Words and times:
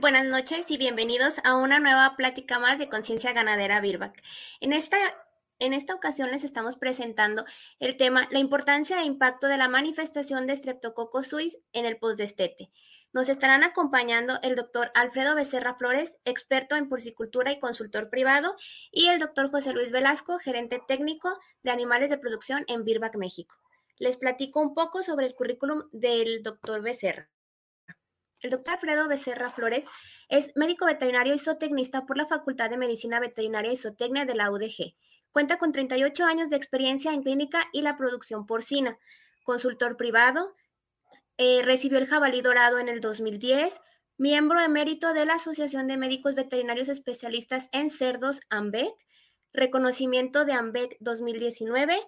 Buenas 0.00 0.24
noches 0.24 0.64
y 0.70 0.78
bienvenidos 0.78 1.34
a 1.44 1.54
una 1.54 1.80
nueva 1.80 2.16
plática 2.16 2.58
más 2.58 2.78
de 2.78 2.88
Conciencia 2.88 3.34
Ganadera 3.34 3.82
Birbac. 3.82 4.22
En 4.60 4.72
esta, 4.72 4.96
en 5.58 5.74
esta 5.74 5.94
ocasión 5.94 6.30
les 6.30 6.44
estamos 6.44 6.76
presentando 6.76 7.44
el 7.78 7.98
tema 7.98 8.26
La 8.30 8.38
importancia 8.38 9.02
e 9.02 9.04
impacto 9.04 9.48
de 9.48 9.58
la 9.58 9.68
manifestación 9.68 10.46
de 10.46 10.56
Streptococcus 10.56 11.26
suis 11.26 11.58
en 11.74 11.84
el 11.84 11.98
postdestete. 11.98 12.70
Nos 13.12 13.28
estarán 13.28 13.64
acompañando 13.64 14.38
el 14.42 14.56
doctor 14.56 14.90
Alfredo 14.94 15.34
Becerra 15.34 15.74
Flores, 15.74 16.16
experto 16.24 16.76
en 16.76 16.88
porcicultura 16.88 17.52
y 17.52 17.60
consultor 17.60 18.08
privado, 18.08 18.56
y 18.90 19.08
el 19.08 19.18
doctor 19.18 19.50
José 19.50 19.74
Luis 19.74 19.90
Velasco, 19.90 20.38
gerente 20.38 20.80
técnico 20.88 21.38
de 21.62 21.70
animales 21.70 22.08
de 22.08 22.16
producción 22.16 22.64
en 22.68 22.82
Birbac, 22.82 23.16
México. 23.16 23.54
Les 23.98 24.16
platico 24.16 24.60
un 24.60 24.74
poco 24.74 25.02
sobre 25.02 25.26
el 25.26 25.34
currículum 25.34 25.82
del 25.92 26.42
doctor 26.42 26.80
Becerra. 26.80 27.28
El 28.46 28.50
doctor 28.50 28.74
Alfredo 28.74 29.08
Becerra 29.08 29.50
Flores 29.50 29.82
es 30.28 30.52
médico 30.54 30.86
veterinario 30.86 31.34
y 31.34 31.38
zootecnista 31.40 32.06
por 32.06 32.16
la 32.16 32.28
Facultad 32.28 32.70
de 32.70 32.76
Medicina 32.76 33.18
Veterinaria 33.18 33.72
y 33.72 33.76
Zootecnia 33.76 34.24
de 34.24 34.36
la 34.36 34.52
UDG. 34.52 34.94
Cuenta 35.32 35.58
con 35.58 35.72
38 35.72 36.24
años 36.24 36.48
de 36.48 36.54
experiencia 36.54 37.12
en 37.12 37.24
clínica 37.24 37.64
y 37.72 37.82
la 37.82 37.96
producción 37.96 38.46
porcina. 38.46 39.00
Consultor 39.42 39.96
privado, 39.96 40.54
eh, 41.38 41.62
recibió 41.64 41.98
el 41.98 42.06
jabalí 42.06 42.40
dorado 42.40 42.78
en 42.78 42.88
el 42.88 43.00
2010, 43.00 43.74
miembro 44.16 44.60
emérito 44.60 45.12
de 45.12 45.24
la 45.24 45.34
Asociación 45.34 45.88
de 45.88 45.96
Médicos 45.96 46.36
Veterinarios 46.36 46.88
Especialistas 46.88 47.68
en 47.72 47.90
Cerdos, 47.90 48.38
AMBEC, 48.48 48.94
reconocimiento 49.54 50.44
de 50.44 50.52
AMBEC 50.52 50.98
2019 51.00 51.98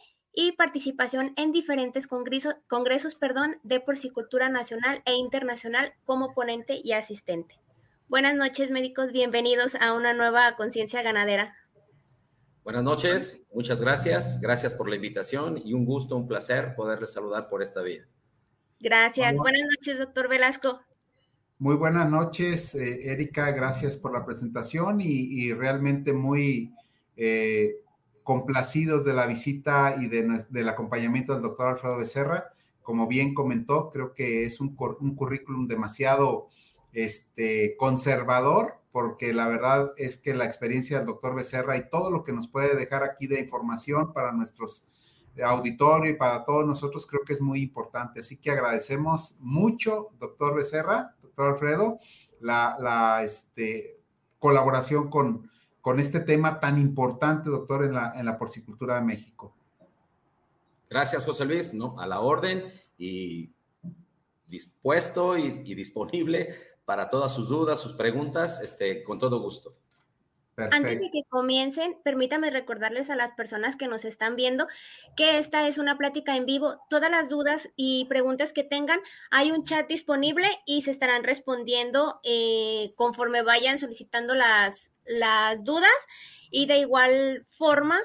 y 0.41 0.53
participación 0.53 1.33
en 1.37 1.51
diferentes 1.51 2.07
congresos, 2.07 2.55
congresos 2.69 3.17
perdón, 3.17 3.57
de 3.65 3.81
porcicultura 3.81 4.49
nacional 4.49 5.03
e 5.05 5.15
internacional 5.15 5.95
como 6.05 6.33
ponente 6.33 6.81
y 6.81 6.93
asistente. 6.93 7.57
Buenas 8.07 8.37
noches, 8.37 8.71
médicos. 8.71 9.11
Bienvenidos 9.11 9.75
a 9.75 9.95
una 9.95 10.15
nueva 10.15 10.55
conciencia 10.55 11.03
ganadera. 11.03 11.57
Buenas 12.63 12.85
noches, 12.85 13.43
muchas 13.53 13.81
gracias. 13.81 14.41
Gracias 14.41 14.75
por 14.75 14.89
la 14.89 14.95
invitación 14.95 15.61
y 15.65 15.73
un 15.73 15.85
gusto, 15.85 16.15
un 16.15 16.29
placer 16.29 16.77
poderles 16.77 17.13
saludar 17.13 17.49
por 17.49 17.61
esta 17.61 17.83
vía. 17.83 18.07
Gracias. 18.79 19.35
Buenas 19.35 19.63
noches, 19.63 19.99
doctor 19.99 20.29
Velasco. 20.29 20.81
Muy 21.59 21.75
buenas 21.75 22.09
noches, 22.09 22.77
eh, 22.77 23.11
Erika. 23.11 23.51
Gracias 23.51 23.97
por 23.97 24.13
la 24.13 24.25
presentación 24.25 25.01
y, 25.01 25.53
realmente 25.53 26.13
muy 26.13 26.73
eh, 27.17 27.81
complacidos 28.29 29.07
de 29.07 29.15
la 29.15 29.25
visita 29.25 29.97
y 29.99 30.07
de, 30.07 30.45
del 30.51 30.69
acompañamiento 30.69 31.33
del 31.33 31.41
doctor 31.41 31.69
Alfredo 31.69 31.97
Becerra. 31.97 32.53
Como 32.83 33.07
bien 33.07 33.33
comentó, 33.33 33.89
creo 33.91 34.13
que 34.13 34.45
es 34.45 34.61
un, 34.61 34.77
un 35.01 35.17
currículum 35.17 35.67
demasiado 35.67 36.49
este, 36.93 37.75
conservador, 37.79 38.83
porque 38.93 39.33
la 39.33 39.49
verdad 39.49 39.95
es 39.97 40.19
que 40.19 40.35
la 40.35 40.45
experiencia 40.45 40.99
del 40.99 41.07
doctor 41.07 41.35
Becerra 41.35 41.79
y 41.79 41.89
todo 41.89 42.11
lo 42.11 42.23
que 42.23 42.35
nos 42.35 42.49
puede 42.49 42.77
dejar 42.77 43.03
aquí 43.03 43.29
de 43.29 43.41
información 43.41 44.13
para 44.13 44.33
nuestros 44.33 44.87
auditorio 45.43 46.11
y 46.11 46.17
para 46.17 46.45
todos 46.45 46.67
nosotros 46.67 47.07
creo 47.07 47.23
que 47.25 47.33
es 47.33 47.41
muy 47.41 47.63
importante. 47.63 48.21
Así 48.21 48.37
que 48.37 48.51
agradecemos 48.51 49.37
mucho, 49.39 50.09
doctor 50.19 50.55
Becerra, 50.55 51.17
doctor 51.23 51.55
Alfredo, 51.55 51.99
la, 52.41 52.77
la 52.79 53.23
este, 53.25 54.03
colaboración 54.39 55.09
con, 55.09 55.49
con 55.81 56.01
este 56.01 56.21
tema 56.21 56.61
tan 56.61 56.79
importante, 56.79 57.51
doctor, 57.51 57.85
en 57.85 57.95
la, 57.95 58.13
en 58.17 58.27
la 58.27 58.39
porcicultura 58.39 58.97
de 58.97 59.03
México. 59.03 59.55
Gracias, 60.91 61.25
José 61.25 61.45
Luis, 61.45 61.75
¿no? 61.75 61.99
A 62.01 62.07
la 62.07 62.21
orden 62.21 62.73
y 62.97 63.51
dispuesto 64.49 65.37
y, 65.37 65.75
disponible 65.75 66.55
para 66.85 67.11
todas 67.11 67.33
sus 67.33 67.49
dudas, 67.49 67.81
sus 67.81 67.93
preguntas, 67.93 68.61
este, 68.63 69.05
con 69.05 69.19
todo 69.19 69.41
gusto. 69.41 69.75
Antes 70.59 71.01
de 71.01 71.11
que 71.11 71.23
comiencen, 71.29 71.97
permítame 72.03 72.51
recordarles 72.51 73.11
a 73.11 73.17
las 73.17 73.33
personas 73.33 73.77
que 73.77 73.87
nos 73.87 74.05
están 74.05 74.37
viendo 74.37 74.67
que 75.17 75.39
esta 75.39 75.67
es 75.69 75.79
una 75.79 75.97
plática 75.97 76.37
en 76.37 76.47
vivo. 76.47 76.81
Todas 76.91 77.11
las 77.11 77.29
dudas 77.29 77.71
y 77.77 78.07
preguntas 78.07 78.53
que 78.53 78.65
tengan, 78.65 79.01
hay 79.31 79.51
un 79.51 79.65
chat 79.65 79.89
disponible 79.89 80.47
y 80.67 80.83
se 80.83 80.91
estarán 80.91 81.25
respondiendo 81.25 82.21
eh, 82.25 82.93
conforme 82.97 83.43
vayan 83.43 83.79
solicitando 83.79 84.35
las, 84.35 84.91
las 85.05 85.65
dudas 85.65 85.91
y 86.51 86.67
de 86.67 86.79
igual 86.79 87.47
forma 87.49 88.01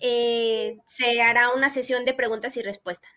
eh, 0.00 0.78
se 0.86 1.20
hará 1.22 1.50
una 1.50 1.70
sesión 1.70 2.04
de 2.04 2.14
preguntas 2.14 2.56
y 2.56 2.62
respuestas. 2.62 3.10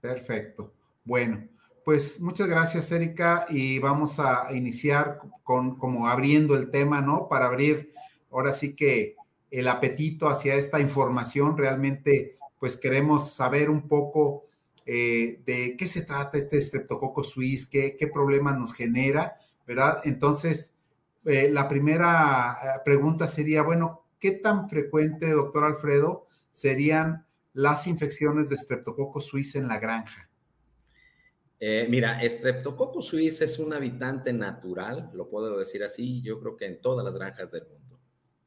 Perfecto. 0.00 0.74
Bueno, 1.04 1.48
pues 1.84 2.20
muchas 2.20 2.48
gracias, 2.48 2.90
Erika, 2.92 3.46
y 3.48 3.78
vamos 3.78 4.18
a 4.18 4.48
iniciar 4.52 5.20
con 5.42 5.76
como 5.76 6.08
abriendo 6.08 6.56
el 6.56 6.70
tema, 6.70 7.00
¿no? 7.00 7.28
Para 7.28 7.46
abrir 7.46 7.92
ahora 8.30 8.52
sí 8.52 8.74
que 8.74 9.16
el 9.50 9.68
apetito 9.68 10.28
hacia 10.28 10.54
esta 10.54 10.80
información. 10.80 11.56
Realmente, 11.56 12.38
pues 12.58 12.76
queremos 12.76 13.32
saber 13.32 13.70
un 13.70 13.88
poco 13.88 14.46
eh, 14.86 15.40
de 15.46 15.76
qué 15.76 15.86
se 15.88 16.02
trata 16.02 16.38
este 16.38 16.60
Streptococcus 16.60 17.30
suis, 17.30 17.66
qué, 17.66 17.96
qué 17.96 18.06
problema 18.08 18.52
nos 18.52 18.74
genera 18.74 19.36
¿verdad? 19.66 20.00
Entonces, 20.04 20.76
eh, 21.24 21.48
la 21.50 21.68
primera 21.68 22.58
eh, 22.62 22.80
pregunta 22.84 23.26
sería, 23.26 23.62
bueno, 23.62 24.04
¿qué 24.20 24.32
tan 24.32 24.68
frecuente, 24.68 25.30
doctor 25.30 25.64
Alfredo, 25.64 26.26
serían 26.50 27.26
las 27.52 27.86
infecciones 27.86 28.48
de 28.48 28.56
Streptococcus 28.56 29.26
suis 29.26 29.54
en 29.54 29.68
la 29.68 29.78
granja? 29.78 30.28
Eh, 31.60 31.86
mira, 31.88 32.20
Streptococcus 32.22 33.06
suis 33.06 33.40
es 33.40 33.58
un 33.58 33.72
habitante 33.72 34.32
natural, 34.32 35.10
lo 35.14 35.28
puedo 35.28 35.58
decir 35.58 35.82
así, 35.84 36.20
yo 36.20 36.40
creo 36.40 36.56
que 36.56 36.66
en 36.66 36.80
todas 36.80 37.04
las 37.04 37.16
granjas 37.16 37.52
del 37.52 37.66
mundo. 37.66 38.00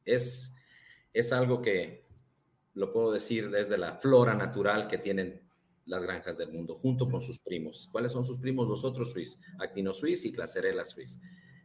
Es, 0.04 0.54
es 1.12 1.32
algo 1.32 1.60
que 1.60 2.06
lo 2.74 2.92
puedo 2.92 3.12
decir 3.12 3.50
desde 3.50 3.76
la 3.76 3.96
flora 3.96 4.34
natural 4.34 4.86
que 4.88 4.98
tienen 4.98 5.42
las 5.86 6.02
granjas 6.02 6.36
del 6.36 6.52
mundo, 6.52 6.74
junto 6.74 7.08
con 7.08 7.20
sus 7.20 7.38
primos. 7.40 7.88
¿Cuáles 7.90 8.12
son 8.12 8.24
sus 8.24 8.38
primos? 8.38 8.68
Los 8.68 8.84
otros 8.84 9.12
Swiss, 9.12 9.40
Actino 9.58 9.92
Swiss 9.92 10.24
y 10.26 10.32
Clacerella 10.32 10.84
Swiss. 10.84 11.18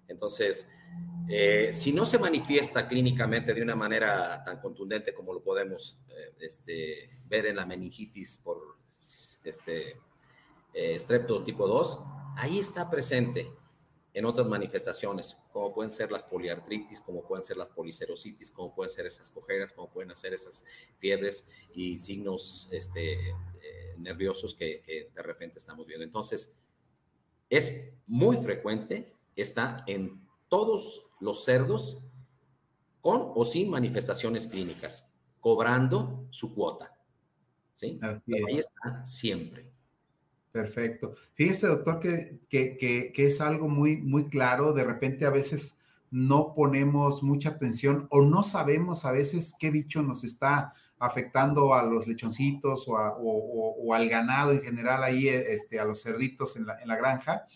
Entonces, 0.08 0.68
eh, 1.30 1.70
si 1.72 1.92
no 1.94 2.06
se 2.06 2.18
manifiesta 2.18 2.88
clínicamente 2.88 3.54
de 3.54 3.62
una 3.62 3.76
manera 3.76 4.44
tan 4.44 4.60
contundente 4.60 5.14
como 5.14 5.34
lo 5.34 5.44
podemos 5.44 6.00
eh, 6.10 6.34
este, 6.40 7.10
ver 7.28 7.48
en 7.48 7.58
la 7.58 7.66
meningitis 7.66 8.40
por 8.44 8.78
este, 9.44 9.98
eh, 10.74 11.00
strepto 11.00 11.44
tipo 11.44 11.68
2, 11.68 12.00
ahí 12.36 12.60
está 12.60 12.90
presente 12.90 13.52
en 14.14 14.26
otras 14.26 14.48
manifestaciones, 14.48 15.38
como 15.52 15.74
pueden 15.74 15.90
ser 15.90 16.12
las 16.12 16.24
poliartritis, 16.24 17.02
como 17.02 17.26
pueden 17.26 17.44
ser 17.44 17.58
las 17.58 17.72
policerositis, 17.72 18.52
como 18.52 18.74
pueden 18.74 18.92
ser 18.92 19.08
esas 19.08 19.30
cojeras, 19.30 19.74
como 19.74 19.90
pueden 19.90 20.16
ser 20.16 20.34
esas 20.34 20.64
fiebres 21.00 21.48
y 21.74 21.98
signos 21.98 22.70
este, 22.72 23.14
eh, 23.30 23.96
nerviosos 23.98 24.54
que, 24.54 25.10
de 25.14 25.22
repente 25.24 25.58
estamos 25.58 25.88
viendo. 25.88 26.04
Entonces, 26.04 26.54
es 27.50 27.90
muy 28.06 28.38
frecuente, 28.38 29.12
está 29.36 29.84
en 29.88 30.28
todos 30.48 31.08
los 31.20 31.44
cerdos 31.44 32.00
con 33.02 33.32
o 33.36 33.44
sin 33.46 33.70
manifestaciones 33.70 34.48
clínicas, 34.48 35.10
cobrando 35.40 36.28
su 36.30 36.54
cuota. 36.54 36.96
¿sí? 37.74 38.00
Ahí 38.02 38.60
está 38.60 39.06
siempre. 39.08 39.73
Perfecto. 40.54 41.14
Fíjese, 41.34 41.66
doctor, 41.66 42.00
que, 42.00 42.38
que, 42.48 43.12
es 43.16 43.42
algo 43.42 43.68
muy, 43.68 43.98
muy 43.98 44.30
claro. 44.30 44.72
De 44.72 44.84
repente 44.84 45.26
a 45.26 45.32
veces 45.32 45.80
no 46.12 46.54
ponemos 46.54 47.24
mucha 47.24 47.50
atención 47.50 48.06
o 48.12 48.22
no 48.22 48.44
sabemos 48.44 49.04
a 49.04 49.12
veces 49.12 49.56
qué 49.60 49.72
bicho 49.72 50.04
nos 50.04 50.24
está 50.24 50.76
afectando 51.00 51.74
a 51.74 51.82
los 51.82 52.06
lechoncitos 52.06 52.86
o, 52.88 53.94
al 53.96 54.08
ganado 54.10 54.52
en 54.52 54.62
general 54.62 55.04
ahí, 55.04 55.28
este, 55.28 55.80
a 55.80 55.86
los 55.86 56.04
cerditos 56.04 56.56
en 56.56 56.68
la, 56.68 56.80
en 56.80 56.88
la, 56.88 56.98
granja. 56.98 57.48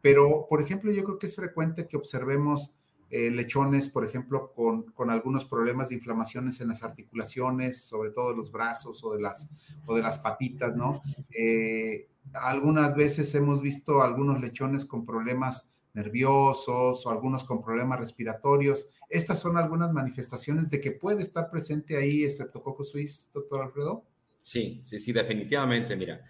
Pero, 0.00 0.48
por 0.50 0.60
ejemplo, 0.60 0.90
yo 0.90 1.04
creo 1.04 1.18
que 1.20 1.26
es 1.26 1.36
frecuente 1.36 1.86
que 1.86 1.96
observemos 1.96 2.74
eh, 3.10 3.30
lechones, 3.30 3.88
por 3.88 4.04
ejemplo, 4.04 4.52
con, 4.54 4.90
con, 4.92 5.10
algunos 5.10 5.44
problemas 5.44 5.88
de 5.88 5.96
inflamaciones 5.96 6.60
en 6.60 6.68
las 6.68 6.82
articulaciones, 6.82 7.84
sobre 7.84 8.10
todo 8.10 8.34
los 8.34 8.50
brazos 8.50 9.04
o 9.04 9.14
de 9.14 9.20
las, 9.20 9.48
o 9.86 9.94
de 9.94 10.02
las 10.02 10.18
patitas, 10.18 10.74
¿no? 10.76 11.02
Eh, 11.30 12.08
algunas 12.32 12.96
veces 12.96 13.34
hemos 13.34 13.60
visto 13.60 14.02
algunos 14.02 14.40
lechones 14.40 14.84
con 14.84 15.04
problemas 15.04 15.68
nerviosos 15.92 17.06
o 17.06 17.10
algunos 17.10 17.44
con 17.44 17.62
problemas 17.62 18.00
respiratorios. 18.00 18.90
Estas 19.08 19.40
son 19.40 19.56
algunas 19.56 19.92
manifestaciones 19.92 20.68
de 20.68 20.80
que 20.80 20.90
puede 20.90 21.22
estar 21.22 21.50
presente 21.50 21.96
ahí 21.96 22.28
Streptococcus 22.28 22.90
suis, 22.90 23.30
doctor 23.32 23.62
Alfredo. 23.62 24.04
Sí, 24.42 24.82
sí, 24.84 24.98
sí, 24.98 25.12
definitivamente. 25.12 25.96
Mira, 25.96 26.24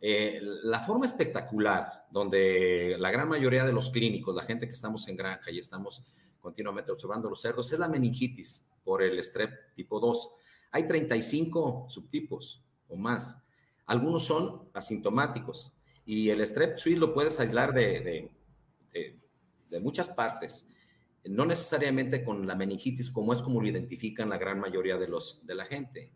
eh, 0.00 0.40
la 0.42 0.80
forma 0.80 1.04
espectacular 1.04 2.06
donde 2.10 2.96
la 2.98 3.10
gran 3.10 3.28
mayoría 3.28 3.64
de 3.64 3.72
los 3.72 3.90
clínicos, 3.90 4.34
la 4.34 4.42
gente 4.42 4.66
que 4.66 4.72
estamos 4.72 5.06
en 5.08 5.16
granja 5.16 5.50
y 5.50 5.58
estamos 5.58 6.02
continuamente 6.40 6.90
observando 6.90 7.28
los 7.28 7.40
cerdos, 7.40 7.70
es 7.72 7.78
la 7.78 7.88
meningitis 7.88 8.66
por 8.82 9.02
el 9.02 9.22
strep 9.22 9.74
tipo 9.74 10.00
2. 10.00 10.30
Hay 10.72 10.86
35 10.86 11.86
subtipos 11.88 12.62
o 12.88 12.96
más. 12.96 13.38
Algunos 13.86 14.24
son 14.24 14.68
asintomáticos 14.72 15.72
Y 16.06 16.30
el 16.30 16.46
strep 16.46 16.78
suisse 16.78 16.98
lo 16.98 17.12
puedes 17.12 17.38
aislar 17.40 17.74
de, 17.74 18.30
de, 18.90 19.80
muchas 19.80 20.08
partes, 20.08 20.66
no 21.24 21.46
necesariamente 21.46 22.24
con 22.24 22.44
la 22.44 22.56
meningitis, 22.56 23.08
como 23.10 23.32
es 23.32 23.40
como 23.40 23.60
lo 23.60 23.68
identifican 23.68 24.28
la 24.28 24.36
gran 24.36 24.58
mayoría 24.58 24.98
de, 24.98 25.06
los, 25.06 25.46
de 25.46 25.54
la 25.54 25.64
gente. 25.64 26.10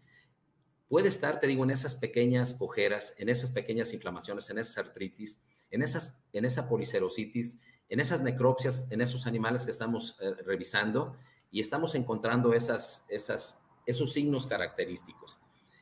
Puede 0.88 1.08
estar, 1.08 1.40
te 1.40 1.46
digo, 1.46 1.64
en 1.64 1.70
esas 1.70 1.96
pequeñas 1.96 2.54
cojeras, 2.54 3.14
en 3.18 3.28
esas 3.28 3.50
pequeñas 3.50 3.92
inflamaciones, 3.92 4.48
en 4.50 4.58
esas 4.58 4.78
artritis, 4.78 5.42
en, 5.70 5.82
esas, 5.82 6.20
en 6.32 6.44
esa 6.44 6.68
policerositis, 6.68 7.58
en 7.88 8.00
esas 8.00 8.22
necropsias, 8.22 8.86
en 8.90 9.00
esos 9.00 9.26
animales 9.26 9.64
que 9.64 9.70
estamos 9.70 10.16
eh, 10.20 10.34
revisando 10.44 11.16
y 11.50 11.60
estamos 11.60 11.94
encontrando 11.94 12.52
esas, 12.52 13.04
esas, 13.08 13.58
esos 13.86 14.12
signos 14.12 14.46
característicos. 14.46 15.38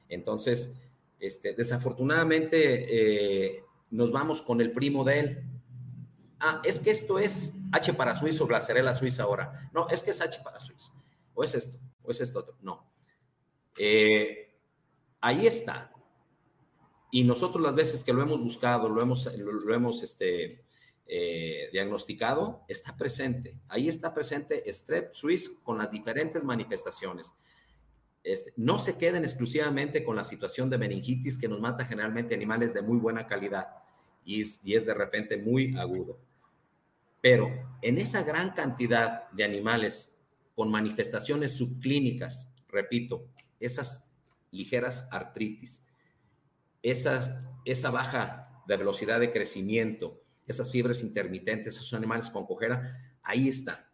Entonces, 0.08 0.74
este, 1.18 1.54
desafortunadamente, 1.54 3.56
eh, 3.56 3.64
nos 3.90 4.12
vamos 4.12 4.42
con 4.42 4.60
el 4.60 4.72
primo 4.72 5.04
de 5.04 5.20
él. 5.20 5.44
Ah, 6.40 6.60
es 6.64 6.80
que 6.80 6.90
esto 6.90 7.18
es 7.18 7.54
H 7.70 7.94
para 7.94 8.16
suizo, 8.16 8.46
glacerela 8.46 8.94
suiza 8.94 9.22
ahora. 9.22 9.70
No, 9.72 9.88
es 9.88 10.02
que 10.02 10.10
es 10.10 10.20
H 10.20 10.40
para 10.42 10.60
suizo. 10.60 10.92
O 11.34 11.44
es 11.44 11.54
esto, 11.54 11.78
o 12.02 12.10
es 12.10 12.20
esto 12.20 12.40
otro. 12.40 12.56
No. 12.60 12.92
Eh, 13.78 14.51
ahí 15.22 15.46
está. 15.46 15.90
Y 17.10 17.24
nosotros 17.24 17.62
las 17.62 17.74
veces 17.74 18.04
que 18.04 18.12
lo 18.12 18.22
hemos 18.22 18.40
buscado, 18.40 18.88
lo 18.88 19.00
hemos, 19.00 19.26
lo, 19.36 19.74
hemos 19.74 20.02
este, 20.02 20.64
eh, 21.06 21.68
diagnosticado, 21.72 22.64
está 22.68 22.96
presente. 22.96 23.58
Ahí 23.68 23.88
está 23.88 24.12
presente 24.12 24.70
Strep 24.70 25.14
Swiss 25.14 25.50
con 25.62 25.78
las 25.78 25.90
diferentes 25.90 26.44
manifestaciones. 26.44 27.34
Este, 28.24 28.52
no 28.56 28.78
se 28.78 28.96
queden 28.98 29.24
exclusivamente 29.24 30.04
con 30.04 30.16
la 30.16 30.24
situación 30.24 30.70
de 30.70 30.78
meningitis 30.78 31.38
que 31.38 31.48
nos 31.48 31.60
mata 31.60 31.84
generalmente 31.84 32.34
animales 32.34 32.72
de 32.72 32.82
muy 32.82 32.98
buena 32.98 33.26
calidad 33.26 33.68
y 34.24 34.40
es, 34.40 34.86
de 34.86 34.94
repente 34.94 35.36
muy 35.36 35.76
agudo. 35.76 36.18
Pero 37.20 37.50
en 37.82 37.98
esa 37.98 38.22
gran 38.22 38.52
cantidad 38.52 39.28
de 39.30 39.44
animales 39.44 40.14
con 40.54 40.70
manifestaciones 40.70 41.56
subclínicas, 41.56 42.48
repito, 42.68 43.26
esas 43.58 44.04
ligeras 44.52 45.08
artritis, 45.10 45.84
esa 46.82 47.90
baja 47.90 48.62
de 48.66 48.76
velocidad 48.76 49.18
de 49.18 49.32
crecimiento, 49.32 50.22
esas 50.46 50.70
fiebres 50.70 51.02
intermitentes, 51.02 51.76
esos 51.76 51.94
animales 51.94 52.30
con 52.30 52.46
cojera, 52.46 53.16
ahí 53.22 53.48
está. 53.48 53.88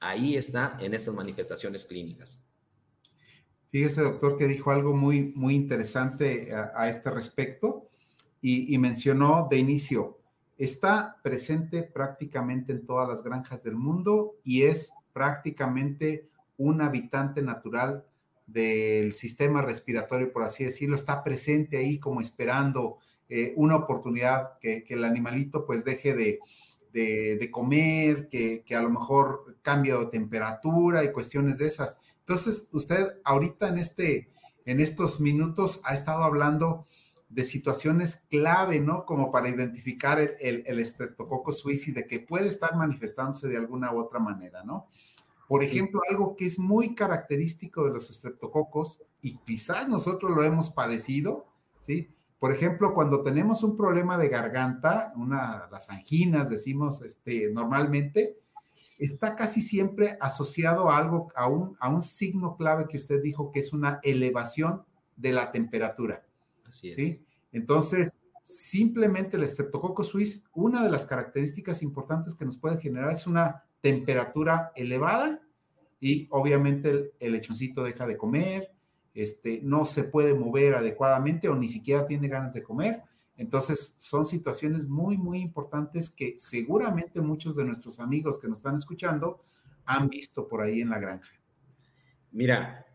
Ahí 0.00 0.36
está 0.36 0.76
en 0.80 0.94
esas 0.94 1.14
manifestaciones 1.14 1.84
clínicas. 1.84 2.42
Fíjese, 3.70 4.02
doctor, 4.02 4.36
que 4.36 4.46
dijo 4.46 4.70
algo 4.70 4.94
muy, 4.94 5.32
muy 5.34 5.54
interesante 5.54 6.52
a, 6.52 6.88
este 6.88 7.10
respecto 7.10 7.88
y, 8.42 8.76
mencionó 8.76 9.46
de 9.50 9.58
inicio, 9.58 10.18
está 10.58 11.16
presente 11.22 11.82
prácticamente 11.82 12.72
en 12.72 12.84
todas 12.84 13.08
las 13.08 13.22
granjas 13.22 13.62
del 13.62 13.76
mundo 13.76 14.34
y 14.44 14.64
es 14.64 14.92
prácticamente 15.12 16.28
un 16.58 16.82
habitante 16.82 17.40
natural 17.40 18.04
del 18.46 19.12
sistema 19.12 19.62
respiratorio, 19.62 20.32
por 20.32 20.42
así 20.42 20.64
decirlo, 20.64 20.96
está 20.96 21.22
presente 21.22 21.78
ahí 21.78 21.98
como 21.98 22.20
esperando 22.20 22.98
eh, 23.28 23.54
una 23.56 23.76
oportunidad 23.76 24.58
que, 24.60 24.84
el 24.88 25.04
animalito 25.04 25.64
pues 25.64 25.84
deje 25.84 26.14
de, 26.14 27.50
comer, 27.50 28.28
que, 28.28 28.64
a 28.74 28.82
lo 28.82 28.90
mejor 28.90 29.56
cambie 29.62 29.94
de 29.94 30.06
temperatura 30.06 31.02
y 31.04 31.12
cuestiones 31.12 31.58
de 31.58 31.66
esas. 31.66 31.98
Entonces, 32.20 32.68
usted 32.72 33.14
ahorita 33.24 33.68
en, 33.68 33.78
este, 33.78 34.28
en 34.66 34.80
estos 34.80 35.20
minutos 35.20 35.80
ha 35.84 35.94
estado 35.94 36.24
hablando 36.24 36.86
de 37.30 37.46
situaciones 37.46 38.16
clave, 38.28 38.80
¿no? 38.80 39.06
Como 39.06 39.32
para 39.32 39.48
identificar 39.48 40.20
el, 40.20 40.34
el, 40.40 40.64
el 40.66 40.84
Streptococcus 40.84 41.64
que 42.06 42.20
puede 42.20 42.48
estar 42.48 42.76
manifestándose 42.76 43.48
de 43.48 43.56
alguna 43.56 43.92
u 43.94 43.98
otra 43.98 44.18
manera, 44.18 44.62
¿no? 44.62 44.88
Por 45.52 45.62
ejemplo, 45.62 46.00
algo 46.08 46.34
que 46.34 46.46
es 46.46 46.58
muy 46.58 46.94
característico 46.94 47.84
de 47.84 47.90
los 47.90 48.08
estreptococos 48.08 49.02
y 49.20 49.36
quizás 49.36 49.86
nosotros 49.86 50.34
lo 50.34 50.42
hemos 50.44 50.70
padecido, 50.70 51.44
¿sí? 51.78 52.08
Por 52.38 52.54
ejemplo, 52.54 52.94
cuando 52.94 53.22
tenemos 53.22 53.62
un 53.62 53.76
problema 53.76 54.16
de 54.16 54.30
garganta, 54.30 55.12
una, 55.14 55.68
las 55.70 55.90
anginas, 55.90 56.48
decimos 56.48 57.02
este, 57.02 57.50
normalmente, 57.52 58.38
está 58.98 59.36
casi 59.36 59.60
siempre 59.60 60.16
asociado 60.22 60.90
a 60.90 60.96
algo, 60.96 61.30
a 61.36 61.48
un, 61.48 61.76
a 61.80 61.90
un 61.90 62.02
signo 62.02 62.56
clave 62.56 62.86
que 62.88 62.96
usted 62.96 63.20
dijo 63.20 63.52
que 63.52 63.60
es 63.60 63.74
una 63.74 64.00
elevación 64.02 64.84
de 65.16 65.34
la 65.34 65.52
temperatura. 65.52 66.24
Así 66.66 66.88
es. 66.88 66.94
¿sí? 66.94 67.22
Entonces, 67.52 68.24
simplemente 68.42 69.36
el 69.36 69.46
Streptococcus 69.46 70.08
suis, 70.08 70.44
una 70.54 70.82
de 70.82 70.90
las 70.90 71.04
características 71.04 71.82
importantes 71.82 72.34
que 72.34 72.46
nos 72.46 72.56
puede 72.56 72.80
generar 72.80 73.12
es 73.12 73.26
una 73.26 73.64
temperatura 73.82 74.72
elevada 74.74 75.42
y 76.00 76.26
obviamente 76.30 76.90
el, 76.90 77.12
el 77.20 77.32
lechoncito 77.32 77.84
deja 77.84 78.06
de 78.06 78.16
comer, 78.16 78.72
este, 79.14 79.60
no 79.62 79.84
se 79.84 80.04
puede 80.04 80.32
mover 80.32 80.74
adecuadamente 80.74 81.48
o 81.48 81.54
ni 81.54 81.68
siquiera 81.68 82.06
tiene 82.06 82.28
ganas 82.28 82.54
de 82.54 82.62
comer. 82.62 83.02
Entonces, 83.36 83.94
son 83.98 84.24
situaciones 84.24 84.86
muy, 84.86 85.18
muy 85.18 85.40
importantes 85.40 86.10
que 86.10 86.34
seguramente 86.38 87.20
muchos 87.20 87.56
de 87.56 87.64
nuestros 87.64 88.00
amigos 88.00 88.38
que 88.38 88.48
nos 88.48 88.58
están 88.58 88.76
escuchando 88.76 89.40
han 89.84 90.08
visto 90.08 90.48
por 90.48 90.62
ahí 90.62 90.80
en 90.80 90.90
la 90.90 90.98
granja. 90.98 91.30
Mira, 92.30 92.86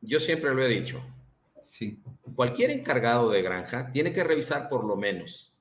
yo 0.00 0.20
siempre 0.20 0.54
lo 0.54 0.62
he 0.62 0.68
dicho. 0.68 1.00
Sí. 1.62 2.00
Cualquier 2.34 2.70
encargado 2.70 3.30
de 3.30 3.42
granja 3.42 3.90
tiene 3.92 4.12
que 4.12 4.24
revisar 4.24 4.68
por 4.68 4.84
lo 4.84 4.96
menos 4.96 5.54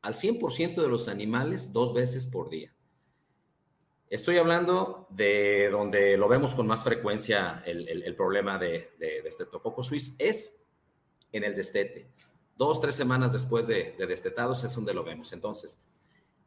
al 0.00 0.14
100% 0.14 0.82
de 0.82 0.88
los 0.88 1.08
animales 1.08 1.72
dos 1.72 1.94
veces 1.94 2.26
por 2.26 2.48
día. 2.50 2.72
Estoy 4.12 4.36
hablando 4.36 5.06
de 5.08 5.70
donde 5.70 6.18
lo 6.18 6.28
vemos 6.28 6.54
con 6.54 6.66
más 6.66 6.84
frecuencia 6.84 7.62
el, 7.64 8.14
problema 8.14 8.58
de, 8.58 8.90
de, 8.98 9.22
de 9.22 9.82
Suisse, 9.82 10.14
es 10.18 10.54
en 11.32 11.44
el 11.44 11.56
destete. 11.56 12.10
Dos, 12.54 12.78
tres 12.78 12.94
semanas 12.94 13.32
después 13.32 13.66
de, 13.66 13.94
de 13.96 14.06
destetados 14.06 14.64
es 14.64 14.74
donde 14.74 14.92
lo 14.92 15.02
vemos. 15.02 15.32
Entonces, 15.32 15.80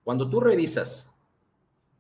cuando 0.04 0.30
tú 0.30 0.42
revisas 0.42 1.12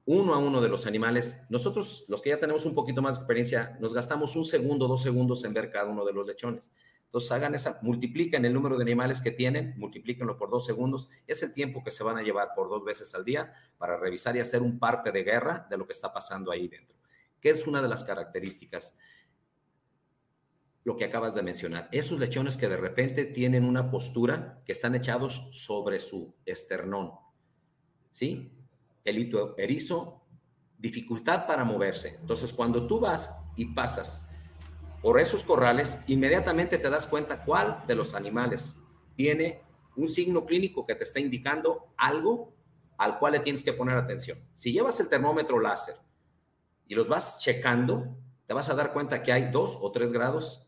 uno 0.05 0.35
a 0.35 0.37
uno 0.37 0.61
de 0.61 0.69
los 0.69 0.85
animales, 0.85 1.41
nosotros, 1.49 2.05
los 2.09 2.21
que 2.21 2.29
ya 2.29 2.39
tenemos 2.39 2.67
un 2.67 2.75
poquito 2.75 3.01
más 3.01 3.15
de 3.15 3.21
experiencia, 3.21 3.75
nos 3.79 3.91
gastamos 3.91 4.35
un 4.35 4.45
segundo, 4.45 4.87
dos 4.87 5.01
segundos 5.01 5.43
en 5.45 5.55
ver 5.55 5.71
cada 5.71 5.89
uno 5.89 6.05
de 6.05 6.13
los 6.13 6.27
lechones. 6.27 6.71
Entonces 7.15 7.31
hagan 7.31 7.55
esa, 7.55 7.79
multipliquen 7.81 8.43
el 8.43 8.53
número 8.53 8.75
de 8.75 8.83
animales 8.83 9.21
que 9.21 9.31
tienen, 9.31 9.73
multiplíquenlo 9.77 10.35
por 10.35 10.49
dos 10.49 10.65
segundos, 10.65 11.07
es 11.27 11.41
el 11.43 11.53
tiempo 11.53 11.81
que 11.81 11.89
se 11.89 12.03
van 12.03 12.17
a 12.17 12.21
llevar 12.21 12.49
por 12.53 12.67
dos 12.67 12.83
veces 12.83 13.15
al 13.15 13.23
día 13.23 13.53
para 13.77 13.95
revisar 13.95 14.35
y 14.35 14.41
hacer 14.41 14.61
un 14.61 14.79
parte 14.79 15.13
de 15.13 15.23
guerra 15.23 15.65
de 15.69 15.77
lo 15.77 15.87
que 15.87 15.93
está 15.93 16.11
pasando 16.11 16.51
ahí 16.51 16.67
dentro, 16.67 16.97
que 17.39 17.51
es 17.51 17.65
una 17.67 17.81
de 17.81 17.87
las 17.87 18.03
características, 18.03 18.97
lo 20.83 20.97
que 20.97 21.05
acabas 21.05 21.35
de 21.35 21.41
mencionar, 21.41 21.87
esos 21.93 22.19
lechones 22.19 22.57
que 22.57 22.67
de 22.67 22.75
repente 22.75 23.23
tienen 23.23 23.63
una 23.63 23.89
postura 23.89 24.61
que 24.65 24.73
están 24.73 24.93
echados 24.93 25.47
sobre 25.51 26.01
su 26.01 26.35
esternón, 26.45 27.13
¿sí? 28.11 28.51
El 29.05 29.19
hito 29.19 29.55
erizo, 29.57 30.25
dificultad 30.77 31.47
para 31.47 31.63
moverse. 31.63 32.17
Entonces, 32.19 32.51
cuando 32.51 32.85
tú 32.85 32.99
vas 32.99 33.33
y 33.55 33.67
pasas 33.67 34.21
por 35.05 35.19
esos 35.19 35.43
corrales, 35.43 35.99
inmediatamente 36.07 36.79
te 36.79 36.89
das 36.89 37.05
cuenta 37.05 37.43
cuál 37.43 37.83
de 37.85 37.93
los 37.93 38.15
animales 38.15 38.75
tiene 39.13 39.61
un 39.95 40.07
signo 40.07 40.47
clínico 40.47 40.83
que 40.83 40.95
te 40.95 41.03
está 41.03 41.19
indicando 41.19 41.93
algo 41.95 42.55
al 42.97 43.19
cual 43.19 43.33
le 43.33 43.39
tienes 43.39 43.63
que 43.63 43.71
poner 43.71 43.97
atención. 43.97 44.39
Si 44.55 44.73
llevas 44.73 44.99
el 44.99 45.07
termómetro 45.07 45.59
láser 45.59 45.97
y 46.87 46.95
los 46.95 47.07
vas 47.07 47.37
checando, 47.37 48.17
te 48.47 48.55
vas 48.55 48.67
a 48.71 48.73
dar 48.73 48.93
cuenta 48.93 49.21
que 49.21 49.31
hay 49.31 49.51
dos 49.51 49.77
o 49.79 49.91
tres 49.91 50.11
grados 50.11 50.67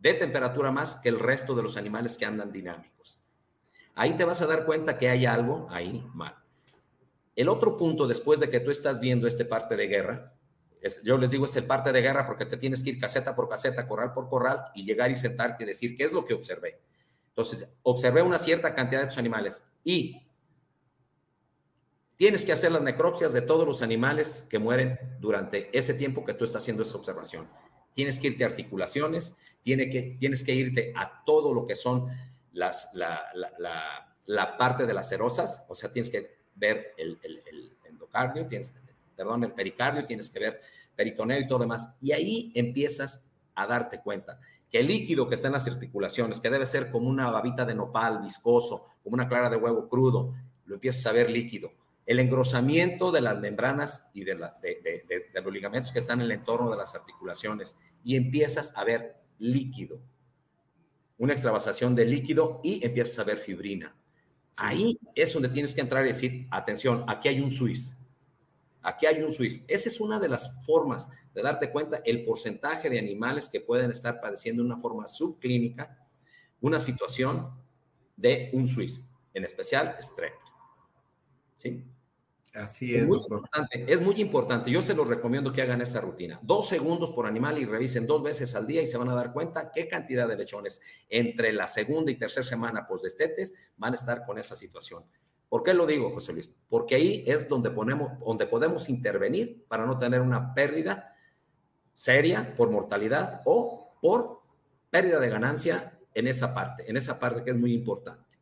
de 0.00 0.14
temperatura 0.14 0.72
más 0.72 0.96
que 0.96 1.08
el 1.08 1.20
resto 1.20 1.54
de 1.54 1.62
los 1.62 1.76
animales 1.76 2.18
que 2.18 2.26
andan 2.26 2.50
dinámicos. 2.50 3.20
Ahí 3.94 4.16
te 4.16 4.24
vas 4.24 4.42
a 4.42 4.46
dar 4.46 4.66
cuenta 4.66 4.98
que 4.98 5.08
hay 5.08 5.24
algo 5.24 5.68
ahí 5.70 6.04
mal. 6.14 6.34
El 7.36 7.48
otro 7.48 7.76
punto, 7.76 8.08
después 8.08 8.40
de 8.40 8.50
que 8.50 8.58
tú 8.58 8.72
estás 8.72 8.98
viendo 8.98 9.28
este 9.28 9.44
parte 9.44 9.76
de 9.76 9.86
guerra, 9.86 10.34
yo 11.02 11.18
les 11.18 11.30
digo, 11.30 11.44
es 11.44 11.56
el 11.56 11.66
parte 11.66 11.92
de 11.92 12.00
guerra 12.00 12.26
porque 12.26 12.46
te 12.46 12.56
tienes 12.56 12.82
que 12.82 12.90
ir 12.90 13.00
caseta 13.00 13.34
por 13.34 13.48
caseta, 13.48 13.86
corral 13.88 14.12
por 14.12 14.28
corral 14.28 14.66
y 14.74 14.84
llegar 14.84 15.10
y 15.10 15.16
sentarte 15.16 15.64
y 15.64 15.66
decir 15.66 15.96
qué 15.96 16.04
es 16.04 16.12
lo 16.12 16.24
que 16.24 16.34
observé. 16.34 16.80
Entonces, 17.28 17.68
observé 17.82 18.22
una 18.22 18.38
cierta 18.38 18.74
cantidad 18.74 19.00
de 19.00 19.06
estos 19.06 19.18
animales 19.18 19.64
y 19.82 20.24
tienes 22.16 22.44
que 22.44 22.52
hacer 22.52 22.70
las 22.70 22.82
necropsias 22.82 23.32
de 23.32 23.42
todos 23.42 23.66
los 23.66 23.82
animales 23.82 24.46
que 24.48 24.58
mueren 24.58 24.98
durante 25.20 25.76
ese 25.76 25.94
tiempo 25.94 26.24
que 26.24 26.34
tú 26.34 26.44
estás 26.44 26.62
haciendo 26.62 26.82
esa 26.82 26.96
observación. 26.96 27.48
Tienes 27.92 28.18
que 28.18 28.28
irte 28.28 28.44
a 28.44 28.48
articulaciones, 28.48 29.34
tiene 29.62 29.90
que, 29.90 30.16
tienes 30.18 30.44
que 30.44 30.54
irte 30.54 30.92
a 30.94 31.24
todo 31.24 31.54
lo 31.54 31.66
que 31.66 31.74
son 31.74 32.08
las, 32.52 32.90
la, 32.94 33.24
la, 34.26 34.56
parte 34.56 34.86
de 34.86 34.94
las 34.94 35.08
cerosas, 35.08 35.64
o 35.68 35.74
sea, 35.74 35.90
tienes 35.90 36.10
que 36.10 36.38
ver 36.54 36.94
el, 36.96 37.18
el, 37.22 37.76
endocardio, 37.84 38.46
tienes, 38.46 38.72
perdón, 39.16 39.44
el 39.44 39.52
pericardio, 39.52 40.06
tienes 40.06 40.30
que 40.30 40.38
ver 40.38 40.60
peritoneo 40.94 41.40
y 41.40 41.46
todo 41.46 41.60
demás. 41.60 41.90
Y 42.00 42.12
ahí 42.12 42.52
empiezas 42.54 43.24
a 43.54 43.66
darte 43.66 44.00
cuenta 44.00 44.40
que 44.70 44.80
el 44.80 44.88
líquido 44.88 45.28
que 45.28 45.36
está 45.36 45.48
en 45.48 45.52
las 45.52 45.68
articulaciones, 45.68 46.40
que 46.40 46.50
debe 46.50 46.66
ser 46.66 46.90
como 46.90 47.08
una 47.08 47.30
babita 47.30 47.64
de 47.64 47.74
nopal 47.74 48.20
viscoso, 48.22 48.86
como 49.02 49.14
una 49.14 49.28
clara 49.28 49.48
de 49.48 49.56
huevo 49.56 49.88
crudo, 49.88 50.34
lo 50.66 50.74
empiezas 50.74 51.06
a 51.06 51.12
ver 51.12 51.30
líquido. 51.30 51.72
El 52.06 52.18
engrosamiento 52.18 53.12
de 53.12 53.20
las 53.20 53.38
membranas 53.38 54.06
y 54.12 54.24
de, 54.24 54.34
de 54.34 55.40
los 55.42 55.52
ligamentos 55.52 55.92
que 55.92 56.00
están 56.00 56.20
en 56.20 56.26
el 56.26 56.32
entorno 56.32 56.70
de 56.70 56.76
las 56.76 56.94
articulaciones 56.94 57.78
y 58.02 58.16
empiezas 58.16 58.72
a 58.76 58.84
ver 58.84 59.16
líquido, 59.38 60.00
una 61.18 61.32
extravasación 61.32 61.94
de 61.94 62.04
líquido 62.04 62.60
y 62.62 62.84
empiezas 62.84 63.18
a 63.20 63.24
ver 63.24 63.38
fibrina. 63.38 63.94
Ahí 64.56 64.98
es 65.14 65.32
donde 65.32 65.48
tienes 65.48 65.74
que 65.74 65.80
entrar 65.80 66.04
y 66.04 66.08
decir, 66.08 66.46
atención, 66.50 67.04
aquí 67.08 67.28
hay 67.28 67.40
un 67.40 67.50
Swiss. 67.50 67.96
Aquí 68.84 69.06
hay 69.06 69.22
un 69.22 69.32
Swiss. 69.32 69.64
Esa 69.66 69.88
es 69.88 70.00
una 70.00 70.20
de 70.20 70.28
las 70.28 70.52
formas 70.64 71.08
de 71.32 71.42
darte 71.42 71.72
cuenta 71.72 72.00
el 72.04 72.24
porcentaje 72.24 72.88
de 72.90 72.98
animales 72.98 73.48
que 73.48 73.60
pueden 73.60 73.90
estar 73.90 74.20
padeciendo 74.20 74.62
de 74.62 74.66
una 74.66 74.78
forma 74.78 75.08
subclínica 75.08 75.98
una 76.60 76.80
situación 76.80 77.50
de 78.16 78.50
un 78.52 78.66
Swiss, 78.66 79.02
en 79.34 79.44
especial 79.44 79.96
strep. 80.00 80.32
¿Sí? 81.56 81.84
Así 82.54 82.94
es. 82.94 83.02
Es 83.02 83.08
muy, 83.08 83.18
importante, 83.18 83.92
es 83.92 84.00
muy 84.00 84.20
importante. 84.20 84.70
Yo 84.70 84.80
se 84.80 84.94
los 84.94 85.08
recomiendo 85.08 85.52
que 85.52 85.60
hagan 85.60 85.80
esa 85.80 86.00
rutina. 86.00 86.38
Dos 86.42 86.68
segundos 86.68 87.10
por 87.10 87.26
animal 87.26 87.58
y 87.58 87.64
revisen 87.64 88.06
dos 88.06 88.22
veces 88.22 88.54
al 88.54 88.66
día 88.66 88.80
y 88.80 88.86
se 88.86 88.96
van 88.96 89.08
a 89.08 89.14
dar 89.14 89.32
cuenta 89.32 89.72
qué 89.72 89.88
cantidad 89.88 90.28
de 90.28 90.36
lechones 90.36 90.80
entre 91.08 91.52
la 91.52 91.66
segunda 91.66 92.12
y 92.12 92.16
tercera 92.16 92.46
semana 92.46 92.86
post 92.86 93.04
destetes 93.04 93.52
van 93.76 93.92
a 93.92 93.96
estar 93.96 94.24
con 94.24 94.38
esa 94.38 94.54
situación. 94.54 95.04
¿Por 95.54 95.62
qué 95.62 95.72
lo 95.72 95.86
digo, 95.86 96.10
José 96.10 96.32
Luis? 96.32 96.50
Porque 96.68 96.96
ahí 96.96 97.22
es 97.28 97.48
donde, 97.48 97.70
ponemos, 97.70 98.18
donde 98.18 98.44
podemos 98.44 98.88
intervenir 98.88 99.64
para 99.68 99.86
no 99.86 99.96
tener 100.00 100.20
una 100.20 100.52
pérdida 100.52 101.14
seria 101.92 102.56
por 102.56 102.72
mortalidad 102.72 103.40
o 103.44 103.94
por 104.02 104.40
pérdida 104.90 105.20
de 105.20 105.28
ganancia 105.28 105.96
en 106.12 106.26
esa 106.26 106.52
parte, 106.52 106.90
en 106.90 106.96
esa 106.96 107.20
parte 107.20 107.44
que 107.44 107.52
es 107.52 107.56
muy 107.56 107.72
importante. 107.72 108.36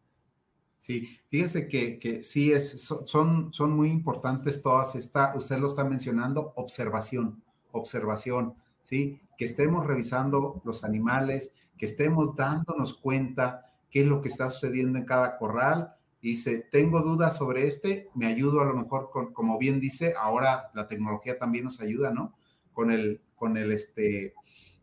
Sí, 0.78 1.20
fíjese 1.28 1.68
que, 1.68 1.98
que 1.98 2.22
sí 2.22 2.50
es, 2.50 2.80
son, 2.80 3.52
son 3.52 3.72
muy 3.72 3.90
importantes 3.90 4.62
todas 4.62 4.94
estas, 4.94 5.36
usted 5.36 5.58
lo 5.58 5.66
está 5.66 5.84
mencionando, 5.84 6.54
observación, 6.56 7.42
observación, 7.72 8.54
¿sí? 8.84 9.20
Que 9.36 9.44
estemos 9.44 9.86
revisando 9.86 10.62
los 10.64 10.82
animales, 10.82 11.52
que 11.76 11.84
estemos 11.84 12.34
dándonos 12.34 12.94
cuenta 12.94 13.70
qué 13.90 14.00
es 14.00 14.06
lo 14.06 14.22
que 14.22 14.30
está 14.30 14.48
sucediendo 14.48 14.98
en 14.98 15.04
cada 15.04 15.36
corral. 15.36 15.94
Dice, 16.22 16.68
tengo 16.70 17.02
dudas 17.02 17.36
sobre 17.36 17.66
este, 17.66 18.08
me 18.14 18.26
ayudo 18.26 18.60
a 18.60 18.64
lo 18.64 18.74
mejor 18.74 19.10
con, 19.10 19.32
como 19.32 19.58
bien 19.58 19.80
dice, 19.80 20.14
ahora 20.16 20.70
la 20.72 20.86
tecnología 20.86 21.36
también 21.36 21.64
nos 21.64 21.80
ayuda, 21.80 22.12
¿no? 22.12 22.36
Con 22.72 22.92
el, 22.92 23.20
con 23.34 23.56
el, 23.56 23.72
este, 23.72 24.32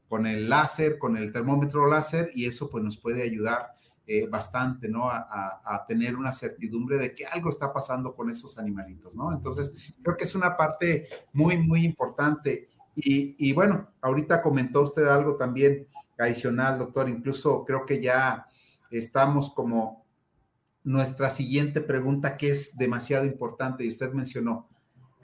con 0.10 0.28
el 0.28 0.50
láser, 0.50 0.98
con 0.98 1.16
el 1.16 1.32
termómetro 1.32 1.88
láser, 1.88 2.30
y 2.34 2.46
eso 2.46 2.70
pues 2.70 2.84
nos 2.84 2.98
puede 2.98 3.24
ayudar 3.24 3.74
eh, 4.06 4.28
bastante, 4.28 4.90
¿no? 4.90 5.10
A, 5.10 5.86
tener 5.88 6.18
una 6.18 6.34
certidumbre 6.34 6.98
de 6.98 7.16
que 7.16 7.26
algo 7.26 7.50
está 7.50 7.72
pasando 7.72 8.16
con 8.16 8.30
esos 8.30 8.58
animalitos, 8.58 9.16
¿no? 9.16 9.32
Entonces, 9.32 9.94
creo 10.04 10.18
que 10.18 10.26
es 10.26 10.36
una 10.36 10.58
parte 10.58 11.08
muy, 11.32 11.58
muy 11.58 11.86
importante. 11.86 12.68
Y, 12.96 13.36
y 13.38 13.54
bueno, 13.54 13.92
ahorita 14.02 14.42
comentó 14.42 14.82
usted 14.82 15.08
algo 15.08 15.38
también 15.38 15.88
adicional, 16.18 16.78
doctor, 16.78 17.08
incluso 17.08 17.64
creo 17.64 17.86
que 17.86 18.02
ya 18.02 18.46
estamos 18.92 19.52
como 19.52 19.99
nuestra 20.84 21.30
siguiente 21.30 21.82
pregunta, 21.82 22.38
que 22.38 22.50
es 22.50 22.78
demasiado 22.78 23.26
importante, 23.26 23.84
y 23.84 23.90
usted 23.90 24.12
mencionó, 24.12 24.70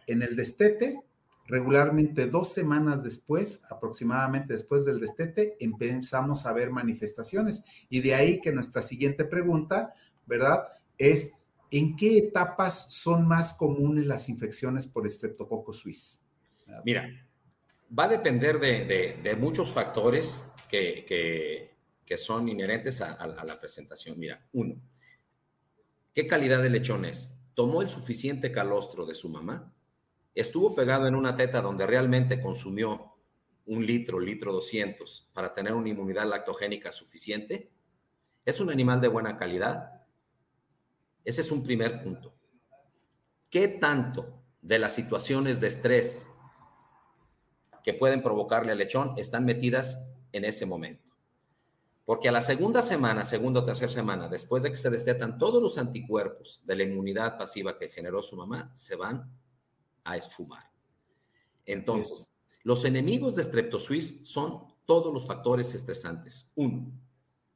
en 0.08 0.22
el 0.22 0.36
destete, 0.36 1.02
regularmente 1.48 2.28
dos 2.28 2.52
semanas 2.52 3.04
después, 3.04 3.62
aproximadamente 3.70 4.54
después 4.54 4.86
del 4.86 5.00
destete, 5.00 5.56
empezamos 5.60 6.46
a 6.46 6.54
ver 6.54 6.72
manifestaciones. 6.72 7.64
Y 7.90 8.02
de 8.02 8.16
ahí 8.16 8.42
que 8.42 8.52
nuestra 8.52 8.82
siguiente 8.82 9.26
pregunta, 9.26 9.94
¿verdad? 10.26 10.68
Es, 10.98 11.32
¿en 11.72 11.96
qué 11.96 12.18
etapas 12.18 12.88
son 12.90 13.28
más 13.28 13.54
comunes 13.54 14.06
las 14.06 14.30
infecciones 14.30 14.88
por 14.88 15.10
Streptococcus 15.10 15.80
suis? 15.80 16.24
Mira, 16.84 17.10
va 17.98 18.06
a 18.06 18.10
depender 18.10 18.60
de, 18.60 19.38
muchos 19.40 19.72
factores 19.72 20.46
que, 20.70 21.72
son 22.18 22.50
inherentes 22.50 23.02
a 23.02 23.28
la 23.28 23.60
presentación. 23.60 24.20
Mira, 24.20 24.44
uno, 24.54 24.82
¿qué 26.16 26.26
calidad 26.26 26.64
de 26.64 26.72
lechón 26.72 27.06
es? 27.06 27.36
¿Tomó 27.54 27.84
el 27.84 27.90
suficiente 27.90 28.52
calostro 28.52 29.06
de 29.06 29.14
su 29.14 29.30
mamá? 29.30 29.72
estuvo 30.34 30.76
pegado 30.76 31.08
en 31.08 31.16
una 31.16 31.38
teta 31.38 31.62
donde 31.62 31.88
realmente 31.88 32.42
consumió 32.42 33.14
un 33.66 33.86
litro, 33.86 34.20
litro 34.20 34.52
200 34.52 35.30
para 35.34 35.54
tener 35.54 35.74
una 35.74 35.90
inmunidad 35.90 36.28
lactogénica 36.28 36.92
suficiente, 36.92 37.72
es 38.44 38.60
un 38.60 38.70
animal 38.70 39.02
de 39.02 39.08
buena 39.08 39.38
calidad. 39.38 40.04
Ese 41.24 41.42
es 41.42 41.52
un 41.52 41.64
primer 41.64 42.04
punto. 42.04 42.36
¿Qué 43.50 43.70
tanto 43.70 44.44
de 44.62 44.78
las 44.78 44.94
situaciones 44.94 45.62
de 45.62 45.68
estrés 45.68 46.28
que 47.82 47.94
pueden 47.94 48.22
provocarle 48.22 48.74
al 48.74 48.78
lechón 48.78 49.14
están 49.18 49.46
metidas 49.46 50.06
en 50.34 50.44
ese 50.44 50.66
momento? 50.66 51.15
Porque 52.06 52.30
a 52.30 52.32
la 52.32 52.44
segunda 52.44 52.84
semana, 52.84 53.26
segunda 53.26 53.62
o 53.62 53.66
tercera 53.66 53.92
semana, 53.92 54.30
después 54.30 54.62
de 54.62 54.70
que 54.70 54.78
se 54.78 54.92
destetan 54.92 55.40
todos 55.40 55.62
los 55.62 55.80
anticuerpos 55.80 56.62
de 56.64 56.76
la 56.76 56.84
inmunidad 56.84 57.38
pasiva 57.38 57.80
que 57.80 57.90
generó 57.90 58.22
su 58.22 58.38
mamá, 58.38 58.72
se 58.76 58.96
van 58.96 59.28
a 60.04 60.16
esfumar. 60.16 60.72
Entonces, 61.66 62.32
los 62.62 62.86
enemigos 62.86 63.36
de 63.36 63.44
Streptosuis 63.44 64.22
son 64.24 64.68
todos 64.86 65.12
los 65.12 65.26
factores 65.26 65.74
estresantes. 65.74 66.52
Uno, 66.54 66.92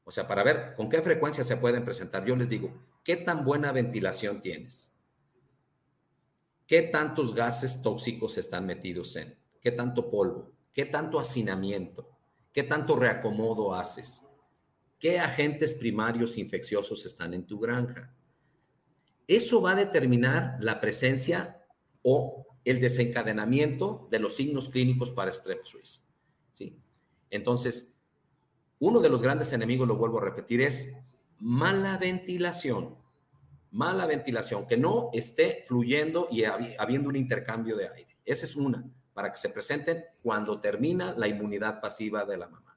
o 0.03 0.11
sea, 0.11 0.27
para 0.27 0.41
ver 0.41 0.73
con 0.75 0.89
qué 0.89 1.03
frecuencia 1.03 1.43
se 1.43 1.57
pueden 1.57 1.85
presentar, 1.85 2.25
yo 2.25 2.35
les 2.35 2.49
digo, 2.49 2.73
¿qué 3.03 3.15
tan 3.15 3.45
buena 3.45 3.71
ventilación 3.71 4.41
tienes? 4.41 4.91
¿Qué 6.65 6.81
tantos 6.81 7.35
gases 7.35 7.83
tóxicos 7.83 8.39
están 8.39 8.65
metidos 8.65 9.15
en? 9.15 9.37
¿Qué 9.61 9.71
tanto 9.71 10.09
polvo? 10.09 10.51
¿Qué 10.73 10.85
tanto 10.85 11.19
hacinamiento? 11.19 12.09
¿Qué 12.51 12.63
tanto 12.63 12.95
reacomodo 12.95 13.75
haces? 13.75 14.23
¿Qué 14.99 15.17
agentes 15.17 15.73
primarios 15.75 16.37
infecciosos 16.37 17.05
están 17.05 17.33
en 17.33 17.45
tu 17.45 17.57
granja? 17.57 18.13
Eso 19.27 19.61
va 19.61 19.71
a 19.71 19.75
determinar 19.75 20.57
la 20.59 20.81
presencia 20.81 21.63
o 22.01 22.45
el 22.65 22.81
desencadenamiento 22.81 24.07
de 24.11 24.19
los 24.19 24.35
signos 24.35 24.69
clínicos 24.69 25.11
para 25.11 25.31
Strep 25.31 25.63
Suis. 25.63 26.03
¿sí? 26.51 26.77
Entonces, 27.29 27.93
uno 28.79 28.99
de 28.99 29.09
los 29.09 29.21
grandes 29.21 29.53
enemigos, 29.53 29.87
lo 29.87 29.95
vuelvo 29.95 30.19
a 30.19 30.25
repetir, 30.25 30.61
es 30.61 30.93
mala 31.39 31.97
ventilación. 31.97 32.97
Mala 33.71 34.05
ventilación, 34.05 34.65
que 34.67 34.77
no 34.77 35.11
esté 35.13 35.63
fluyendo 35.67 36.27
y 36.31 36.43
habiendo 36.43 37.07
un 37.07 37.15
intercambio 37.15 37.77
de 37.77 37.87
aire. 37.87 38.17
Esa 38.25 38.45
es 38.45 38.55
una, 38.55 38.83
para 39.13 39.31
que 39.31 39.37
se 39.37 39.49
presenten 39.49 40.03
cuando 40.23 40.59
termina 40.59 41.13
la 41.15 41.27
inmunidad 41.27 41.79
pasiva 41.79 42.25
de 42.25 42.37
la 42.37 42.47
mamá. 42.47 42.68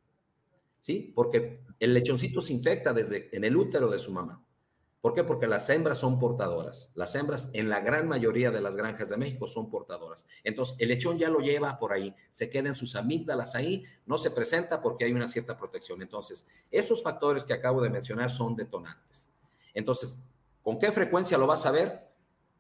¿Sí? 0.83 1.13
Porque 1.15 1.65
el 1.79 1.95
lechoncito 1.95 2.43
se 2.43 2.53
infecta 2.53 2.93
desde 2.93 3.35
en 3.35 3.45
el 3.45 3.57
útero 3.57 3.89
de 3.89 4.01
su 4.01 4.11
mamá. 4.13 4.45
¿Por 5.01 5.15
qué? 5.15 5.25
Porque 5.25 5.47
las 5.47 5.69
hembras 5.71 5.99
son 5.99 6.19
portadoras. 6.19 6.91
Las 6.95 7.15
hembras 7.15 7.51
en 7.55 7.69
la 7.69 7.81
gran 7.81 8.09
mayoría 8.09 8.51
de 8.51 8.61
las 8.61 8.77
granjas 8.77 9.09
de 9.09 9.17
México 9.17 9.47
son 9.47 9.71
portadoras. 9.71 10.27
Entonces, 10.45 10.77
el 10.81 10.89
lechón 10.89 11.19
ya 11.19 11.29
lo 11.29 11.39
lleva 11.41 11.79
por 11.79 11.93
ahí, 11.93 12.15
se 12.31 12.51
quedan 12.51 12.75
sus 12.75 12.95
amígdalas 12.95 13.55
ahí, 13.55 13.85
no 14.07 14.17
se 14.17 14.31
presenta 14.31 14.81
porque 14.81 15.05
hay 15.05 15.13
una 15.13 15.27
cierta 15.27 15.57
protección. 15.57 16.03
Entonces, 16.03 16.47
esos 16.71 17.03
factores 17.03 17.45
que 17.45 17.53
acabo 17.53 17.81
de 17.81 17.91
mencionar 17.91 18.31
son 18.31 18.55
detonantes. 18.55 19.33
Entonces, 19.75 20.21
¿con 20.63 20.79
qué 20.79 20.91
frecuencia 20.93 21.39
lo 21.39 21.47
vas 21.47 21.65
a 21.65 21.71
ver? 21.71 22.09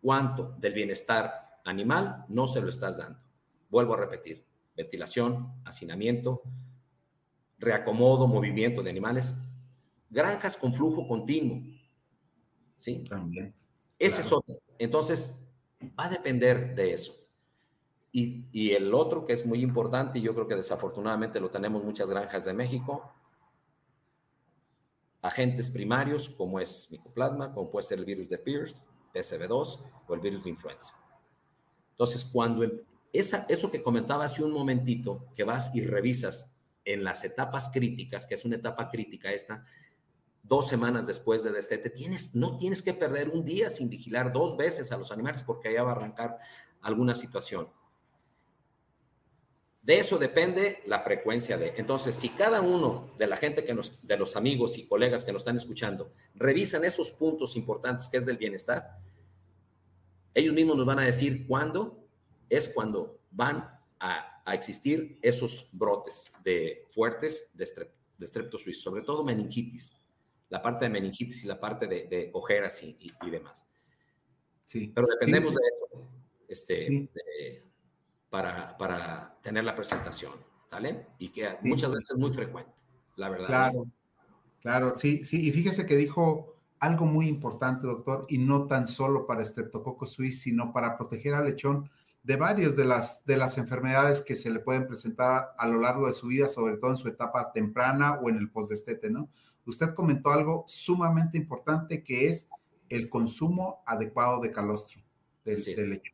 ¿Cuánto 0.00 0.56
del 0.58 0.74
bienestar 0.74 1.60
animal 1.64 2.24
no 2.28 2.48
se 2.48 2.60
lo 2.60 2.70
estás 2.70 2.98
dando? 2.98 3.20
Vuelvo 3.68 3.94
a 3.94 3.98
repetir, 3.98 4.44
ventilación, 4.76 5.60
hacinamiento, 5.64 6.42
reacomodo, 7.62 8.26
movimiento 8.26 8.82
de 8.82 8.90
animales, 8.90 9.34
granjas 10.10 10.56
con 10.56 10.74
flujo 10.74 11.08
continuo 11.08 11.62
¿sí? 12.76 13.04
También. 13.08 13.54
Ese 13.98 14.20
es 14.20 14.32
otro. 14.32 14.56
Entonces, 14.78 15.38
va 15.98 16.06
a 16.06 16.10
depender 16.10 16.74
de 16.74 16.92
eso. 16.92 17.14
Y, 18.10 18.44
y, 18.52 18.72
el 18.72 18.92
otro 18.92 19.24
que 19.24 19.32
es 19.32 19.46
muy 19.46 19.62
importante, 19.62 20.18
y 20.18 20.22
yo 20.22 20.34
creo 20.34 20.48
que 20.48 20.56
desafortunadamente 20.56 21.40
lo 21.40 21.50
tenemos 21.50 21.82
muchas 21.82 22.10
granjas 22.10 22.44
de 22.44 22.52
México, 22.52 23.14
agentes 25.22 25.70
primarios 25.70 26.28
como 26.28 26.58
es 26.58 26.88
micoplasma, 26.90 27.54
como 27.54 27.70
puede 27.70 27.86
ser 27.86 28.00
el 28.00 28.04
virus 28.04 28.28
de 28.28 28.38
Pierce, 28.38 28.86
PSV2 29.14 29.80
o 30.08 30.14
el 30.14 30.20
virus 30.20 30.42
de 30.44 30.50
influenza. 30.50 30.94
Entonces, 31.92 32.24
cuando 32.24 32.66
esa, 33.12 33.46
eso 33.48 33.70
que 33.70 33.82
comentaba 33.82 34.24
hace 34.24 34.42
un 34.42 34.52
momentito, 34.52 35.26
que 35.36 35.44
vas 35.44 35.70
y 35.74 35.86
revisas 35.86 36.51
en 36.84 37.04
las 37.04 37.24
etapas 37.24 37.70
críticas, 37.72 38.26
que 38.26 38.34
es 38.34 38.44
una 38.44 38.56
etapa 38.56 38.88
crítica 38.90 39.32
esta, 39.32 39.64
dos 40.42 40.68
semanas 40.68 41.06
después 41.06 41.44
de 41.44 41.52
destete, 41.52 41.90
tienes, 41.90 42.34
no 42.34 42.56
tienes 42.56 42.82
que 42.82 42.94
perder 42.94 43.28
un 43.28 43.44
día 43.44 43.68
sin 43.68 43.88
vigilar 43.88 44.32
dos 44.32 44.56
veces 44.56 44.90
a 44.92 44.96
los 44.96 45.12
animales 45.12 45.42
porque 45.44 45.68
allá 45.68 45.84
va 45.84 45.92
a 45.92 45.96
arrancar 45.96 46.38
alguna 46.80 47.14
situación. 47.14 47.68
De 49.82 49.98
eso 49.98 50.16
depende 50.16 50.80
la 50.86 51.00
frecuencia 51.00 51.58
de. 51.58 51.74
Entonces, 51.76 52.14
si 52.14 52.28
cada 52.28 52.60
uno 52.60 53.10
de 53.18 53.26
la 53.26 53.36
gente 53.36 53.64
que 53.64 53.74
nos, 53.74 53.98
de 54.06 54.16
los 54.16 54.36
amigos 54.36 54.78
y 54.78 54.86
colegas 54.86 55.24
que 55.24 55.32
nos 55.32 55.42
están 55.42 55.56
escuchando, 55.56 56.12
revisan 56.36 56.84
esos 56.84 57.10
puntos 57.10 57.56
importantes 57.56 58.08
que 58.08 58.18
es 58.18 58.26
del 58.26 58.36
bienestar, 58.36 58.98
ellos 60.34 60.54
mismos 60.54 60.76
nos 60.76 60.86
van 60.86 61.00
a 61.00 61.04
decir 61.04 61.46
cuándo 61.48 61.98
es 62.48 62.68
cuando 62.68 63.18
van 63.32 63.68
a, 63.98 64.31
existir 64.46 65.18
esos 65.22 65.68
brotes 65.72 66.32
de 66.42 66.86
fuertes 66.90 67.50
de, 67.54 67.64
estrep, 67.64 68.52
suizo, 68.56 68.80
sobre 68.80 69.02
todo 69.02 69.24
meningitis, 69.24 69.92
la 70.48 70.60
parte 70.60 70.84
de 70.84 70.90
meningitis 70.90 71.44
y 71.44 71.46
la 71.46 71.58
parte 71.58 71.86
de, 71.86 72.30
ojeras 72.32 72.82
y, 72.82 73.30
demás. 73.30 73.68
Sí. 74.66 74.92
Pero 74.94 75.06
dependemos 75.06 75.54
de 75.54 75.60
eso 75.60 75.82
este, 76.52 77.62
para, 78.28 78.76
para, 78.76 79.38
tener 79.42 79.64
la 79.64 79.74
presentación, 79.74 80.32
¿vale? 80.70 81.06
Y 81.18 81.28
que 81.30 81.56
muchas 81.62 81.90
veces 81.90 82.10
es 82.10 82.16
muy 82.16 82.30
frecuente, 82.30 82.72
la 83.16 83.28
verdad. 83.28 83.46
Claro, 83.46 83.86
claro, 84.60 84.96
sí, 84.96 85.24
sí. 85.24 85.48
Y 85.48 85.52
fíjese 85.52 85.86
que 85.86 85.96
dijo 85.96 86.56
algo 86.78 87.06
muy 87.06 87.28
importante, 87.28 87.86
doctor, 87.86 88.26
y 88.28 88.38
no 88.38 88.66
tan 88.66 88.86
solo 88.86 89.26
para 89.26 89.44
Streptococcus 89.44 90.12
suis, 90.12 90.42
sino 90.42 90.72
para 90.72 90.98
proteger 90.98 91.34
al 91.34 91.46
lechón 91.46 91.88
de 92.22 92.36
varias 92.36 92.76
de 92.76 92.84
las, 92.84 93.24
de 93.24 93.36
las 93.36 93.58
enfermedades 93.58 94.20
que 94.20 94.36
se 94.36 94.50
le 94.50 94.60
pueden 94.60 94.86
presentar 94.86 95.54
a 95.58 95.66
lo 95.66 95.80
largo 95.80 96.06
de 96.06 96.12
su 96.12 96.28
vida, 96.28 96.48
sobre 96.48 96.76
todo 96.76 96.92
en 96.92 96.96
su 96.96 97.08
etapa 97.08 97.52
temprana 97.52 98.20
o 98.22 98.30
en 98.30 98.36
el 98.36 98.50
postdestete, 98.50 99.10
¿no? 99.10 99.28
Usted 99.66 99.94
comentó 99.94 100.30
algo 100.30 100.64
sumamente 100.66 101.36
importante 101.38 102.02
que 102.02 102.28
es 102.28 102.48
el 102.88 103.08
consumo 103.08 103.82
adecuado 103.86 104.40
de 104.40 104.52
calostro 104.52 105.02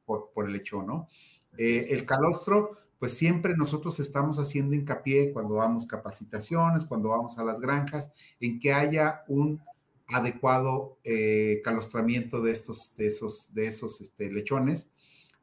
por, 0.06 0.46
el 0.46 0.52
lechón, 0.52 0.86
¿no? 0.86 1.08
Eh, 1.56 1.88
el 1.90 2.06
calostro, 2.06 2.76
pues 2.98 3.14
siempre 3.14 3.56
nosotros 3.56 4.00
estamos 4.00 4.38
haciendo 4.38 4.74
hincapié 4.74 5.32
cuando 5.32 5.56
damos 5.56 5.86
capacitaciones, 5.86 6.84
cuando 6.86 7.10
vamos 7.10 7.38
a 7.38 7.44
las 7.44 7.60
granjas, 7.60 8.12
en 8.40 8.58
que 8.58 8.72
haya 8.72 9.24
un 9.28 9.60
adecuado 10.08 10.98
eh, 11.04 11.60
calostramiento 11.62 12.40
de 12.40 12.52
estos, 12.52 12.96
de 12.96 13.08
esos, 13.08 13.52
de 13.54 13.66
esos 13.66 14.00
este, 14.00 14.30
lechones, 14.32 14.90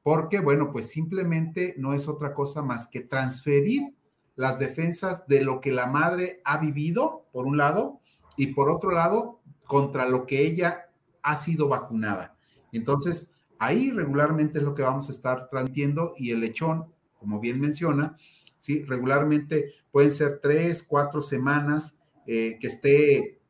porque, 0.05 0.39
bueno, 0.39 0.71
pues 0.71 0.87
simplemente 0.87 1.73
no 1.79 1.95
es 1.95 2.07
otra 2.07 2.35
cosa 2.35 2.61
más 2.61 2.85
que 2.85 3.01
transferir 3.01 3.95
las 4.35 4.59
defensas 4.59 5.25
de 5.25 5.41
lo 5.41 5.61
que 5.61 5.71
la 5.71 5.87
madre 5.87 6.41
ha 6.45 6.59
vivido, 6.59 7.25
por 7.31 7.47
un 7.47 7.57
lado, 7.57 8.01
y 8.37 8.53
por 8.53 8.69
otro 8.69 8.91
lado, 8.91 9.41
contra 9.65 10.07
lo 10.07 10.27
que 10.27 10.45
ella 10.45 10.91
ha 11.23 11.37
sido 11.37 11.69
vacunada. 11.69 12.37
Entonces, 12.71 13.31
ahí 13.57 13.89
regularmente 13.89 14.59
es 14.59 14.63
lo 14.63 14.75
que 14.75 14.83
vamos 14.83 15.09
a 15.09 15.11
estar 15.11 15.49
transmitiendo 15.49 16.13
y 16.17 16.29
el 16.29 16.41
lechón, 16.41 16.85
como 17.17 17.39
bien 17.39 17.59
menciona, 17.59 18.15
¿sí? 18.59 18.83
regularmente 18.83 19.71
pueden 19.91 20.11
ser 20.11 20.39
tres, 20.39 20.83
cuatro 20.83 21.23
semanas 21.23 21.97
eh, 22.27 22.59
que 22.61 22.67
esté 22.67 23.41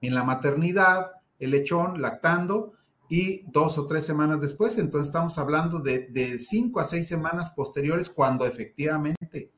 en 0.00 0.14
la 0.14 0.24
maternidad, 0.24 1.10
el 1.38 1.50
lechón 1.50 2.00
lactando, 2.00 2.77
y 3.08 3.44
dos 3.50 3.78
o 3.78 3.86
tres 3.86 4.04
semanas 4.04 4.40
después, 4.40 4.78
entonces 4.78 5.08
estamos 5.08 5.38
hablando 5.38 5.80
de, 5.80 6.08
de 6.08 6.38
cinco 6.38 6.80
a 6.80 6.84
seis 6.84 7.08
semanas 7.08 7.50
posteriores 7.50 8.10
cuando 8.10 8.46
efectivamente 8.46 9.50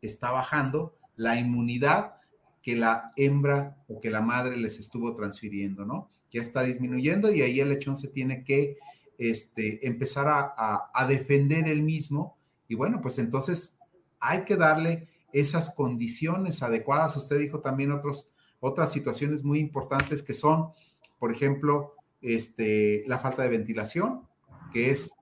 está 0.00 0.30
bajando 0.30 0.96
la 1.16 1.38
inmunidad 1.38 2.14
que 2.62 2.76
la 2.76 3.12
hembra 3.16 3.76
o 3.88 4.00
que 4.00 4.10
la 4.10 4.22
madre 4.22 4.56
les 4.56 4.78
estuvo 4.78 5.14
transfiriendo, 5.14 5.84
¿no? 5.84 6.10
Ya 6.30 6.40
está 6.40 6.62
disminuyendo 6.62 7.32
y 7.32 7.42
ahí 7.42 7.60
el 7.60 7.68
lechón 7.68 7.96
se 7.96 8.08
tiene 8.08 8.44
que 8.44 8.76
este, 9.18 9.86
empezar 9.86 10.26
a, 10.28 10.90
a 10.92 11.06
defender 11.06 11.68
el 11.68 11.82
mismo 11.82 12.36
y 12.68 12.74
bueno, 12.74 13.00
pues 13.00 13.18
entonces 13.18 13.78
hay 14.18 14.44
que 14.44 14.56
darle 14.56 15.08
esas 15.32 15.70
condiciones 15.74 16.62
adecuadas. 16.62 17.16
Usted 17.16 17.38
dijo 17.38 17.60
también 17.60 17.92
otros 17.92 18.30
otras 18.60 18.92
situaciones 18.92 19.44
muy 19.44 19.58
importantes 19.58 20.22
que 20.22 20.34
son, 20.34 20.70
por 21.18 21.30
ejemplo, 21.30 21.94
este, 22.20 23.04
la 23.06 23.18
falta 23.18 23.42
de 23.42 23.48
ventilación, 23.48 24.22
que 24.72 24.90
es 24.90 25.14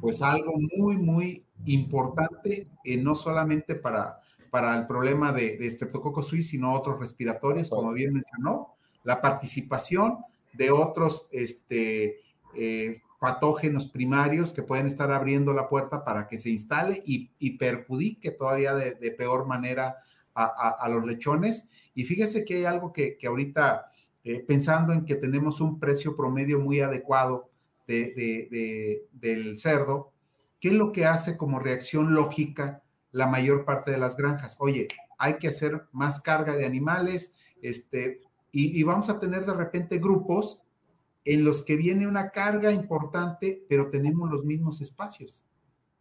pues 0.00 0.22
algo 0.22 0.54
muy, 0.76 0.96
muy 0.96 1.44
importante, 1.64 2.68
eh, 2.84 2.96
no 2.96 3.14
solamente 3.14 3.74
para, 3.74 4.20
para 4.50 4.76
el 4.76 4.86
problema 4.86 5.32
de, 5.32 5.56
de 5.56 5.70
Streptococcus 5.70 6.28
suis, 6.28 6.48
sino 6.48 6.72
otros 6.72 7.00
respiratorios, 7.00 7.70
como 7.70 7.92
bien 7.92 8.12
mencionó, 8.12 8.76
la 9.04 9.20
participación 9.20 10.18
de 10.52 10.70
otros 10.70 11.28
este, 11.30 12.20
eh, 12.54 13.02
patógenos 13.20 13.86
primarios 13.86 14.52
que 14.52 14.62
pueden 14.62 14.86
estar 14.86 15.10
abriendo 15.10 15.52
la 15.52 15.68
puerta 15.68 16.04
para 16.04 16.26
que 16.26 16.38
se 16.38 16.50
instale 16.50 17.02
y, 17.04 17.56
perjudique 17.56 18.30
todavía 18.30 18.74
de, 18.74 19.10
peor 19.12 19.46
manera 19.46 19.96
a, 20.34 20.88
los 20.90 21.04
lechones. 21.06 21.68
Y 21.94 22.04
fíjese 22.04 22.44
que 22.44 22.56
hay 22.56 22.64
algo 22.64 22.92
que, 22.92 23.18
ahorita, 23.26 23.90
eh, 24.28 24.44
pensando 24.44 24.92
en 24.92 25.04
que 25.04 25.14
tenemos 25.14 25.60
un 25.60 25.78
precio 25.78 26.16
promedio 26.16 26.58
muy 26.58 26.80
adecuado 26.80 27.48
del 27.86 29.56
cerdo, 29.56 30.12
¿qué 30.58 30.70
es 30.70 30.74
lo 30.74 30.90
que 30.90 31.06
hace 31.06 31.36
como 31.36 31.60
reacción 31.60 32.12
lógica 32.12 32.82
la 33.12 33.28
mayor 33.28 33.64
parte 33.64 33.92
de 33.92 33.98
las 33.98 34.16
granjas? 34.16 34.56
Oye, 34.58 34.88
hay 35.16 35.34
que 35.34 35.46
hacer 35.46 35.84
más 35.92 36.18
carga 36.18 36.56
de 36.56 36.66
animales, 36.66 37.34
este, 37.62 38.20
y, 38.50 38.82
vamos 38.82 39.10
a 39.10 39.20
tener 39.20 39.46
de 39.46 39.54
repente 39.54 39.98
grupos 39.98 40.60
en 41.24 41.44
los 41.44 41.64
que 41.64 41.76
viene 41.76 42.08
una 42.08 42.30
carga 42.30 42.72
importante, 42.72 43.64
pero 43.68 43.90
tenemos 43.90 44.28
los 44.28 44.44
mismos 44.44 44.80
espacios. 44.80 45.44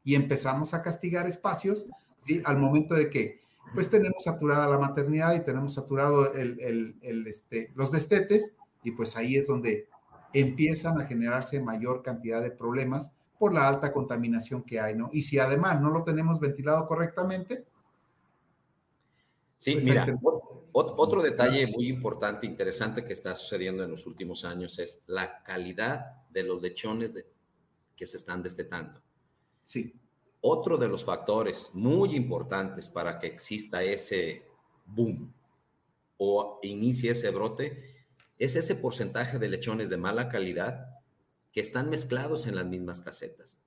Y 0.04 0.16
empezamos 0.16 0.74
a 0.74 0.82
castigar 0.82 1.28
espacios, 1.28 1.86
¿sí? 2.18 2.42
Al 2.44 2.58
momento 2.58 2.96
de 2.96 3.12
que 3.12 3.42
pues 3.74 3.90
tenemos 3.90 4.24
saturada 4.24 4.68
la 4.68 4.78
maternidad 4.78 5.36
y 5.36 5.44
tenemos 5.44 5.74
saturado 5.74 6.34
el, 6.34 6.98
este, 7.28 7.72
los 7.76 7.92
destetes 7.92 8.56
y 8.84 8.92
pues 8.92 9.18
ahí 9.18 9.36
es 9.36 9.48
donde 9.48 9.88
empiezan 10.34 11.00
a 11.00 11.06
generarse 11.06 11.62
mayor 11.62 12.02
cantidad 12.02 12.42
de 12.42 12.52
problemas 12.52 13.12
por 13.40 13.54
la 13.54 13.68
alta 13.68 13.92
contaminación 13.92 14.64
que 14.64 14.80
hay, 14.80 14.96
¿no? 14.96 15.10
Y 15.12 15.24
si 15.24 15.40
además 15.40 15.82
no 15.82 15.90
lo 15.90 16.04
tenemos 16.04 16.40
ventilado 16.40 16.88
correctamente. 16.88 17.66
Sí, 19.58 19.74
pues 19.74 19.86
mira, 19.86 20.06
otro 20.74 21.22
detalle 21.22 21.68
muy 21.68 21.88
importante, 21.88 22.46
interesante 22.46 23.04
que 23.04 23.14
está 23.14 23.34
sucediendo 23.36 23.84
en 23.84 23.92
los 23.92 24.06
últimos 24.06 24.46
años 24.46 24.78
es 24.80 25.02
la 25.08 25.42
calidad 25.44 26.24
de 26.30 26.44
los 26.44 26.62
lechones 26.62 27.24
que 27.96 28.06
se 28.06 28.18
están 28.18 28.44
destetando. 28.44 29.02
Sí. 29.64 29.94
Otro 30.48 30.78
de 30.78 30.88
los 30.88 31.04
factores 31.04 31.72
muy 31.74 32.16
importantes 32.16 32.88
para 32.88 33.18
que 33.18 33.26
exista 33.26 33.82
ese 33.82 34.46
boom 34.86 35.34
o 36.18 36.60
inicie 36.62 37.10
ese 37.10 37.32
brote 37.32 38.06
es 38.38 38.56
ese 38.56 38.76
porcentaje 38.76 39.40
de 39.40 39.50
lechones 39.50 39.90
de 39.90 39.98
mala 39.98 40.30
calidad 40.30 40.86
que 41.52 41.62
están 41.62 41.90
mezclados 41.90 42.46
en 42.46 42.54
las 42.54 42.68
mismas 42.68 43.02
casetas. 43.02 43.60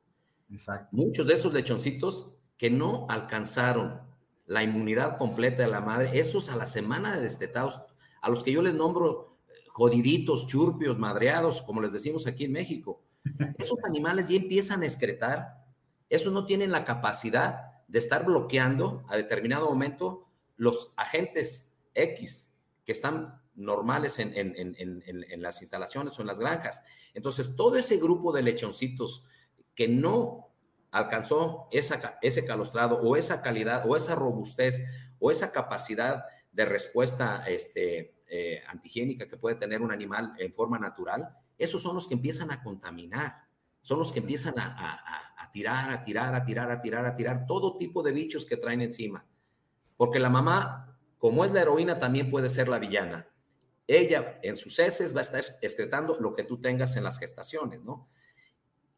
Exacto. 0.53 0.88
Muchos 0.93 1.27
de 1.27 1.35
esos 1.35 1.53
lechoncitos 1.53 2.37
que 2.57 2.71
no 2.71 3.07
alcanzaron 3.09 4.01
la 4.47 4.62
inmunidad 4.62 5.17
completa 5.17 5.64
de 5.64 5.71
la 5.71 5.81
madre, 5.81 6.21
esos 6.21 6.49
a 6.49 6.55
la 6.55 6.67
semana 6.67 7.17
de 7.17 7.23
destetados, 7.23 7.83
a 8.23 8.31
los 8.31 8.45
que 8.45 8.53
yo 8.53 8.62
les 8.62 8.77
nombro 8.77 9.37
jodiditos, 9.67 10.47
churpios, 10.47 10.97
madreados, 10.97 11.61
como 11.61 11.81
les 11.81 11.93
decimos 11.93 12.29
aquí 12.29 12.45
en 12.45 12.53
México, 12.53 13.03
esos 13.59 13.79
animales 13.83 14.29
ya 14.29 14.37
empiezan 14.37 14.83
a 14.83 14.87
excretar 14.87 15.67
esos 16.09 16.33
no 16.33 16.47
tienen 16.47 16.71
la 16.71 16.85
capacidad 16.85 17.83
de 17.87 17.99
estar 17.99 18.25
bloqueando 18.25 19.05
a 19.09 19.16
determinado 19.16 19.66
momento 19.66 20.29
los 20.57 20.92
agentes 20.97 21.71
X 21.94 22.51
que 22.85 22.92
están 22.92 23.40
normales 23.55 24.18
en, 24.18 25.42
las 25.42 25.61
instalaciones 25.62 26.18
o 26.18 26.23
en 26.23 26.29
las 26.29 26.38
granjas. 26.38 26.83
Entonces, 27.14 27.57
todo 27.57 27.77
ese 27.77 27.97
grupo 27.97 28.33
de 28.33 28.42
lechoncitos 28.42 29.25
que 29.75 29.88
no 29.88 30.49
alcanzó 30.90 31.68
esa, 31.71 32.18
ese 32.23 32.44
calostrado 32.44 33.01
o 33.01 33.16
esa 33.16 33.42
calidad 33.42 33.85
o 33.87 33.97
esa 33.97 34.14
robustez 34.14 34.83
o 35.18 35.31
esa 35.31 35.53
capacidad 35.53 36.25
de 36.53 36.64
respuesta 36.64 37.44
este, 37.47 38.14
eh, 38.29 38.62
antigénica 38.68 39.29
que 39.29 39.37
puede 39.37 39.57
tener 39.57 39.83
un 39.83 39.92
animal 39.92 40.33
en 40.38 40.53
forma 40.53 40.79
natural, 40.79 41.37
esos 41.59 41.83
son 41.83 41.94
los 41.94 42.07
que 42.07 42.14
empiezan 42.14 42.51
a 42.51 42.62
contaminar 42.62 43.49
son 43.81 43.99
los 43.99 44.12
que 44.12 44.21
empiezan 44.21 44.55
a, 44.59 45.38
tirar, 45.59 45.90
a 45.90 46.03
tirar, 46.05 46.37
a 46.37 46.44
tirar, 46.44 46.71
a 46.71 46.81
tirar, 46.81 47.05
a 47.05 47.16
tirar 47.16 47.44
todo 47.44 47.77
tipo 47.79 48.01
de 48.05 48.12
bichos 48.12 48.47
que 48.47 48.57
traen 48.57 48.81
encima. 48.81 49.27
Porque 49.97 50.21
la 50.21 50.31
mamá, 50.31 50.97
como 51.18 51.44
es 51.44 51.51
la 51.51 51.62
heroína, 51.62 51.99
también 51.99 52.31
puede 52.31 52.49
ser 52.49 52.68
la 52.68 52.79
villana. 52.79 53.27
Ella 53.88 54.38
en 54.44 54.57
sus 54.57 54.79
heces 54.79 55.16
va 55.16 55.18
a 55.18 55.23
estar 55.23 55.42
excretando 55.61 56.16
lo 56.21 56.37
que 56.37 56.44
tú 56.44 56.61
tengas 56.61 56.97
en 56.97 57.03
las 57.03 57.18
gestaciones, 57.18 57.83
¿no? 57.83 58.09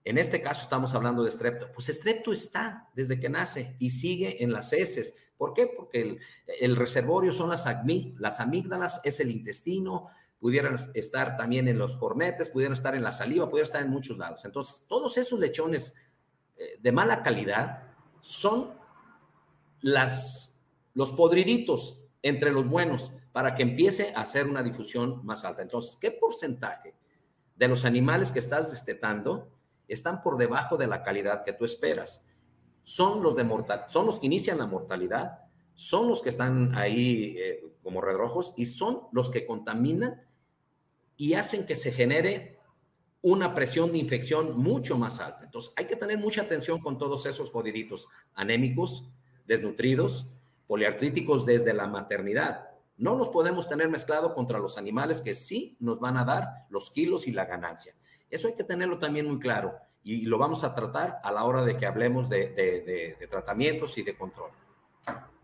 En 0.05 0.19
este 0.19 0.43
caso 0.43 0.65
estamos 0.65 0.95
hablando 0.95 1.23
de 1.23 1.31
estrepto. 1.31 1.73
Pues 1.73 1.89
estrepto 1.89 2.31
está 2.31 2.91
desde 2.95 3.19
que 3.19 3.31
nace 3.31 3.77
y 3.79 3.89
sigue 3.89 4.45
en 4.45 4.53
las 4.53 4.75
heces. 4.75 5.15
¿Por 5.39 5.55
qué? 5.55 5.67
Porque 5.67 6.19
el, 6.61 6.77
reservorio 6.77 7.33
son 7.33 7.49
las, 7.49 7.65
las 8.19 8.41
amígdalas, 8.41 9.01
es 9.03 9.19
el 9.21 9.31
intestino, 9.31 10.09
pudieran 10.39 10.77
estar 10.93 11.39
también 11.39 11.69
en 11.69 11.79
los 11.79 11.97
cornetes, 11.97 12.51
pudieran 12.51 12.75
estar 12.75 12.95
en 12.95 13.03
la 13.03 13.13
saliva, 13.13 13.49
pudieran 13.49 13.67
estar 13.67 13.83
en 13.83 13.91
muchos 13.91 14.19
lados. 14.19 14.45
Entonces, 14.45 14.85
todos 14.89 15.17
esos 15.17 15.39
lechones 15.39 15.95
de 16.81 16.93
mala 16.93 17.23
calidad 17.23 17.85
son 18.21 18.75
las, 19.81 20.59
los 20.95 21.13
podriditos 21.13 22.01
entre 22.23 22.53
los 22.53 22.67
buenos 22.69 23.13
para 23.33 23.55
que 23.55 23.63
empiece 23.63 24.13
a 24.15 24.23
hacer 24.23 24.47
una 24.47 24.63
difusión 24.63 25.25
más 25.25 25.45
alta. 25.45 25.63
Entonces, 25.63 25.97
¿qué 25.97 26.11
porcentaje 26.11 26.95
de 27.57 27.69
los 27.69 27.85
animales 27.85 28.33
que 28.33 28.39
estás 28.39 28.71
destetando 28.71 29.49
están 29.89 30.21
por 30.21 30.37
debajo 30.37 30.77
de 30.77 30.87
la 30.87 31.03
calidad 31.03 31.45
que 31.45 31.53
tú 31.53 31.65
esperas? 31.65 32.25
Son 32.83 33.23
los 33.23 33.37
de 33.37 33.45
mortal, 33.45 33.85
son 33.89 34.07
los 34.07 34.19
que 34.19 34.27
inician 34.27 34.59
la 34.59 34.67
mortalidad, 34.67 35.39
son 35.75 36.09
los 36.09 36.23
que 36.23 36.29
están 36.29 36.75
ahí 36.75 37.37
eh, 37.39 37.65
como 37.83 38.01
redrojos 38.01 38.53
y 38.57 38.67
son 38.67 39.03
los 39.13 39.31
que 39.31 39.47
contaminan 39.47 40.23
y 41.17 41.35
hacen 41.35 41.67
que 41.67 41.77
se 41.77 41.93
genere 41.93 42.60
una 43.23 43.55
presión 43.55 43.93
de 43.93 43.99
infección 43.99 44.59
mucho 44.59 44.97
más 44.97 45.21
alta. 45.21 45.45
Entonces, 45.45 45.73
hay 45.77 45.87
que 45.87 45.97
tener 45.97 46.19
mucha 46.19 46.43
atención 46.43 46.81
con 46.81 46.97
todos 46.97 47.27
esos 47.27 47.51
jodiditos 47.51 48.09
anémicos, 48.35 49.11
desnutridos, 49.47 50.27
poliartríticos 50.67 51.45
desde 51.45 51.75
la 51.75 51.87
maternidad. 51.87 52.71
No 52.97 53.17
los 53.17 53.29
podemos 53.29 53.69
tener 53.69 53.89
mezclado 53.89 54.35
contra 54.35 54.59
los 54.59 54.79
animales 54.79 55.21
que 55.21 55.35
sí 55.35 55.77
nos 55.81 56.01
van 56.01 56.17
a 56.17 56.25
dar 56.25 56.67
los 56.71 56.91
kilos 56.91 57.27
y 57.27 57.33
la 57.33 57.45
ganancia. 57.45 57.95
Eso 58.31 58.49
hay 58.49 58.55
que 58.55 58.65
tenerlo 58.65 58.99
también 58.99 59.27
muy 59.27 59.39
claro 59.39 59.75
y 60.03 60.23
lo 60.23 60.39
vamos 60.39 60.65
a 60.65 60.75
tratar 60.75 61.19
a 61.23 61.33
la 61.33 61.45
hora 61.45 61.65
de 61.65 61.77
que 61.77 61.87
hablemos 61.87 62.29
de, 62.29 63.17
tratamientos 63.31 63.99
y 63.99 64.03
de 64.03 64.17
control. 64.17 64.51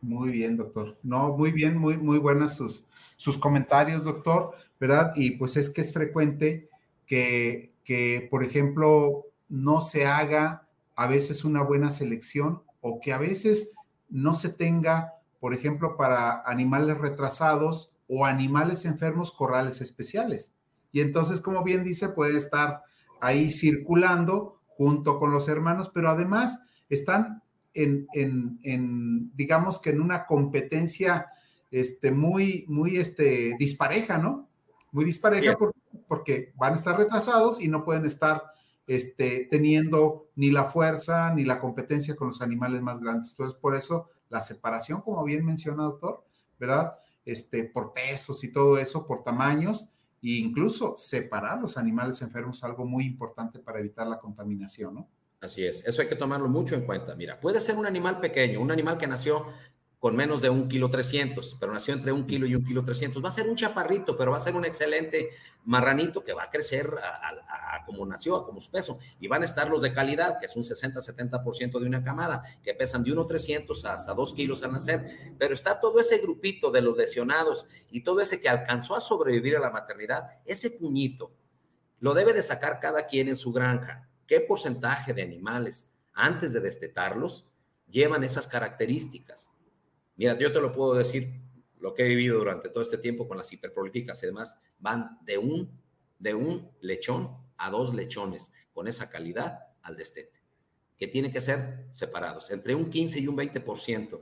Muy 0.00 0.30
bien, 0.30 0.56
doctor. 0.56 0.96
No, 1.02 1.36
muy 1.36 1.50
bien, 1.50 1.76
muy, 1.76 1.96
muy 1.96 2.18
buenas 2.18 2.56
sus, 2.56 2.86
sus 3.16 3.36
comentarios, 3.36 4.04
doctor, 4.04 4.54
¿verdad? 4.78 5.12
Y 5.16 5.32
pues 5.32 5.56
es 5.56 5.68
que 5.68 5.80
es 5.80 5.92
frecuente 5.92 6.70
que, 7.06 7.74
que, 7.84 8.26
por 8.30 8.42
ejemplo, 8.44 9.26
no 9.48 9.80
se 9.80 10.06
haga 10.06 10.68
a 10.96 11.06
veces 11.06 11.44
una 11.44 11.62
buena 11.62 11.90
selección 11.90 12.62
o 12.80 13.00
que 13.00 13.12
a 13.12 13.18
veces 13.18 13.72
no 14.08 14.34
se 14.34 14.48
tenga, 14.48 15.14
por 15.40 15.54
ejemplo, 15.54 15.96
para 15.96 16.42
animales 16.46 16.98
retrasados 16.98 17.92
o 18.08 18.24
animales 18.24 18.84
enfermos, 18.84 19.32
corrales 19.32 19.80
especiales. 19.80 20.52
Y 20.92 21.00
entonces, 21.00 21.40
como 21.40 21.62
bien 21.62 21.84
dice, 21.84 22.08
puede 22.08 22.38
estar 22.38 22.82
ahí 23.20 23.50
circulando 23.50 24.60
junto 24.68 25.18
con 25.18 25.32
los 25.32 25.48
hermanos, 25.48 25.90
pero 25.92 26.10
además 26.10 26.60
están 26.88 27.42
en, 27.74 28.06
en, 28.14 29.30
digamos 29.36 29.80
que 29.80 29.90
en 29.90 30.00
una 30.00 30.26
competencia 30.26 31.26
este, 31.70 32.10
muy, 32.10 32.64
muy 32.68 32.96
este, 32.96 33.56
dispareja, 33.58 34.18
¿no? 34.18 34.48
Muy 34.92 35.04
dispareja 35.04 35.56
porque, 36.08 36.52
van 36.56 36.74
a 36.74 36.76
estar 36.76 36.96
retrasados 36.96 37.60
y 37.60 37.68
no 37.68 37.84
pueden 37.84 38.06
estar 38.06 38.42
este, 38.86 39.48
teniendo 39.50 40.28
ni 40.36 40.50
la 40.50 40.66
fuerza 40.66 41.34
ni 41.34 41.44
la 41.44 41.58
competencia 41.60 42.14
con 42.14 42.28
los 42.28 42.40
animales 42.42 42.80
más 42.80 43.00
grandes. 43.00 43.30
Entonces, 43.30 43.58
por 43.58 43.74
eso 43.74 44.08
la 44.28 44.40
separación, 44.40 45.00
como 45.02 45.22
bien 45.24 45.44
menciona, 45.44 45.84
doctor, 45.84 46.24
¿verdad? 46.58 46.94
Este, 47.24 47.64
por 47.64 47.92
pesos 47.92 48.44
y 48.44 48.52
todo 48.52 48.78
eso, 48.78 49.06
por 49.06 49.24
tamaños, 49.24 49.88
e 50.22 50.38
incluso 50.38 50.94
separar 50.96 51.60
los 51.60 51.76
animales 51.76 52.22
enfermos, 52.22 52.64
algo 52.64 52.84
muy 52.84 53.04
importante 53.04 53.58
para 53.58 53.80
evitar 53.80 54.06
la 54.06 54.18
contaminación, 54.18 54.94
¿no? 54.94 55.08
Así 55.40 55.64
es, 55.64 55.84
eso 55.84 56.02
hay 56.02 56.08
que 56.08 56.16
tomarlo 56.16 56.48
mucho 56.48 56.74
en 56.74 56.86
cuenta. 56.86 57.14
Mira, 57.14 57.38
puede 57.38 57.60
ser 57.60 57.76
un 57.76 57.86
animal 57.86 58.20
pequeño, 58.20 58.60
un 58.60 58.70
animal 58.70 58.96
que 58.96 59.06
nació 59.06 59.46
con 60.06 60.14
menos 60.14 60.40
de 60.40 60.48
un 60.48 60.68
kilo 60.68 60.88
300, 60.88 61.56
pero 61.58 61.72
nació 61.72 61.92
entre 61.92 62.12
un 62.12 62.28
kilo 62.28 62.46
y 62.46 62.54
un 62.54 62.62
kilo 62.62 62.84
300. 62.84 63.24
Va 63.24 63.26
a 63.26 63.32
ser 63.32 63.48
un 63.48 63.56
chaparrito, 63.56 64.16
pero 64.16 64.30
va 64.30 64.36
a 64.36 64.40
ser 64.40 64.54
un 64.54 64.64
excelente 64.64 65.30
marranito 65.64 66.22
que 66.22 66.32
va 66.32 66.44
a 66.44 66.48
crecer 66.48 66.88
a, 67.02 67.84
como 67.84 68.06
nació, 68.06 68.36
a 68.36 68.46
como 68.46 68.60
su 68.60 68.70
peso. 68.70 69.00
Y 69.18 69.26
van 69.26 69.42
a 69.42 69.46
estar 69.46 69.68
los 69.68 69.82
de 69.82 69.92
calidad, 69.92 70.38
que 70.38 70.46
es 70.46 70.54
un 70.54 70.62
60-70% 70.62 71.80
de 71.80 71.86
una 71.88 72.04
camada, 72.04 72.44
que 72.62 72.72
pesan 72.72 73.02
de 73.02 73.10
1,300 73.10 73.84
hasta 73.84 74.14
2 74.14 74.34
kilos 74.34 74.62
al 74.62 74.74
nacer. 74.74 75.34
Pero 75.40 75.54
está 75.54 75.80
todo 75.80 75.98
ese 75.98 76.18
grupito 76.18 76.70
de 76.70 76.82
los 76.82 76.96
lesionados 76.96 77.66
y 77.90 78.02
todo 78.02 78.20
ese 78.20 78.40
que 78.40 78.48
alcanzó 78.48 78.94
a 78.94 79.00
sobrevivir 79.00 79.56
a 79.56 79.60
la 79.60 79.70
maternidad, 79.70 80.38
ese 80.44 80.70
puñito, 80.70 81.32
lo 81.98 82.14
debe 82.14 82.32
de 82.32 82.42
sacar 82.42 82.78
cada 82.78 83.08
quien 83.08 83.26
en 83.26 83.36
su 83.36 83.52
granja. 83.52 84.08
¿Qué 84.28 84.38
porcentaje 84.38 85.12
de 85.12 85.22
animales 85.22 85.90
antes 86.14 86.52
de 86.52 86.60
destetarlos 86.60 87.44
llevan 87.88 88.22
esas 88.22 88.46
características? 88.46 89.50
Mira, 90.16 90.38
yo 90.38 90.52
te 90.52 90.60
lo 90.60 90.72
puedo 90.72 90.94
decir, 90.94 91.40
lo 91.78 91.94
que 91.94 92.04
he 92.04 92.08
vivido 92.08 92.38
durante 92.38 92.68
todo 92.68 92.82
este 92.82 92.98
tiempo 92.98 93.28
con 93.28 93.36
las 93.36 93.52
hiperprolíficas 93.52 94.22
y 94.22 94.26
van 94.78 95.18
de 95.22 95.38
un, 95.38 95.70
de 96.18 96.34
un 96.34 96.70
lechón 96.80 97.36
a 97.56 97.70
dos 97.70 97.94
lechones 97.94 98.52
con 98.72 98.88
esa 98.88 99.08
calidad 99.08 99.60
al 99.82 99.96
destete, 99.96 100.40
que 100.96 101.06
tiene 101.06 101.32
que 101.32 101.40
ser 101.40 101.86
separados. 101.92 102.50
Entre 102.50 102.74
un 102.74 102.90
15 102.90 103.20
y 103.20 103.28
un 103.28 103.36
20% 103.36 104.20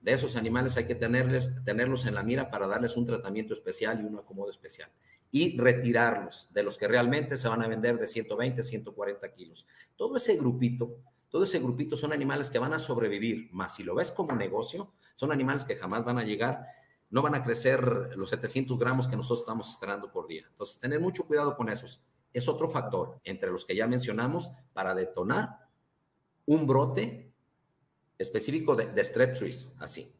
de 0.00 0.12
esos 0.12 0.36
animales 0.36 0.76
hay 0.76 0.84
que 0.84 0.94
tenerles, 0.94 1.50
tenerlos 1.64 2.06
en 2.06 2.14
la 2.14 2.22
mira 2.22 2.50
para 2.50 2.66
darles 2.66 2.96
un 2.96 3.06
tratamiento 3.06 3.54
especial 3.54 4.00
y 4.00 4.04
un 4.04 4.18
acomodo 4.18 4.50
especial. 4.50 4.90
Y 5.32 5.58
retirarlos 5.58 6.48
de 6.52 6.62
los 6.62 6.78
que 6.78 6.88
realmente 6.88 7.36
se 7.36 7.48
van 7.48 7.62
a 7.62 7.68
vender 7.68 7.98
de 7.98 8.06
120, 8.06 8.62
140 8.62 9.32
kilos. 9.32 9.66
Todo 9.96 10.16
ese 10.16 10.36
grupito, 10.36 10.96
todo 11.36 11.44
ese 11.44 11.58
grupito 11.58 11.96
son 11.96 12.14
animales 12.14 12.48
que 12.48 12.58
van 12.58 12.72
a 12.72 12.78
sobrevivir, 12.78 13.50
más 13.52 13.74
si 13.74 13.82
lo 13.82 13.94
ves 13.94 14.10
como 14.10 14.34
negocio, 14.34 14.94
son 15.14 15.32
animales 15.32 15.64
que 15.64 15.76
jamás 15.76 16.02
van 16.02 16.16
a 16.16 16.24
llegar, 16.24 16.66
no 17.10 17.20
van 17.20 17.34
a 17.34 17.42
crecer 17.42 18.16
los 18.16 18.30
700 18.30 18.78
gramos 18.78 19.06
que 19.06 19.16
nosotros 19.16 19.40
estamos 19.40 19.68
esperando 19.68 20.10
por 20.10 20.26
día. 20.28 20.46
Entonces, 20.48 20.80
tener 20.80 20.98
mucho 20.98 21.26
cuidado 21.26 21.54
con 21.54 21.68
esos. 21.68 22.00
Es 22.32 22.48
otro 22.48 22.70
factor 22.70 23.20
entre 23.22 23.50
los 23.50 23.66
que 23.66 23.76
ya 23.76 23.86
mencionamos 23.86 24.50
para 24.72 24.94
detonar 24.94 25.68
un 26.46 26.66
brote 26.66 27.30
específico 28.16 28.74
de, 28.74 28.86
de 28.86 29.04
strep 29.04 29.36
así. 29.80 30.10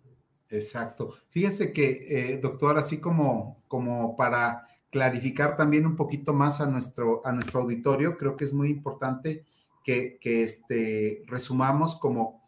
Exacto. 0.50 1.14
Fíjense 1.30 1.72
que, 1.72 2.32
eh, 2.34 2.40
doctor, 2.42 2.76
así 2.76 2.98
como, 2.98 3.64
como 3.68 4.18
para 4.18 4.68
clarificar 4.90 5.56
también 5.56 5.86
un 5.86 5.96
poquito 5.96 6.34
más 6.34 6.60
a 6.60 6.66
nuestro, 6.66 7.22
a 7.24 7.32
nuestro 7.32 7.62
auditorio, 7.62 8.18
creo 8.18 8.36
que 8.36 8.44
es 8.44 8.52
muy 8.52 8.68
importante 8.68 9.46
que, 9.86 10.18
que 10.20 10.42
este, 10.42 11.22
resumamos 11.28 11.94
como 11.94 12.44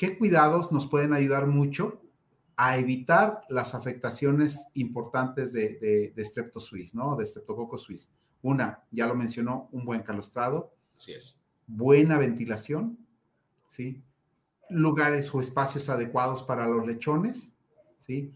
¿Qué 0.00 0.16
cuidados 0.16 0.72
nos 0.72 0.86
pueden 0.86 1.12
ayudar 1.12 1.46
mucho 1.46 2.00
a 2.56 2.78
evitar 2.78 3.42
las 3.50 3.74
afectaciones 3.74 4.66
importantes 4.72 5.52
de, 5.52 5.74
de, 5.74 6.12
de 6.16 6.24
Streptosuis, 6.24 6.94
¿no? 6.94 7.16
De 7.16 7.26
Streptococcus 7.26 7.82
suis. 7.82 8.08
Una, 8.40 8.82
ya 8.90 9.06
lo 9.06 9.14
mencionó, 9.14 9.68
un 9.72 9.84
buen 9.84 10.02
calostrado. 10.02 10.72
Así 10.96 11.12
es. 11.12 11.36
Buena 11.66 12.16
ventilación, 12.16 12.98
¿sí? 13.66 14.02
Lugares 14.70 15.34
o 15.34 15.40
espacios 15.42 15.90
adecuados 15.90 16.42
para 16.42 16.66
los 16.66 16.86
lechones, 16.86 17.52
¿sí? 17.98 18.32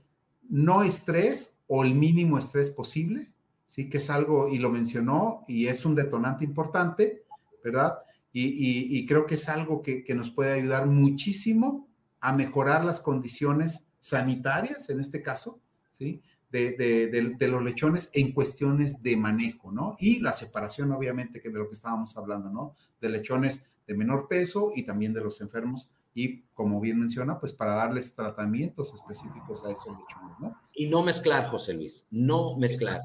No 0.50 0.82
estrés 0.82 1.56
o 1.66 1.82
el 1.82 1.94
mínimo 1.94 2.36
estrés 2.36 2.68
posible, 2.68 3.32
¿sí? 3.64 3.88
Que 3.88 3.96
es 3.96 4.10
algo, 4.10 4.50
y 4.50 4.58
lo 4.58 4.68
mencionó, 4.68 5.46
y 5.48 5.66
es 5.68 5.86
un 5.86 5.94
detonante 5.94 6.44
importante, 6.44 7.24
¿verdad? 7.64 8.00
Y, 8.36 9.06
creo 9.06 9.26
que 9.26 9.36
es 9.36 9.48
algo 9.48 9.80
que, 9.80 10.04
nos 10.14 10.30
puede 10.30 10.52
ayudar 10.52 10.86
muchísimo 10.86 11.88
a 12.20 12.32
mejorar 12.32 12.84
las 12.84 13.00
condiciones 13.00 13.86
sanitarias, 14.00 14.90
en 14.90 14.98
este 14.98 15.22
caso, 15.22 15.60
¿sí? 15.92 16.20
De, 16.50 17.48
los 17.48 17.62
lechones 17.62 18.10
en 18.12 18.32
cuestiones 18.32 19.02
de 19.02 19.16
manejo, 19.16 19.70
¿no? 19.70 19.94
Y 20.00 20.18
la 20.18 20.32
separación, 20.32 20.90
obviamente, 20.90 21.40
que 21.40 21.50
de 21.50 21.58
lo 21.58 21.68
que 21.68 21.74
estábamos 21.74 22.16
hablando, 22.16 22.50
¿no? 22.50 22.74
De 23.00 23.08
lechones 23.08 23.62
de 23.86 23.94
menor 23.94 24.26
peso 24.26 24.72
y 24.74 24.82
también 24.82 25.12
de 25.12 25.20
los 25.20 25.40
enfermos 25.40 25.90
y, 26.12 26.42
como 26.54 26.80
bien 26.80 26.98
menciona, 26.98 27.38
pues 27.38 27.52
para 27.52 27.74
darles 27.74 28.14
tratamientos 28.14 28.94
específicos 28.94 29.64
a 29.64 29.70
esos 29.70 29.96
lechones, 29.96 30.38
¿no? 30.40 30.56
Y 30.72 30.88
no 30.88 31.04
mezclar, 31.04 31.46
José 31.48 31.74
Luis, 31.74 32.04
no 32.10 32.56
mezclar. 32.56 33.00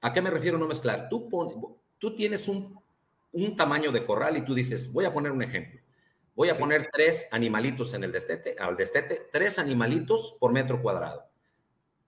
¿A 0.00 0.12
qué 0.12 0.20
me 0.22 0.30
refiero 0.30 0.58
no 0.58 0.68
mezclar? 0.68 1.08
Tú, 1.08 1.28
tú 1.98 2.14
tienes 2.14 2.46
un 2.46 2.81
un 3.32 3.56
tamaño 3.56 3.90
de 3.92 4.04
corral 4.04 4.36
y 4.36 4.44
tú 4.44 4.54
dices, 4.54 4.92
voy 4.92 5.04
a 5.04 5.12
poner 5.12 5.32
un 5.32 5.42
ejemplo. 5.42 5.80
Voy 6.34 6.48
a 6.48 6.56
poner 6.56 6.88
tres 6.90 7.26
animalitos 7.30 7.92
en 7.92 8.04
el 8.04 8.12
destete, 8.12 8.56
al 8.58 8.76
destete, 8.76 9.28
tres 9.30 9.58
animalitos 9.58 10.36
por 10.40 10.52
metro 10.52 10.80
cuadrado. 10.80 11.26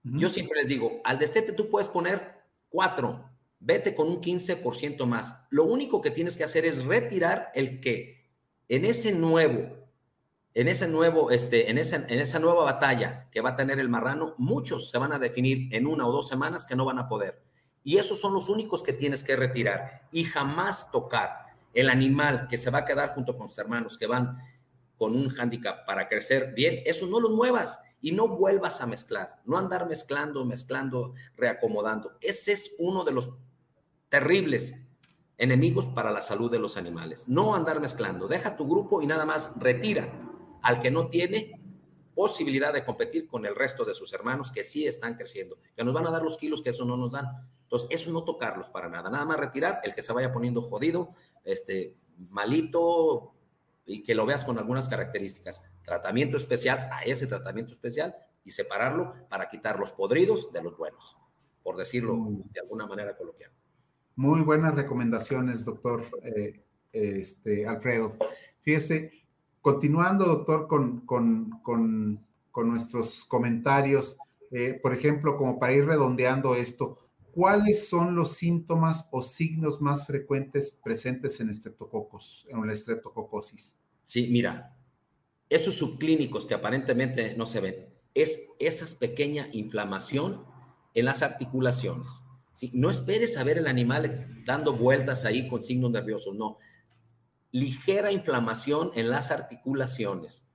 Yo 0.03 0.29
siempre 0.29 0.61
les 0.61 0.69
digo, 0.69 1.01
al 1.05 1.19
destete 1.19 1.53
tú 1.53 1.71
puedes 1.71 1.89
poner 1.89 2.43
cuatro, 2.69 3.31
vete 3.59 3.95
con 3.95 4.09
un 4.09 4.21
15% 4.21 5.07
más. 5.07 5.39
Lo 5.51 5.65
único 5.65 6.01
que 6.01 6.11
tienes 6.11 6.37
que 6.37 6.45
hacer 6.45 6.67
es 6.67 6.85
retirar 6.85 7.51
el 7.55 7.81
que 7.81 8.25
en 8.69 8.85
ese 8.85 9.13
nuevo, 9.13 9.89
en 10.53 10.69
ese 10.69 10.89
nuevo, 10.89 11.31
este, 11.31 11.71
en 11.71 11.79
esa, 11.79 11.97
en 11.97 12.19
esa 12.19 12.39
nueva 12.39 12.65
batalla 12.65 13.29
que 13.31 13.41
va 13.41 13.51
a 13.51 13.57
tener 13.57 13.79
el 13.79 13.89
marrano, 13.89 14.35
muchos 14.39 14.91
se 14.91 14.99
van 14.99 15.13
a 15.13 15.19
definir 15.19 15.75
en 15.75 15.87
una 15.87 16.07
o 16.07 16.13
dos 16.13 16.29
semanas 16.29 16.67
que 16.67 16.77
no 16.77 16.85
van 16.85 16.99
a 16.99 17.09
poder. 17.09 17.43
Y 17.85 17.99
esos 17.99 18.18
son 18.18 18.35
los 18.35 18.49
únicos 18.49 18.83
que 18.83 18.92
tienes 18.92 19.23
que 19.23 19.37
retirar 19.37 20.09
y 20.11 20.25
jamás 20.25 20.90
tocar 20.90 21.44
el 21.73 21.90
animal 21.90 22.49
que 22.49 22.59
se 22.59 22.70
va 22.70 22.79
a 22.79 22.85
quedar 22.85 23.14
junto 23.14 23.37
con 23.37 23.47
sus 23.47 23.59
hermanos 23.59 23.99
que 23.99 24.07
van 24.07 24.38
con 24.97 25.14
un 25.14 25.29
hándicap 25.29 25.85
para 25.87 26.09
crecer 26.09 26.55
bien, 26.55 26.81
eso 26.87 27.07
no 27.07 27.20
lo 27.20 27.31
muevas 27.31 27.81
y 28.01 28.12
no 28.12 28.29
vuelvas 28.29 28.81
a 28.81 28.87
mezclar, 28.87 29.40
no 29.44 29.59
andar 29.59 29.88
mezclando, 29.88 30.44
mezclando, 30.44 31.14
reacomodando. 31.37 32.16
Ese 32.20 32.53
es 32.53 32.75
uno 32.79 33.05
de 33.05 33.12
los 33.12 33.33
terribles 34.09 34.77
enemigos 35.37 35.88
para 35.88 36.12
la 36.12 36.20
salud 36.20 36.51
de 36.51 36.59
los 36.59 36.77
animales. 36.77 37.27
No 37.29 37.55
andar 37.55 37.81
mezclando, 37.81 38.29
deja 38.29 38.57
tu 38.57 38.68
grupo 38.68 39.03
y 39.03 39.07
nada 39.07 39.27
más 39.27 39.51
retira 39.57 40.12
al 40.62 40.81
que 40.81 40.90
no 40.90 41.09
tiene 41.09 41.61
posibilidad 42.14 42.73
de 42.73 42.85
competir 42.85 43.27
con 43.27 43.44
el 43.44 43.57
resto 43.57 43.85
de 43.85 43.94
sus 43.94 44.12
hermanos 44.12 44.53
que 44.53 44.62
sí 44.62 44.87
están 44.87 45.14
creciendo, 45.14 45.59
que 45.77 45.83
nos 45.83 45.92
van 45.92 46.07
a 46.07 46.11
dar 46.11 46.23
los 46.23 46.38
kilos 46.38 46.62
que 46.62 46.70
eso 46.70 46.85
no 46.85 46.97
nos 46.97 47.11
dan. 47.11 47.27
Entonces, 47.64 47.88
eso 47.90 48.12
no 48.12 48.24
tocarlos 48.24 48.70
para 48.70 48.88
nada, 48.88 49.11
nada 49.11 49.24
más 49.24 49.38
retirar 49.38 49.81
el 49.83 49.94
que 49.94 50.03
se 50.03 50.12
vaya 50.12 50.33
poniendo 50.33 50.62
jodido, 50.62 51.14
este, 51.44 51.96
malito 52.31 53.35
y 53.87 54.03
que 54.03 54.14
lo 54.14 54.27
veas 54.27 54.44
con 54.44 54.59
algunas 54.59 54.88
características. 54.88 55.64
Tratamiento 55.85 56.37
especial 56.37 56.88
a 56.92 57.03
ese 57.03 57.27
tratamiento 57.27 57.72
especial 57.72 58.14
y 58.44 58.50
separarlo 58.50 59.14
para 59.29 59.48
quitar 59.48 59.79
los 59.79 59.92
podridos 59.92 60.53
de 60.53 60.62
los 60.62 60.77
buenos, 60.77 61.16
por 61.62 61.77
decirlo 61.77 62.16
de 62.53 62.61
alguna 62.61 62.87
manera 62.87 63.12
coloquial. 63.12 63.50
Muy 64.16 64.42
buenas 64.42 64.74
recomendaciones, 64.74 65.64
doctor 65.64 66.07
eh, 66.22 66.62
este, 66.92 67.66
Alfredo. 67.66 68.16
Fíjese, 68.62 69.11
continuando, 69.61 70.24
doctor, 70.27 70.68
con, 70.68 71.00
con, 71.00 72.20
nuestros 72.55 73.24
comentarios, 73.24 74.16
eh, 74.53 74.79
por 74.81 74.92
ejemplo, 74.92 75.37
como 75.37 75.59
para 75.59 75.72
ir 75.72 75.85
redondeando 75.85 76.55
esto, 76.55 76.98
¿cuáles 77.35 77.88
son 77.88 78.14
los 78.14 78.33
síntomas 78.33 79.09
o 79.11 79.20
signos 79.20 79.81
más 79.81 80.07
frecuentes 80.07 80.79
presentes 80.83 81.40
en 81.40 81.51
estreptococos, 81.51 82.47
en 82.49 82.66
la 82.66 82.73
estreptococosis? 82.73 83.77
Sí, 84.05 84.29
mira, 84.31 84.77
esos 85.49 85.75
subclínicos 85.75 86.47
que 86.47 86.55
aparentemente 86.55 87.35
no 87.37 87.47
se 87.47 87.61
ven, 87.61 87.88
es 88.14 88.40
esa 88.59 88.87
pequeña 88.99 89.49
inflamación 89.53 90.44
en 90.94 91.05
las 91.05 91.23
articulaciones. 91.23 92.23
¿sí? 92.53 92.70
No 92.73 92.88
esperes 92.88 93.37
a 93.37 93.44
ver 93.44 93.59
el 93.59 93.66
animal 93.66 94.42
dando 94.44 94.77
vueltas 94.77 95.25
ahí 95.25 95.49
con 95.49 95.62
signos 95.62 95.90
nerviosos, 95.90 96.35
no. 96.35 96.59
Ligera 97.51 98.12
inflamación 98.12 98.92
en 98.94 99.11
las 99.11 99.31
articulaciones. 99.31 100.47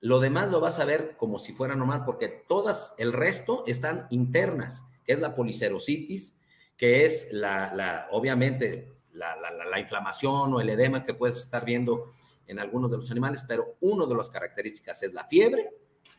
Lo 0.00 0.20
demás 0.20 0.50
lo 0.50 0.60
vas 0.60 0.78
a 0.78 0.84
ver 0.84 1.16
como 1.16 1.38
si 1.38 1.52
fuera 1.52 1.74
normal, 1.74 2.04
porque 2.04 2.28
todas, 2.28 2.94
el 2.98 3.12
resto 3.12 3.64
están 3.66 4.06
internas, 4.10 4.84
que 5.08 5.14
es 5.14 5.20
la 5.20 5.34
policerositis, 5.34 6.36
que 6.76 7.06
es 7.06 7.32
la, 7.32 8.08
obviamente, 8.10 8.92
la, 9.14 9.34
la, 9.40 9.80
inflamación 9.80 10.52
o 10.52 10.60
el 10.60 10.68
edema 10.68 11.02
que 11.02 11.14
puedes 11.14 11.38
estar 11.38 11.64
viendo 11.64 12.10
en 12.46 12.58
algunos 12.58 12.90
de 12.90 12.98
los 12.98 13.10
animales, 13.10 13.42
pero 13.48 13.78
una 13.80 14.04
de 14.04 14.14
las 14.14 14.28
características 14.28 15.02
es 15.02 15.14
la 15.14 15.24
fiebre, 15.24 15.70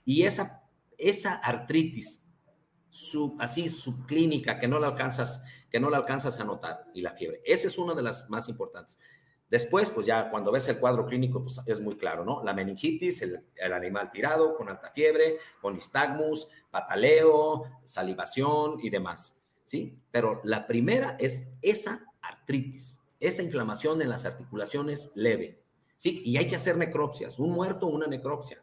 y 0.06 0.24
esa, 0.24 0.64
esa 0.98 1.36
artritis, 1.36 2.26
así 3.38 3.70
subclínica, 3.70 4.60
que 4.60 4.68
no 4.68 4.80
la 4.80 4.88
alcanzas, 4.88 5.44
que 5.70 5.80
no 5.80 5.92
la 5.92 5.98
alcanzas 5.98 6.40
a 6.40 6.44
notar, 6.44 6.86
y 6.96 7.02
la 7.02 7.12
fiebre. 7.12 7.44
Esa 7.46 7.68
es 7.68 7.78
una 7.78 7.94
de 7.94 8.02
las 8.02 8.28
más 8.28 8.50
importantes. 8.50 8.98
Después, 9.50 9.90
pues 9.90 10.06
ya 10.06 10.30
cuando 10.30 10.52
ves 10.52 10.68
el 10.68 10.80
cuadro 10.80 11.06
clínico, 11.06 11.42
pues 11.42 11.60
es 11.66 11.80
muy 11.80 11.96
claro, 11.96 12.24
¿no? 12.24 12.44
La 12.44 12.54
meningitis, 12.54 13.24
el, 13.24 13.74
animal 13.74 14.12
tirado 14.12 14.54
con 14.54 14.70
alta 14.70 14.92
fiebre, 14.92 15.38
con 15.60 15.74
nistagmus, 15.74 16.50
pataleo, 16.70 17.64
salivación 17.84 18.78
y 18.82 18.92
demás, 18.92 19.36
¿sí? 19.66 19.98
Pero 20.12 20.40
la 20.44 20.68
primera 20.68 21.16
es 21.20 21.48
esa 21.64 22.06
artritis, 22.22 23.00
esa 23.20 23.42
inflamación 23.42 24.02
en 24.04 24.10
las 24.10 24.26
articulaciones 24.26 25.10
leve, 25.16 25.60
¿sí? 25.96 26.22
Y 26.24 26.38
hay 26.38 26.48
que 26.48 26.56
hacer 26.56 26.78
necropsias, 26.78 27.40
un 27.40 27.52
muerto, 27.52 27.88
una 27.88 28.06
necropsia. 28.06 28.62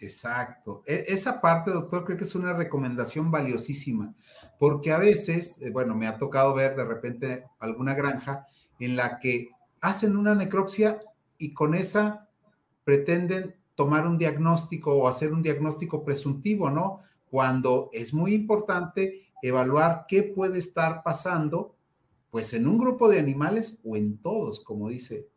Exacto. 0.00 0.82
E, 0.86 1.04
esa 1.08 1.42
parte, 1.42 1.72
doctor, 1.72 2.06
creo 2.06 2.16
que 2.16 2.24
es 2.24 2.34
una 2.34 2.54
recomendación 2.54 3.30
valiosísima, 3.30 4.14
porque 4.58 4.92
a 4.92 4.98
veces, 4.98 5.60
eh, 5.60 5.70
bueno, 5.70 5.94
me 5.94 6.06
ha 6.06 6.16
tocado 6.16 6.54
ver 6.54 6.74
de 6.74 6.86
repente 6.86 7.44
alguna 7.58 7.94
granja 7.94 8.46
en 8.78 8.96
la 8.96 9.18
que 9.18 9.50
hacen 9.80 10.16
una 10.16 10.34
necropsia 10.34 11.00
y 11.38 11.54
con 11.54 11.74
esa 11.74 12.28
pretenden 12.84 13.56
tomar 13.74 14.06
un 14.06 14.18
diagnóstico 14.18 14.94
o 14.94 15.08
hacer 15.08 15.32
un 15.32 15.42
diagnóstico 15.42 16.04
presuntivo, 16.04 16.70
¿no? 16.70 16.98
Cuando 17.30 17.88
es 17.92 18.12
muy 18.12 18.34
importante 18.34 19.28
evaluar 19.42 20.04
qué 20.08 20.22
puede 20.22 20.58
estar 20.58 21.02
pasando, 21.02 21.76
pues 22.30 22.52
en 22.52 22.68
un 22.68 22.78
grupo 22.78 23.08
de 23.08 23.18
animales 23.18 23.78
o 23.84 23.96
en 23.96 24.18
todos, 24.18 24.60
como 24.60 24.88
dice 24.88 25.28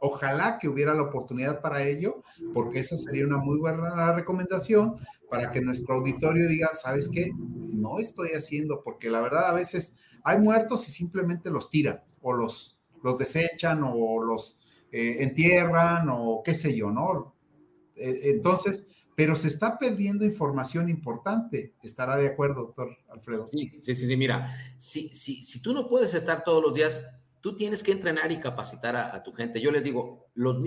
ojalá 0.00 0.58
que 0.58 0.68
hubiera 0.68 0.94
la 0.94 1.02
oportunidad 1.02 1.60
para 1.60 1.82
ello, 1.82 2.22
porque 2.52 2.80
esa 2.80 2.96
sería 2.96 3.26
una 3.26 3.38
muy 3.38 3.58
buena 3.58 4.12
recomendación 4.12 4.96
para 5.30 5.50
que 5.50 5.60
nuestro 5.60 5.96
auditorio 5.96 6.48
diga, 6.48 6.68
¿sabes 6.72 7.08
qué? 7.08 7.30
No 7.36 7.98
estoy 7.98 8.30
haciendo, 8.30 8.82
porque 8.82 9.10
la 9.10 9.20
verdad 9.20 9.46
a 9.48 9.52
veces 9.52 9.94
hay 10.24 10.38
muertos 10.38 10.88
y 10.88 10.90
simplemente 10.90 11.50
los 11.50 11.70
tiran 11.70 12.02
o 12.20 12.32
los, 12.32 12.71
los 13.02 13.18
desechan 13.18 13.82
o 13.84 14.22
los 14.22 14.56
eh, 14.90 15.16
entierran 15.20 16.08
o 16.10 16.42
qué 16.44 16.54
sé 16.54 16.76
yo, 16.76 16.90
¿no? 16.90 17.34
E, 17.94 18.30
entonces, 18.30 18.86
pero 19.14 19.36
se 19.36 19.48
está 19.48 19.78
perdiendo 19.78 20.24
información 20.24 20.88
importante. 20.88 21.74
¿Estará 21.82 22.16
de 22.16 22.28
acuerdo, 22.28 22.62
doctor 22.62 22.96
Alfredo? 23.08 23.46
Sí, 23.46 23.78
sí, 23.80 23.94
sí. 23.94 24.16
Mira, 24.16 24.56
si, 24.78 25.08
si, 25.14 25.42
si 25.42 25.60
tú 25.60 25.72
no 25.74 25.88
puedes 25.88 26.14
estar 26.14 26.44
todos 26.44 26.62
los 26.62 26.74
días 26.74 27.04
tú 27.42 27.56
tienes 27.56 27.82
que 27.82 27.90
entrenar 27.90 28.30
y 28.30 28.38
capacitar 28.38 28.94
a, 28.96 29.20
tu 29.22 29.32
gente. 29.32 29.60
Yo 29.60 29.72
les 29.72 29.82
digo, 29.82 30.28
los, 30.32 30.58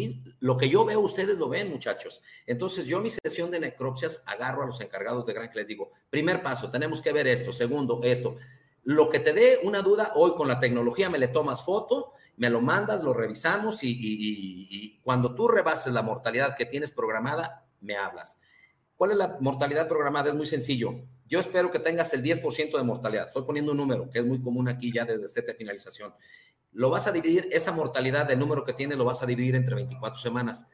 lo 0.41 0.57
que 0.57 0.69
yo 0.69 0.83
veo, 0.83 0.99
ustedes 0.99 1.37
lo 1.37 1.47
ven, 1.47 1.69
muchachos. 1.69 2.21
Entonces, 2.45 2.85
yo 2.85 2.99
mi 2.99 3.09
sesión 3.09 3.49
de 3.49 3.61
necropsias 3.61 4.21
agarro 4.25 4.61
a 4.61 4.65
los 4.65 4.81
encargados 4.81 5.25
de 5.25 5.33
granja 5.33 5.53
y 5.53 5.57
les 5.59 5.67
digo, 5.67 5.91
primer 6.09 6.43
paso, 6.43 6.69
tenemos 6.69 7.01
que 7.01 7.13
ver 7.13 7.27
esto. 7.27 7.53
Segundo, 7.53 8.01
esto. 8.03 8.35
Lo 8.85 9.09
que 9.09 9.19
te 9.19 9.33
dé 9.33 9.59
una 9.63 9.81
duda, 9.81 10.13
hoy 10.15 10.33
con 10.35 10.47
la 10.47 10.59
tecnología 10.59 11.09
me 11.09 11.17
le 11.17 11.27
tomas 11.27 11.63
foto, 11.63 12.13
me 12.37 12.49
lo 12.49 12.61
mandas, 12.61 13.03
lo 13.03 13.13
revisamos 13.13 13.79
y, 13.81 15.01
cuando 15.03 15.35
tú 15.35 15.49
rebases 15.49 15.91
la 15.91 16.01
mortalidad 16.01 16.55
que 16.55 16.65
tienes 16.65 16.93
programada, 16.93 17.65
me 17.81 17.97
hablas. 17.97 18.39
¿Cuál 18.95 19.11
es 19.11 19.17
la 19.17 19.37
mortalidad 19.41 19.89
programada? 19.89 20.29
Es 20.29 20.35
muy 20.35 20.45
sencillo. 20.45 20.93
Yo 21.27 21.39
espero 21.39 21.69
que 21.69 21.79
tengas 21.79 22.13
el 22.13 22.23
10% 22.23 22.77
de 22.77 22.83
mortalidad. 22.83 23.27
Estoy 23.27 23.43
poniendo 23.43 23.73
un 23.73 23.79
número 23.79 24.09
que 24.09 24.19
es 24.19 24.25
muy 24.25 24.41
común 24.41 24.69
aquí 24.69 24.93
ya 24.93 25.03
desde 25.03 25.25
esta 25.25 25.53
finalización 25.53 26.13
lo 26.75 26.89
vas 26.89 27.07
a 27.07 27.11
dividir, 27.13 27.47
esa 27.51 27.71
mortalidad 27.71 28.27
del 28.27 28.37
número 28.37 28.65
que 28.65 28.73
tiene 28.73 28.97
lo 28.97 29.05
vas 29.05 29.23
a 29.23 29.25
dividir 29.25 29.55
entre 29.55 29.75
24 29.75 30.19
semanas. 30.19 30.67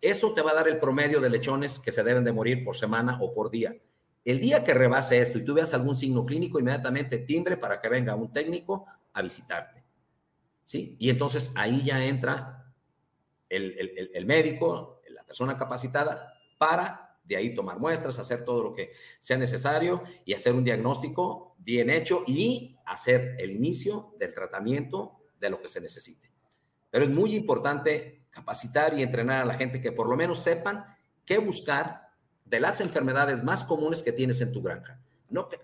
Eso 0.00 0.32
te 0.32 0.42
va 0.42 0.52
a 0.52 0.54
dar 0.54 0.68
el 0.68 0.78
promedio 0.78 1.20
de 1.20 1.28
lechones 1.28 1.80
que 1.80 1.92
se 1.92 2.04
deben 2.04 2.24
de 2.24 2.32
morir 2.32 2.64
por 2.64 2.76
semana 2.76 3.18
o 3.20 3.34
por 3.34 3.50
día. 3.50 3.76
El 4.24 4.40
día 4.40 4.64
que 4.64 4.74
rebase 4.74 5.20
esto 5.20 5.38
y 5.38 5.44
tú 5.44 5.54
veas 5.54 5.72
algún 5.74 5.94
signo 5.94 6.26
clínico, 6.26 6.58
inmediatamente 6.58 7.18
timbre 7.18 7.56
para 7.56 7.80
que 7.80 7.88
venga 7.88 8.14
un 8.14 8.32
técnico 8.32 8.86
a 9.12 9.22
visitarte. 9.22 9.82
¿Sí? 10.64 10.96
Y 10.98 11.10
entonces 11.10 11.52
ahí 11.56 11.84
ya 11.84 12.04
entra 12.04 12.72
el, 13.48 13.76
el, 13.78 14.10
el 14.14 14.26
médico, 14.26 15.02
la 15.08 15.24
persona 15.24 15.56
capacitada, 15.56 16.34
para 16.58 17.18
de 17.24 17.36
ahí 17.36 17.54
tomar 17.54 17.78
muestras, 17.78 18.18
hacer 18.18 18.44
todo 18.44 18.62
lo 18.62 18.74
que 18.74 18.92
sea 19.18 19.36
necesario 19.36 20.02
y 20.24 20.34
hacer 20.34 20.52
un 20.52 20.64
diagnóstico 20.64 21.54
bien 21.58 21.88
hecho 21.88 22.24
y 22.26 22.76
hacer 22.84 23.36
el 23.38 23.52
inicio 23.52 24.14
del 24.18 24.34
tratamiento 24.34 25.20
de 25.38 25.50
lo 25.50 25.62
que 25.62 25.68
se 25.68 25.80
necesite. 25.80 26.30
Pero 26.90 27.04
es 27.04 27.16
muy 27.16 27.34
importante 27.34 28.24
capacitar 28.30 28.98
y 28.98 29.02
entrenar 29.02 29.42
a 29.42 29.44
la 29.44 29.54
gente 29.54 29.80
que 29.80 29.92
por 29.92 30.08
lo 30.08 30.16
menos 30.16 30.42
sepan 30.42 30.84
qué 31.24 31.38
buscar 31.38 32.09
de 32.50 32.58
las 32.58 32.80
enfermedades 32.80 33.44
más 33.44 33.62
comunes 33.62 34.02
que 34.02 34.12
tienes 34.12 34.40
en 34.40 34.52
tu 34.52 34.60
granja. 34.60 35.00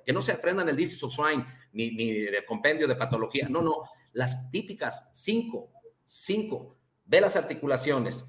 Que, 0.04 0.12
no 0.12 0.22
se 0.22 0.30
aprendan 0.30 0.68
el 0.68 0.76
disease 0.76 1.04
of 1.04 1.12
swine 1.12 1.44
ni, 1.72 2.26
el 2.26 2.44
compendio 2.46 2.86
de 2.86 2.94
patología. 2.94 3.48
No, 3.48 3.60
no. 3.60 3.82
Las 4.12 4.48
típicas, 4.52 5.08
cinco, 5.12 5.72
cinco. 6.04 6.76
Ve 7.04 7.20
las 7.20 7.34
articulaciones, 7.34 8.24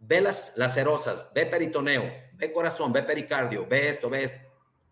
ve 0.00 0.20
las 0.20 0.54
lacerosas, 0.56 1.32
ve 1.32 1.46
peritoneo, 1.46 2.02
ve 2.34 2.52
corazón, 2.52 2.92
ve 2.92 3.04
pericardio, 3.04 3.66
ve 3.68 3.88
esto, 3.88 4.10
ve 4.10 4.24
esto. 4.24 4.40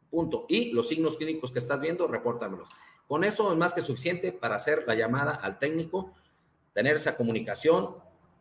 Punto. 0.09 0.47
Y 0.49 0.71
los 0.73 0.89
signos 0.89 1.17
clínicos 1.17 1.51
que 1.51 1.59
estás 1.59 1.81
viendo, 1.81 2.07
repórtamelos. 2.07 2.69
Con 3.09 3.25
eso 3.25 3.51
es 3.51 3.59
más 3.59 3.75
que 3.75 3.83
suficiente 3.83 4.31
para 4.31 4.55
hacer 4.55 4.85
la 4.87 4.95
llamada 4.95 5.33
al 5.33 5.59
técnico, 5.59 6.15
tener 6.73 6.95
esa 6.95 7.17
comunicación 7.17 7.97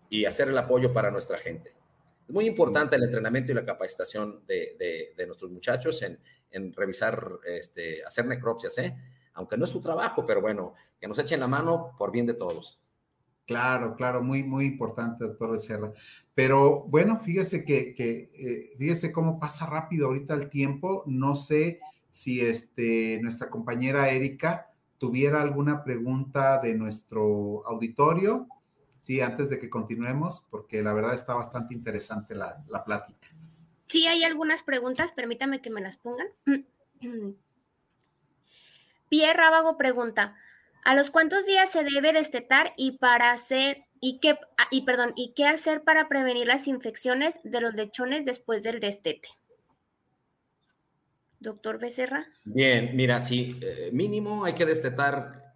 y 0.09 0.25
hacer 0.25 0.49
el 0.49 0.57
apoyo 0.57 0.93
para 0.93 1.09
nuestra 1.09 1.39
gente. 1.39 1.80
Muy 2.31 2.47
importante 2.47 2.95
el 2.95 3.03
entrenamiento 3.03 3.51
y 3.51 3.55
la 3.55 3.65
capacitación 3.65 4.45
de, 4.47 5.13
nuestros 5.27 5.51
muchachos 5.51 6.01
en, 6.01 6.73
revisar, 6.73 7.27
este, 7.45 8.03
hacer 8.03 8.25
necropsias, 8.25 8.77
¿eh? 8.77 8.95
aunque 9.33 9.57
no 9.57 9.65
es 9.65 9.71
su 9.71 9.79
trabajo, 9.79 10.25
pero 10.25 10.41
bueno, 10.41 10.73
que 10.99 11.07
nos 11.07 11.19
echen 11.19 11.39
la 11.39 11.47
mano 11.47 11.93
por 11.97 12.11
bien 12.11 12.25
de 12.25 12.33
todos. 12.33 12.81
Claro, 13.45 13.95
claro, 13.95 14.23
muy, 14.23 14.43
muy 14.43 14.65
importante, 14.65 15.25
doctor 15.25 15.51
Becerra. 15.51 15.91
Pero 16.33 16.85
bueno, 16.87 17.19
fíjese 17.19 17.65
que, 17.65 17.95
eh, 17.97 18.75
fíjese 18.77 19.11
cómo 19.11 19.39
pasa 19.39 19.65
rápido 19.65 20.07
ahorita 20.07 20.33
el 20.35 20.49
tiempo. 20.49 21.03
No 21.05 21.35
sé 21.35 21.79
si 22.09 22.39
este, 22.41 23.19
nuestra 23.21 23.49
compañera 23.49 24.09
Erika 24.09 24.71
tuviera 24.97 25.41
alguna 25.41 25.83
pregunta 25.83 26.59
de 26.59 26.75
nuestro 26.75 27.67
auditorio, 27.67 28.47
sí, 29.11 29.19
antes 29.19 29.49
de 29.49 29.59
que 29.59 29.69
continuemos, 29.69 30.41
porque 30.49 30.81
la 30.81 30.93
verdad 30.93 31.13
está 31.13 31.33
bastante 31.33 31.75
interesante 31.75 32.33
la, 32.33 32.63
la 32.69 32.85
plática. 32.85 33.27
Sí, 33.87 34.07
hay 34.07 34.23
algunas 34.23 34.63
preguntas, 34.63 35.11
permítame 35.11 35.61
que 35.61 35.69
me 35.69 35.81
las 35.81 35.97
pongan. 35.97 36.27
Pierre 39.09 39.37
Rábago 39.37 39.77
pregunta, 39.77 40.37
¿a 40.85 40.95
los 40.95 41.11
cuántos 41.11 41.45
días 41.45 41.69
se 41.69 41.83
debe 41.83 42.13
destetar 42.13 42.71
y 42.77 42.99
para 42.99 43.31
hacer 43.31 43.85
¿Y 44.03 44.17
qué, 44.19 44.31
ah, 44.57 44.67
y 44.71 44.81
perdón, 44.81 45.13
¿y 45.15 45.33
qué 45.35 45.45
hacer 45.45 45.83
para 45.83 46.09
prevenir 46.09 46.47
las 46.47 46.67
infecciones 46.67 47.39
de 47.43 47.61
los 47.61 47.75
lechones 47.75 48.25
después 48.25 48.63
del 48.63 48.79
destete? 48.79 49.29
Doctor 51.39 51.77
Becerra. 51.77 52.25
Bien, 52.43 52.95
mira, 52.95 53.19
sí, 53.19 53.59
eh, 53.61 53.91
mínimo 53.93 54.43
hay 54.43 54.55
que 54.55 54.65
destetar 54.65 55.53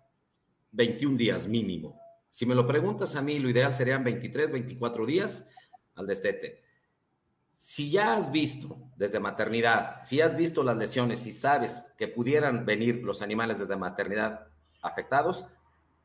21 0.74 1.18
días 1.18 1.48
mínimo. 1.48 2.05
Si 2.36 2.46
me 2.46 2.54
lo 2.54 2.66
preguntas 2.66 3.16
a 3.16 3.22
mí, 3.22 3.40
lo 3.40 3.50
ideal 3.50 3.74
serían 3.74 4.04
23, 4.04 4.52
24 4.52 5.06
días 5.06 5.48
al 5.96 6.06
destete. 6.06 6.64
Si 7.54 7.90
ya 7.90 8.14
has 8.14 8.30
visto 8.30 8.78
desde 8.98 9.22
maternidad, 9.22 10.02
si 10.02 10.20
has 10.20 10.36
visto 10.36 10.62
las 10.62 10.76
lesiones, 10.76 11.22
si 11.22 11.32
sabes 11.32 11.86
que 11.98 12.10
pudieran 12.10 12.66
venir 12.66 13.06
los 13.06 13.22
animales 13.22 13.60
desde 13.60 13.78
maternidad 13.78 14.48
afectados, 14.82 15.46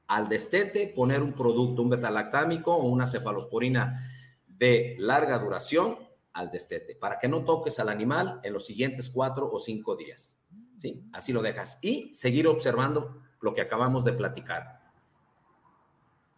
al 0.06 0.28
destete 0.28 0.86
poner 0.94 1.20
un 1.20 1.32
producto, 1.32 1.82
un 1.82 1.90
betalactámico 1.90 2.76
o 2.76 2.86
una 2.86 3.08
cefalosporina 3.08 4.08
de 4.46 4.94
larga 5.00 5.36
duración 5.36 5.98
al 6.32 6.52
destete, 6.52 6.94
para 6.94 7.18
que 7.18 7.26
no 7.26 7.44
toques 7.44 7.80
al 7.80 7.88
animal 7.88 8.38
en 8.44 8.52
los 8.52 8.66
siguientes 8.66 9.10
cuatro 9.10 9.50
o 9.52 9.58
cinco 9.58 9.96
días. 9.96 10.38
¿Sí? 10.76 11.02
Así 11.12 11.32
lo 11.32 11.42
dejas. 11.42 11.80
Y 11.82 12.14
seguir 12.14 12.46
observando 12.46 13.20
lo 13.40 13.52
que 13.52 13.62
acabamos 13.62 14.04
de 14.04 14.12
platicar. 14.12 14.79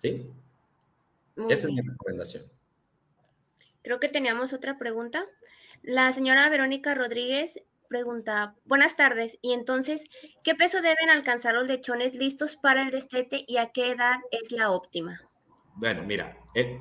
¿Sí? 0.03 0.31
Esa 1.49 1.69
es 1.69 1.73
mi 1.73 1.81
recomendación. 1.81 2.45
Creo 3.83 4.01
que 4.01 4.09
teníamos 4.09 4.53
otra 4.53 4.79
pregunta. 4.79 5.25
La 5.83 6.12
señora 6.12 6.49
Verónica 6.49 6.95
Rodríguez 6.95 7.62
pregunta, 7.88 8.57
buenas 8.65 8.97
tardes, 8.97 9.38
y 9.43 9.53
entonces, 9.53 10.03
¿qué 10.43 10.55
peso 10.55 10.81
deben 10.81 11.11
alcanzar 11.11 11.55
los 11.55 11.69
lechones 11.69 12.15
listos 12.15 12.57
para 12.57 12.83
el 12.83 12.91
destete 12.91 13.45
y 13.47 13.59
a 13.59 13.71
qué 13.71 13.91
edad 13.91 14.17
es 14.31 14.51
la 14.51 14.71
óptima? 14.71 15.21
Bueno, 15.75 16.03
mira, 16.03 16.38
eh, 16.55 16.81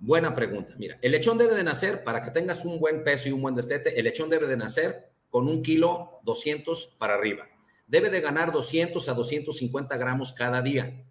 Buena 0.00 0.32
pregunta. 0.32 0.74
Mira, 0.78 0.96
el 1.02 1.10
lechón 1.10 1.38
debe 1.38 1.56
de 1.56 1.64
nacer, 1.64 2.04
para 2.04 2.22
que 2.22 2.30
tengas 2.30 2.64
un 2.64 2.78
buen 2.78 3.02
peso 3.02 3.28
y 3.28 3.32
un 3.32 3.42
buen 3.42 3.56
destete, 3.56 3.98
el 3.98 4.04
lechón 4.04 4.30
debe 4.30 4.46
de 4.46 4.56
nacer 4.56 5.10
con 5.28 5.48
un 5.48 5.62
kilo 5.62 6.20
200 6.22 6.94
para 6.98 7.14
arriba. 7.14 7.48
Debe 7.88 8.08
de 8.08 8.20
ganar 8.20 8.52
200 8.52 9.08
a 9.08 9.14
250 9.14 9.96
gramos 9.96 10.32
cada 10.32 10.62
día. 10.62 11.04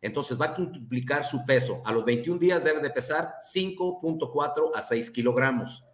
Entonces 0.00 0.40
va 0.40 0.46
a 0.46 0.58
multiplicar 0.58 1.24
su 1.24 1.44
peso. 1.44 1.82
A 1.84 1.92
los 1.92 2.04
21 2.04 2.38
días 2.38 2.64
debe 2.64 2.80
de 2.80 2.90
pesar 2.90 3.34
5.4 3.42 4.70
a 4.74 4.82
6 4.82 5.10
kilogramos. 5.10 5.84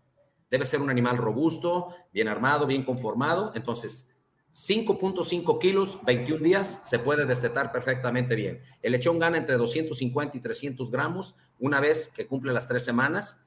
Debe 0.51 0.67
ser 0.67 0.81
un 0.81 0.91
animal 0.91 1.17
robusto, 1.17 1.89
bien 2.13 2.29
armado, 2.29 2.67
bien 2.67 2.85
conformado. 2.85 3.53
Entonces, 3.55 4.09
5.5 4.53 5.59
kilos, 5.59 5.99
21 6.05 6.45
días, 6.45 6.81
se 6.85 7.01
puede 7.01 7.25
destetar 7.25 7.73
perfectamente 7.73 8.37
bien. 8.37 8.63
El 8.83 8.93
lechón 8.93 9.19
gana 9.19 9.39
entre 9.39 9.57
250 9.57 10.37
y 10.37 10.41
300 10.41 10.91
gramos 10.93 11.35
una 11.59 11.81
vez 11.81 12.09
que 12.09 12.27
cumple 12.27 12.53
las 12.53 12.69
tres 12.69 12.85
semanas. 12.85 13.41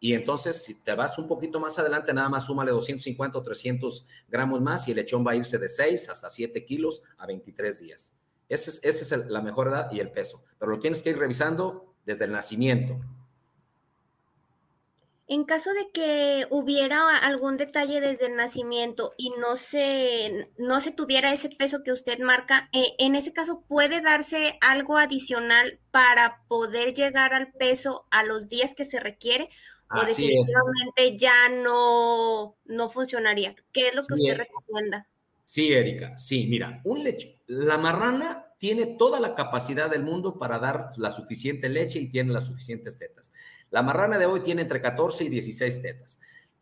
Y 0.00 0.12
entonces, 0.12 0.62
si 0.62 0.74
te 0.74 0.94
vas 0.94 1.18
un 1.18 1.28
poquito 1.28 1.60
más 1.60 1.78
adelante, 1.78 2.12
nada 2.12 2.28
más 2.28 2.44
súmale 2.44 2.72
250 2.72 3.38
o 3.38 3.42
300 3.42 4.06
gramos 4.28 4.60
más 4.60 4.86
y 4.86 4.90
el 4.90 4.98
lechón 4.98 5.26
va 5.26 5.32
a 5.32 5.36
irse 5.36 5.58
de 5.58 5.68
6 5.68 6.10
hasta 6.10 6.28
7 6.28 6.64
kilos 6.66 7.02
a 7.16 7.26
23 7.26 7.80
días. 7.80 8.14
Esa 8.50 8.70
es, 8.70 8.80
ese 8.82 9.14
es 9.14 9.26
la 9.28 9.40
mejor 9.40 9.68
edad 9.68 9.90
y 9.90 10.00
el 10.00 10.10
peso. 10.10 10.42
Pero 10.58 10.72
lo 10.72 10.80
tienes 10.80 11.02
que 11.02 11.10
ir 11.10 11.18
revisando 11.18 11.94
desde 12.04 12.26
el 12.26 12.32
nacimiento. 12.32 13.00
En 15.28 15.44
caso 15.44 15.72
de 15.72 15.92
que 15.92 16.48
hubiera 16.50 17.16
algún 17.16 17.56
detalle 17.56 18.00
desde 18.00 18.26
el 18.26 18.34
nacimiento 18.34 19.14
y 19.16 19.30
no 19.38 19.54
se, 19.54 20.50
no 20.58 20.80
se 20.80 20.90
tuviera 20.90 21.32
ese 21.32 21.48
peso 21.48 21.84
que 21.84 21.92
usted 21.92 22.18
marca, 22.18 22.68
eh, 22.72 22.96
en 22.98 23.14
ese 23.14 23.32
caso 23.32 23.62
puede 23.68 24.00
darse 24.00 24.58
algo 24.60 24.98
adicional 24.98 25.78
para 25.92 26.42
poder 26.48 26.94
llegar 26.94 27.32
al 27.32 27.52
peso 27.52 28.08
a 28.10 28.24
los 28.24 28.48
días 28.48 28.74
que 28.74 28.84
se 28.84 28.98
requiere 28.98 29.48
o 29.96 30.04
definitivamente 30.04 31.16
ya 31.16 31.48
no, 31.48 32.56
no 32.64 32.90
funcionaría. 32.90 33.54
¿Qué 33.72 33.86
es 33.86 33.94
lo 33.94 34.02
que 34.02 34.14
usted 34.14 34.36
recomienda? 34.36 35.08
Sí, 35.50 35.72
Erika, 35.72 36.16
sí, 36.16 36.46
mira, 36.46 36.80
un 36.84 37.02
leche, 37.02 37.40
la 37.48 37.76
marrana 37.76 38.46
tiene 38.56 38.86
toda 38.86 39.18
la 39.18 39.34
capacidad 39.34 39.90
del 39.90 40.04
mundo 40.04 40.38
para 40.38 40.60
dar 40.60 40.90
la 40.96 41.10
suficiente 41.10 41.68
leche 41.68 41.98
y 41.98 42.06
tiene 42.06 42.32
las 42.32 42.46
suficientes 42.46 42.98
tetas. 42.98 43.32
La 43.68 43.82
marrana 43.82 44.16
de 44.16 44.26
hoy 44.26 44.44
tiene 44.44 44.62
entre 44.62 44.80
14 44.80 45.24
y 45.24 45.28
16 45.28 45.82
tetas. 45.82 46.20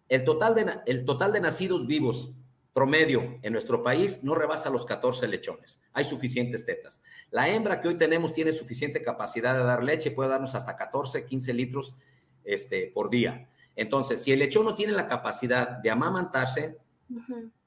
El 0.08 0.24
total 0.24 0.54
de, 0.54 0.72
el 0.86 1.04
total 1.04 1.34
de 1.34 1.40
nacidos 1.42 1.86
vivos 1.86 2.32
promedio 2.72 3.38
en 3.42 3.52
nuestro 3.52 3.82
país 3.82 4.24
no 4.24 4.34
rebasa 4.34 4.70
los 4.70 4.86
14 4.86 5.28
lechones. 5.28 5.82
Hay 5.92 6.06
suficientes 6.06 6.64
tetas. 6.64 7.02
La 7.30 7.46
hembra 7.50 7.82
que 7.82 7.88
hoy 7.88 7.98
tenemos 7.98 8.32
tiene 8.32 8.52
suficiente 8.52 9.02
capacidad 9.02 9.52
de 9.52 9.64
dar 9.64 9.84
leche, 9.84 10.12
puede 10.12 10.30
darnos 10.30 10.54
hasta 10.54 10.76
14, 10.76 11.26
15 11.26 11.52
litros 11.52 11.94
este, 12.42 12.90
por 12.94 13.10
día. 13.10 13.50
Entonces, 13.76 14.22
si 14.22 14.32
el 14.32 14.38
lechón 14.38 14.64
no 14.64 14.74
tiene 14.74 14.94
la 14.94 15.08
capacidad 15.08 15.68
de 15.68 15.90
amamantarse, 15.90 16.78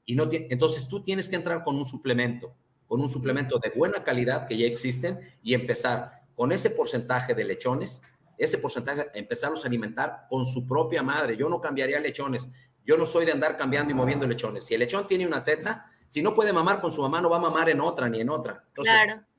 y 0.04 0.14
no 0.14 0.28
entonces 0.30 0.88
tú 0.88 1.02
tienes 1.02 1.28
que 1.28 1.36
entrar 1.36 1.64
con 1.64 1.76
un 1.76 1.84
suplemento, 1.84 2.54
con 2.86 3.00
un 3.00 3.08
suplemento 3.08 3.58
de 3.58 3.70
buena 3.70 4.04
calidad 4.04 4.46
que 4.46 4.56
ya 4.56 4.66
existen 4.66 5.20
y 5.42 5.54
empezar 5.54 6.22
con 6.34 6.52
ese 6.52 6.70
porcentaje 6.70 7.34
de 7.34 7.44
lechones 7.44 8.02
ese 8.44 8.58
porcentaje, 8.58 9.10
empezarlos 9.14 9.64
a 9.64 9.68
alimentar 9.68 10.26
con 10.28 10.46
su 10.46 10.66
propia 10.66 11.02
madre. 11.02 11.36
Yo 11.36 11.48
no 11.48 11.60
cambiaría 11.60 12.00
lechones. 12.00 12.48
Yo 12.84 12.96
no 12.96 13.06
soy 13.06 13.24
de 13.24 13.32
andar 13.32 13.56
cambiando 13.56 13.92
y 13.92 13.94
moviendo 13.94 14.26
lechones. 14.26 14.64
Si 14.64 14.74
el 14.74 14.80
lechón 14.80 15.06
tiene 15.06 15.26
una 15.26 15.44
teta, 15.44 15.90
si 16.08 16.22
no 16.22 16.34
puede 16.34 16.52
mamar 16.52 16.80
con 16.80 16.90
su 16.90 17.00
mamá, 17.00 17.20
no 17.20 17.30
va 17.30 17.36
a 17.36 17.40
mamar 17.40 17.68
en 17.68 17.80
otra 17.80 18.08
ni 18.08 18.20
en 18.20 18.28
otra. 18.28 18.64
Entonces, 18.68 18.94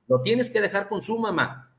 lo 0.07 0.21
tienes 0.21 0.49
que 0.49 0.61
dejar 0.61 0.87
con 0.87 1.01
su 1.01 1.19
mamá. 1.19 1.75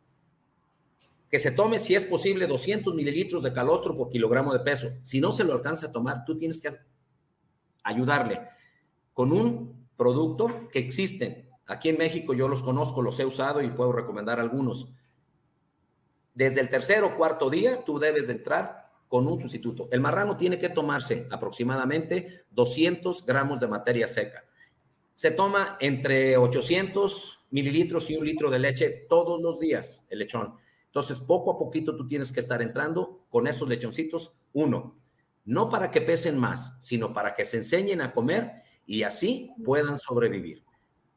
Que 1.31 1.39
se 1.39 1.51
tome, 1.51 1.79
si 1.79 1.95
es 1.95 2.05
posible, 2.05 2.47
200 2.47 2.95
mililitros 2.95 3.43
de 3.43 3.53
calostro 3.53 3.97
por 3.97 4.11
kilogramo 4.11 4.53
de 4.53 4.61
peso. 4.61 4.93
Si 5.03 5.21
no 5.21 5.33
se 5.33 5.45
lo 5.45 5.55
alcanza 5.55 5.87
a 5.87 5.93
tomar, 5.93 6.25
tú 6.25 6.37
tienes 6.37 6.61
que 6.61 6.77
ayudarle 7.83 8.54
con 9.15 9.33
un 9.33 9.89
producto 9.97 10.69
que 10.71 10.81
existen. 10.81 11.49
Aquí 11.67 11.89
en 11.89 11.97
México 11.97 12.35
yo 12.35 12.49
los 12.49 12.63
conozco, 12.63 13.01
los 13.01 13.19
he 13.19 13.25
usado 13.25 13.63
y 13.63 13.71
puedo 13.71 13.93
recomendar 13.93 14.39
algunos 14.39 14.93
desde 16.35 16.61
el 16.61 16.69
tercer 16.69 17.05
o 17.05 17.17
cuarto 17.17 17.49
día, 17.49 17.85
tú 17.85 17.99
debes 17.99 18.27
de 18.27 18.35
entrar 18.35 18.91
con 19.09 19.27
un 19.29 19.39
sustituto. 19.39 19.89
El 19.93 20.01
marrano 20.01 20.37
tiene 20.37 20.59
que 20.59 20.69
tomarse 20.69 21.29
aproximadamente 21.31 22.45
200 22.51 23.25
gramos 23.25 23.61
de 23.61 23.69
materia 23.69 24.09
seca. 24.09 24.45
Se 25.13 25.31
toma 25.31 25.77
entre 25.79 26.37
800 26.37 27.47
mililitros 27.51 28.11
y 28.11 28.17
un 28.17 28.27
litro 28.27 28.51
de 28.51 28.59
leche 28.59 29.07
todos 29.09 29.41
los 29.41 29.61
días, 29.61 30.05
el 30.11 30.19
lechón. 30.19 30.57
Entonces, 30.87 31.21
poco 31.21 31.53
a 31.53 31.59
poquito 31.59 31.97
tú 31.97 32.09
tienes 32.09 32.33
que 32.33 32.41
estar 32.41 32.61
entrando 32.61 33.25
con 33.31 33.47
esos 33.47 33.69
lechoncitos. 33.69 34.35
Uno, 34.53 34.97
no 35.45 35.69
para 35.69 35.93
que 35.93 36.01
pesen 36.01 36.37
más, 36.37 36.77
sino 36.81 37.15
para 37.15 37.37
que 37.37 37.45
se 37.45 37.59
enseñen 37.59 38.01
a 38.01 38.13
comer 38.13 38.64
y 38.87 39.03
así 39.03 39.53
puedan 39.65 39.99
sobrevivir 39.99 40.65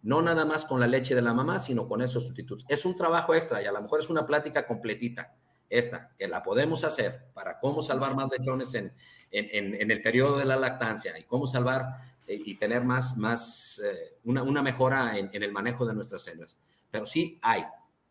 no 0.08 0.22
nada 0.22 0.46
más 0.46 0.66
con 0.66 0.80
la 0.80 0.88
leche 0.88 1.16
de 1.16 1.22
la 1.22 1.34
mamá, 1.34 1.60
sino 1.60 1.86
con 1.86 2.02
esos 2.02 2.26
sustitutos. 2.26 2.66
Es 2.70 2.86
un 2.86 2.96
trabajo 2.96 3.36
extra 3.36 3.62
y 3.62 3.66
a 3.66 3.74
lo 3.74 3.82
mejor 3.82 4.00
es 4.00 4.10
una 4.10 4.26
plática 4.26 4.66
completita, 4.66 5.36
esta, 5.70 6.12
que 6.18 6.30
la 6.30 6.44
podemos 6.44 6.86
hacer 6.86 7.26
para 7.34 7.60
cómo 7.60 7.82
salvar 7.82 8.16
más 8.16 8.30
lechones 8.32 8.74
en, 8.74 8.94
en, 9.32 9.92
el 9.92 10.02
periodo 10.02 10.38
de 10.38 10.46
la 10.46 10.56
lactancia 10.56 11.20
y 11.20 11.24
cómo 11.24 11.46
salvar 11.46 11.86
eh, 12.30 12.42
y 12.46 12.56
tener 12.56 12.86
más, 12.86 13.18
más 13.18 13.82
eh, 13.84 14.18
una, 14.24 14.44
una, 14.44 14.62
mejora 14.62 15.18
en, 15.18 15.30
el 15.34 15.52
manejo 15.52 15.86
de 15.86 15.94
nuestras 15.94 16.24
células. 16.24 16.58
Pero 16.90 17.06
sí 17.06 17.38
hay 17.42 17.66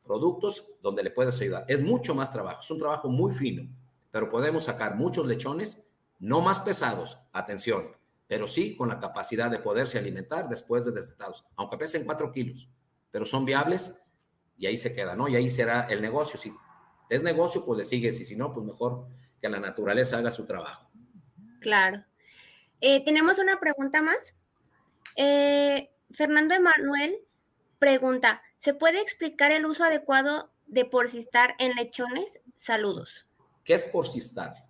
productos 0.04 0.66
donde 0.82 1.02
le 1.02 1.10
puedes 1.10 1.40
ayudar. 1.40 1.64
Es 1.66 1.80
mucho 1.80 2.14
más 2.14 2.30
trabajo, 2.30 2.60
es 2.60 2.70
un 2.70 2.78
trabajo 2.78 3.08
muy 3.08 3.32
fino, 3.34 3.66
pero 4.10 4.28
podemos 4.28 4.64
sacar 4.64 4.96
muchos 4.96 5.26
lechones, 5.26 5.82
no 6.18 6.42
más 6.42 6.60
pesados, 6.60 7.18
atención, 7.32 7.96
pero 8.26 8.48
sí 8.48 8.76
con 8.76 8.88
la 8.88 8.98
capacidad 8.98 9.50
de 9.50 9.58
poderse 9.58 9.98
alimentar 9.98 10.48
después 10.48 10.84
de 10.84 10.92
destetados, 10.92 11.44
aunque 11.56 11.76
pesen 11.76 12.04
4 12.04 12.32
kilos, 12.32 12.68
pero 13.10 13.24
son 13.24 13.44
viables 13.44 13.94
y 14.58 14.66
ahí 14.66 14.76
se 14.76 14.94
queda, 14.94 15.14
¿no? 15.14 15.28
Y 15.28 15.36
ahí 15.36 15.48
será 15.48 15.86
el 15.88 16.00
negocio. 16.00 16.38
Si 16.38 16.52
es 17.08 17.22
negocio, 17.22 17.64
pues 17.64 17.78
le 17.78 17.84
sigues 17.84 18.20
y 18.20 18.24
si 18.24 18.36
no, 18.36 18.52
pues 18.52 18.66
mejor 18.66 19.06
que 19.40 19.48
la 19.48 19.60
naturaleza 19.60 20.18
haga 20.18 20.30
su 20.30 20.44
trabajo. 20.44 20.90
Claro. 21.60 22.04
Eh, 22.80 23.04
tenemos 23.04 23.38
una 23.38 23.60
pregunta 23.60 24.02
más. 24.02 24.34
Eh, 25.16 25.90
Fernando 26.10 26.54
Emanuel 26.54 27.18
pregunta, 27.78 28.42
¿se 28.58 28.74
puede 28.74 29.00
explicar 29.00 29.52
el 29.52 29.66
uso 29.66 29.84
adecuado 29.84 30.50
de 30.66 30.84
porcistar 30.84 31.54
en 31.58 31.74
lechones? 31.74 32.26
Saludos. 32.56 33.26
¿Qué 33.64 33.74
es 33.74 33.84
porcistar? 33.84 34.65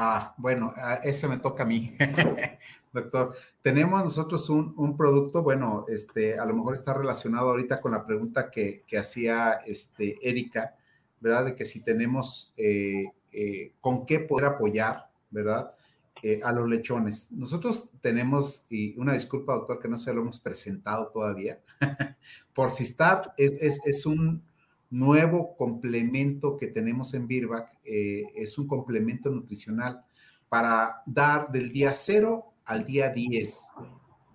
Ah, 0.00 0.32
bueno, 0.38 0.72
ese 1.02 1.26
me 1.26 1.38
toca 1.38 1.64
a 1.64 1.66
mí, 1.66 1.96
doctor. 2.92 3.34
Tenemos 3.62 4.00
nosotros 4.04 4.48
un, 4.48 4.96
producto, 4.96 5.42
bueno, 5.42 5.86
este, 5.88 6.38
a 6.38 6.46
lo 6.46 6.54
mejor 6.54 6.76
está 6.76 6.94
relacionado 6.94 7.48
ahorita 7.48 7.80
con 7.80 7.90
la 7.90 8.06
pregunta 8.06 8.48
que, 8.48 8.84
hacía 8.96 9.54
este, 9.66 10.16
Erika, 10.22 10.76
¿verdad? 11.18 11.46
De 11.46 11.56
que 11.56 11.64
si 11.64 11.80
tenemos 11.80 12.52
eh, 12.56 13.06
eh, 13.32 13.72
con 13.80 14.06
qué 14.06 14.20
poder 14.20 14.44
apoyar, 14.44 15.10
¿verdad? 15.32 15.74
Eh, 16.22 16.38
a 16.44 16.52
los 16.52 16.68
lechones. 16.68 17.32
Nosotros 17.32 17.90
tenemos, 18.00 18.62
y 18.70 18.96
una 19.00 19.14
disculpa, 19.14 19.54
doctor, 19.54 19.80
que 19.80 19.88
no 19.88 19.98
se 19.98 20.14
lo 20.14 20.20
hemos 20.20 20.38
presentado 20.38 21.08
todavía, 21.08 21.58
por 22.54 22.70
si 22.70 22.84
está, 22.84 23.34
es, 23.36 23.60
es, 23.60 23.80
es 23.84 24.06
un, 24.06 24.44
nuevo 24.90 25.56
complemento 25.56 26.56
que 26.56 26.66
tenemos 26.66 27.14
en 27.14 27.26
Birback. 27.26 27.76
Eh, 27.84 28.24
es 28.34 28.58
un 28.58 28.66
complemento 28.66 29.30
nutricional 29.30 30.04
para 30.48 31.02
dar 31.06 31.50
del 31.50 31.72
día 31.72 31.92
0 31.92 32.52
al 32.64 32.84
día 32.84 33.10
10 33.10 33.68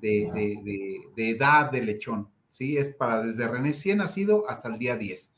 de, 0.01 1.01
edad 1.15 1.71
de 1.71 1.81
lechón. 1.81 2.29
¿sí? 2.49 2.77
Es 2.77 2.89
para 2.89 3.21
desde 3.21 3.47
recién 3.47 3.99
nacido 3.99 4.43
hasta 4.49 4.69
el 4.69 4.79
día 4.79 4.95
10. 4.95 5.31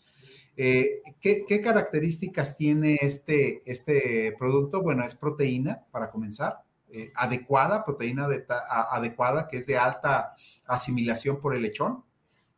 Eh, 0.57 1.01
¿qué, 1.19 1.61
características 1.61 2.57
tiene 2.57 2.97
este, 3.01 3.61
este 3.69 4.33
producto? 4.37 4.81
Bueno, 4.81 5.03
es 5.03 5.13
proteína, 5.13 5.83
para 5.91 6.11
comenzar, 6.11 6.63
eh, 6.89 7.11
adecuada, 7.15 7.83
proteína 7.83 8.27
adecuada, 8.91 9.47
que 9.47 9.57
es 9.57 9.67
de 9.67 9.77
alta 9.77 10.33
asimilación 10.65 11.41
por 11.41 11.55
el 11.55 11.63
lechón, 11.63 12.05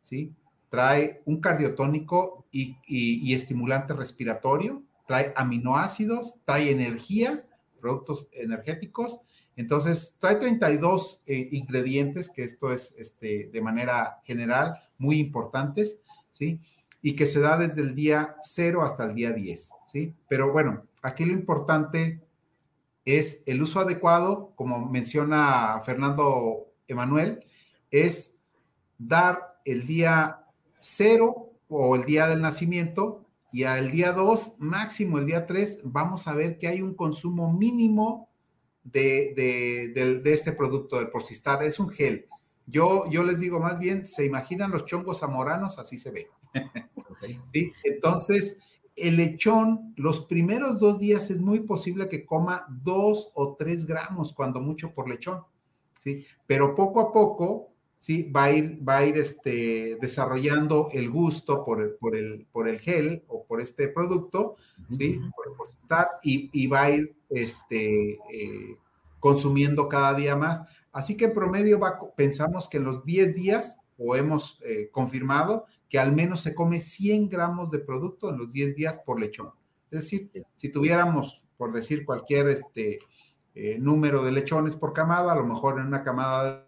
¿sí? 0.00 0.32
Trae 0.68 1.22
un 1.24 1.40
cardiotónico 1.40 2.46
y 2.50 3.34
estimulante 3.34 3.94
respiratorio, 3.94 4.82
trae 5.06 5.32
aminoácidos, 5.36 6.36
trae 6.44 6.70
energía, 6.70 7.44
productos 7.80 8.28
energéticos 8.32 9.20
entonces, 9.58 10.14
trae 10.20 10.36
32 10.36 11.24
eh, 11.26 11.48
ingredientes, 11.50 12.28
que 12.28 12.44
esto 12.44 12.72
es 12.72 12.94
este, 12.96 13.50
de 13.52 13.60
manera 13.60 14.20
general 14.22 14.78
muy 14.98 15.18
importantes, 15.18 15.98
¿sí? 16.30 16.60
Y 17.02 17.16
que 17.16 17.26
se 17.26 17.40
da 17.40 17.56
desde 17.56 17.80
el 17.80 17.96
día 17.96 18.36
0 18.40 18.82
hasta 18.82 19.02
el 19.02 19.16
día 19.16 19.32
10, 19.32 19.70
¿sí? 19.84 20.14
Pero 20.28 20.52
bueno, 20.52 20.84
aquí 21.02 21.24
lo 21.24 21.32
importante 21.32 22.20
es 23.04 23.42
el 23.46 23.60
uso 23.60 23.80
adecuado, 23.80 24.52
como 24.54 24.88
menciona 24.88 25.82
Fernando 25.84 26.68
Emanuel, 26.86 27.44
es 27.90 28.36
dar 28.96 29.58
el 29.64 29.88
día 29.88 30.44
0 30.80 31.52
o 31.68 31.96
el 31.96 32.04
día 32.04 32.26
del 32.28 32.40
nacimiento 32.40 33.24
y 33.50 33.64
al 33.64 33.90
día 33.90 34.12
2, 34.12 34.56
máximo 34.58 35.18
el 35.18 35.26
día 35.26 35.46
3, 35.46 35.80
vamos 35.84 36.28
a 36.28 36.34
ver 36.34 36.58
que 36.58 36.68
hay 36.68 36.82
un 36.82 36.94
consumo 36.94 37.52
mínimo 37.52 38.28
de, 38.84 39.92
este 40.24 40.52
producto 40.52 40.96
del 40.96 41.08
Porcistar. 41.08 41.62
Es 41.62 41.80
un 41.80 41.88
gel. 41.88 42.26
Yo, 42.66 43.08
yo 43.10 43.22
les 43.22 43.40
digo 43.40 43.58
más 43.58 43.78
bien, 43.78 44.04
¿se 44.04 44.26
imaginan 44.26 44.70
los 44.70 44.84
chongos 44.84 45.20
zamoranos? 45.20 45.78
Así 45.78 45.96
se 45.96 46.10
ve. 46.10 46.28
¿Sí? 47.52 47.72
Entonces, 47.84 48.58
el 48.94 49.16
lechón, 49.16 49.94
los 49.96 50.20
primeros 50.26 50.78
dos 50.78 50.98
días 50.98 51.30
es 51.30 51.40
muy 51.40 51.60
posible 51.60 52.08
que 52.08 52.26
coma 52.26 52.66
dos 52.68 53.30
o 53.34 53.56
tres 53.56 53.86
gramos, 53.86 54.34
cuando 54.34 54.60
mucho 54.60 54.92
por 54.92 55.08
lechón. 55.08 55.42
¿sí? 55.92 56.24
Pero 56.46 56.74
poco 56.74 57.00
a 57.00 57.12
poco, 57.12 57.72
¿sí? 57.98 58.22
Va 58.30 58.44
a 58.44 58.52
ir, 58.52 58.88
va 58.88 58.98
a 58.98 59.04
ir 59.04 59.18
este, 59.18 59.98
desarrollando 60.00 60.88
el 60.92 61.10
gusto 61.10 61.64
por 61.64 61.82
el, 61.82 61.90
por, 61.96 62.16
el, 62.16 62.46
por 62.50 62.68
el 62.68 62.78
gel 62.78 63.24
o 63.26 63.44
por 63.44 63.60
este 63.60 63.88
producto, 63.88 64.56
¿sí? 64.88 65.20
Por 65.36 65.48
el 65.48 65.54
porcistar, 65.54 66.08
y, 66.22 66.48
y 66.52 66.68
va 66.68 66.82
a 66.82 66.90
ir 66.90 67.16
este, 67.28 68.12
eh, 68.12 68.78
consumiendo 69.18 69.88
cada 69.88 70.14
día 70.14 70.36
más. 70.36 70.62
Así 70.92 71.16
que 71.16 71.26
en 71.26 71.34
promedio 71.34 71.80
pensamos 72.16 72.68
que 72.68 72.78
en 72.78 72.84
los 72.84 73.04
10 73.04 73.34
días, 73.34 73.80
o 73.98 74.14
hemos 74.14 74.60
eh, 74.64 74.88
confirmado, 74.92 75.66
que 75.88 75.98
al 75.98 76.14
menos 76.14 76.40
se 76.40 76.54
come 76.54 76.80
100 76.80 77.28
gramos 77.28 77.70
de 77.70 77.80
producto 77.80 78.30
en 78.30 78.38
los 78.38 78.52
10 78.52 78.76
días 78.76 78.98
por 79.04 79.20
lechón. 79.20 79.50
Es 79.90 80.00
decir, 80.02 80.30
si 80.54 80.68
tuviéramos, 80.68 81.44
por 81.56 81.72
decir 81.72 82.04
cualquier 82.04 82.48
este, 82.50 83.00
eh, 83.54 83.76
número 83.80 84.22
de 84.22 84.30
lechones 84.30 84.76
por 84.76 84.92
camada, 84.92 85.32
a 85.32 85.36
lo 85.36 85.46
mejor 85.46 85.80
en 85.80 85.86
una 85.86 86.04
camada 86.04 86.67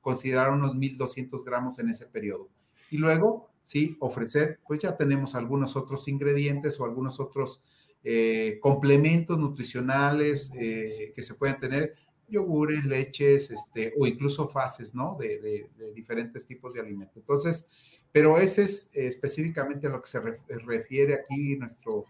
considerar 0.00 0.50
unos 0.50 0.74
1.200 0.74 1.44
gramos 1.44 1.78
en 1.78 1.90
ese 1.90 2.06
periodo. 2.06 2.48
Y 2.90 2.98
luego, 2.98 3.48
sí, 3.62 3.96
ofrecer, 4.00 4.60
pues 4.66 4.80
ya 4.80 4.96
tenemos 4.96 5.34
algunos 5.34 5.76
otros 5.76 6.08
ingredientes 6.08 6.78
o 6.78 6.84
algunos 6.84 7.20
otros 7.20 7.62
eh, 8.04 8.58
complementos 8.60 9.38
nutricionales 9.38 10.52
eh, 10.58 11.12
que 11.14 11.22
se 11.22 11.34
pueden 11.34 11.58
tener, 11.60 11.94
yogures, 12.28 12.84
leches, 12.84 13.50
este, 13.50 13.94
o 13.96 14.06
incluso 14.06 14.48
fases, 14.48 14.94
¿no? 14.94 15.16
De, 15.18 15.70
diferentes 15.94 16.44
tipos 16.44 16.74
de 16.74 16.80
alimentos. 16.80 17.16
Entonces, 17.18 17.68
pero 18.10 18.38
ese 18.38 18.64
es 18.64 18.90
eh, 18.94 19.06
específicamente 19.06 19.86
a 19.86 19.90
lo 19.90 20.02
que 20.02 20.08
se 20.08 20.20
refiere 20.66 21.14
aquí 21.14 21.56
nuestro 21.56 22.06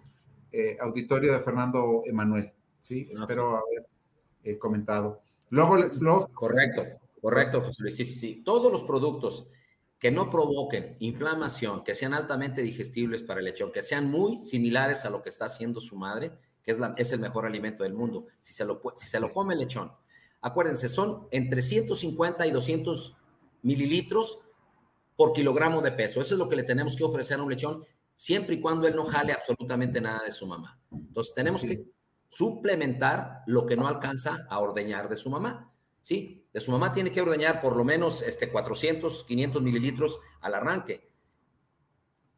auditorio 0.80 1.32
de 1.32 1.40
Fernando 1.40 2.02
Emanuel, 2.04 2.52
¿sí? 2.80 3.08
Espero 3.10 3.56
haber 3.56 4.58
comentado. 4.58 5.22
Luego, 5.48 5.76
los... 5.78 6.28
Correcto, 6.28 7.01
correcto, 7.22 7.62
José 7.62 7.82
Luis. 7.82 7.96
Sí, 7.96 8.04
sí, 8.04 8.16
sí. 8.16 8.42
Todos 8.44 8.70
los 8.70 8.82
productos 8.82 9.46
que 9.98 10.10
no 10.10 10.28
provoquen 10.30 10.96
inflamación, 10.98 11.84
que 11.84 11.94
sean 11.94 12.12
altamente 12.12 12.60
digestibles 12.60 13.22
para 13.22 13.38
el 13.38 13.46
lechón, 13.46 13.70
que 13.70 13.82
sean 13.82 14.10
muy 14.10 14.40
similares 14.40 15.04
a 15.04 15.10
lo 15.10 15.22
que 15.22 15.28
está 15.28 15.44
haciendo 15.44 15.80
su 15.80 15.96
madre, 15.96 16.32
que 16.62 16.72
es, 16.72 16.78
la, 16.80 16.92
es 16.98 17.12
el 17.12 17.20
mejor 17.20 17.46
alimento 17.46 17.84
del 17.84 17.94
mundo, 17.94 18.26
si 18.40 18.52
se, 18.52 18.64
lo, 18.64 18.82
si 18.96 19.06
se 19.06 19.20
lo 19.20 19.28
come 19.28 19.54
el 19.54 19.60
lechón. 19.60 19.92
Acuérdense, 20.40 20.88
son 20.88 21.28
entre 21.30 21.62
150 21.62 22.44
y 22.46 22.50
200 22.50 23.16
mililitros 23.62 24.40
por 25.14 25.32
kilogramo 25.32 25.80
de 25.80 25.92
peso. 25.92 26.20
Eso 26.20 26.34
es 26.34 26.38
lo 26.38 26.48
que 26.48 26.56
le 26.56 26.64
tenemos 26.64 26.96
que 26.96 27.04
ofrecer 27.04 27.38
a 27.38 27.42
un 27.44 27.50
lechón, 27.50 27.84
siempre 28.16 28.56
y 28.56 28.60
cuando 28.60 28.88
él 28.88 28.96
no 28.96 29.04
jale 29.04 29.32
absolutamente 29.32 30.00
nada 30.00 30.24
de 30.24 30.32
su 30.32 30.48
mamá. 30.48 30.80
Entonces, 30.90 31.32
tenemos 31.32 31.62
que 31.62 31.86
suplementar 32.28 33.42
lo 33.46 33.66
que 33.66 33.76
no 33.76 33.86
alcanza 33.86 34.46
a 34.50 34.58
ordeñar 34.58 35.08
de 35.08 35.16
su 35.16 35.30
mamá. 35.30 35.72
¿sí? 36.00 36.41
De 36.52 36.60
su 36.60 36.70
mamá 36.70 36.92
tiene 36.92 37.10
que 37.10 37.22
ordeñar 37.22 37.60
por 37.60 37.76
lo 37.76 37.84
menos 37.84 38.22
este 38.22 38.50
400, 38.50 39.24
500 39.24 39.62
mililitros 39.62 40.20
al 40.40 40.54
arranque. 40.54 41.08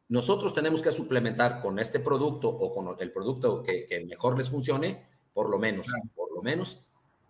Nosotros 0.07 0.53
tenemos 0.53 0.81
que 0.81 0.91
suplementar 0.91 1.61
con 1.61 1.79
este 1.79 1.99
producto 1.99 2.47
o 2.47 2.73
con 2.73 2.95
el 2.99 3.11
producto 3.11 3.63
que, 3.63 4.05
mejor 4.07 4.37
les 4.37 4.49
funcione, 4.49 5.05
por 5.33 5.49
lo 5.49 5.59
menos, 5.59 5.87
por 6.15 6.33
lo 6.33 6.41
menos 6.41 6.85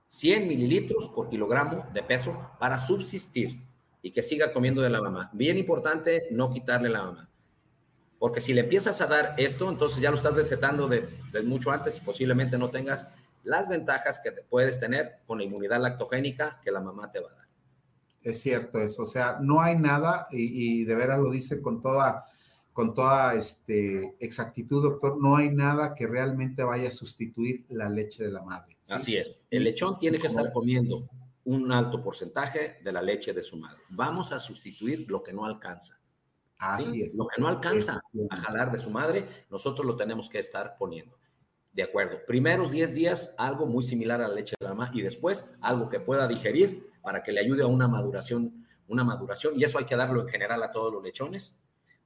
100 0.08 0.48
mililitros 0.48 1.10
por 1.10 1.30
kilogramo 1.30 1.88
de 1.94 2.04
peso 2.04 2.52
para 2.60 2.78
subsistir 2.78 3.64
y 4.02 4.12
que 4.12 4.22
siga 4.22 4.54
comiendo 4.54 4.82
de 4.82 4.90
la 4.90 5.02
mamá. 5.02 5.32
Bien 5.34 5.58
importante 5.58 6.28
no 6.32 6.52
quitarle 6.52 6.90
la 6.90 7.04
mamá. 7.04 7.30
Porque 8.20 8.42
si 8.42 8.54
le 8.54 8.62
empiezas 8.62 9.02
a 9.02 9.08
dar 9.08 9.34
esto, 9.38 9.70
entonces 9.70 10.00
ya 10.00 10.12
lo 10.12 10.18
estás 10.18 10.36
desetando 10.36 10.88
de, 10.88 11.08
de 11.32 11.42
mucho 11.44 11.72
antes 11.72 11.98
y 11.98 12.02
posiblemente 12.02 12.58
no 12.58 12.70
tengas 12.70 13.08
las 13.46 13.70
ventajas 13.70 14.20
que 14.20 14.32
puedes 14.32 14.80
tener 14.80 15.20
con 15.26 15.38
la 15.38 15.46
inmunidad 15.46 15.80
lactogénica 15.80 16.60
que 16.64 16.72
la 16.72 16.82
mamá 16.82 17.12
te 17.12 17.20
va 17.20 17.32
a 17.32 17.36
dar. 17.36 17.46
Es 18.22 18.41
cierto 18.41 18.80
eso, 18.80 19.04
o 19.04 19.06
sea, 19.06 19.38
no 19.39 19.62
hay 19.62 19.78
nada, 19.78 20.28
y, 20.32 20.84
de 20.84 20.96
veras 20.96 21.20
lo 21.20 21.30
dice 21.30 21.62
con 21.62 21.82
toda, 21.82 22.24
con 22.74 22.96
toda 22.96 23.36
este, 23.36 24.16
exactitud, 24.20 24.82
doctor, 24.82 25.22
no 25.22 25.38
hay 25.38 25.52
nada 25.52 25.93
que 25.93 26.08
realmente 26.08 26.64
vaya 26.64 26.88
a 26.89 26.91
sustituir 26.91 27.66
la 27.70 27.88
leche 27.88 28.24
de 28.24 28.32
la 28.32 28.41
madre. 28.41 28.78
Así 28.89 29.16
es, 29.16 29.41
el 29.52 29.64
lechón 29.64 30.00
tiene 30.00 30.18
que 30.18 30.28
estar 30.28 30.52
comiendo 30.52 31.08
un 31.46 31.72
alto 31.72 32.04
porcentaje 32.04 32.80
de 32.84 32.91
la 32.91 33.04
leche 33.04 33.32
de 33.32 33.43
su 33.43 33.58
madre. 33.58 33.82
Vamos 33.89 34.32
a 34.32 34.39
sustituir 34.39 35.06
lo 35.08 35.22
que 35.22 35.32
no 35.32 35.46
alcanza. 35.46 36.00
Así 36.58 37.04
es. 37.04 37.16
Lo 37.16 37.28
que 37.28 37.39
no 37.39 37.48
alcanza 37.48 38.02
a 38.30 38.38
jalar 38.38 38.72
de 38.72 38.80
su 38.80 38.89
madre, 38.89 39.46
nosotros 39.50 39.86
lo 39.86 39.96
tenemos 39.96 40.30
que 40.30 40.39
estar 40.39 40.78
poniendo. 40.78 41.18
De 41.76 41.84
acuerdo. 41.84 42.19
Primeros 42.26 42.71
10 42.71 42.95
días, 42.95 43.36
algo 43.38 43.65
muy 43.65 43.84
similar 43.84 44.21
a 44.21 44.30
la 44.30 44.34
leche 44.34 44.55
de 44.57 44.65
la 44.65 44.73
mamá 44.73 44.91
y 44.93 45.01
después 45.01 45.49
algo 45.59 45.89
que 45.89 45.99
pueda 45.99 46.26
digerir 46.26 46.89
para 47.01 47.21
que 47.21 47.34
le 47.34 47.41
ayude 47.41 47.63
a 47.63 47.67
una 47.67 47.89
maduración, 47.89 48.65
una 48.88 49.03
maduración. 49.03 49.59
Y 49.59 49.65
eso 49.65 49.78
hay 49.78 49.86
que 49.86 49.97
darlo 49.97 50.21
en 50.21 50.30
general 50.30 50.63
a 50.63 50.71
todos 50.71 50.93
los 50.93 51.03
lechones 51.03 51.53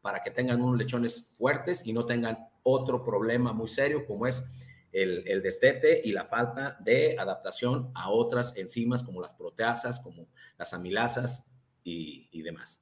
para 0.02 0.24
que 0.24 0.32
tengan 0.32 0.60
unos 0.60 0.76
lechones 0.76 1.30
fuertes 1.38 1.86
y 1.86 1.94
no 1.94 2.08
tengan 2.08 2.50
otro 2.64 3.04
problema 3.04 3.54
muy 3.54 3.68
serio 3.68 4.08
como 4.08 4.26
es 4.26 4.44
el, 4.92 5.24
el 5.28 5.44
destete 5.44 6.02
y 6.04 6.14
la 6.14 6.26
falta 6.26 6.76
de 6.80 7.16
adaptación 7.20 7.92
a 7.94 8.10
otras 8.10 8.56
enzimas 8.58 9.04
como 9.04 9.22
las 9.22 9.36
proteasas, 9.36 10.00
como 10.00 10.28
las 10.58 10.74
amilasas 10.74 11.46
y, 11.84 12.42
demás. 12.42 12.82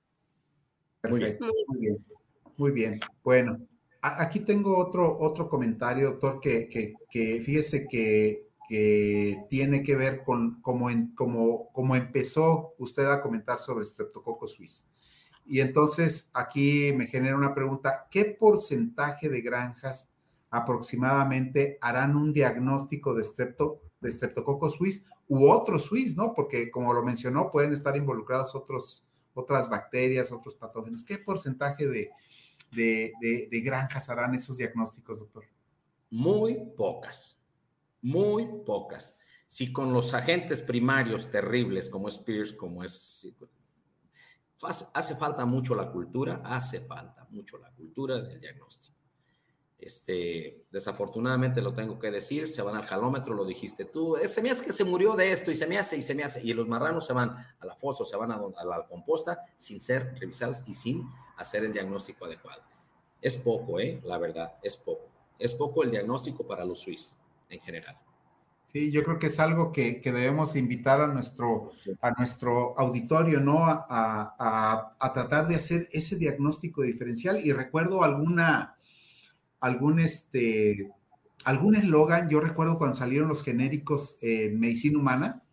Muy 1.03 1.19
bien, 1.19 1.37
muy 1.67 1.79
bien. 1.79 2.05
Muy 2.55 2.71
bien. 2.71 2.99
Bueno, 3.23 3.59
Aquí 4.17 4.41
tengo 4.41 4.77
otro, 4.77 5.17
otro 5.19 5.49
comentario, 5.49 6.11
doctor, 6.11 6.39
que, 6.39 6.67
que, 6.69 7.41
fíjese 7.41 7.87
que, 7.87 8.45
tiene 9.49 9.81
que 9.81 9.95
ver 9.95 10.23
con 10.23 10.61
cómo, 10.61 10.89
en, 10.89 11.13
empezó 11.95 12.73
usted 12.77 13.05
a 13.05 13.21
comentar 13.21 13.59
sobre 13.59 13.85
Streptococcus 13.85 14.53
suis. 14.53 14.87
Y 15.45 15.61
entonces 15.61 16.29
aquí 16.33 16.91
me 16.93 17.07
genera 17.07 17.37
una 17.37 17.55
pregunta, 17.55 18.07
¿qué 18.11 18.25
porcentaje 18.25 19.29
de 19.29 19.39
granjas 19.39 20.09
aproximadamente 20.49 21.77
harán 21.81 22.15
un 22.15 22.33
diagnóstico 22.33 23.13
de, 23.13 23.23
strepto, 23.23 23.81
de 24.01 24.11
Streptococcus 24.11 24.77
u 25.27 25.49
otro 25.49 25.79
suis, 25.79 26.15
¿no? 26.15 26.33
Porque 26.33 26.69
como 26.71 26.93
lo 26.93 27.03
mencionó, 27.03 27.51
pueden 27.51 27.73
estar 27.73 27.95
involucrados 27.95 28.55
otros, 28.55 29.07
otras 29.33 29.69
bacterias, 29.69 30.31
otros 30.31 30.55
patógenos. 30.55 31.03
¿Qué 31.03 31.17
porcentaje 31.17 31.87
de, 31.87 32.09
de, 32.71 33.49
granjas 33.63 34.09
harán 34.09 34.35
esos 34.35 34.57
diagnósticos, 34.57 35.19
doctor? 35.19 35.45
Muy 36.09 36.55
pocas, 36.75 37.39
muy 38.01 38.45
pocas. 38.65 39.17
Si 39.47 39.71
con 39.71 39.93
los 39.93 40.13
agentes 40.13 40.61
primarios 40.61 41.31
terribles 41.31 41.89
como 41.89 42.09
es 42.09 42.21
como 42.57 42.83
es 42.83 43.25
hace 44.93 45.15
falta 45.15 45.45
mucho 45.45 45.75
la 45.75 45.91
cultura, 45.91 46.41
hace 46.43 46.81
falta 46.81 47.25
mucho 47.29 47.57
la 47.57 47.71
cultura 47.71 48.19
del 48.21 48.39
diagnóstico. 48.39 48.97
Este, 49.79 50.65
desafortunadamente 50.71 51.61
lo 51.61 51.71
tengo 51.71 51.99
que 51.99 52.09
decir, 52.09 52.47
se 52.47 52.63
van 52.63 52.75
al 52.75 52.87
jalómetro, 52.87 53.35
lo 53.35 53.45
dijiste 53.45 53.85
tú, 53.85 54.17
se 54.25 54.41
me 54.41 54.49
hace 54.49 54.65
que 54.65 54.73
se 54.73 54.83
murió 54.83 55.15
de 55.15 55.31
esto 55.31 55.51
y 55.51 55.55
se 55.55 55.67
me 55.67 55.77
hace 55.77 55.97
y 55.97 56.01
se 56.01 56.15
me 56.15 56.23
hace, 56.23 56.41
y 56.43 56.51
los 56.53 56.67
marranos 56.67 57.05
se 57.05 57.13
van 57.13 57.29
a 57.59 57.65
la 57.65 57.75
fosa, 57.75 58.03
se 58.03 58.17
van 58.17 58.31
a, 58.31 58.37
la 58.37 58.87
composta 58.89 59.39
sin 59.55 59.79
ser 59.79 60.15
revisados 60.19 60.63
y 60.65 60.73
sin 60.73 61.07
hacer 61.37 61.63
el 61.63 61.73
diagnóstico 61.73 62.25
adecuado. 62.25 62.63
Es 63.21 63.37
poco, 63.37 63.79
¿eh? 63.79 64.01
La 64.03 64.17
verdad, 64.17 64.55
es 64.61 64.77
poco. 64.77 65.09
Es 65.39 65.53
poco 65.53 65.83
el 65.83 65.91
diagnóstico 65.91 66.45
para 66.45 66.65
los 66.65 66.81
suizos 66.81 67.15
en 67.49 67.59
general. 67.59 67.97
Sí, 68.63 68.91
yo 68.91 69.03
creo 69.03 69.17
que 69.17 69.27
es 69.27 69.39
algo 69.39 69.71
que, 69.71 70.01
debemos 70.03 70.55
invitar 70.57 70.99
a 70.99 71.07
nuestro, 71.07 71.71
a 72.01 72.11
nuestro 72.11 72.77
auditorio, 72.77 73.39
¿no? 73.39 73.65
A, 73.65 74.95
a, 74.99 75.13
tratar 75.13 75.47
de 75.47 75.55
hacer 75.55 75.87
ese 75.93 76.17
diagnóstico 76.17 76.81
diferencial. 76.83 77.39
Y 77.45 77.53
recuerdo 77.53 78.03
alguna, 78.03 78.75
algún 79.61 80.01
este, 80.01 80.91
algún 81.45 81.75
eslogan, 81.75 82.27
yo 82.27 82.41
recuerdo 82.41 82.77
cuando 82.77 82.97
salieron 82.97 83.29
los 83.29 83.41
genéricos 83.41 84.17
en 84.21 84.59
medicina 84.59 84.99
humana, 84.99 85.43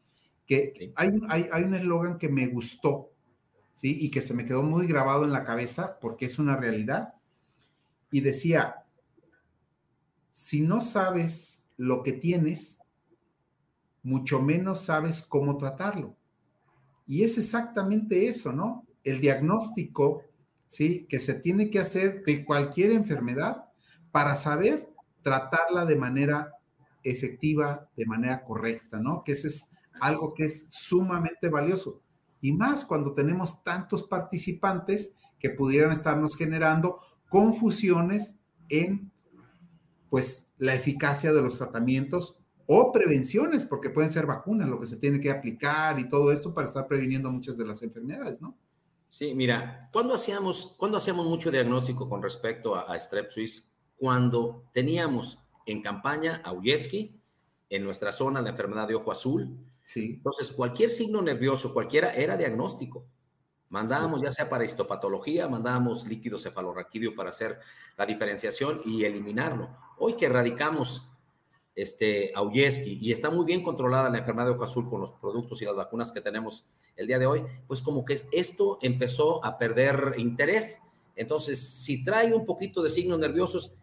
que 0.44 0.92
hay, 0.96 1.20
hay, 1.28 1.48
hay 1.52 1.62
un 1.62 1.74
eslogan 1.74 2.18
que 2.18 2.28
me 2.28 2.48
gustó, 2.48 3.13
¿sí? 3.74 3.98
Y 4.00 4.10
que 4.10 4.22
se 4.22 4.32
me 4.32 4.46
quedó 4.46 4.62
muy 4.62 4.86
grabado 4.86 5.24
en 5.24 5.32
la 5.32 5.44
cabeza 5.44 5.98
porque 6.00 6.24
es 6.24 6.38
una 6.38 6.56
realidad. 6.56 7.14
Y 8.10 8.22
decía, 8.22 8.86
si 10.30 10.62
no 10.62 10.80
sabes 10.80 11.62
lo 11.76 12.02
que 12.02 12.12
tienes, 12.12 12.80
mucho 14.02 14.40
menos 14.40 14.80
sabes 14.80 15.22
cómo 15.22 15.58
tratarlo. 15.58 16.16
Y 17.06 17.24
es 17.24 17.36
exactamente 17.36 18.28
eso, 18.28 18.52
¿no? 18.52 18.86
El 19.02 19.20
diagnóstico, 19.20 20.22
¿sí? 20.68 21.06
Que 21.08 21.20
se 21.20 21.34
tiene 21.34 21.68
que 21.68 21.80
hacer 21.80 22.24
de 22.24 22.44
cualquier 22.44 22.92
enfermedad 22.92 23.66
para 24.12 24.36
saber 24.36 24.88
tratarla 25.22 25.84
de 25.84 25.96
manera 25.96 26.52
efectiva, 27.02 27.88
de 27.96 28.06
manera 28.06 28.44
correcta, 28.44 28.98
¿no? 29.00 29.24
Que 29.24 29.32
ese 29.32 29.48
es 29.48 29.68
algo 30.00 30.28
que 30.30 30.44
es 30.44 30.66
sumamente 30.70 31.48
valioso. 31.48 32.00
Y 32.44 32.52
más 32.52 32.84
cuando 32.84 33.14
tenemos 33.14 33.64
tantos 33.64 34.02
participantes 34.02 35.14
que 35.38 35.48
pudieran 35.48 35.92
estarnos 35.92 36.36
generando 36.36 36.98
confusiones 37.30 38.36
en, 38.68 39.10
pues, 40.10 40.52
la 40.58 40.74
eficacia 40.74 41.32
de 41.32 41.40
los 41.40 41.56
tratamientos 41.56 42.36
o 42.66 42.92
prevenciones, 42.92 43.64
porque 43.64 43.88
pueden 43.88 44.10
ser 44.10 44.26
vacunas 44.26 44.68
lo 44.68 44.78
que 44.78 44.84
se 44.86 44.98
tiene 44.98 45.20
que 45.20 45.30
aplicar 45.30 45.98
y 45.98 46.06
todo 46.06 46.30
esto 46.30 46.52
para 46.52 46.68
estar 46.68 46.86
previniendo 46.86 47.32
muchas 47.32 47.56
de 47.56 47.64
las 47.64 47.82
enfermedades, 47.82 48.42
¿no? 48.42 48.58
Sí, 49.08 49.34
mira, 49.34 49.88
cuando 49.90 50.14
hacíamos, 50.14 50.74
cuando 50.76 50.98
hacíamos 50.98 51.24
mucho 51.24 51.50
diagnóstico 51.50 52.10
con 52.10 52.22
respecto 52.22 52.74
a, 52.74 52.92
a 52.92 52.98
Strep 52.98 53.30
Suis, 53.30 53.70
cuando 53.96 54.64
teníamos 54.74 55.40
en 55.64 55.80
campaña 55.80 56.42
a 56.44 56.52
Uyeski, 56.52 57.18
en 57.70 57.84
nuestra 57.84 58.12
zona 58.12 58.42
la 58.42 58.50
enfermedad 58.50 58.86
de 58.86 58.96
ojo 58.96 59.10
azul. 59.10 59.56
Sí. 59.84 60.14
Entonces, 60.16 60.50
cualquier 60.50 60.90
signo 60.90 61.22
nervioso, 61.22 61.72
cualquiera, 61.72 62.12
era 62.14 62.36
diagnóstico. 62.36 63.06
Mandábamos 63.68 64.22
ya 64.22 64.30
sea 64.30 64.48
para 64.48 64.64
histopatología, 64.64 65.48
mandábamos 65.48 66.06
líquido 66.06 66.38
cefalorraquídeo 66.38 67.14
para 67.14 67.30
hacer 67.30 67.60
la 67.96 68.06
diferenciación 68.06 68.80
y 68.84 69.04
eliminarlo. 69.04 69.68
Hoy 69.98 70.14
que 70.14 70.26
erradicamos 70.26 71.08
este, 71.74 72.32
Uyeski 72.40 72.98
y 73.00 73.12
está 73.12 73.30
muy 73.30 73.44
bien 73.44 73.62
controlada 73.62 74.10
la 74.10 74.18
enfermedad 74.18 74.46
de 74.46 74.52
ojo 74.52 74.64
azul 74.64 74.88
con 74.88 75.00
los 75.00 75.12
productos 75.12 75.60
y 75.60 75.64
las 75.64 75.74
vacunas 75.74 76.12
que 76.12 76.20
tenemos 76.20 76.64
el 76.96 77.06
día 77.06 77.18
de 77.18 77.26
hoy, 77.26 77.44
pues 77.66 77.82
como 77.82 78.04
que 78.04 78.22
esto 78.32 78.78
empezó 78.80 79.44
a 79.44 79.58
perder 79.58 80.14
interés. 80.18 80.80
Entonces, 81.16 81.58
si 81.58 82.04
trae 82.04 82.32
un 82.32 82.46
poquito 82.46 82.82
de 82.82 82.90
signos 82.90 83.18
nerviosos, 83.18 83.74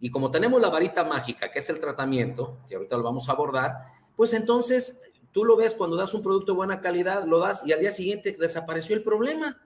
y 0.00 0.10
como 0.10 0.30
tenemos 0.30 0.60
la 0.60 0.68
varita 0.68 1.04
mágica, 1.04 1.50
que 1.50 1.58
es 1.58 1.70
el 1.70 1.80
tratamiento, 1.80 2.58
que 2.68 2.76
ahorita 2.76 2.96
lo 2.96 3.02
vamos 3.02 3.28
a 3.28 3.32
abordar, 3.32 3.72
pues 4.14 4.32
entonces 4.32 5.00
tú 5.38 5.44
lo 5.44 5.56
ves 5.56 5.76
cuando 5.76 5.94
das 5.94 6.14
un 6.14 6.22
producto 6.22 6.50
de 6.50 6.56
buena 6.56 6.80
calidad, 6.80 7.24
lo 7.24 7.38
das 7.38 7.64
y 7.64 7.70
al 7.70 7.78
día 7.78 7.92
siguiente 7.92 8.36
desapareció 8.36 8.96
el 8.96 9.04
problema. 9.04 9.56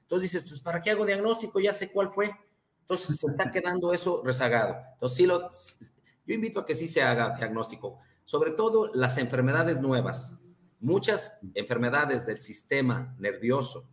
Entonces 0.00 0.32
dices, 0.32 0.48
pues 0.48 0.62
¿para 0.62 0.80
qué 0.80 0.92
hago 0.92 1.04
diagnóstico? 1.04 1.60
Ya 1.60 1.74
sé 1.74 1.92
cuál 1.92 2.10
fue. 2.10 2.34
Entonces 2.80 3.18
se 3.18 3.26
está 3.26 3.50
quedando 3.52 3.92
eso 3.92 4.22
rezagado. 4.24 4.76
Entonces 4.94 5.18
sí 5.18 5.26
lo, 5.26 5.50
yo 6.24 6.34
invito 6.34 6.60
a 6.60 6.64
que 6.64 6.74
sí 6.74 6.88
se 6.88 7.02
haga 7.02 7.36
diagnóstico, 7.36 7.98
sobre 8.24 8.52
todo 8.52 8.90
las 8.94 9.18
enfermedades 9.18 9.82
nuevas, 9.82 10.38
muchas 10.78 11.34
enfermedades 11.52 12.24
del 12.24 12.40
sistema 12.40 13.14
nervioso, 13.18 13.86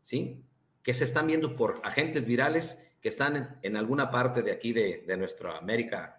¿sí? 0.00 0.42
Que 0.82 0.94
se 0.94 1.04
están 1.04 1.26
viendo 1.26 1.56
por 1.56 1.78
agentes 1.84 2.24
virales 2.24 2.82
que 3.02 3.10
están 3.10 3.58
en, 3.60 3.76
alguna 3.76 4.10
parte 4.10 4.42
de 4.42 4.52
aquí 4.52 4.72
de, 4.72 5.04
de, 5.06 5.16
nuestra 5.18 5.58
América, 5.58 6.17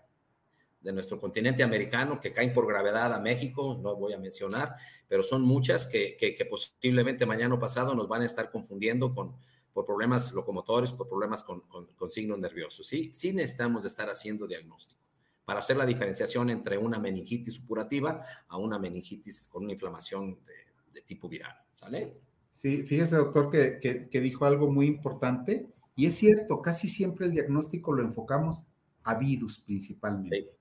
de 0.81 0.93
nuestro 0.93 1.19
continente 1.19 1.63
americano, 1.63 2.19
que 2.19 2.31
caen 2.31 2.53
por 2.53 2.67
gravedad 2.67 3.13
a 3.13 3.19
México, 3.19 3.77
no 3.81 3.95
voy 3.95 4.13
a 4.13 4.17
mencionar, 4.17 4.75
pero 5.07 5.23
son 5.23 5.41
muchas 5.41 5.87
que, 5.87 6.15
que, 6.17 6.45
posiblemente 6.45 7.25
mañana 7.25 7.55
o 7.55 7.59
pasado 7.59 7.93
nos 7.95 8.07
van 8.07 8.21
a 8.21 8.25
estar 8.25 8.49
confundiendo 8.49 9.13
con, 9.13 9.35
por 9.73 9.85
problemas 9.85 10.31
locomotores, 10.31 10.93
por 10.93 11.09
problemas 11.09 11.43
con, 11.43 11.61
con, 11.61 12.09
signos 12.09 12.39
nerviosos. 12.39 12.87
¿sí? 12.87 13.11
sí 13.13 13.33
necesitamos 13.33 13.83
de 13.83 13.89
estar 13.89 14.09
haciendo 14.09 14.47
diagnóstico 14.47 15.01
para 15.43 15.59
hacer 15.59 15.77
la 15.77 15.85
diferenciación 15.85 16.49
entre 16.49 16.77
una 16.77 16.99
meningitis 16.99 17.55
supurativa 17.55 18.23
a 18.47 18.57
una 18.57 18.77
meningitis 18.77 19.47
con 19.47 19.63
una 19.63 19.73
inflamación 19.73 20.39
de, 20.45 20.53
de 20.93 21.01
tipo 21.01 21.27
viral. 21.27 21.55
¿Sale? 21.75 22.13
Sí, 22.51 22.83
fíjese, 22.83 23.15
doctor, 23.15 23.49
que, 23.49 23.79
que, 23.79 24.09
que 24.09 24.21
dijo 24.21 24.45
algo 24.45 24.71
muy 24.71 24.85
importante 24.85 25.67
y 25.95 26.05
es 26.05 26.15
cierto, 26.15 26.61
casi 26.61 26.87
siempre 26.87 27.25
el 27.25 27.33
diagnóstico 27.33 27.91
lo 27.91 28.03
enfocamos 28.03 28.65
a 29.03 29.15
virus 29.15 29.59
principalmente. 29.59 30.58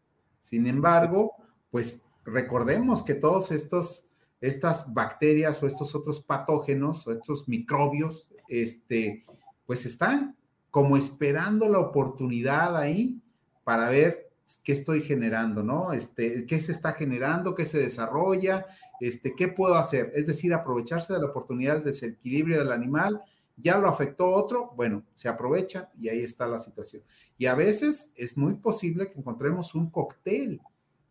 Sin 0.48 0.66
embargo, 0.66 1.34
pues 1.70 2.00
recordemos 2.24 3.02
que 3.02 3.14
todos 3.14 3.50
estos, 3.52 4.08
estas 4.40 4.92
bacterias 4.94 5.62
o 5.62 5.66
estos 5.66 5.94
otros 5.94 6.22
patógenos 6.22 7.06
o 7.06 7.12
estos 7.12 7.46
microbios, 7.48 8.30
este, 8.48 9.26
pues 9.66 9.84
están 9.84 10.36
como 10.70 10.96
esperando 10.96 11.68
la 11.68 11.80
oportunidad 11.80 12.78
ahí 12.78 13.20
para 13.62 13.90
ver 13.90 14.30
qué 14.64 14.72
estoy 14.72 15.02
generando, 15.02 15.62
¿no? 15.62 15.92
Este, 15.92 16.46
qué 16.46 16.58
se 16.62 16.72
está 16.72 16.94
generando, 16.94 17.54
qué 17.54 17.66
se 17.66 17.78
desarrolla, 17.78 18.64
este, 19.00 19.34
qué 19.36 19.48
puedo 19.48 19.74
hacer. 19.74 20.12
Es 20.14 20.26
decir, 20.26 20.54
aprovecharse 20.54 21.12
de 21.12 21.18
la 21.18 21.26
oportunidad 21.26 21.74
del 21.74 21.84
desequilibrio 21.84 22.58
del 22.58 22.72
animal 22.72 23.20
ya 23.60 23.76
lo 23.78 23.88
afectó 23.88 24.28
otro, 24.28 24.72
bueno, 24.76 25.04
se 25.12 25.28
aprovecha 25.28 25.90
y 25.96 26.08
ahí 26.08 26.20
está 26.20 26.46
la 26.46 26.60
situación. 26.60 27.02
Y 27.36 27.46
a 27.46 27.54
veces 27.54 28.12
es 28.14 28.36
muy 28.36 28.54
posible 28.54 29.10
que 29.10 29.18
encontremos 29.18 29.74
un 29.74 29.90
cóctel, 29.90 30.60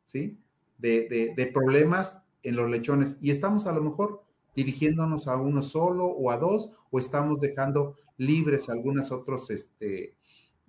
¿sí? 0.06 0.38
De, 0.78 1.52
problemas 1.54 2.24
en 2.44 2.56
los 2.56 2.70
lechones 2.70 3.18
y 3.20 3.32
estamos 3.32 3.66
a 3.66 3.74
lo 3.74 3.82
mejor 3.82 4.24
dirigiéndonos 4.56 5.28
a 5.28 5.36
uno 5.36 5.64
solo 5.64 6.06
o 6.06 6.32
a 6.32 6.38
dos 6.38 6.70
o 6.92 7.00
estamos 7.00 7.42
dejando 7.42 7.96
libres 8.18 8.70
algunos 8.70 9.12
otros 9.12 9.50
este, 9.50 10.16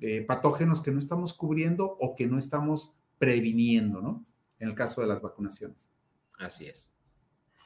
eh, 0.00 0.22
patógenos 0.22 0.80
que 0.80 0.90
no 0.90 0.98
estamos 0.98 1.34
cubriendo 1.34 1.96
o 2.00 2.16
que 2.16 2.26
no 2.26 2.38
estamos 2.38 2.92
previniendo, 3.18 4.00
¿no? 4.00 4.24
En 4.58 4.68
el 4.68 4.74
caso 4.74 5.00
de 5.00 5.06
las 5.06 5.22
vacunaciones. 5.22 5.90
Así 6.38 6.66
es. 6.66 6.90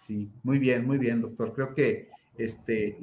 Sí, 0.00 0.32
muy 0.42 0.58
bien, 0.58 0.84
muy 0.84 0.98
bien, 0.98 1.20
doctor. 1.20 1.52
Creo 1.54 1.74
que 1.74 2.10
este, 2.36 2.98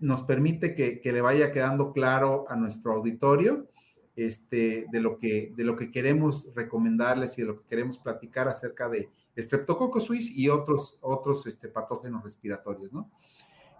nos 0.00 0.22
permite 0.22 0.74
que, 0.74 1.00
le 1.12 1.20
vaya 1.20 1.50
quedando 1.50 1.92
claro 1.92 2.46
a 2.48 2.56
nuestro 2.56 2.92
auditorio 2.92 3.68
este, 4.14 4.86
de, 4.90 5.00
lo 5.00 5.18
que, 5.18 5.90
queremos 5.92 6.50
recomendarles 6.54 7.38
y 7.38 7.42
de 7.42 7.48
lo 7.48 7.60
que 7.60 7.66
queremos 7.66 7.98
platicar 7.98 8.48
acerca 8.48 8.88
de 8.88 9.08
Streptococcus 9.36 10.04
suis 10.04 10.36
y 10.36 10.48
otros, 10.48 10.98
otros 11.00 11.46
este, 11.46 11.68
patógenos 11.68 12.24
respiratorios, 12.24 12.92
¿no? 12.92 13.10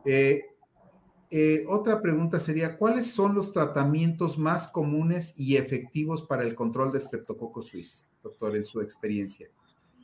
Eh, 0.05 0.43
eh, 1.31 1.65
otra 1.69 2.01
pregunta 2.01 2.39
sería, 2.39 2.79
¿cuáles 2.79 3.11
son 3.11 3.35
los 3.35 3.53
tratamientos 3.53 4.39
más 4.39 4.67
comunes 4.67 5.35
y 5.37 5.57
efectivos 5.57 6.23
para 6.23 6.43
el 6.43 6.55
control 6.55 6.91
de 6.91 7.01
Streptococcus 7.01 7.67
suis, 7.67 8.09
doctor, 8.23 8.57
en 8.57 8.65
su 8.65 8.81
experiencia? 8.81 9.49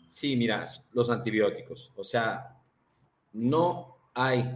Sí, 0.09 0.37
mira, 0.37 0.65
los 0.93 1.09
antibióticos. 1.09 1.93
O 1.97 2.05
sea, 2.05 2.61
no 3.33 3.97
hay 4.13 4.55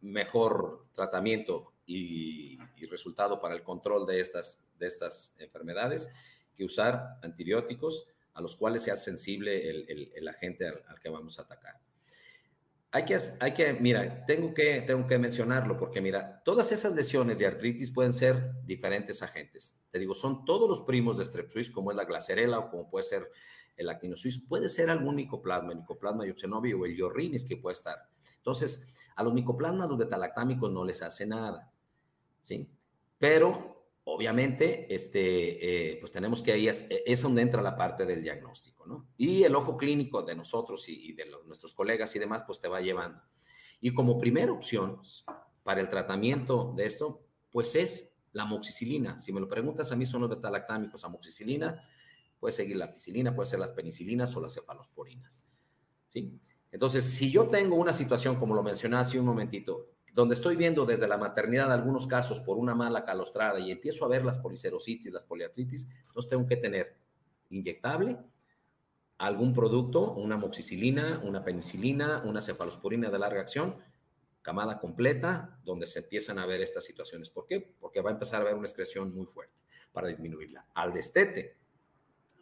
mejor 0.00 0.86
tratamiento 0.94 1.72
y, 1.86 2.58
resultado 2.90 3.40
para 3.40 3.54
el 3.54 3.62
control 3.62 4.06
de 4.06 4.20
estas, 4.20 4.62
de 4.78 4.86
estas 4.86 5.34
enfermedades 5.38 6.08
que 6.56 6.64
usar 6.64 7.18
antibióticos 7.22 8.06
a 8.34 8.40
los 8.40 8.56
cuales 8.56 8.84
sea 8.84 8.96
sensible 8.96 9.68
el, 9.68 10.28
agente 10.28 10.68
al, 10.68 11.00
que 11.00 11.08
vamos 11.08 11.38
a 11.38 11.42
atacar. 11.42 11.80
Hay 12.92 13.04
que, 13.04 13.18
hay 13.40 13.52
que, 13.52 13.72
mira, 13.74 14.24
tengo 14.24 14.54
que, 14.54 14.82
tengo 14.82 15.06
que 15.06 15.18
mencionarlo 15.18 15.76
porque, 15.76 16.00
mira, 16.00 16.42
todas 16.44 16.70
esas 16.70 16.94
lesiones 16.94 17.38
de 17.38 17.46
artritis 17.46 17.90
pueden 17.90 18.12
ser 18.12 18.52
diferentes 18.64 19.22
agentes. 19.22 19.76
Te 19.90 19.98
digo, 19.98 20.14
son 20.14 20.44
todos 20.44 20.68
los 20.68 20.82
primos 20.82 21.18
de 21.18 21.24
strep 21.24 21.50
como 21.72 21.90
es 21.90 21.96
la 21.96 22.04
glacerela 22.04 22.58
o 22.58 22.70
como 22.70 22.88
puede 22.88 23.04
ser 23.04 23.30
el 23.76 23.88
actino 23.88 24.16
suizo, 24.16 24.40
puede 24.48 24.68
ser 24.68 24.90
algún 24.90 25.16
micoplasma, 25.16 25.72
el 25.72 25.78
micoplasma 25.78 26.26
yopsenovi 26.26 26.72
o 26.72 26.86
el 26.86 26.96
yorrinis 26.96 27.44
que 27.44 27.56
puede 27.56 27.74
estar. 27.74 27.96
Entonces, 28.36 28.84
a 29.16 29.22
los 29.22 29.32
micoplasmas, 29.32 29.88
los 29.88 29.98
betalactámicos 29.98 30.70
no 30.70 30.84
les 30.84 31.02
hace 31.02 31.26
nada, 31.26 31.72
¿sí? 32.42 32.68
Pero, 33.18 33.88
obviamente, 34.04 34.92
este, 34.94 35.92
eh, 35.92 35.96
pues 36.00 36.12
tenemos 36.12 36.42
que 36.42 36.52
ahí, 36.52 36.68
es, 36.68 36.86
es, 36.88 37.22
donde 37.22 37.42
entra 37.42 37.62
la 37.62 37.76
parte 37.76 38.04
del 38.04 38.22
diagnóstico, 38.22 38.86
¿no? 38.86 39.08
Y 39.16 39.42
el 39.42 39.54
ojo 39.54 39.76
clínico 39.76 40.22
de 40.22 40.36
nosotros 40.36 40.88
y, 40.88 41.12
de 41.14 41.24
nuestros 41.46 41.74
colegas 41.74 42.14
y 42.14 42.18
demás, 42.18 42.44
pues 42.46 42.60
te 42.60 42.68
va 42.68 42.80
llevando. 42.80 43.22
Y 43.80 43.94
como 43.94 44.18
primera 44.18 44.52
opción 44.52 45.00
para 45.62 45.80
el 45.80 45.90
tratamiento 45.90 46.74
de 46.76 46.86
esto, 46.86 47.22
pues 47.50 47.74
es 47.74 48.12
la 48.32 48.42
amoxicilina. 48.42 49.16
Si 49.18 49.32
me 49.32 49.40
lo 49.40 49.48
preguntas, 49.48 49.90
a 49.92 49.96
mí 49.96 50.04
son 50.04 50.20
los 50.20 50.30
betalactámicos, 50.30 51.04
amoxicilina, 51.04 51.80
puede 52.38 52.52
seguir 52.52 52.76
la 52.76 52.92
piscilina, 52.92 53.34
puede 53.34 53.48
ser 53.48 53.58
las 53.58 53.72
penicilinas 53.72 54.36
o 54.36 54.40
las 54.40 54.54
cefalosporinas. 54.54 55.44
¿sí? 56.06 56.38
Entonces, 56.70 57.04
si 57.04 57.30
yo 57.30 57.48
tengo 57.48 57.76
una 57.76 57.92
situación, 57.92 58.36
como 58.36 58.54
lo 58.54 58.62
mencioné 58.62 58.96
hace 58.96 59.18
un 59.18 59.26
momentito, 59.26 59.90
donde 60.12 60.34
estoy 60.34 60.56
viendo 60.56 60.86
desde 60.86 61.06
la 61.06 61.18
maternidad 61.18 61.72
algunos 61.72 62.06
casos 62.06 62.40
por 62.40 62.56
una 62.56 62.74
mala 62.74 63.04
calostrada 63.04 63.58
y 63.60 63.70
empiezo 63.70 64.04
a 64.04 64.08
ver 64.08 64.24
las 64.24 64.38
policerositis, 64.38 65.12
las 65.12 65.24
poliartritis, 65.24 65.88
entonces 66.06 66.30
tengo 66.30 66.46
que 66.46 66.56
tener 66.56 66.96
inyectable 67.50 68.18
algún 69.18 69.54
producto, 69.54 70.12
una 70.12 70.34
amoxicilina, 70.34 71.20
una 71.24 71.44
penicilina, 71.44 72.22
una 72.24 72.40
cefalosporina 72.42 73.10
de 73.10 73.18
larga 73.18 73.40
acción, 73.40 73.76
camada 74.42 74.78
completa, 74.78 75.58
donde 75.64 75.86
se 75.86 76.00
empiezan 76.00 76.38
a 76.38 76.46
ver 76.46 76.60
estas 76.60 76.84
situaciones. 76.84 77.30
¿Por 77.30 77.46
qué? 77.46 77.60
Porque 77.80 78.00
va 78.00 78.10
a 78.10 78.12
empezar 78.12 78.40
a 78.40 78.44
haber 78.44 78.54
una 78.54 78.66
excreción 78.66 79.14
muy 79.14 79.26
fuerte 79.26 79.54
para 79.92 80.08
disminuirla. 80.08 80.66
Al 80.74 80.92
destete, 80.92 81.56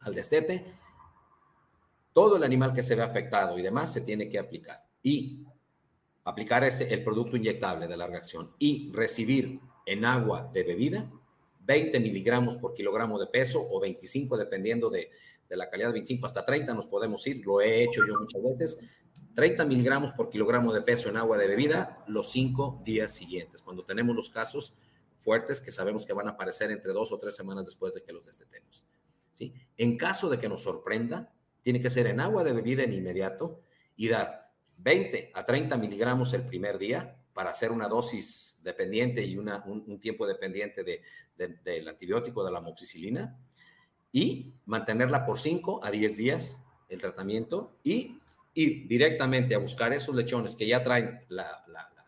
al 0.05 0.15
destete, 0.15 0.65
todo 2.13 2.37
el 2.37 2.45
animal 2.45 2.73
que 2.73 2.83
se 2.83 2.95
ve 2.95 3.03
afectado 3.03 3.59
y 3.59 3.63
demás 3.63 3.93
se 3.93 4.03
tiene 4.03 4.29
que 4.29 4.39
aplicar. 4.39 4.85
Y 5.03 5.45
aplicar 6.25 6.65
ese, 6.65 6.93
el 6.93 7.03
producto 7.03 7.37
inyectable 7.37 7.87
de 7.89 7.97
larga 7.97 8.19
acción 8.19 8.53
y 8.59 8.91
recibir 8.93 9.61
en 9.87 10.05
agua 10.05 10.51
de 10.53 10.63
bebida 10.63 11.11
20 11.67 11.99
miligramos 12.01 12.57
por 12.57 12.75
kilogramo 12.75 13.19
de 13.19 13.27
peso 13.27 13.67
o 13.71 13.81
25 13.81 14.37
dependiendo 14.37 14.91
de, 14.91 15.11
de 15.49 15.57
la 15.57 15.69
calidad, 15.69 15.93
25 15.93 16.27
hasta 16.27 16.45
30 16.45 16.75
nos 16.75 16.87
podemos 16.87 17.27
ir, 17.27 17.45
lo 17.45 17.61
he 17.61 17.83
hecho 17.83 18.03
yo 18.07 18.19
muchas 18.19 18.43
veces, 18.43 18.79
30 19.35 19.65
miligramos 19.65 20.13
por 20.13 20.31
kilogramo 20.31 20.73
de 20.73 20.83
peso 20.83 21.09
en 21.09 21.17
agua 21.17 21.39
de 21.39 21.47
bebida 21.47 22.05
los 22.07 22.31
cinco 22.31 22.81
días 22.85 23.13
siguientes, 23.13 23.63
cuando 23.63 23.85
tenemos 23.85 24.15
los 24.15 24.31
casos 24.31 24.75
fuertes 25.21 25.61
que 25.61 25.71
sabemos 25.71 26.05
que 26.05 26.13
van 26.13 26.29
a 26.29 26.33
aparecer 26.33 26.71
entre 26.71 26.93
dos 26.93 27.11
o 27.11 27.19
tres 27.19 27.35
semanas 27.35 27.65
después 27.65 27.95
de 27.95 28.03
que 28.03 28.13
los 28.13 28.27
destetemos. 28.27 28.85
En 29.77 29.97
caso 29.97 30.29
de 30.29 30.39
que 30.39 30.49
nos 30.49 30.63
sorprenda, 30.63 31.33
tiene 31.63 31.81
que 31.81 31.91
ser 31.91 32.07
en 32.07 32.21
agua 32.21 32.45
de 32.45 32.53
bebida 32.53 32.83
en 32.83 32.93
inmediato 32.93 33.61
y 33.97 34.09
dar 34.09 34.53
20 34.79 35.33
a 35.35 35.47
30 35.47 35.77
miligramos 35.77 36.33
el 36.35 36.45
primer 36.45 36.79
día 36.79 37.17
para 37.33 37.51
hacer 37.51 37.73
una 37.73 37.89
dosis 37.89 38.61
dependiente 38.63 39.25
y 39.25 39.37
un, 39.37 39.99
tiempo 40.01 40.27
dependiente 40.27 40.85
de, 40.85 41.03
de, 41.37 41.49
del 41.65 41.89
antibiótico 41.89 42.45
de 42.45 42.53
la 42.53 42.59
amoxicilina 42.59 43.37
y 44.13 44.55
mantenerla 44.67 45.27
por 45.27 45.39
5 45.39 45.81
a 45.85 45.91
10 45.91 46.17
días 46.17 46.63
el 46.89 47.01
tratamiento 47.01 47.77
y 47.83 48.21
ir 48.55 48.87
directamente 48.87 49.55
a 49.55 49.59
buscar 49.59 49.93
esos 49.93 50.15
lechones 50.15 50.55
que 50.55 50.67
ya 50.67 50.83
traen 50.83 51.21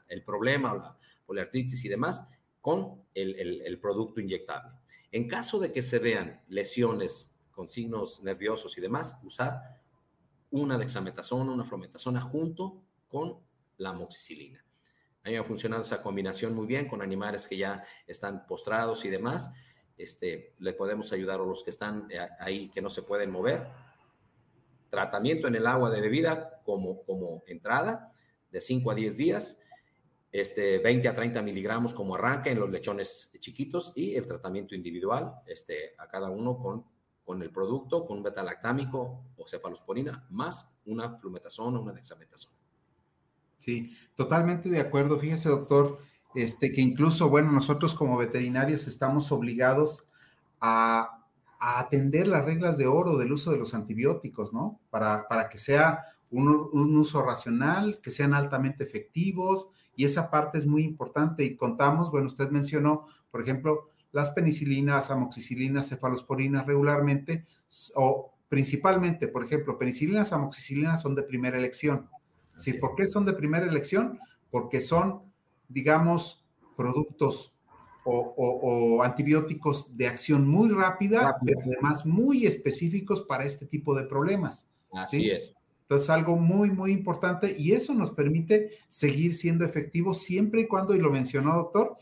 el 0.08 0.22
problema 0.22 0.72
o 0.72 0.78
la 0.78 0.96
poliartritis 1.26 1.84
y 1.84 1.88
demás 1.88 2.24
con 2.60 3.02
el 3.14 3.78
producto 3.80 4.20
inyectable. 4.20 4.72
En 5.16 5.28
caso 5.28 5.58
de 5.58 5.72
que 5.72 5.80
se 5.80 5.98
vean 5.98 6.42
lesiones 6.46 7.32
con 7.50 7.68
signos 7.68 8.22
nerviosos 8.22 8.76
y 8.76 8.82
demás, 8.82 9.18
usar 9.24 9.80
una 10.50 10.76
dexametasona, 10.76 11.52
una 11.52 11.64
flometasona 11.64 12.20
junto 12.20 12.82
con 13.08 13.38
la 13.78 13.88
amoxicilina. 13.88 14.62
A 15.22 15.28
mí 15.28 15.32
me 15.32 15.38
ha 15.38 15.44
funcionado 15.44 15.80
esa 15.80 16.02
combinación 16.02 16.54
muy 16.54 16.66
bien 16.66 16.86
con 16.86 17.00
animales 17.00 17.48
que 17.48 17.56
ya 17.56 17.82
están 18.06 18.46
postrados 18.46 19.06
y 19.06 19.08
demás. 19.08 19.50
Este, 19.96 20.52
le 20.58 20.74
podemos 20.74 21.10
ayudar 21.14 21.40
a 21.40 21.44
los 21.44 21.64
que 21.64 21.70
están 21.70 22.08
eh, 22.10 22.18
ahí 22.38 22.68
que 22.68 22.82
no 22.82 22.90
se 22.90 23.00
pueden 23.00 23.30
mover. 23.30 23.68
Tratamiento 24.90 25.48
en 25.48 25.54
el 25.54 25.66
agua 25.66 25.88
de 25.88 26.02
bebida 26.02 26.60
como, 26.62 27.02
como 27.04 27.42
entrada 27.46 28.12
de 28.50 28.60
5 28.60 28.90
a 28.90 28.94
10 28.94 29.16
días, 29.16 29.58
este, 30.32 30.78
20 30.78 31.08
a 31.08 31.14
30 31.14 31.42
miligramos 31.42 31.94
como 31.94 32.14
arranque 32.14 32.50
en 32.50 32.60
los 32.60 32.70
lechones 32.70 33.30
chiquitos 33.40 33.92
y 33.94 34.14
el 34.14 34.26
tratamiento 34.26 34.74
individual 34.74 35.34
este, 35.46 35.94
a 35.98 36.08
cada 36.08 36.30
uno 36.30 36.56
con, 36.58 36.84
con 37.24 37.42
el 37.42 37.50
producto, 37.50 38.06
con 38.06 38.18
un 38.18 38.22
betalactámico 38.22 39.24
o 39.36 39.48
cefalosporina, 39.48 40.26
más 40.30 40.70
una 40.84 41.16
flumetazona 41.16 41.78
o 41.78 41.82
una 41.82 41.92
dexametasona. 41.92 42.56
Sí, 43.58 43.96
totalmente 44.14 44.68
de 44.68 44.80
acuerdo. 44.80 45.18
Fíjese, 45.18 45.48
doctor, 45.48 45.98
este, 46.34 46.72
que 46.72 46.80
incluso, 46.80 47.28
bueno, 47.28 47.50
nosotros 47.50 47.94
como 47.94 48.18
veterinarios 48.18 48.86
estamos 48.86 49.32
obligados 49.32 50.08
a, 50.60 51.24
a, 51.58 51.80
atender 51.80 52.28
las 52.28 52.44
reglas 52.44 52.76
de 52.76 52.86
oro 52.86 53.16
del 53.16 53.32
uso 53.32 53.50
de 53.50 53.58
los 53.58 53.74
antibióticos, 53.74 54.52
¿no? 54.52 54.78
Para, 54.90 55.26
para 55.28 55.48
que 55.48 55.58
sea 55.58 56.04
un, 56.30 56.68
un, 56.72 56.96
uso 56.96 57.22
racional, 57.22 58.00
que 58.02 58.10
sean 58.10 58.34
altamente 58.34 58.84
efectivos, 58.84 59.70
y 59.96 60.04
esa 60.04 60.30
parte 60.30 60.58
es 60.58 60.66
muy 60.66 60.84
importante. 60.84 61.44
Y 61.44 61.56
contamos, 61.56 62.10
bueno, 62.10 62.26
usted 62.26 62.50
mencionó, 62.50 63.06
por 63.30 63.42
ejemplo, 63.42 63.90
las 64.12 64.30
penicilinas, 64.30 65.10
amoxicilinas, 65.10 65.88
cefalosporinas 65.88 66.66
regularmente, 66.66 67.46
o 67.94 68.34
principalmente, 68.48 69.28
por 69.28 69.44
ejemplo, 69.44 69.78
penicilinas, 69.78 70.32
amoxicilinas 70.32 71.02
son 71.02 71.14
de 71.14 71.22
primera 71.22 71.58
elección. 71.58 72.08
¿Sí? 72.56 72.74
¿Por 72.74 72.94
qué 72.94 73.06
son 73.06 73.26
de 73.26 73.34
primera 73.34 73.66
elección? 73.66 74.18
Porque 74.50 74.80
son 74.80 75.26
digamos, 75.68 76.44
productos 76.76 77.52
o, 78.04 78.18
o, 78.36 78.96
o, 78.96 79.02
antibióticos 79.02 79.96
de 79.96 80.06
acción 80.06 80.46
muy 80.46 80.68
rápida, 80.68 81.32
rápida, 81.32 81.38
pero 81.44 81.60
además 81.72 82.06
muy 82.06 82.46
específicos 82.46 83.22
para 83.22 83.44
este 83.44 83.66
tipo 83.66 83.94
de 83.94 84.04
problemas. 84.04 84.68
Así 84.92 85.22
¿sí? 85.22 85.30
es. 85.30 85.55
Entonces, 85.88 86.10
algo 86.10 86.36
muy, 86.36 86.70
muy 86.72 86.90
importante 86.90 87.54
y 87.56 87.72
eso 87.72 87.94
nos 87.94 88.10
permite 88.10 88.70
seguir 88.88 89.34
siendo 89.34 89.64
efectivos 89.64 90.20
siempre 90.20 90.62
y 90.62 90.66
cuando, 90.66 90.96
y 90.96 90.98
lo 90.98 91.12
mencionó 91.12 91.54
doctor, 91.54 91.96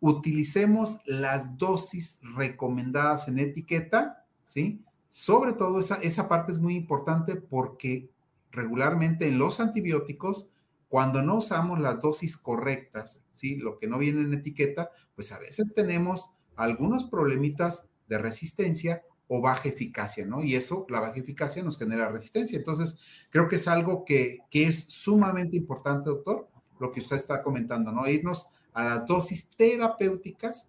utilicemos 0.00 0.98
las 1.04 1.58
dosis 1.58 2.18
recomendadas 2.22 3.28
en 3.28 3.38
etiqueta, 3.38 4.24
¿sí? 4.44 4.82
Sobre 5.10 5.52
todo 5.52 5.78
esa, 5.78 5.96
esa 5.96 6.26
parte 6.26 6.52
es 6.52 6.58
muy 6.58 6.74
importante 6.74 7.36
porque 7.36 8.08
regularmente 8.50 9.28
en 9.28 9.38
los 9.38 9.60
antibióticos 9.60 10.48
cuando 10.88 11.20
no 11.20 11.36
usamos 11.36 11.80
las 11.80 12.00
dosis 12.00 12.38
correctas, 12.38 13.22
¿sí? 13.34 13.56
Lo 13.56 13.78
que 13.78 13.88
no 13.88 13.98
viene 13.98 14.22
en 14.22 14.32
etiqueta, 14.32 14.90
pues 15.14 15.32
a 15.32 15.38
veces 15.38 15.74
tenemos 15.74 16.30
algunos 16.56 17.04
problemitas 17.04 17.84
de 18.08 18.16
resistencia 18.16 19.02
o 19.36 19.40
baja 19.40 19.68
eficacia, 19.68 20.24
¿no? 20.24 20.44
Y 20.44 20.54
eso, 20.54 20.86
la 20.88 21.00
baja 21.00 21.18
eficacia 21.18 21.60
nos 21.60 21.76
genera 21.76 22.08
resistencia. 22.08 22.56
Entonces, 22.56 22.96
creo 23.30 23.48
que 23.48 23.56
es 23.56 23.66
algo 23.66 24.04
que, 24.04 24.38
que 24.48 24.64
es 24.64 24.84
sumamente 24.84 25.56
importante, 25.56 26.10
doctor, 26.10 26.48
lo 26.78 26.92
que 26.92 27.00
usted 27.00 27.16
está 27.16 27.42
comentando, 27.42 27.90
¿no? 27.90 28.08
Irnos 28.08 28.46
a 28.72 28.84
las 28.84 29.06
dosis 29.06 29.48
terapéuticas 29.56 30.68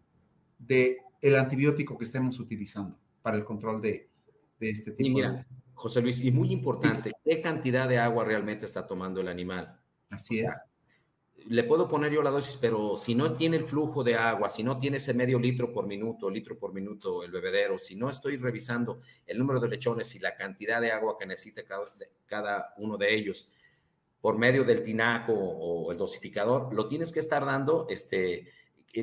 del 0.57 0.97
el 1.21 1.35
antibiótico 1.35 1.95
que 1.95 2.05
estemos 2.05 2.39
utilizando 2.39 2.97
para 3.21 3.37
el 3.37 3.45
control 3.45 3.81
de, 3.81 4.09
de 4.59 4.69
este 4.69 4.91
tipo. 4.91 5.09
Y 5.09 5.13
mira, 5.13 5.31
de... 5.31 5.45
José 5.75 6.01
Luis, 6.01 6.21
y 6.21 6.31
muy 6.31 6.51
importante, 6.51 7.11
¿qué 7.23 7.41
cantidad 7.41 7.87
de 7.87 7.99
agua 7.99 8.25
realmente 8.25 8.65
está 8.65 8.87
tomando 8.87 9.21
el 9.21 9.27
animal? 9.27 9.79
Así 10.09 10.39
o 10.39 10.41
sea, 10.41 10.49
es. 10.49 10.61
Le 11.47 11.63
puedo 11.63 11.87
poner 11.87 12.11
yo 12.11 12.23
la 12.23 12.31
dosis, 12.31 12.57
pero 12.57 12.95
si 12.95 13.13
no 13.13 13.33
tiene 13.33 13.57
el 13.57 13.63
flujo 13.63 14.03
de 14.03 14.15
agua, 14.15 14.49
si 14.49 14.63
no 14.63 14.79
tiene 14.79 14.97
ese 14.97 15.13
medio 15.13 15.37
litro 15.37 15.71
por 15.71 15.85
minuto, 15.85 16.29
litro 16.29 16.57
por 16.57 16.73
minuto 16.73 17.23
el 17.23 17.31
bebedero, 17.31 17.77
si 17.77 17.95
no 17.95 18.09
estoy 18.09 18.37
revisando 18.37 19.01
el 19.27 19.37
número 19.37 19.59
de 19.59 19.69
lechones 19.69 20.15
y 20.15 20.19
la 20.19 20.35
cantidad 20.35 20.81
de 20.81 20.91
agua 20.91 21.15
que 21.19 21.27
necesita 21.27 21.63
cada, 21.63 21.85
cada 22.25 22.73
uno 22.77 22.97
de 22.97 23.13
ellos 23.13 23.47
por 24.21 24.39
medio 24.39 24.63
del 24.63 24.81
tinaco 24.81 25.33
o 25.33 25.91
el 25.91 25.99
dosificador, 25.99 26.73
lo 26.73 26.87
tienes 26.87 27.11
que 27.11 27.19
estar 27.19 27.45
dando, 27.45 27.85
este, 27.89 28.51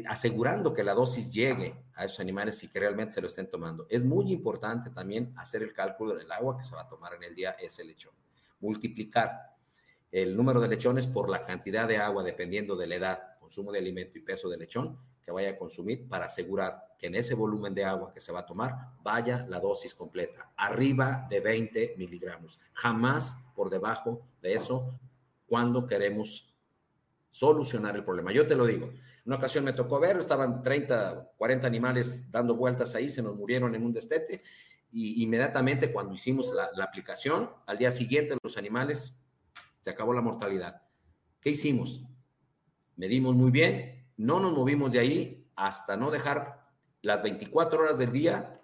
asegurando 0.08 0.74
que 0.74 0.82
la 0.82 0.94
dosis 0.94 1.32
llegue 1.32 1.76
a 1.94 2.06
esos 2.06 2.18
animales 2.18 2.62
y 2.64 2.68
que 2.68 2.80
realmente 2.80 3.12
se 3.12 3.20
lo 3.20 3.28
estén 3.28 3.48
tomando. 3.48 3.86
Es 3.88 4.04
muy 4.04 4.32
importante 4.32 4.90
también 4.90 5.32
hacer 5.36 5.62
el 5.62 5.72
cálculo 5.72 6.16
del 6.16 6.32
agua 6.32 6.56
que 6.56 6.64
se 6.64 6.74
va 6.74 6.82
a 6.82 6.88
tomar 6.88 7.14
en 7.14 7.22
el 7.22 7.36
día 7.36 7.50
ese 7.52 7.84
lechón. 7.84 8.14
Multiplicar 8.60 9.51
el 10.12 10.36
número 10.36 10.60
de 10.60 10.68
lechones 10.68 11.06
por 11.06 11.30
la 11.30 11.44
cantidad 11.44 11.88
de 11.88 11.96
agua, 11.96 12.22
dependiendo 12.22 12.76
de 12.76 12.86
la 12.86 12.94
edad, 12.96 13.22
consumo 13.40 13.72
de 13.72 13.78
alimento 13.78 14.18
y 14.18 14.20
peso 14.20 14.48
de 14.48 14.58
lechón 14.58 14.98
que 15.22 15.32
vaya 15.32 15.50
a 15.50 15.56
consumir 15.56 16.08
para 16.08 16.26
asegurar 16.26 16.94
que 16.98 17.06
en 17.06 17.14
ese 17.14 17.34
volumen 17.34 17.74
de 17.74 17.84
agua 17.84 18.12
que 18.12 18.20
se 18.20 18.32
va 18.32 18.40
a 18.40 18.46
tomar 18.46 18.74
vaya 19.02 19.46
la 19.48 19.58
dosis 19.58 19.94
completa, 19.94 20.52
arriba 20.56 21.26
de 21.30 21.40
20 21.40 21.94
miligramos, 21.96 22.60
jamás 22.72 23.38
por 23.54 23.70
debajo 23.70 24.20
de 24.42 24.54
eso 24.54 24.88
cuando 25.46 25.86
queremos 25.86 26.52
solucionar 27.30 27.96
el 27.96 28.04
problema. 28.04 28.32
Yo 28.32 28.46
te 28.46 28.54
lo 28.54 28.66
digo, 28.66 28.92
una 29.24 29.36
ocasión 29.36 29.64
me 29.64 29.72
tocó 29.72 29.98
ver, 30.00 30.18
estaban 30.18 30.62
30, 30.62 31.32
40 31.38 31.66
animales 31.66 32.30
dando 32.30 32.54
vueltas 32.54 32.94
ahí, 32.94 33.08
se 33.08 33.22
nos 33.22 33.36
murieron 33.36 33.74
en 33.74 33.84
un 33.84 33.92
destete 33.92 34.42
y 34.90 35.22
inmediatamente 35.22 35.90
cuando 35.90 36.12
hicimos 36.12 36.52
la, 36.52 36.68
la 36.74 36.84
aplicación, 36.84 37.50
al 37.66 37.78
día 37.78 37.90
siguiente 37.90 38.36
los 38.42 38.58
animales 38.58 39.14
se 39.82 39.90
acabó 39.90 40.14
la 40.14 40.22
mortalidad. 40.22 40.82
¿Qué 41.40 41.50
hicimos? 41.50 42.02
Medimos 42.96 43.34
muy 43.34 43.50
bien, 43.50 44.06
no 44.16 44.40
nos 44.40 44.52
movimos 44.52 44.92
de 44.92 45.00
ahí 45.00 45.46
hasta 45.56 45.96
no 45.96 46.10
dejar 46.10 46.62
las 47.02 47.22
24 47.22 47.82
horas 47.82 47.98
del 47.98 48.12
día 48.12 48.60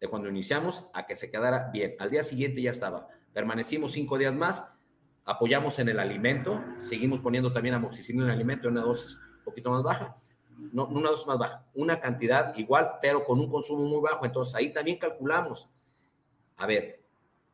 de 0.00 0.08
cuando 0.08 0.28
iniciamos 0.28 0.86
a 0.94 1.06
que 1.06 1.14
se 1.14 1.30
quedara 1.30 1.70
bien. 1.72 1.94
Al 2.00 2.10
día 2.10 2.22
siguiente 2.22 2.60
ya 2.60 2.70
estaba. 2.70 3.08
Permanecimos 3.32 3.92
cinco 3.92 4.18
días 4.18 4.34
más, 4.34 4.66
apoyamos 5.24 5.78
en 5.78 5.88
el 5.90 6.00
alimento, 6.00 6.62
seguimos 6.78 7.20
poniendo 7.20 7.52
también 7.52 7.74
amoxicilina 7.74 8.24
en 8.24 8.30
el 8.30 8.36
alimento 8.36 8.68
en 8.68 8.74
una 8.74 8.82
dosis 8.82 9.16
un 9.38 9.44
poquito 9.44 9.70
más 9.70 9.82
baja, 9.82 10.16
no, 10.72 10.86
una 10.86 11.10
dosis 11.10 11.26
más 11.26 11.38
baja, 11.38 11.66
una 11.74 12.00
cantidad 12.00 12.56
igual, 12.56 12.92
pero 13.00 13.24
con 13.24 13.38
un 13.38 13.50
consumo 13.50 13.84
muy 13.84 14.00
bajo. 14.00 14.24
Entonces 14.24 14.54
ahí 14.54 14.72
también 14.72 14.98
calculamos. 14.98 15.68
A 16.56 16.66
ver, 16.66 17.01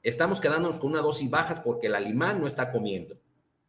estamos 0.08 0.40
quedándonos 0.40 0.78
con 0.78 0.90
una 0.90 1.00
dosis 1.00 1.30
baja 1.30 1.62
porque 1.62 1.88
el 1.88 1.94
animal 1.94 2.40
no 2.40 2.46
está 2.46 2.70
comiendo. 2.70 3.18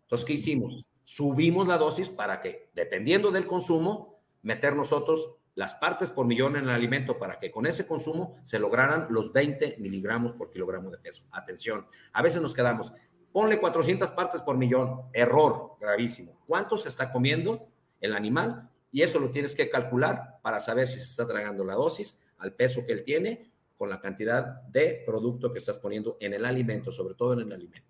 Entonces, 0.03 0.25
¿qué 0.25 0.33
hicimos? 0.33 0.85
Subimos 1.03 1.67
la 1.67 1.77
dosis 1.77 2.09
para 2.09 2.41
que, 2.41 2.69
dependiendo 2.73 3.31
del 3.31 3.47
consumo, 3.47 4.19
meter 4.41 4.75
nosotros 4.75 5.35
las 5.55 5.75
partes 5.75 6.11
por 6.11 6.25
millón 6.25 6.55
en 6.55 6.63
el 6.63 6.69
alimento 6.69 7.19
para 7.19 7.39
que 7.39 7.51
con 7.51 7.65
ese 7.65 7.85
consumo 7.85 8.37
se 8.43 8.59
lograran 8.59 9.07
los 9.09 9.33
20 9.33 9.77
miligramos 9.79 10.33
por 10.33 10.49
kilogramo 10.51 10.89
de 10.89 10.97
peso. 10.97 11.23
Atención, 11.31 11.85
a 12.13 12.21
veces 12.21 12.41
nos 12.41 12.53
quedamos, 12.53 12.93
ponle 13.31 13.59
400 13.59 14.11
partes 14.11 14.41
por 14.41 14.57
millón, 14.57 15.01
error 15.13 15.75
gravísimo. 15.79 16.39
¿Cuánto 16.47 16.75
está 16.75 17.11
comiendo 17.11 17.67
el 17.99 18.13
animal? 18.13 18.69
Y 18.91 19.01
eso 19.01 19.19
lo 19.19 19.31
tienes 19.31 19.53
que 19.53 19.69
calcular 19.69 20.39
para 20.41 20.59
saber 20.59 20.87
si 20.87 20.99
se 20.99 21.05
está 21.05 21.27
tragando 21.27 21.63
la 21.63 21.75
dosis 21.75 22.17
al 22.37 22.53
peso 22.53 22.85
que 22.85 22.93
él 22.93 23.03
tiene 23.03 23.51
con 23.79 23.89
la 23.89 24.01
cantidad 24.01 24.61
de 24.63 25.03
producto 25.05 25.53
que 25.53 25.59
estás 25.59 25.79
poniendo 25.79 26.17
en 26.19 26.33
el 26.33 26.43
alimento, 26.43 26.91
sobre 26.91 27.15
todo 27.15 27.31
en 27.31 27.39
el 27.39 27.53
alimento. 27.53 27.87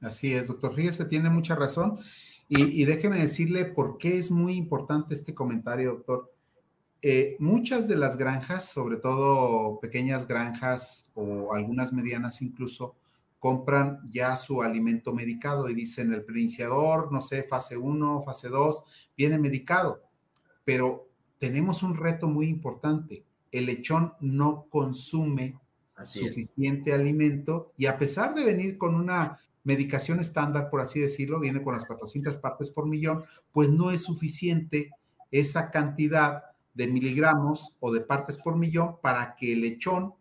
Así 0.00 0.34
es, 0.34 0.48
doctor. 0.48 0.74
Fíjese, 0.74 1.04
tiene 1.04 1.30
mucha 1.30 1.54
razón. 1.54 2.00
Y, 2.48 2.84
déjeme 2.84 3.18
decirle 3.18 3.64
por 3.64 3.98
qué 3.98 4.18
es 4.18 4.32
muy 4.32 4.54
importante 4.54 5.14
este 5.14 5.32
comentario, 5.32 5.92
doctor. 5.92 6.34
Eh, 7.00 7.36
muchas 7.38 7.86
de 7.86 7.94
las 7.94 8.16
granjas, 8.16 8.68
sobre 8.68 8.96
todo 8.96 9.78
pequeñas 9.80 10.26
granjas 10.26 11.08
o 11.14 11.54
algunas 11.54 11.92
medianas 11.92 12.42
incluso, 12.42 12.96
compran 13.38 14.00
ya 14.10 14.36
su 14.36 14.60
alimento 14.60 15.12
medicado 15.14 15.68
y 15.68 15.74
dicen 15.74 16.12
el 16.12 16.24
preiniciador, 16.24 17.12
no 17.12 17.22
sé, 17.22 17.44
fase 17.44 17.76
1, 17.76 18.22
fase 18.24 18.48
2, 18.48 18.84
viene 19.16 19.38
medicado. 19.38 20.02
Pero 20.64 21.08
tenemos 21.38 21.84
un 21.84 21.96
reto 21.96 22.26
muy 22.26 22.48
importante. 22.48 23.24
El 23.52 23.66
lechón 23.66 24.14
no 24.20 24.66
consume 24.68 25.60
suficiente 26.04 26.92
alimento 26.92 27.72
y 27.76 27.86
a 27.86 27.98
pesar 27.98 28.34
de 28.34 28.44
venir 28.44 28.78
con 28.78 28.94
una 28.94 29.38
medicación 29.64 30.18
estándar, 30.20 30.70
por 30.70 30.80
así 30.80 30.98
decirlo, 31.00 31.38
viene 31.38 31.62
con 31.62 31.74
las 31.74 31.84
400 31.84 32.36
partes 32.38 32.70
por 32.70 32.86
millón, 32.86 33.22
pues 33.52 33.68
no 33.68 33.90
es 33.90 34.02
suficiente 34.02 34.90
esa 35.30 35.70
cantidad 35.70 36.44
de 36.74 36.88
miligramos 36.88 37.76
o 37.80 37.92
de 37.92 38.00
partes 38.00 38.38
por 38.38 38.56
millón 38.56 38.96
para 39.00 39.34
que 39.36 39.52
el 39.52 39.60
lechón 39.60 40.14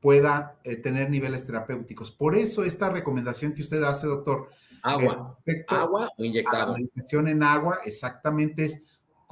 pueda 0.00 0.58
eh, 0.64 0.76
tener 0.76 1.10
niveles 1.10 1.46
terapéuticos. 1.46 2.10
Por 2.10 2.34
eso 2.34 2.64
esta 2.64 2.88
recomendación 2.88 3.54
que 3.54 3.62
usted 3.62 3.82
hace, 3.84 4.06
doctor. 4.08 4.48
Agua. 4.82 5.38
agua 5.68 6.10
o 6.18 6.24
inyectado. 6.24 6.72
La 6.72 6.78
medicación 6.78 7.28
en 7.28 7.44
agua, 7.44 7.78
exactamente, 7.84 8.64
es 8.64 8.82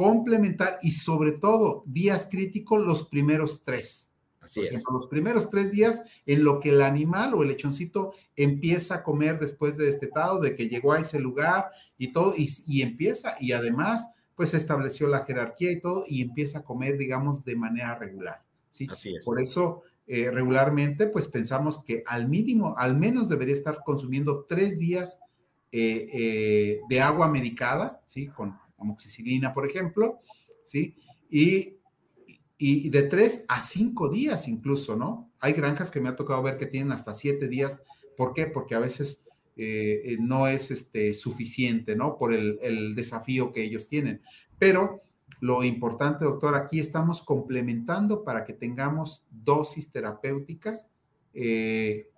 complementar 0.00 0.78
y 0.80 0.92
sobre 0.92 1.32
todo 1.32 1.82
días 1.84 2.26
críticos 2.30 2.80
los 2.80 3.06
primeros 3.06 3.60
tres. 3.62 4.10
Así 4.40 4.62
es. 4.62 4.82
los 4.90 5.08
primeros 5.08 5.50
tres 5.50 5.72
días 5.72 6.00
en 6.24 6.42
lo 6.42 6.58
que 6.58 6.70
el 6.70 6.80
animal 6.80 7.34
o 7.34 7.42
el 7.42 7.48
lechoncito 7.48 8.14
empieza 8.34 8.94
a 8.94 9.02
comer 9.02 9.38
después 9.38 9.76
de 9.76 9.84
destetado, 9.84 10.40
de 10.40 10.54
que 10.54 10.70
llegó 10.70 10.94
a 10.94 11.00
ese 11.00 11.20
lugar 11.20 11.66
y 11.98 12.14
todo, 12.14 12.32
y, 12.34 12.80
empieza, 12.80 13.36
y 13.40 13.52
además, 13.52 14.08
pues 14.36 14.54
estableció 14.54 15.06
la 15.06 15.26
jerarquía 15.26 15.70
y 15.70 15.80
todo, 15.80 16.06
y 16.08 16.22
empieza 16.22 16.60
a 16.60 16.64
comer, 16.64 16.96
digamos, 16.96 17.44
de 17.44 17.56
manera 17.56 17.94
regular. 17.96 18.42
¿sí? 18.70 18.86
Así 18.90 19.14
es. 19.14 19.22
Por 19.22 19.38
eso, 19.38 19.82
eh, 20.06 20.30
regularmente, 20.30 21.08
pues 21.08 21.28
pensamos 21.28 21.84
que 21.84 22.02
al 22.06 22.26
mínimo, 22.26 22.74
al 22.78 22.96
menos 22.96 23.28
debería 23.28 23.52
estar 23.52 23.82
consumiendo 23.84 24.46
tres 24.48 24.78
días 24.78 25.18
eh, 25.72 26.08
eh, 26.10 26.80
de 26.88 27.00
agua 27.02 27.28
medicada, 27.28 28.00
¿sí? 28.06 28.28
Con 28.28 28.58
amoxicilina, 28.80 29.52
por 29.52 29.66
ejemplo, 29.66 30.20
¿sí? 30.64 30.96
Y 31.30 31.80
y 32.62 32.90
de 32.90 33.04
tres 33.04 33.46
a 33.48 33.62
cinco 33.62 34.10
días 34.10 34.46
incluso, 34.46 34.94
¿no? 34.94 35.32
Hay 35.40 35.54
granjas 35.54 35.90
que 35.90 35.98
me 35.98 36.10
ha 36.10 36.14
tocado 36.14 36.42
ver 36.42 36.58
que 36.58 36.66
tienen 36.66 36.92
hasta 36.92 37.14
siete 37.14 37.48
días. 37.48 37.82
¿Por 38.18 38.34
qué? 38.34 38.44
Porque 38.44 38.74
a 38.74 38.78
veces 38.78 39.24
eh, 39.56 40.02
eh, 40.04 40.16
no 40.20 40.46
es 40.46 40.70
este, 40.70 41.14
suficiente, 41.14 41.96
¿no? 41.96 42.18
Por 42.18 42.34
el, 42.34 42.94
desafío 42.94 43.50
que 43.50 43.64
ellos 43.64 43.88
tienen. 43.88 44.20
Pero 44.58 45.00
lo 45.40 45.64
importante, 45.64 46.26
doctor, 46.26 46.54
aquí 46.54 46.80
estamos 46.80 47.22
complementando 47.22 48.24
para 48.24 48.44
que 48.44 48.52
tengamos 48.52 49.24
dosis 49.30 49.90
terapéuticas 49.90 50.86
eh, 51.32 52.10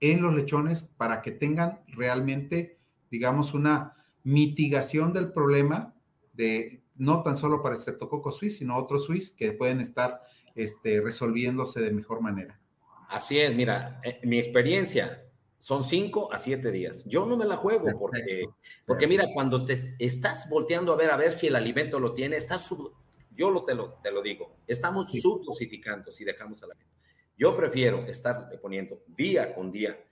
en 0.00 0.22
los 0.22 0.34
lechones 0.34 0.84
para 0.96 1.20
que 1.20 1.32
tengan 1.32 1.80
realmente, 1.88 2.78
digamos, 3.10 3.52
una 3.52 3.96
mitigación 4.24 5.12
del 5.12 5.32
problema 5.32 5.94
de 6.32 6.82
no 6.96 7.22
tan 7.22 7.36
solo 7.36 7.62
para 7.62 7.76
Streptococcus 7.76 8.36
suis, 8.36 8.58
sino 8.58 8.76
otros 8.76 9.04
suis 9.04 9.30
que 9.30 9.52
pueden 9.52 9.80
estar 9.80 10.20
este, 10.54 11.00
resolviéndose 11.00 11.80
de 11.80 11.92
mejor 11.92 12.20
manera. 12.20 12.60
Así 13.08 13.38
es, 13.38 13.54
mira, 13.54 14.00
eh, 14.04 14.20
mi 14.24 14.38
experiencia 14.38 15.24
son 15.56 15.82
cinco 15.82 16.32
a 16.32 16.38
siete 16.38 16.70
días. 16.70 17.04
Yo 17.06 17.26
no 17.26 17.36
me 17.36 17.44
la 17.44 17.56
juego 17.56 17.86
porque, 17.98 18.46
porque 18.86 19.06
mira, 19.06 19.26
cuando 19.32 19.64
te 19.64 19.78
estás 19.98 20.48
volteando 20.48 20.92
a 20.92 20.96
ver 20.96 21.10
a 21.10 21.16
ver 21.16 21.32
si 21.32 21.46
el 21.46 21.56
alimento 21.56 21.98
lo 21.98 22.12
tiene, 22.12 22.36
estás 22.36 22.68
yo 23.34 23.50
lo 23.50 23.64
te, 23.64 23.74
lo 23.74 23.94
te 24.02 24.10
lo 24.10 24.20
digo, 24.20 24.56
estamos 24.66 25.12
subdosificando 25.12 26.10
si 26.10 26.24
dejamos 26.24 26.62
al 26.62 26.72
alimento. 26.72 26.98
Yo 27.36 27.56
prefiero 27.56 28.04
estar 28.06 28.50
poniendo 28.60 29.02
día 29.06 29.54
con 29.54 29.70
día, 29.70 30.04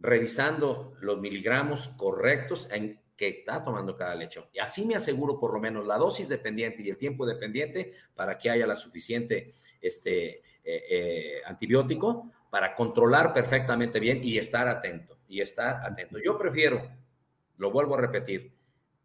revisando 0.00 0.94
los 1.00 1.20
miligramos 1.20 1.88
correctos 1.98 2.68
en 2.72 3.01
que 3.16 3.28
está 3.28 3.62
tomando 3.62 3.96
cada 3.96 4.14
lecho. 4.14 4.48
Y 4.52 4.58
así 4.58 4.84
me 4.84 4.94
aseguro 4.94 5.38
por 5.38 5.52
lo 5.52 5.60
menos 5.60 5.86
la 5.86 5.98
dosis 5.98 6.28
dependiente 6.28 6.82
y 6.82 6.90
el 6.90 6.96
tiempo 6.96 7.26
dependiente 7.26 7.94
para 8.14 8.38
que 8.38 8.50
haya 8.50 8.66
la 8.66 8.76
suficiente 8.76 9.52
este, 9.80 10.38
eh, 10.38 10.42
eh, 10.64 11.42
antibiótico 11.44 12.30
para 12.50 12.74
controlar 12.74 13.32
perfectamente 13.32 13.98
bien 13.98 14.20
y 14.22 14.38
estar 14.38 14.68
atento, 14.68 15.18
y 15.26 15.40
estar 15.40 15.84
atento. 15.84 16.18
Yo 16.18 16.38
prefiero, 16.38 16.82
lo 17.56 17.70
vuelvo 17.70 17.94
a 17.94 18.00
repetir, 18.00 18.52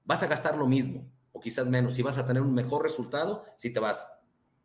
vas 0.03 0.23
a 0.23 0.27
gastar 0.27 0.57
lo 0.57 0.67
mismo 0.67 1.09
o 1.31 1.39
quizás 1.39 1.67
menos 1.67 1.97
y 1.97 2.01
vas 2.01 2.17
a 2.17 2.25
tener 2.25 2.41
un 2.41 2.53
mejor 2.53 2.83
resultado 2.83 3.45
si 3.55 3.69
te 3.69 3.79
vas 3.79 4.07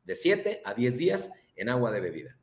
de 0.04 0.16
7 0.16 0.62
a 0.64 0.74
10 0.74 0.98
días 0.98 1.30
en 1.56 1.68
agua 1.68 1.90
de 1.92 2.00
bebida. 2.00 2.36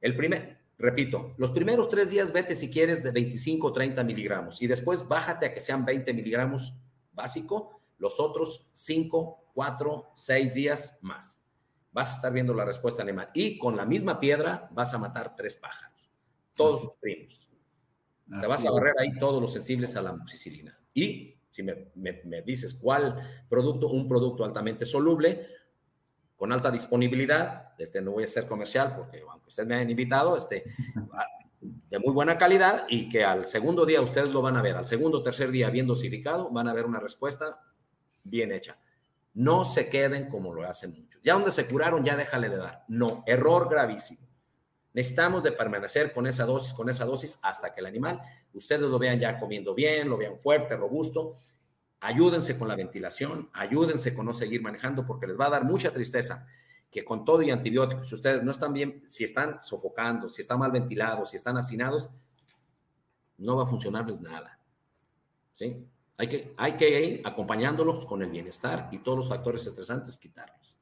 El 0.00 0.16
primer, 0.16 0.58
Repito, 0.78 1.34
los 1.38 1.50
primeros 1.50 1.88
tres 1.88 2.10
días 2.10 2.32
vete 2.32 2.54
si 2.54 2.70
quieres 2.70 3.02
de 3.02 3.10
25 3.10 3.66
o 3.66 3.72
30 3.72 4.04
miligramos 4.04 4.62
y 4.62 4.68
después 4.68 5.06
bájate 5.08 5.46
a 5.46 5.52
que 5.52 5.60
sean 5.60 5.84
20 5.84 6.14
miligramos 6.14 6.72
básico, 7.12 7.80
los 7.98 8.20
otros 8.20 8.68
5, 8.74 9.50
4, 9.54 10.12
6 10.14 10.54
días 10.54 10.96
más. 11.00 11.40
Vas 11.90 12.12
a 12.12 12.16
estar 12.16 12.32
viendo 12.32 12.54
la 12.54 12.64
respuesta 12.64 13.02
animal 13.02 13.30
y 13.34 13.58
con 13.58 13.76
la 13.76 13.86
misma 13.86 14.20
piedra 14.20 14.68
vas 14.72 14.94
a 14.94 14.98
matar 14.98 15.34
tres 15.34 15.56
pájaros, 15.56 16.10
todos 16.54 16.80
sus 16.80 16.96
primos. 16.96 17.48
Te 18.40 18.46
vas 18.46 18.64
a 18.64 18.70
barrer 18.70 18.94
ahí 19.00 19.18
todos 19.18 19.42
los 19.42 19.52
sensibles 19.52 19.96
a 19.96 20.02
la 20.02 20.10
amoxicilina. 20.10 20.78
Y 20.94 21.34
si 21.50 21.64
me, 21.64 21.90
me 21.96 22.42
dices 22.42 22.74
cuál 22.74 23.46
producto, 23.48 23.88
un 23.88 24.06
producto 24.06 24.44
altamente 24.44 24.84
soluble, 24.84 25.44
con 26.38 26.52
alta 26.52 26.70
disponibilidad, 26.70 27.72
este 27.78 28.00
no 28.00 28.12
voy 28.12 28.22
a 28.22 28.28
ser 28.28 28.46
comercial 28.46 28.94
porque 28.96 29.24
aunque 29.28 29.48
ustedes 29.48 29.68
me 29.68 29.74
hayan 29.74 29.90
invitado, 29.90 30.36
este, 30.36 30.64
de 31.60 31.98
muy 31.98 32.12
buena 32.14 32.38
calidad 32.38 32.86
y 32.88 33.08
que 33.08 33.24
al 33.24 33.44
segundo 33.44 33.84
día 33.84 34.00
ustedes 34.00 34.30
lo 34.30 34.40
van 34.40 34.56
a 34.56 34.62
ver, 34.62 34.76
al 34.76 34.86
segundo 34.86 35.18
o 35.18 35.22
tercer 35.24 35.50
día 35.50 35.68
bien 35.68 35.88
dosificado, 35.88 36.48
van 36.50 36.68
a 36.68 36.72
ver 36.72 36.86
una 36.86 37.00
respuesta 37.00 37.60
bien 38.22 38.52
hecha. 38.52 38.78
No 39.34 39.64
se 39.64 39.88
queden 39.88 40.30
como 40.30 40.54
lo 40.54 40.64
hacen 40.64 40.92
muchos. 40.92 41.20
Ya 41.22 41.34
donde 41.34 41.50
se 41.50 41.66
curaron, 41.66 42.04
ya 42.04 42.16
déjale 42.16 42.48
de 42.48 42.56
dar. 42.56 42.84
No, 42.86 43.24
error 43.26 43.68
gravísimo. 43.68 44.20
Necesitamos 44.94 45.42
de 45.42 45.50
permanecer 45.50 46.12
con 46.12 46.28
esa 46.28 46.44
dosis, 46.44 46.72
con 46.72 46.88
esa 46.88 47.04
dosis 47.04 47.38
hasta 47.42 47.74
que 47.74 47.80
el 47.80 47.86
animal, 47.86 48.20
ustedes 48.54 48.82
lo 48.82 48.98
vean 48.98 49.18
ya 49.18 49.36
comiendo 49.38 49.74
bien, 49.74 50.08
lo 50.08 50.16
vean 50.16 50.38
fuerte, 50.38 50.76
robusto 50.76 51.34
ayúdense 52.00 52.58
con 52.58 52.68
la 52.68 52.76
ventilación, 52.76 53.50
ayúdense 53.52 54.14
con 54.14 54.26
no 54.26 54.32
seguir 54.32 54.62
manejando 54.62 55.06
porque 55.06 55.26
les 55.26 55.38
va 55.38 55.46
a 55.46 55.50
dar 55.50 55.64
mucha 55.64 55.92
tristeza 55.92 56.46
que 56.90 57.04
con 57.04 57.24
todo 57.24 57.42
y 57.42 57.50
antibióticos, 57.50 58.08
si 58.08 58.14
ustedes 58.14 58.42
no 58.42 58.50
están 58.50 58.72
bien, 58.72 59.02
si 59.08 59.24
están 59.24 59.62
sofocando, 59.62 60.28
si 60.28 60.40
están 60.40 60.58
mal 60.58 60.70
ventilados, 60.70 61.30
si 61.30 61.36
están 61.36 61.58
hacinados, 61.58 62.10
no 63.36 63.56
va 63.56 63.64
a 63.64 63.66
funcionarles 63.66 64.20
nada. 64.20 64.58
¿Sí? 65.52 65.86
Hay 66.16 66.28
que, 66.28 66.54
hay 66.56 66.76
que 66.76 67.04
ir 67.04 67.22
acompañándolos 67.24 68.06
con 68.06 68.22
el 68.22 68.30
bienestar 68.30 68.88
y 68.90 68.98
todos 68.98 69.18
los 69.18 69.28
factores 69.28 69.66
estresantes 69.66 70.16
quitarlos. 70.16 70.74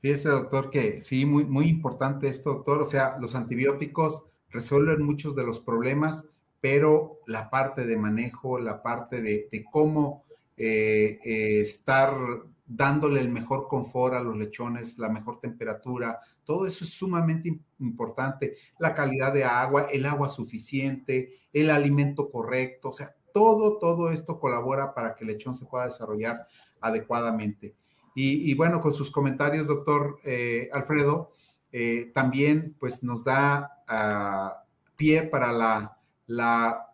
Fíjese, 0.00 0.28
doctor, 0.28 0.70
que 0.70 1.02
sí, 1.02 1.26
muy, 1.26 1.44
muy 1.44 1.66
importante 1.66 2.28
esto, 2.28 2.50
doctor. 2.50 2.82
O 2.82 2.84
sea, 2.84 3.18
los 3.18 3.34
antibióticos 3.34 4.26
resuelven 4.50 5.02
muchos 5.02 5.34
de 5.34 5.44
los 5.44 5.58
problemas, 5.58 6.26
pero 6.60 7.20
la 7.26 7.50
parte 7.50 7.86
de 7.86 7.96
manejo, 7.96 8.58
la 8.58 8.82
parte 8.82 9.22
de, 9.22 9.64
cómo 9.70 10.24
eh, 10.56 11.18
eh, 11.24 11.60
estar 11.60 12.14
dándole 12.66 13.20
el 13.20 13.28
mejor 13.28 13.68
confort 13.68 14.14
a 14.14 14.20
los 14.20 14.36
lechones, 14.36 14.98
la 14.98 15.08
mejor 15.08 15.40
temperatura, 15.40 16.18
todo 16.44 16.66
eso 16.66 16.84
es 16.84 16.90
sumamente 16.90 17.60
importante. 17.78 18.54
La 18.78 18.94
calidad 18.94 19.32
de 19.32 19.44
agua, 19.44 19.86
el 19.90 20.04
agua 20.04 20.28
suficiente, 20.28 21.38
el 21.52 21.70
alimento 21.70 22.30
correcto, 22.30 22.90
o 22.90 22.92
sea, 22.92 23.14
todo, 23.32 23.78
todo 23.78 24.10
esto 24.10 24.38
colabora 24.40 24.94
para 24.94 25.14
que 25.14 25.24
el 25.24 25.30
lechón 25.30 25.54
se 25.54 25.66
pueda 25.66 25.86
desarrollar 25.86 26.46
adecuadamente. 26.80 27.74
Y, 28.20 28.52
bueno, 28.54 28.80
con 28.80 28.94
sus 28.94 29.12
comentarios, 29.12 29.68
doctor 29.68 30.18
eh, 30.24 30.68
Alfredo, 30.72 31.34
también 32.12 32.74
pues 32.80 33.04
nos 33.04 33.22
da 33.22 33.84
ah, 33.86 34.64
pie 34.96 35.22
para 35.22 35.52
la, 35.52 35.97
la 36.28 36.92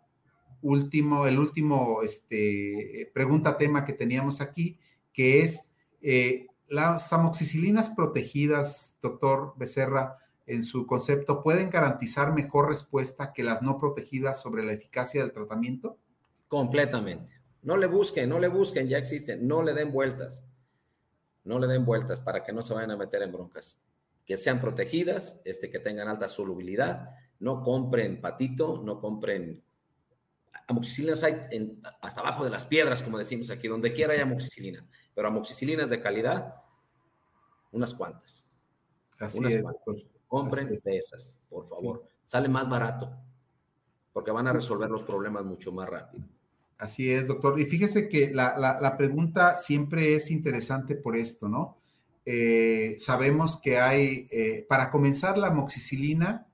último, 0.63 1.27
el 1.27 1.37
último 1.37 2.01
este, 2.01 3.11
pregunta 3.13 3.57
tema 3.57 3.85
que 3.85 3.93
teníamos 3.93 4.41
aquí, 4.41 4.79
que 5.13 5.41
es 5.41 5.69
eh, 6.01 6.47
las 6.67 7.13
amoxicilinas 7.13 7.89
protegidas, 7.89 8.97
doctor 9.01 9.53
Becerra, 9.57 10.17
en 10.47 10.63
su 10.63 10.85
concepto, 10.85 11.41
¿pueden 11.41 11.69
garantizar 11.69 12.33
mejor 12.33 12.69
respuesta 12.69 13.33
que 13.33 13.43
las 13.43 13.61
no 13.61 13.79
protegidas 13.79 14.41
sobre 14.41 14.63
la 14.63 14.73
eficacia 14.73 15.21
del 15.21 15.33
tratamiento? 15.33 15.97
Completamente. 16.47 17.33
No 17.63 17.77
le 17.77 17.87
busquen, 17.87 18.29
no 18.29 18.39
le 18.39 18.47
busquen, 18.47 18.87
ya 18.87 18.97
existen, 18.97 19.47
no 19.47 19.63
le 19.63 19.73
den 19.73 19.91
vueltas. 19.91 20.45
No 21.43 21.59
le 21.59 21.67
den 21.67 21.85
vueltas 21.85 22.19
para 22.19 22.43
que 22.43 22.53
no 22.53 22.61
se 22.61 22.73
vayan 22.73 22.91
a 22.91 22.97
meter 22.97 23.23
en 23.23 23.31
broncas. 23.31 23.79
Que 24.23 24.37
sean 24.37 24.59
protegidas, 24.59 25.41
este, 25.45 25.69
que 25.69 25.79
tengan 25.79 26.07
alta 26.07 26.27
solubilidad, 26.27 27.15
no 27.39 27.61
compren 27.61 28.21
patito, 28.21 28.81
no 28.83 28.99
compren 28.99 29.65
amoxicilinas 30.67 31.23
hay 31.23 31.35
hasta 32.01 32.21
abajo 32.21 32.43
de 32.43 32.49
las 32.49 32.65
piedras, 32.65 33.03
como 33.03 33.17
decimos 33.17 33.49
aquí, 33.49 33.67
donde 33.67 33.93
quiera 33.93 34.13
hay 34.13 34.19
amoxicilina, 34.19 34.85
pero 35.13 35.27
amoxicilinas 35.27 35.89
de 35.89 36.01
calidad, 36.01 36.55
unas 37.71 37.93
cuantas. 37.93 38.49
Así 39.19 39.39
es, 39.45 39.63
Compren 40.27 40.69
esas, 40.71 41.39
por 41.49 41.67
favor. 41.67 42.03
Sale 42.25 42.49
más 42.49 42.67
barato, 42.67 43.15
porque 44.11 44.31
van 44.31 44.47
a 44.47 44.53
resolver 44.53 44.89
los 44.89 45.03
problemas 45.03 45.45
mucho 45.45 45.71
más 45.71 45.87
rápido. 45.87 46.25
Así 46.77 47.09
es, 47.09 47.27
doctor. 47.27 47.59
Y 47.59 47.65
fíjese 47.65 48.09
que 48.09 48.33
la, 48.33 48.95
pregunta 48.97 49.55
siempre 49.55 50.15
es 50.15 50.31
interesante 50.31 50.95
por 50.95 51.15
esto, 51.15 51.47
¿no? 51.47 51.77
Eh, 52.25 52.95
sabemos 52.97 53.61
que 53.61 53.77
hay, 53.77 54.27
eh, 54.31 54.65
para 54.67 54.89
comenzar, 54.89 55.37
la 55.37 55.47
amoxicilina 55.47 56.47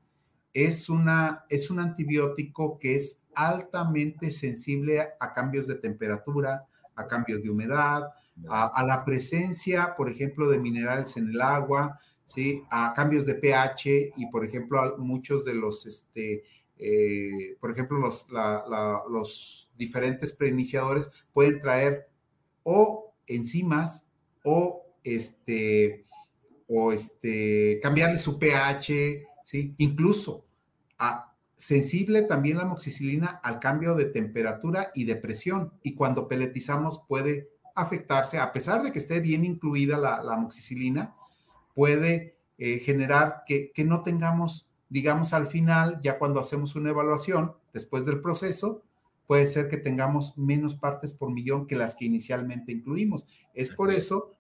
es, 0.54 0.90
una, 0.90 1.46
es 1.50 1.70
un 1.70 1.80
antibiótico 1.80 2.78
que 2.80 2.96
es 2.96 3.22
altamente 3.36 4.32
sensible 4.32 5.08
a 5.20 5.34
cambios 5.34 5.68
de 5.68 5.76
temperatura, 5.76 6.66
a 6.96 7.08
cambios 7.08 7.44
de 7.44 7.50
humedad, 7.50 8.10
a, 8.50 8.84
la 8.84 9.06
presencia, 9.06 9.96
por 9.96 10.10
ejemplo, 10.10 10.50
de 10.50 10.60
minerales 10.60 11.16
en 11.18 11.30
el 11.30 11.42
agua, 11.42 12.00
¿sí? 12.26 12.64
a 12.70 12.94
cambios 12.94 13.26
de 13.26 13.36
pH 13.36 14.14
y, 14.16 14.26
por 14.32 14.44
ejemplo, 14.44 14.98
muchos 14.98 15.46
de 15.46 15.54
los, 15.54 15.86
este, 15.86 16.44
eh, 16.78 17.56
por 17.60 17.72
ejemplo, 17.72 18.00
los, 18.00 18.28
los 19.10 19.70
diferentes 19.78 20.34
preiniciadores 20.34 21.10
pueden 21.34 21.62
traer 21.62 22.10
o 22.64 23.14
enzimas 23.28 24.06
o, 24.44 24.86
este, 25.04 26.06
o 26.68 26.92
este, 26.92 27.80
cambiarle 27.82 28.18
su 28.18 28.40
pH, 28.40 29.28
¿sí? 29.52 29.76
incluso 29.80 30.46
a 30.98 31.34
Sensible 31.58 32.22
también 32.22 32.58
la 32.58 32.64
amoxicilina 32.64 33.28
al 33.44 33.60
cambio 33.60 33.96
de 33.96 34.06
temperatura 34.06 34.92
y 34.96 35.04
de 35.04 35.18
presión 35.18 35.74
y 35.84 35.94
cuando 35.94 36.30
peletizamos 36.30 37.02
puede 37.06 37.50
afectarse, 37.76 38.40
a 38.40 38.54
pesar 38.54 38.82
de 38.82 38.92
que 38.94 39.00
esté 39.00 39.20
bien 39.20 39.44
incluida 39.44 39.98
la, 39.98 40.16
amoxicilina, 40.16 41.14
puede 41.76 42.38
eh, 42.58 42.80
generar 42.80 43.44
que, 43.46 43.72
que 43.74 43.84
no 43.84 44.04
tengamos, 44.04 44.70
digamos, 44.90 45.34
al 45.34 45.48
final, 45.48 46.00
ya 46.02 46.18
cuando 46.18 46.40
hacemos 46.40 46.76
una 46.76 46.90
evaluación, 46.90 47.54
después 47.74 48.06
del 48.06 48.22
proceso, 48.22 48.84
puede 49.28 49.46
ser 49.48 49.68
que 49.68 49.78
tengamos 49.78 50.38
menos 50.38 50.76
partes 50.76 51.14
por 51.14 51.32
millón 51.32 51.68
que 51.68 51.76
las 51.76 51.96
que 51.96 52.06
inicialmente 52.06 52.72
incluimos. 52.72 53.28
Es 53.54 53.70
por 53.70 53.92
eso 53.92 54.34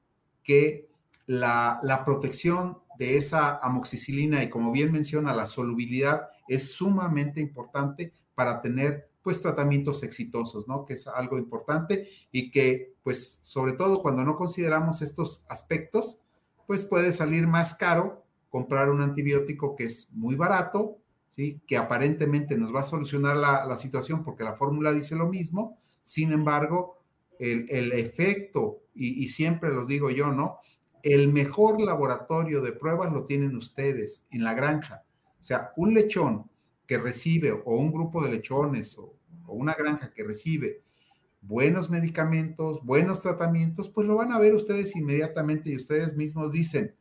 que 0.43 0.89
la, 1.27 1.79
la, 1.83 2.03
protección 2.03 2.79
de 3.01 3.17
esa 3.17 3.57
amoxicilina 3.63 4.43
y 4.43 4.49
como 4.51 4.71
bien 4.71 4.91
menciona, 4.91 5.33
la 5.33 5.47
solubilidad 5.47 6.29
es 6.47 6.71
sumamente 6.73 7.41
importante 7.41 8.13
para 8.35 8.61
tener 8.61 9.09
pues 9.23 9.41
tratamientos 9.41 10.03
exitosos, 10.03 10.67
¿no? 10.67 10.85
Que 10.85 10.93
es 10.93 11.07
algo 11.07 11.39
importante 11.39 12.07
y 12.31 12.51
que 12.51 12.93
pues 13.01 13.39
sobre 13.41 13.73
todo 13.73 14.03
cuando 14.03 14.23
no 14.23 14.35
consideramos 14.35 15.01
estos 15.01 15.47
aspectos, 15.49 16.19
pues 16.67 16.83
puede 16.83 17.11
salir 17.11 17.47
más 17.47 17.73
caro 17.73 18.23
comprar 18.49 18.91
un 18.91 19.01
antibiótico 19.01 19.75
que 19.75 19.85
es 19.85 20.11
muy 20.11 20.35
barato, 20.35 20.99
¿sí? 21.27 21.59
Que 21.65 21.77
aparentemente 21.77 22.55
nos 22.55 22.71
va 22.71 22.81
a 22.81 22.83
solucionar 22.83 23.35
la, 23.35 23.77
situación 23.79 24.23
porque 24.23 24.43
la 24.43 24.53
fórmula 24.53 24.93
dice 24.93 25.15
lo 25.15 25.27
mismo, 25.27 25.79
sin 26.03 26.31
embargo, 26.33 27.01
el, 27.39 27.93
efecto, 27.93 28.83
y, 28.93 29.23
y 29.23 29.29
siempre 29.29 29.71
los 29.71 29.87
digo 29.87 30.11
yo, 30.11 30.31
¿no? 30.31 30.59
El 31.03 31.31
mejor 31.31 31.81
laboratorio 31.81 32.61
de 32.61 32.73
pruebas 32.73 33.11
lo 33.11 33.25
tienen 33.25 33.55
ustedes 33.55 34.25
en 34.31 34.43
la 34.43 34.53
granja 34.53 35.03
o 35.41 35.43
sea, 35.43 35.73
un 35.75 35.95
lechón 35.95 36.49
que 36.85 36.99
recibe, 36.99 37.51
o 37.51 37.77
un 37.77 37.91
grupo 37.91 38.23
de 38.23 38.29
lechones, 38.29 38.97
o, 38.97 39.17
una 39.47 39.73
granja 39.73 40.13
que 40.13 40.23
recibe 40.23 40.81
buenos 41.41 41.89
medicamentos, 41.89 42.79
buenos 42.85 43.21
tratamientos, 43.21 43.89
pues 43.89 44.07
lo 44.07 44.15
van 44.15 44.31
a 44.31 44.37
ver 44.37 44.53
ustedes 44.53 44.95
inmediatamente 44.95 45.71
y 45.71 45.75
ustedes 45.75 46.15
mismos 46.15 46.53
dicen, 46.53 46.95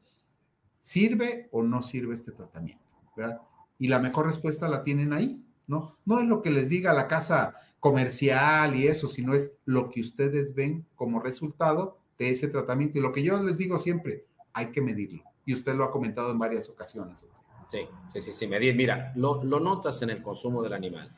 ¿sirve 0.80 1.48
o 1.52 1.62
no 1.62 1.82
sirve 1.82 2.14
este 2.14 2.32
tratamiento? 2.32 2.82
¿verdad? 3.14 3.42
Y 3.78 3.88
la 3.88 4.00
mejor 4.00 4.26
respuesta 4.26 4.66
la 4.66 4.82
tienen 4.82 5.12
ahí, 5.12 5.44
¿no? 5.66 5.94
No 6.06 6.18
es 6.18 6.26
lo 6.26 6.40
que 6.40 6.50
les 6.50 6.70
diga 6.70 6.94
la 6.94 7.06
casa 7.06 7.54
comercial 7.78 8.74
y 8.74 8.88
eso, 8.88 9.06
sino 9.06 9.34
es 9.34 9.52
lo 9.66 9.90
que 9.90 10.00
ustedes 10.00 10.54
ven 10.54 10.86
como 10.96 11.20
resultado 11.20 11.99
de 12.20 12.30
ese 12.30 12.48
tratamiento. 12.48 12.98
Y 12.98 13.02
lo 13.02 13.12
que 13.12 13.22
yo 13.22 13.42
les 13.42 13.56
digo 13.56 13.78
siempre, 13.78 14.26
hay 14.52 14.70
que 14.70 14.82
medirlo. 14.82 15.24
Y 15.46 15.54
usted 15.54 15.74
lo 15.74 15.84
ha 15.84 15.90
comentado 15.90 16.30
en 16.30 16.38
varias 16.38 16.68
ocasiones. 16.68 17.26
Sí, 17.70 17.88
sí, 18.12 18.20
sí, 18.20 18.32
sí, 18.32 18.46
medir. 18.46 18.76
Mira, 18.76 19.12
lo, 19.16 19.42
notas 19.42 20.02
en 20.02 20.10
el 20.10 20.22
consumo 20.22 20.62
del 20.62 20.74
animal. 20.74 21.16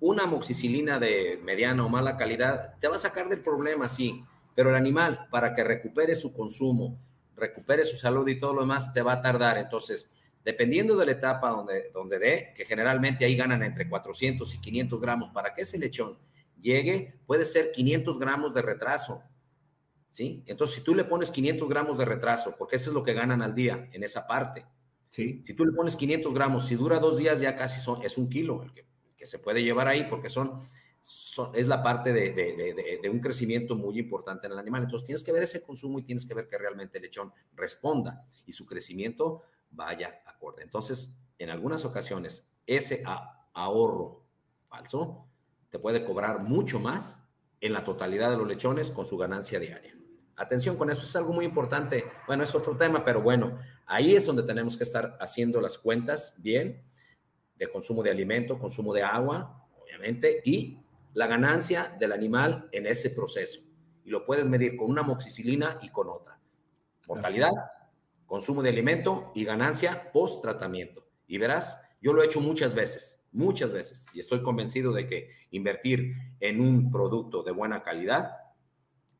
Una 0.00 0.24
amoxicilina 0.24 0.98
de 0.98 1.40
mediana 1.44 1.86
o 1.86 1.88
mala 1.88 2.16
calidad 2.16 2.74
te 2.80 2.88
va 2.88 2.96
a 2.96 2.98
sacar 2.98 3.28
del 3.28 3.40
problema, 3.40 3.88
sí, 3.88 4.24
pero 4.56 4.70
el 4.70 4.74
animal, 4.74 5.28
para 5.30 5.54
que 5.54 5.62
recupere 5.62 6.16
su 6.16 6.32
consumo, 6.32 6.98
recupere 7.36 7.84
su 7.84 7.96
salud 7.96 8.26
y 8.26 8.38
todo 8.38 8.52
lo 8.52 8.62
demás, 8.62 8.92
te 8.92 9.00
va 9.00 9.12
a 9.12 9.22
tardar. 9.22 9.58
Entonces, 9.58 10.10
dependiendo 10.44 10.96
de 10.96 11.06
la 11.06 11.12
etapa 11.12 11.50
donde, 11.50 11.90
donde 11.92 12.18
dé, 12.18 12.52
que 12.56 12.66
generalmente 12.66 13.24
ahí 13.24 13.36
ganan 13.36 13.62
entre 13.62 13.88
400 13.88 14.52
y 14.54 14.60
500 14.60 15.00
gramos, 15.00 15.30
para 15.30 15.54
que 15.54 15.62
ese 15.62 15.78
lechón 15.78 16.18
llegue, 16.60 17.14
puede 17.26 17.44
ser 17.44 17.70
500 17.70 18.18
gramos 18.18 18.54
de 18.54 18.62
retraso. 18.62 19.22
¿Sí? 20.14 20.44
Entonces, 20.46 20.76
si 20.76 20.82
tú 20.82 20.94
le 20.94 21.02
pones 21.02 21.32
500 21.32 21.68
gramos 21.68 21.98
de 21.98 22.04
retraso, 22.04 22.54
porque 22.56 22.76
eso 22.76 22.90
es 22.90 22.94
lo 22.94 23.02
que 23.02 23.14
ganan 23.14 23.42
al 23.42 23.52
día 23.52 23.88
en 23.92 24.04
esa 24.04 24.28
parte, 24.28 24.64
si 25.08 25.42
tú 25.56 25.64
le 25.64 25.72
pones 25.72 25.96
500 25.96 26.32
gramos, 26.32 26.68
si 26.68 26.76
dura 26.76 27.00
dos 27.00 27.18
días 27.18 27.40
ya 27.40 27.56
casi 27.56 27.80
son, 27.80 28.00
es 28.04 28.16
un 28.16 28.28
kilo 28.28 28.62
el 28.62 28.72
que, 28.72 28.86
se 29.26 29.40
puede 29.40 29.64
llevar 29.64 29.88
ahí 29.88 30.06
porque 30.08 30.30
son, 30.30 30.52
es 31.54 31.66
la 31.66 31.82
parte 31.82 32.12
de, 32.12 33.10
un 33.10 33.18
crecimiento 33.18 33.74
muy 33.74 33.98
importante 33.98 34.46
en 34.46 34.52
el 34.52 34.58
animal. 34.60 34.84
Entonces 34.84 35.04
tienes 35.04 35.24
que 35.24 35.32
ver 35.32 35.42
ese 35.42 35.60
consumo 35.62 35.98
y 35.98 36.04
tienes 36.04 36.26
que 36.26 36.34
ver 36.34 36.46
que 36.46 36.58
realmente 36.58 36.98
el 36.98 37.02
lechón 37.02 37.32
responda 37.56 38.24
y 38.46 38.52
su 38.52 38.66
crecimiento 38.66 39.42
vaya 39.72 40.22
acorde. 40.26 40.62
Entonces, 40.62 41.12
en 41.38 41.50
algunas 41.50 41.84
ocasiones, 41.84 42.46
ese 42.68 43.02
ahorro 43.52 44.22
falso 44.68 45.26
te 45.70 45.80
puede 45.80 46.04
cobrar 46.04 46.44
mucho 46.44 46.78
más 46.78 47.20
en 47.60 47.72
la 47.72 47.82
totalidad 47.82 48.30
de 48.30 48.36
los 48.36 48.46
lechones 48.46 48.92
con 48.92 49.06
su 49.06 49.16
ganancia 49.16 49.58
diaria. 49.58 49.93
Atención 50.36 50.76
con 50.76 50.90
eso, 50.90 51.02
es 51.06 51.14
algo 51.14 51.32
muy 51.32 51.44
importante. 51.44 52.04
Bueno, 52.26 52.42
es 52.42 52.54
otro 52.54 52.76
tema, 52.76 53.04
pero 53.04 53.22
bueno, 53.22 53.58
ahí 53.86 54.14
es 54.14 54.26
donde 54.26 54.42
tenemos 54.42 54.76
que 54.76 54.84
estar 54.84 55.16
haciendo 55.20 55.60
las 55.60 55.78
cuentas 55.78 56.34
bien 56.38 56.82
de 57.56 57.70
consumo 57.70 58.02
de 58.02 58.10
alimento, 58.10 58.58
consumo 58.58 58.92
de 58.92 59.02
agua, 59.02 59.64
obviamente, 59.80 60.42
y 60.44 60.78
la 61.12 61.28
ganancia 61.28 61.94
del 62.00 62.12
animal 62.12 62.68
en 62.72 62.86
ese 62.86 63.10
proceso. 63.10 63.60
Y 64.04 64.10
lo 64.10 64.26
puedes 64.26 64.46
medir 64.46 64.76
con 64.76 64.90
una 64.90 65.02
moxicilina 65.02 65.78
y 65.80 65.90
con 65.90 66.08
otra. 66.08 66.40
Mortalidad, 67.06 67.52
consumo 68.26 68.62
de 68.62 68.70
alimento 68.70 69.30
y 69.34 69.44
ganancia 69.44 70.10
post 70.12 70.42
tratamiento. 70.42 71.06
Y 71.28 71.38
verás, 71.38 71.80
yo 72.02 72.12
lo 72.12 72.22
he 72.22 72.26
hecho 72.26 72.40
muchas 72.40 72.74
veces, 72.74 73.20
muchas 73.30 73.70
veces, 73.70 74.06
y 74.12 74.20
estoy 74.20 74.42
convencido 74.42 74.92
de 74.92 75.06
que 75.06 75.30
invertir 75.52 76.14
en 76.40 76.60
un 76.60 76.90
producto 76.90 77.42
de 77.44 77.52
buena 77.52 77.82
calidad 77.82 78.43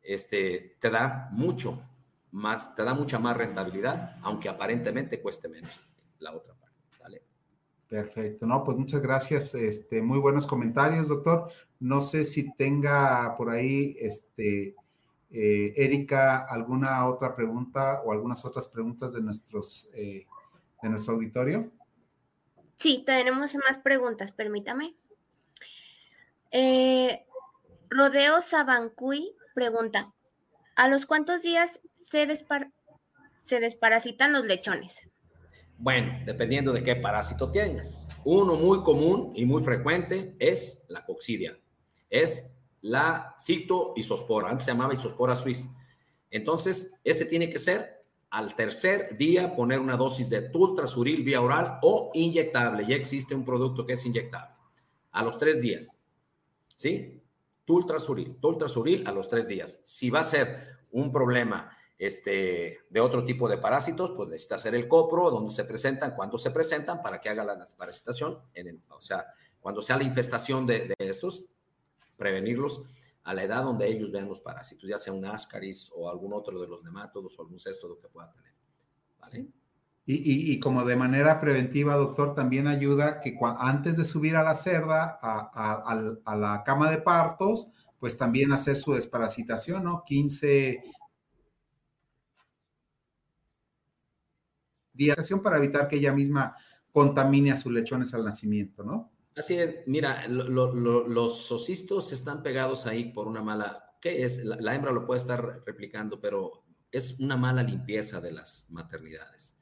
este, 0.04 0.76
te 0.80 0.90
da 0.90 1.28
mucho, 1.32 1.82
más, 2.30 2.74
te 2.74 2.84
da 2.84 2.94
mucha 2.94 3.18
más 3.18 3.36
rentabilidad, 3.36 4.16
aunque 4.22 4.48
aparentemente 4.48 5.20
cueste 5.20 5.48
menos 5.48 5.80
la 6.18 6.34
otra 6.34 6.54
parte. 6.54 6.76
¿vale? 7.00 7.22
Perfecto, 7.88 8.46
no, 8.46 8.64
pues 8.64 8.76
muchas 8.76 9.00
gracias, 9.00 9.54
este, 9.54 10.02
muy 10.02 10.18
buenos 10.18 10.46
comentarios, 10.46 11.08
doctor. 11.08 11.48
No 11.80 12.02
sé 12.02 12.24
si 12.24 12.52
tenga 12.54 13.34
por 13.36 13.50
ahí, 13.50 13.96
este, 14.00 14.74
eh, 15.30 15.72
Erika, 15.76 16.44
alguna 16.44 17.06
otra 17.06 17.34
pregunta 17.34 18.02
o 18.04 18.12
algunas 18.12 18.44
otras 18.44 18.68
preguntas 18.68 19.12
de 19.14 19.22
nuestros, 19.22 19.88
eh, 19.94 20.26
de 20.82 20.88
nuestro 20.88 21.14
auditorio. 21.14 21.70
Sí, 22.76 23.02
tenemos 23.06 23.54
más 23.54 23.78
preguntas, 23.78 24.32
permítame. 24.32 24.94
Eh, 26.50 27.26
Rodeo 27.90 28.40
Sabancuy 28.40 29.34
pregunta, 29.54 30.12
¿a 30.76 30.88
los 30.88 31.06
cuántos 31.06 31.42
días 31.42 31.80
se, 32.10 32.26
desparasitan 33.60 34.32
los 34.32 34.44
lechones? 34.44 35.08
Bueno, 35.78 36.20
dependiendo 36.26 36.72
de 36.72 36.82
qué 36.82 36.96
parásito 36.96 37.50
tengas. 37.50 38.08
Uno 38.24 38.56
muy 38.56 38.82
común 38.82 39.32
y 39.34 39.44
muy 39.44 39.62
frecuente 39.62 40.36
es 40.38 40.84
la 40.88 41.04
coccidia. 41.04 41.58
Es 42.10 42.46
la 42.80 43.34
citoisospora. 43.40 44.50
Antes 44.50 44.66
se 44.66 44.72
llamaba 44.72 44.94
isospora 44.94 45.34
suiza. 45.34 45.68
Entonces, 46.30 46.92
ese 47.02 47.24
tiene 47.24 47.50
que 47.50 47.58
ser 47.58 48.04
al 48.30 48.54
tercer 48.56 49.16
día 49.16 49.54
poner 49.54 49.78
una 49.78 49.96
dosis 49.96 50.28
de 50.28 50.42
tultrasuril 50.42 51.22
vía 51.22 51.40
oral 51.40 51.78
o 51.82 52.10
inyectable. 52.14 52.84
Ya 52.86 52.96
existe 52.96 53.34
un 53.34 53.44
producto 53.44 53.86
que 53.86 53.92
es 53.92 54.04
inyectable. 54.04 54.54
A 55.12 55.22
los 55.22 55.38
tres 55.38 55.62
días. 55.62 55.96
¿Sí? 56.74 57.23
Tultrasuril. 57.64 58.36
Tultrasuril 58.40 59.06
a 59.06 59.12
los 59.12 59.28
tres 59.28 59.48
días. 59.48 59.80
Si 59.84 60.10
va 60.10 60.20
a 60.20 60.24
ser 60.24 60.86
un 60.90 61.10
problema 61.10 61.70
este, 61.98 62.78
de 62.88 63.00
otro 63.00 63.24
tipo 63.24 63.48
de 63.48 63.58
parásitos, 63.58 64.12
pues 64.16 64.28
necesita 64.28 64.56
hacer 64.56 64.74
el 64.74 64.88
copro, 64.88 65.30
donde 65.30 65.50
se 65.50 65.64
presentan, 65.64 66.14
cuándo 66.14 66.38
se 66.38 66.50
presentan, 66.50 67.02
para 67.02 67.20
que 67.20 67.28
haga 67.28 67.44
la 67.44 67.56
desparasitación, 67.56 68.38
en 68.54 68.82
o 68.88 69.00
sea, 69.00 69.26
cuando 69.60 69.80
sea 69.80 69.96
la 69.96 70.04
infestación 70.04 70.66
de, 70.66 70.88
de, 70.88 70.94
estos, 70.98 71.44
prevenirlos 72.16 72.82
a 73.22 73.32
la 73.32 73.44
edad 73.44 73.62
donde 73.62 73.88
ellos 73.88 74.12
vean 74.12 74.28
los 74.28 74.40
parásitos, 74.40 74.88
ya 74.88 74.98
sea 74.98 75.12
un 75.12 75.24
ascaris 75.24 75.90
o 75.94 76.10
algún 76.10 76.32
otro 76.34 76.60
de 76.60 76.68
los 76.68 76.84
nemátodos 76.84 77.38
o 77.38 77.42
algún 77.42 77.58
cesto 77.58 77.98
que 77.98 78.08
pueda 78.08 78.30
tener. 78.30 78.52
¿Vale? 79.18 79.48
Y, 80.06 80.60
como 80.60 80.84
de 80.84 80.96
manera 80.96 81.40
preventiva, 81.40 81.94
doctor, 81.94 82.34
también 82.34 82.66
ayuda 82.66 83.20
que 83.20 83.38
antes 83.58 83.96
de 83.96 84.04
subir 84.04 84.36
a 84.36 84.42
la 84.42 84.54
cerda, 84.54 85.16
a, 85.22 86.36
la 86.36 86.62
cama 86.62 86.90
de 86.90 86.98
partos, 86.98 87.72
pues 87.98 88.18
también 88.18 88.52
hacer 88.52 88.76
su 88.76 88.92
desparasitación, 88.92 89.84
¿no? 89.84 90.04
15 90.04 90.82
días 94.92 95.30
para 95.42 95.56
evitar 95.56 95.88
que 95.88 95.96
ella 95.96 96.12
misma 96.12 96.54
contamine 96.92 97.52
a 97.52 97.56
sus 97.56 97.72
lechones 97.72 98.14
al 98.14 98.24
nacimiento, 98.24 98.84
¿no? 98.84 99.10
Así 99.36 99.54
es, 99.54 99.86
mira, 99.86 100.28
lo, 100.28 100.72
lo, 100.72 101.08
los 101.08 101.50
ocistos 101.50 102.12
están 102.12 102.42
pegados 102.42 102.86
ahí 102.86 103.06
por 103.12 103.26
una 103.26 103.42
mala, 103.42 103.96
¿qué 104.00 104.22
es? 104.22 104.44
La, 104.44 104.74
hembra 104.74 104.92
lo 104.92 105.04
puede 105.04 105.20
estar 105.20 105.62
replicando, 105.66 106.20
pero 106.20 106.62
es 106.92 107.18
una 107.18 107.36
mala 107.36 107.64
limpieza 107.64 108.20
de 108.20 108.30
las 108.30 108.66
maternidades. 108.70 109.53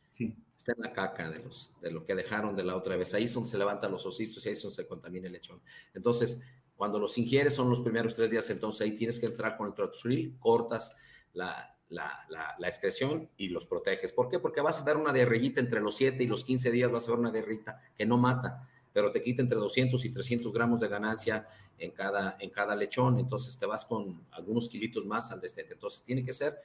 Está 0.57 0.73
en 0.73 0.83
la 0.83 0.93
caca 0.93 1.31
de, 1.31 1.41
los, 1.41 1.73
de 1.81 1.91
lo 1.91 2.05
que 2.05 2.15
dejaron 2.15 2.55
de 2.55 2.65
la 2.65 2.77
otra 2.77 2.97
vez. 2.97 3.15
Ahí 3.15 3.25
es 3.25 3.33
se 3.33 3.59
levantan 3.59 3.91
los 3.91 4.07
ocistos 4.07 4.45
y 4.45 4.51
ahí 4.51 4.53
es 4.53 4.61
se 4.61 4.87
contamina 4.87 5.27
el 5.27 5.33
lechón. 5.33 5.61
Entonces, 5.95 6.41
cuando 6.77 6.99
los 6.99 7.17
ingieres 7.19 7.55
son 7.55 7.71
los 7.71 7.81
primeros 7.81 8.15
tres 8.15 8.31
días, 8.31 8.49
entonces 8.51 8.83
ahí 8.83 8.93
tienes 8.93 9.19
que 9.19 9.27
entrar 9.27 9.57
con 9.57 9.69
el 9.69 9.75
trotril, 9.75 10.37
cortas 10.39 10.95
la, 11.33 11.77
la, 11.89 12.25
la, 12.29 12.55
la, 12.59 12.69
excreción 12.69 13.29
y 13.37 13.49
los 13.49 13.67
proteges. 13.67 14.13
¿Por 14.13 14.29
qué? 14.29 14.39
Porque 14.39 14.61
vas 14.61 14.81
a 14.81 14.85
ver 14.85 14.97
una 14.97 15.13
diarreíta 15.13 15.61
entre 15.61 15.81
los 15.81 15.97
7 15.97 16.23
y 16.23 16.27
los 16.27 16.45
15 16.45 16.71
días, 16.71 16.91
vas 16.91 17.09
a 17.09 17.13
ver 17.13 17.21
una 17.21 17.31
diarreíta 17.31 17.81
que 17.95 18.07
no 18.07 18.19
mata, 18.19 18.69
pero 18.93 19.13
te 19.13 19.21
quita 19.21 19.43
entre 19.43 19.59
200 19.59 20.05
y 20.05 20.11
300 20.11 20.53
gramos 20.53 20.81
de 20.81 20.89
ganancia 20.89 21.47
en 21.79 21.91
cada, 21.93 22.37
en 22.41 22.51
cada 22.51 22.77
lechón, 22.77 23.19
entonces 23.19 23.59
te 23.59 23.67
vas 23.67 23.85
con 23.85 24.27
algunos 24.33 24.69
kilitos 24.69 25.05
más 25.05 25.33
al 25.33 25.41
destete. 25.41 25.75
Entonces 25.75 26.03
tiene 26.03 26.25
que 26.25 26.33
ser, 26.33 26.59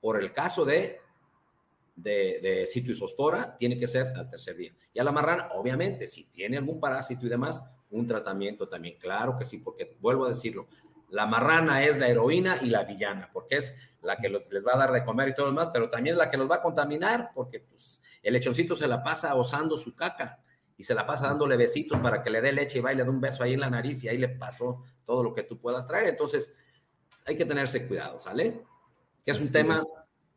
por 0.00 0.20
el 0.20 0.32
caso 0.32 0.64
de, 0.64 1.00
de, 1.96 2.40
de 2.42 2.66
citoisospora, 2.66 3.56
tiene 3.56 3.78
que 3.78 3.86
ser 3.86 4.08
al 4.16 4.28
tercer 4.28 4.56
día. 4.56 4.74
Y 4.92 4.98
a 4.98 5.04
la 5.04 5.12
marrana, 5.12 5.48
obviamente, 5.54 6.06
si 6.06 6.24
tiene 6.24 6.56
algún 6.56 6.80
parásito 6.80 7.26
y 7.26 7.28
demás, 7.28 7.62
un 7.90 8.06
tratamiento 8.06 8.68
también, 8.68 8.96
claro 8.98 9.36
que 9.36 9.44
sí, 9.44 9.58
porque 9.58 9.96
vuelvo 10.00 10.24
a 10.24 10.28
decirlo, 10.28 10.68
la 11.10 11.26
marrana 11.26 11.84
es 11.84 11.98
la 11.98 12.08
heroína 12.08 12.58
y 12.62 12.66
la 12.66 12.84
villana, 12.84 13.30
porque 13.32 13.56
es 13.56 13.74
la 14.02 14.16
que 14.16 14.28
los, 14.28 14.50
les 14.52 14.66
va 14.66 14.74
a 14.74 14.78
dar 14.78 14.92
de 14.92 15.04
comer 15.04 15.28
y 15.28 15.34
todo 15.34 15.46
lo 15.46 15.52
demás, 15.52 15.70
pero 15.72 15.90
también 15.90 16.14
es 16.14 16.18
la 16.18 16.30
que 16.30 16.36
los 16.36 16.50
va 16.50 16.56
a 16.56 16.62
contaminar, 16.62 17.30
porque 17.34 17.60
pues, 17.60 18.02
el 18.22 18.32
lechoncito 18.32 18.76
se 18.76 18.86
la 18.86 19.02
pasa 19.02 19.34
osando 19.34 19.76
su 19.76 19.94
caca 19.94 20.40
y 20.76 20.84
se 20.84 20.94
la 20.94 21.04
pasa 21.04 21.26
dándole 21.26 21.56
besitos 21.56 21.98
para 22.00 22.22
que 22.22 22.30
le 22.30 22.40
dé 22.40 22.52
leche 22.52 22.78
y 22.78 22.80
va 22.80 22.92
y 22.92 22.96
le 22.96 23.04
da 23.04 23.10
un 23.10 23.20
beso 23.20 23.42
ahí 23.42 23.54
en 23.54 23.60
la 23.60 23.70
nariz 23.70 24.02
y 24.04 24.08
ahí 24.08 24.18
le 24.18 24.28
pasó 24.28 24.82
todo 25.04 25.22
lo 25.22 25.34
que 25.34 25.42
tú 25.42 25.58
puedas 25.58 25.84
traer. 25.84 26.06
Entonces, 26.06 26.54
hay 27.26 27.36
que 27.36 27.44
tenerse 27.44 27.86
cuidado, 27.86 28.18
¿sale? 28.18 28.62
Que 29.24 29.32
es 29.32 29.38
un 29.38 29.48
sí. 29.48 29.52
tema, 29.52 29.84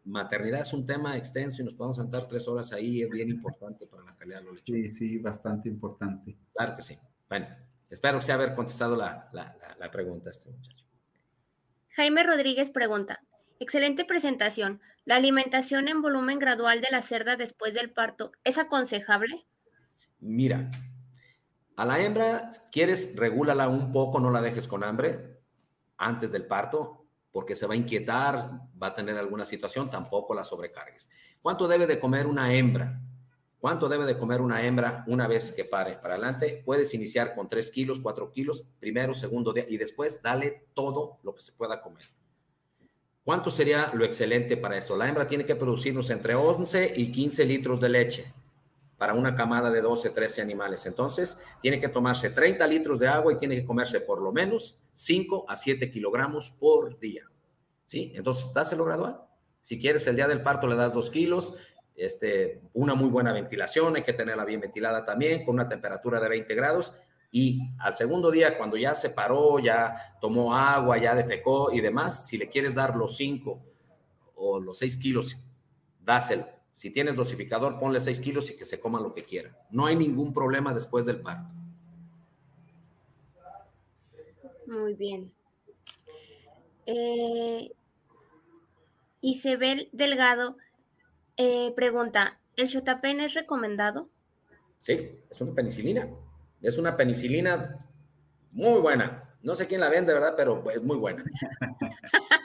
maternidad 0.04 0.62
es 0.62 0.74
un 0.74 0.86
tema 0.86 1.18
extenso 1.18 1.62
y 1.62 1.66
nos 1.66 1.74
podemos 1.74 1.97
sentar 1.97 2.28
tres 2.28 2.47
horas 2.47 2.72
ahí, 2.74 3.01
es 3.01 3.10
bien 3.10 3.30
importante 3.30 3.88
para 3.88 4.04
la 4.04 4.16
calidad 4.16 4.39
de 4.39 4.45
los 4.45 4.56
lechones. 4.56 4.95
Sí, 4.95 5.10
sí, 5.10 5.18
bastante 5.18 5.70
importante. 5.70 6.38
Claro 6.54 6.76
que 6.76 6.82
sí. 6.82 6.97
Bueno, 7.30 7.47
espero 7.89 8.20
que 8.20 8.32
haber 8.32 8.54
contestado 8.56 8.95
la, 8.95 9.30
la, 9.34 9.56
la, 9.60 9.76
la 9.80 9.91
pregunta 9.91 10.30
a 10.30 10.32
este 10.32 10.49
muchacho. 10.49 10.86
Jaime 11.89 12.24
Rodríguez 12.24 12.70
pregunta, 12.70 13.22
Excelente 13.64 14.04
presentación. 14.04 14.82
¿La 15.06 15.16
alimentación 15.16 15.88
en 15.88 16.01
volumen 16.01 16.38
gradual 16.38 16.82
de 16.82 16.89
la 16.91 17.01
cerda 17.01 17.38
después 17.38 17.74
del 17.74 17.91
parto 17.91 18.34
es 18.43 18.58
aconsejable? 18.58 19.45
Mira, 20.20 20.70
a 21.78 21.86
la 21.86 22.01
hembra, 22.01 22.49
quieres, 22.74 23.16
regúlala 23.16 23.70
un 23.70 23.93
poco, 23.93 24.20
no 24.20 24.32
la 24.32 24.41
dejes 24.41 24.68
con 24.68 24.84
hambre 24.84 25.39
antes 25.97 26.34
del 26.34 26.45
parto, 26.45 27.03
porque 27.34 27.55
se 27.55 27.67
va 27.67 27.73
a 27.73 27.77
inquietar, 27.77 28.51
va 28.81 28.88
a 28.88 28.93
tener 28.93 29.17
alguna 29.17 29.45
situación, 29.45 29.89
tampoco 29.89 30.34
la 30.34 30.45
sobrecargues. 30.45 31.09
¿Cuánto 31.41 31.67
debe 31.67 31.88
de 31.88 31.99
comer 31.99 32.27
una 32.27 32.53
hembra? 32.53 33.01
¿Cuánto 33.59 33.89
debe 33.89 34.05
de 34.05 34.17
comer 34.17 34.39
una 34.39 34.63
hembra 34.63 35.03
una 35.07 35.27
vez 35.27 35.51
que 35.51 35.65
pare 35.65 35.97
para 35.97 36.13
adelante? 36.13 36.61
Puedes 36.63 36.93
iniciar 36.93 37.34
con 37.34 37.49
3 37.49 37.71
kilos, 37.71 37.99
4 37.99 38.31
kilos, 38.31 38.65
primero, 38.79 39.13
segundo 39.13 39.51
día, 39.51 39.65
y 39.67 39.77
después 39.77 40.21
dale 40.21 40.67
todo 40.73 41.17
lo 41.23 41.34
que 41.34 41.41
se 41.41 41.53
pueda 41.53 41.81
comer. 41.81 42.03
¿Cuánto 43.23 43.49
sería 43.49 43.91
lo 43.93 44.05
excelente 44.05 44.55
para 44.55 44.77
esto? 44.77 44.95
La 44.95 45.09
hembra 45.09 45.25
tiene 45.25 45.45
que 45.45 45.55
producirnos 45.55 46.09
entre 46.11 46.36
11 46.36 46.93
y 46.95 47.11
15 47.11 47.45
litros 47.45 47.81
de 47.81 47.89
leche 47.89 48.34
para 48.98 49.14
una 49.14 49.36
camada 49.36 49.70
de 49.72 49.82
12, 49.82 50.12
13 50.12 50.41
animales. 50.41 50.86
Entonces, 50.86 51.38
tiene 51.62 51.80
que 51.80 51.89
tomarse 51.89 52.30
30 52.30 52.66
litros 52.68 53.00
de 53.00 53.08
agua 53.08 53.34
y 53.34 53.38
tiene 53.38 53.56
que 53.56 53.66
comerse 53.66 54.00
por 54.00 54.22
lo 54.22 54.32
menos 54.32 54.80
5 54.94 55.46
a 55.48 55.58
7 55.58 55.91
kilogramos 55.91 56.52
por 56.52 57.00
día. 57.00 57.24
¿Sí? 57.86 58.14
Entonces, 58.16 58.54
dáselo 58.54 58.86
gradual. 58.86 59.20
Si 59.62 59.80
quieres, 59.80 60.06
el 60.08 60.16
día 60.16 60.28
del 60.28 60.41
parto 60.41 60.68
le 60.68 60.76
das 60.76 60.94
2 60.94 61.10
kilos, 61.10 61.54
este, 61.96 62.62
una 62.74 62.96
muy 62.96 63.10
buena 63.10 63.34
ventilación, 63.34 63.96
hay 63.96 64.04
que 64.04 64.14
tenerla 64.14 64.46
bien 64.46 64.62
ventilada 64.62 65.06
también, 65.06 65.44
con 65.46 65.56
una 65.56 65.70
temperatura 65.70 66.20
de 66.20 66.30
20 66.30 66.56
grados. 66.56 66.96
Y 67.32 67.72
al 67.80 67.96
segundo 67.96 68.30
día, 68.30 68.58
cuando 68.58 68.78
ya 68.78 68.94
se 68.94 69.10
paró, 69.10 69.60
ya 69.60 70.18
tomó 70.22 70.56
agua, 70.56 70.98
ya 70.98 71.16
defecó 71.16 71.72
y 71.72 71.82
demás, 71.82 72.28
si 72.28 72.38
le 72.38 72.48
quieres 72.48 72.76
dar 72.76 72.96
los 72.96 73.18
5 73.18 73.60
o 74.36 74.60
los 74.60 74.78
6 74.78 74.98
kilos, 74.98 75.38
dáselo. 76.00 76.48
Si 76.74 76.89
tienes 76.89 77.15
dosificador, 77.15 77.80
ponle 77.80 77.99
6 77.99 78.19
kilos 78.19 78.49
y 78.49 78.57
que 78.57 78.65
se 78.65 78.80
coma 78.80 78.99
lo 78.99 79.13
que 79.13 79.24
quiera. 79.24 79.55
No 79.69 79.86
hay 79.86 79.95
ningún 79.95 80.34
problema 80.34 80.74
después 80.74 81.05
del 81.05 81.21
parto. 81.21 81.49
Muy 84.65 84.95
bien. 84.95 85.32
Eh, 86.86 87.71
Isabel 89.21 89.88
Delgado 89.91 90.57
eh, 91.38 91.74
pregunta, 91.76 92.39
¿el 92.57 92.67
Shotapen 92.67 93.19
es 93.19 93.34
recomendado? 93.34 94.09
Sí, 94.80 95.11
es 95.30 95.41
una 95.41 95.53
penicilina. 95.53 96.09
Es 96.61 96.78
una 96.78 96.97
penicilina 96.97 97.78
muy 98.51 98.82
buena. 98.82 99.36
No 99.41 99.55
sé 99.55 99.67
quién 99.67 99.82
la 99.82 99.89
vende, 99.89 100.13
¿verdad? 100.13 100.34
Pero 100.36 100.69
es 100.71 100.82
muy 100.82 100.97
buena. 100.97 101.24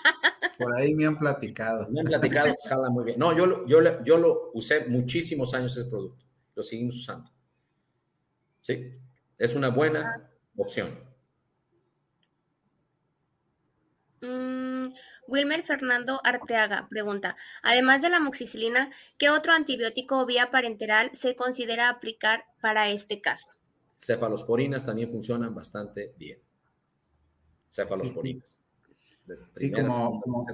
Por 0.59 0.77
ahí 0.77 0.93
me 0.93 1.07
han 1.07 1.19
platicado. 1.19 1.89
Me 1.89 2.01
han 2.01 2.07
platicado, 2.07 2.55
jala 2.69 2.91
muy 2.91 3.05
bien. 3.05 3.19
No, 3.19 3.37
yo, 3.37 3.65
yo, 3.67 4.03
yo 4.05 4.19
lo 4.19 4.51
usé 4.55 4.87
muchísimos 4.87 5.55
años 5.55 5.77
ese 5.77 5.89
producto. 5.89 6.25
Lo 6.55 6.63
seguimos 6.63 6.97
usando. 6.97 7.31
Sí, 8.61 8.91
es 9.39 9.55
una 9.55 9.69
buena 9.69 10.31
opción. 10.57 10.99
Mm, 14.21 14.89
Wilmer 15.29 15.63
Fernando 15.63 16.21
Arteaga 16.25 16.89
pregunta, 16.91 17.37
además 17.63 18.03
de 18.03 18.11
la 18.11 18.19
moxicilina, 18.19 18.91
¿qué 19.17 19.31
otro 19.31 19.53
antibiótico 19.53 20.19
o 20.19 20.27
vía 20.27 20.51
parenteral 20.51 21.13
se 21.15 21.37
considera 21.37 21.89
aplicar 21.89 22.47
para 22.61 22.89
este 22.89 23.21
caso? 23.21 23.47
Cefalosporinas 23.97 24.85
también 24.85 25.09
funcionan 25.09 25.55
bastante 25.55 26.15
bien. 26.19 26.41
Cefalosporinas. 27.73 28.49
Sí, 28.49 28.57
sí. 28.57 28.68
Sí 29.53 29.71
como, 29.71 30.21
como, 30.21 30.47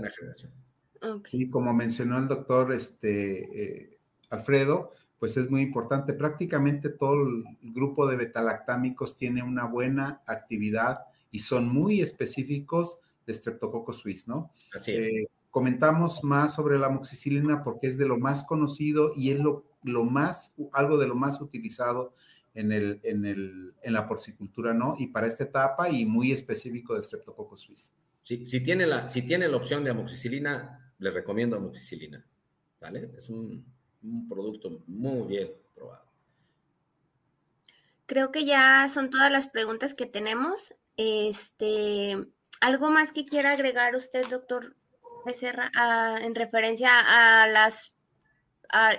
Y 1.33 1.51
como 1.51 1.73
mencionó 1.73 2.19
el 2.19 2.29
doctor 2.29 2.73
este, 2.73 3.85
eh, 3.85 3.99
Alfredo, 4.31 4.93
pues 5.19 5.37
es 5.37 5.51
muy 5.51 5.63
importante. 5.63 6.13
Prácticamente 6.15 6.91
todo 6.91 7.15
el 7.15 7.45
grupo 7.63 8.07
de 8.07 8.17
betalactámicos 8.17 9.17
tiene 9.17 9.43
una 9.43 9.67
buena 9.67 10.23
actividad 10.27 11.01
y 11.31 11.41
son 11.41 11.69
muy 11.69 12.01
específicos 12.01 12.99
de 13.27 13.35
Streptococcus 13.35 13.99
suis, 13.99 14.29
¿no? 14.29 14.51
Así 14.75 14.93
es. 14.93 15.07
Eh, 15.07 15.29
comentamos 15.51 16.25
más 16.25 16.55
sobre 16.55 16.79
la 16.79 16.89
amoxicilina 16.89 17.63
porque 17.63 17.87
es 17.87 17.97
de 17.97 18.07
lo 18.07 18.19
más 18.19 18.45
conocido 18.45 19.13
y 19.17 19.31
es 19.31 19.41
lo, 19.41 19.65
lo 19.83 20.05
más, 20.05 20.55
algo 20.73 20.99
de 20.99 21.07
lo 21.07 21.15
más 21.15 21.41
utilizado 21.41 22.15
en, 22.55 22.73
el, 22.73 23.01
en, 23.03 23.25
el, 23.25 23.75
en 23.83 23.93
la 23.93 24.07
porcicultura, 24.07 24.75
¿no? 24.75 24.95
Y 24.99 25.09
para 25.09 25.27
esta 25.27 25.45
etapa 25.45 25.89
y 25.91 26.07
muy 26.07 26.33
específico 26.33 26.95
de 26.95 27.03
Streptococcus 27.03 27.63
suis. 27.63 27.95
Si, 28.25 28.63
tiene 28.63 28.87
la, 28.87 29.07
si 29.07 29.21
tiene 29.21 29.49
la 29.49 29.59
opción 29.59 29.85
de 29.85 29.91
amoxicilina, 29.91 30.95
le 30.99 31.11
recomiendo 31.11 31.57
amoxicilina, 31.57 32.25
¿vale? 32.81 33.11
Es 33.19 33.29
un, 33.29 33.67
producto 34.27 34.83
muy 34.87 35.29
bien 35.29 35.53
probado. 35.75 36.07
Creo 38.07 38.33
que 38.33 38.47
ya 38.47 38.89
son 38.89 39.11
todas 39.11 39.31
las 39.31 39.49
preguntas 39.49 39.93
que 39.93 40.07
tenemos. 40.07 40.75
Este, 40.97 42.17
¿algo 42.63 42.91
más 42.91 43.13
que 43.13 43.27
quiera 43.27 43.53
agregar 43.53 43.95
usted, 43.95 44.27
doctor 44.29 44.75
Becerra, 45.27 45.71
en 46.23 46.35
referencia 46.35 46.91
a 47.01 47.47
las, 47.47 47.93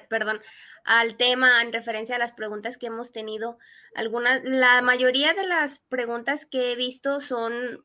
perdón, 0.07 0.39
al 0.83 1.17
tema, 1.17 1.63
en 1.63 1.73
referencia 1.73 2.17
a 2.17 2.19
las 2.19 2.33
preguntas 2.33 2.77
que 2.77 2.87
hemos 2.87 3.11
tenido? 3.11 3.57
Algunas, 3.95 4.43
la 4.43 4.83
mayoría 4.83 5.33
de 5.33 5.47
las 5.47 5.79
preguntas 5.79 6.45
que 6.45 6.71
he 6.71 6.75
visto 6.75 7.19
son 7.19 7.83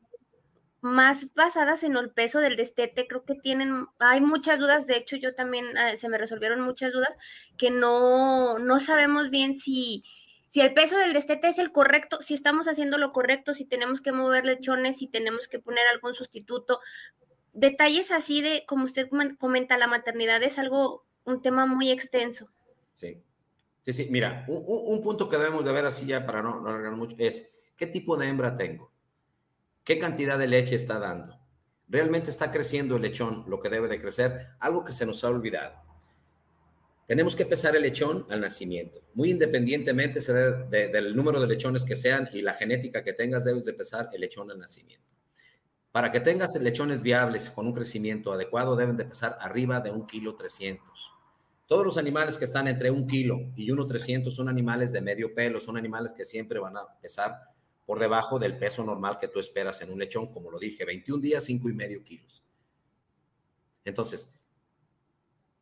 más 0.81 1.31
basadas 1.35 1.83
en 1.83 1.95
el 1.95 2.09
peso 2.09 2.39
del 2.39 2.55
destete, 2.55 3.07
creo 3.07 3.23
que 3.23 3.35
tienen, 3.35 3.85
hay 3.99 4.19
muchas 4.19 4.57
dudas, 4.59 4.87
de 4.87 4.97
hecho 4.97 5.15
yo 5.15 5.35
también 5.35 5.65
eh, 5.77 5.95
se 5.97 6.09
me 6.09 6.17
resolvieron 6.17 6.61
muchas 6.61 6.91
dudas 6.91 7.15
que 7.57 7.69
no, 7.69 8.57
no 8.57 8.79
sabemos 8.79 9.29
bien 9.29 9.53
si, 9.53 10.03
si 10.49 10.61
el 10.61 10.73
peso 10.73 10.97
del 10.97 11.13
destete 11.13 11.47
es 11.49 11.59
el 11.59 11.71
correcto, 11.71 12.21
si 12.21 12.33
estamos 12.33 12.67
haciendo 12.67 12.97
lo 12.97 13.11
correcto, 13.11 13.53
si 13.53 13.63
tenemos 13.63 14.01
que 14.01 14.11
mover 14.11 14.45
lechones, 14.45 14.97
si 14.97 15.07
tenemos 15.07 15.47
que 15.47 15.59
poner 15.59 15.83
algún 15.93 16.15
sustituto. 16.15 16.79
Detalles 17.53 18.11
así 18.11 18.41
de, 18.41 18.65
como 18.65 18.85
usted 18.85 19.07
comenta, 19.37 19.77
la 19.77 19.87
maternidad 19.87 20.41
es 20.41 20.57
algo, 20.57 21.05
un 21.25 21.43
tema 21.43 21.67
muy 21.67 21.91
extenso. 21.91 22.49
Sí, 22.93 23.21
sí, 23.83 23.93
sí, 23.93 24.07
mira, 24.09 24.45
un, 24.47 24.63
un 24.67 25.01
punto 25.01 25.29
que 25.29 25.37
debemos 25.37 25.63
de 25.63 25.71
ver 25.71 25.85
así 25.85 26.07
ya 26.07 26.25
para 26.25 26.41
no, 26.41 26.59
no 26.59 26.69
alargar 26.69 26.93
mucho 26.93 27.15
es, 27.19 27.49
¿qué 27.77 27.85
tipo 27.85 28.17
de 28.17 28.27
hembra 28.27 28.57
tengo? 28.57 28.90
¿Qué 29.83 29.97
cantidad 29.97 30.37
de 30.37 30.47
leche 30.47 30.75
está 30.75 30.99
dando? 30.99 31.39
¿Realmente 31.87 32.29
está 32.29 32.51
creciendo 32.51 32.97
el 32.97 33.01
lechón 33.01 33.45
lo 33.47 33.59
que 33.59 33.69
debe 33.69 33.87
de 33.87 33.99
crecer? 33.99 34.49
Algo 34.59 34.85
que 34.85 34.91
se 34.91 35.07
nos 35.07 35.23
ha 35.23 35.29
olvidado. 35.29 35.81
Tenemos 37.07 37.35
que 37.35 37.47
pesar 37.47 37.75
el 37.75 37.81
lechón 37.81 38.27
al 38.29 38.41
nacimiento. 38.41 39.01
Muy 39.15 39.31
independientemente 39.31 40.19
del 40.69 41.15
número 41.15 41.41
de 41.41 41.47
lechones 41.47 41.83
que 41.83 41.95
sean 41.95 42.29
y 42.31 42.41
la 42.41 42.53
genética 42.53 43.03
que 43.03 43.13
tengas, 43.13 43.43
debes 43.43 43.65
de 43.65 43.73
pesar 43.73 44.09
el 44.13 44.21
lechón 44.21 44.51
al 44.51 44.59
nacimiento. 44.59 45.05
Para 45.91 46.11
que 46.11 46.19
tengas 46.21 46.55
lechones 46.61 47.01
viables 47.01 47.49
con 47.49 47.65
un 47.65 47.73
crecimiento 47.73 48.31
adecuado, 48.31 48.75
deben 48.75 48.97
de 48.97 49.05
pesar 49.05 49.35
arriba 49.41 49.81
de 49.81 49.89
un 49.89 50.05
kilo 50.05 50.35
300. 50.35 51.11
Todos 51.65 51.83
los 51.83 51.97
animales 51.97 52.37
que 52.37 52.45
están 52.45 52.67
entre 52.67 52.91
un 52.91 53.07
kilo 53.07 53.51
y 53.55 53.71
uno 53.71 53.87
300 53.87 54.33
son 54.33 54.47
animales 54.47 54.93
de 54.93 55.01
medio 55.01 55.33
pelo, 55.33 55.59
son 55.59 55.75
animales 55.75 56.13
que 56.15 56.23
siempre 56.23 56.59
van 56.59 56.77
a 56.77 56.85
pesar 57.01 57.50
por 57.85 57.99
debajo 57.99 58.39
del 58.39 58.57
peso 58.57 58.83
normal 58.83 59.17
que 59.19 59.27
tú 59.27 59.39
esperas 59.39 59.81
en 59.81 59.91
un 59.91 59.99
lechón, 59.99 60.27
como 60.27 60.51
lo 60.51 60.59
dije, 60.59 60.85
21 60.85 61.21
días, 61.21 61.43
5 61.45 61.69
y 61.69 61.73
medio 61.73 62.03
kilos. 62.03 62.43
Entonces, 63.83 64.31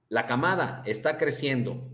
la 0.09 0.27
camada 0.27 0.83
está 0.85 1.17
creciendo 1.17 1.89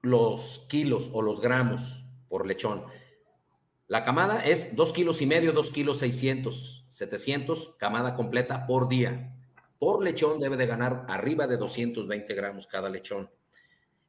los 0.00 0.66
kilos 0.68 1.10
o 1.12 1.22
los 1.22 1.40
gramos 1.40 2.04
por 2.28 2.46
lechón. 2.46 2.84
La 3.86 4.04
camada 4.04 4.44
es 4.44 4.74
2 4.74 4.92
kilos 4.92 5.22
y 5.22 5.26
medio, 5.26 5.52
2 5.52 5.70
kilos 5.70 5.98
600, 5.98 6.86
700, 6.88 7.76
camada 7.78 8.14
completa 8.16 8.66
por 8.66 8.88
día. 8.88 9.36
Por 9.78 10.02
lechón 10.02 10.40
debe 10.40 10.56
de 10.56 10.66
ganar 10.66 11.04
arriba 11.08 11.46
de 11.46 11.56
220 11.56 12.34
gramos 12.34 12.66
cada 12.66 12.88
lechón. 12.88 13.30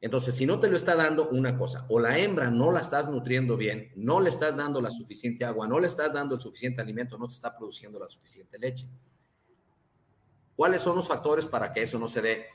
Entonces, 0.04 0.36
si 0.36 0.46
no 0.46 0.60
te 0.60 0.68
lo 0.68 0.76
está 0.76 0.96
dando 0.96 1.30
una 1.30 1.58
cosa, 1.58 1.86
o 1.88 1.98
la 1.98 2.20
hembra 2.20 2.52
no 2.52 2.74
la 2.74 2.82
estás 2.82 3.10
nutriendo 3.10 3.56
bien, 3.56 3.90
no 3.96 4.20
le 4.20 4.32
estás 4.32 4.58
dando 4.58 4.82
la 4.82 4.92
suficiente 4.92 5.46
agua, 5.46 5.66
no 5.66 5.80
le 5.80 5.88
estás 5.88 6.12
dando 6.12 6.36
el 6.36 6.42
suficiente 6.42 6.82
alimento, 6.82 7.18
no 7.18 7.26
te 7.26 7.36
está 7.36 7.56
produciendo 7.56 7.98
la 7.98 8.08
suficiente 8.10 8.60
leche. 8.60 8.86
¿Cuáles 10.58 10.82
son 10.82 10.98
los 10.98 11.08
factores 11.08 11.46
para 11.46 11.72
que 11.72 11.84
eso 11.84 11.98
no 11.98 12.10
se 12.10 12.22
dé? 12.22 12.48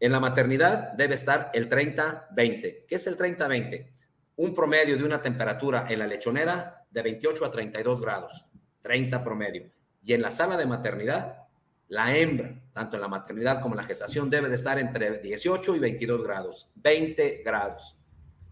En 0.00 0.10
la 0.10 0.18
maternidad 0.18 0.92
debe 0.94 1.16
estar 1.16 1.50
el 1.52 1.68
30-20. 1.68 2.86
¿Qué 2.88 2.94
es 2.94 3.06
el 3.06 3.18
30-20? 3.18 3.90
Un 4.36 4.54
promedio 4.54 4.96
de 4.96 5.04
una 5.04 5.20
temperatura 5.20 5.84
en 5.90 5.98
la 5.98 6.06
lechonera 6.06 6.86
de 6.90 7.02
28 7.02 7.44
a 7.44 7.50
32 7.50 8.00
grados, 8.00 8.46
30 8.80 9.22
promedio. 9.22 9.70
Y 10.02 10.14
en 10.14 10.22
la 10.22 10.30
sala 10.30 10.56
de 10.56 10.64
maternidad 10.64 11.45
la 11.88 12.16
hembra, 12.16 12.60
tanto 12.72 12.96
en 12.96 13.02
la 13.02 13.08
maternidad 13.08 13.60
como 13.60 13.74
en 13.74 13.78
la 13.78 13.84
gestación, 13.84 14.28
debe 14.28 14.48
de 14.48 14.56
estar 14.56 14.78
entre 14.78 15.18
18 15.18 15.76
y 15.76 15.78
22 15.78 16.22
grados, 16.22 16.70
20 16.76 17.42
grados, 17.44 17.96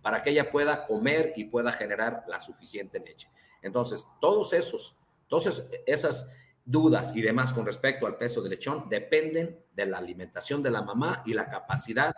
para 0.03 0.23
que 0.23 0.31
ella 0.31 0.51
pueda 0.51 0.87
comer 0.87 1.33
y 1.37 1.45
pueda 1.45 1.73
generar 1.73 2.25
la 2.29 2.41
suficiente 2.41 3.01
leche. 3.01 3.29
Entonces, 3.63 4.07
todos 4.21 4.53
esos, 4.53 4.97
todas 5.27 5.65
esas 5.87 6.31
dudas 6.65 7.15
y 7.15 7.23
demás 7.23 7.53
con 7.53 7.67
respecto 7.67 8.07
al 8.07 8.17
peso 8.17 8.41
del 8.41 8.51
lechón 8.51 8.89
dependen 8.89 9.59
de 9.75 9.87
la 9.87 9.99
alimentación 9.99 10.63
de 10.63 10.71
la 10.71 10.83
mamá 10.83 11.23
y 11.27 11.35
la 11.35 11.49
capacidad 11.49 12.15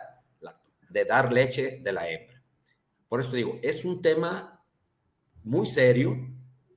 de 0.89 1.05
dar 1.05 1.33
leche 1.33 1.79
de 1.83 1.91
la 1.91 2.09
hembra. 2.09 2.41
Por 3.09 3.19
eso 3.19 3.33
digo, 3.33 3.59
es 3.61 3.85
un 3.85 4.01
tema 4.01 4.63
muy 5.43 5.65
serio 5.65 6.15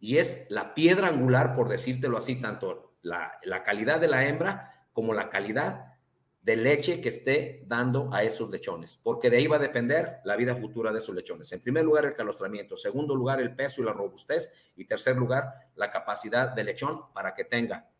y 0.00 0.16
es 0.16 0.46
la 0.48 0.74
piedra 0.74 1.08
angular, 1.08 1.54
por 1.54 1.68
decírtelo 1.68 2.16
así, 2.16 2.36
tanto 2.36 2.89
la, 3.02 3.62
calidad 3.64 4.00
de 4.00 4.08
la 4.08 4.26
hembra 4.26 4.86
como 4.92 5.14
la 5.14 5.30
calidad 5.30 5.94
de 6.42 6.56
leche 6.56 7.00
que 7.00 7.10
esté 7.10 7.64
dando 7.66 8.12
a 8.12 8.22
esos 8.22 8.50
lechones, 8.50 8.98
porque 9.02 9.28
de 9.28 9.36
ahí 9.36 9.46
va 9.46 9.56
a 9.56 9.60
depender 9.60 10.20
la 10.24 10.36
vida 10.36 10.56
futura 10.56 10.92
de 10.92 10.98
esos 10.98 11.14
lechones. 11.14 11.52
En 11.52 11.60
primer 11.60 11.84
lugar, 11.84 12.06
el 12.06 12.14
calostramiento, 12.14 12.76
segundo 12.76 13.14
lugar, 13.14 13.40
el 13.40 13.54
peso 13.54 13.82
y 13.82 13.84
la 13.84 13.92
robustez, 13.92 14.50
y 14.76 14.86
tercer 14.86 15.16
lugar, 15.16 15.68
la 15.76 15.90
capacidad 15.90 16.54
del 16.54 16.66
lechón 16.66 17.12
para 17.12 17.34
que 17.34 17.44
tenga 17.44 17.90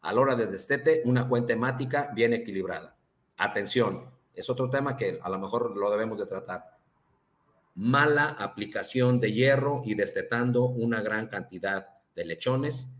a 0.00 0.12
la 0.12 0.20
hora 0.20 0.34
del 0.34 0.50
destete 0.50 1.02
una 1.04 1.28
cuenta 1.28 1.52
hemática 1.52 2.10
bien 2.14 2.32
equilibrada. 2.32 2.96
Atención, 3.36 4.10
es 4.34 4.48
otro 4.48 4.70
tema 4.70 4.96
que 4.96 5.18
a 5.22 5.28
lo 5.28 5.38
mejor 5.38 5.76
lo 5.76 5.90
debemos 5.90 6.18
de 6.18 6.26
tratar. 6.26 6.76
Mala 7.74 8.28
aplicación 8.28 9.20
de 9.20 9.32
hierro 9.32 9.82
y 9.84 9.94
destetando 9.94 10.64
una 10.64 11.02
gran 11.02 11.28
cantidad 11.28 11.88
de 12.14 12.24
lechones 12.24 12.90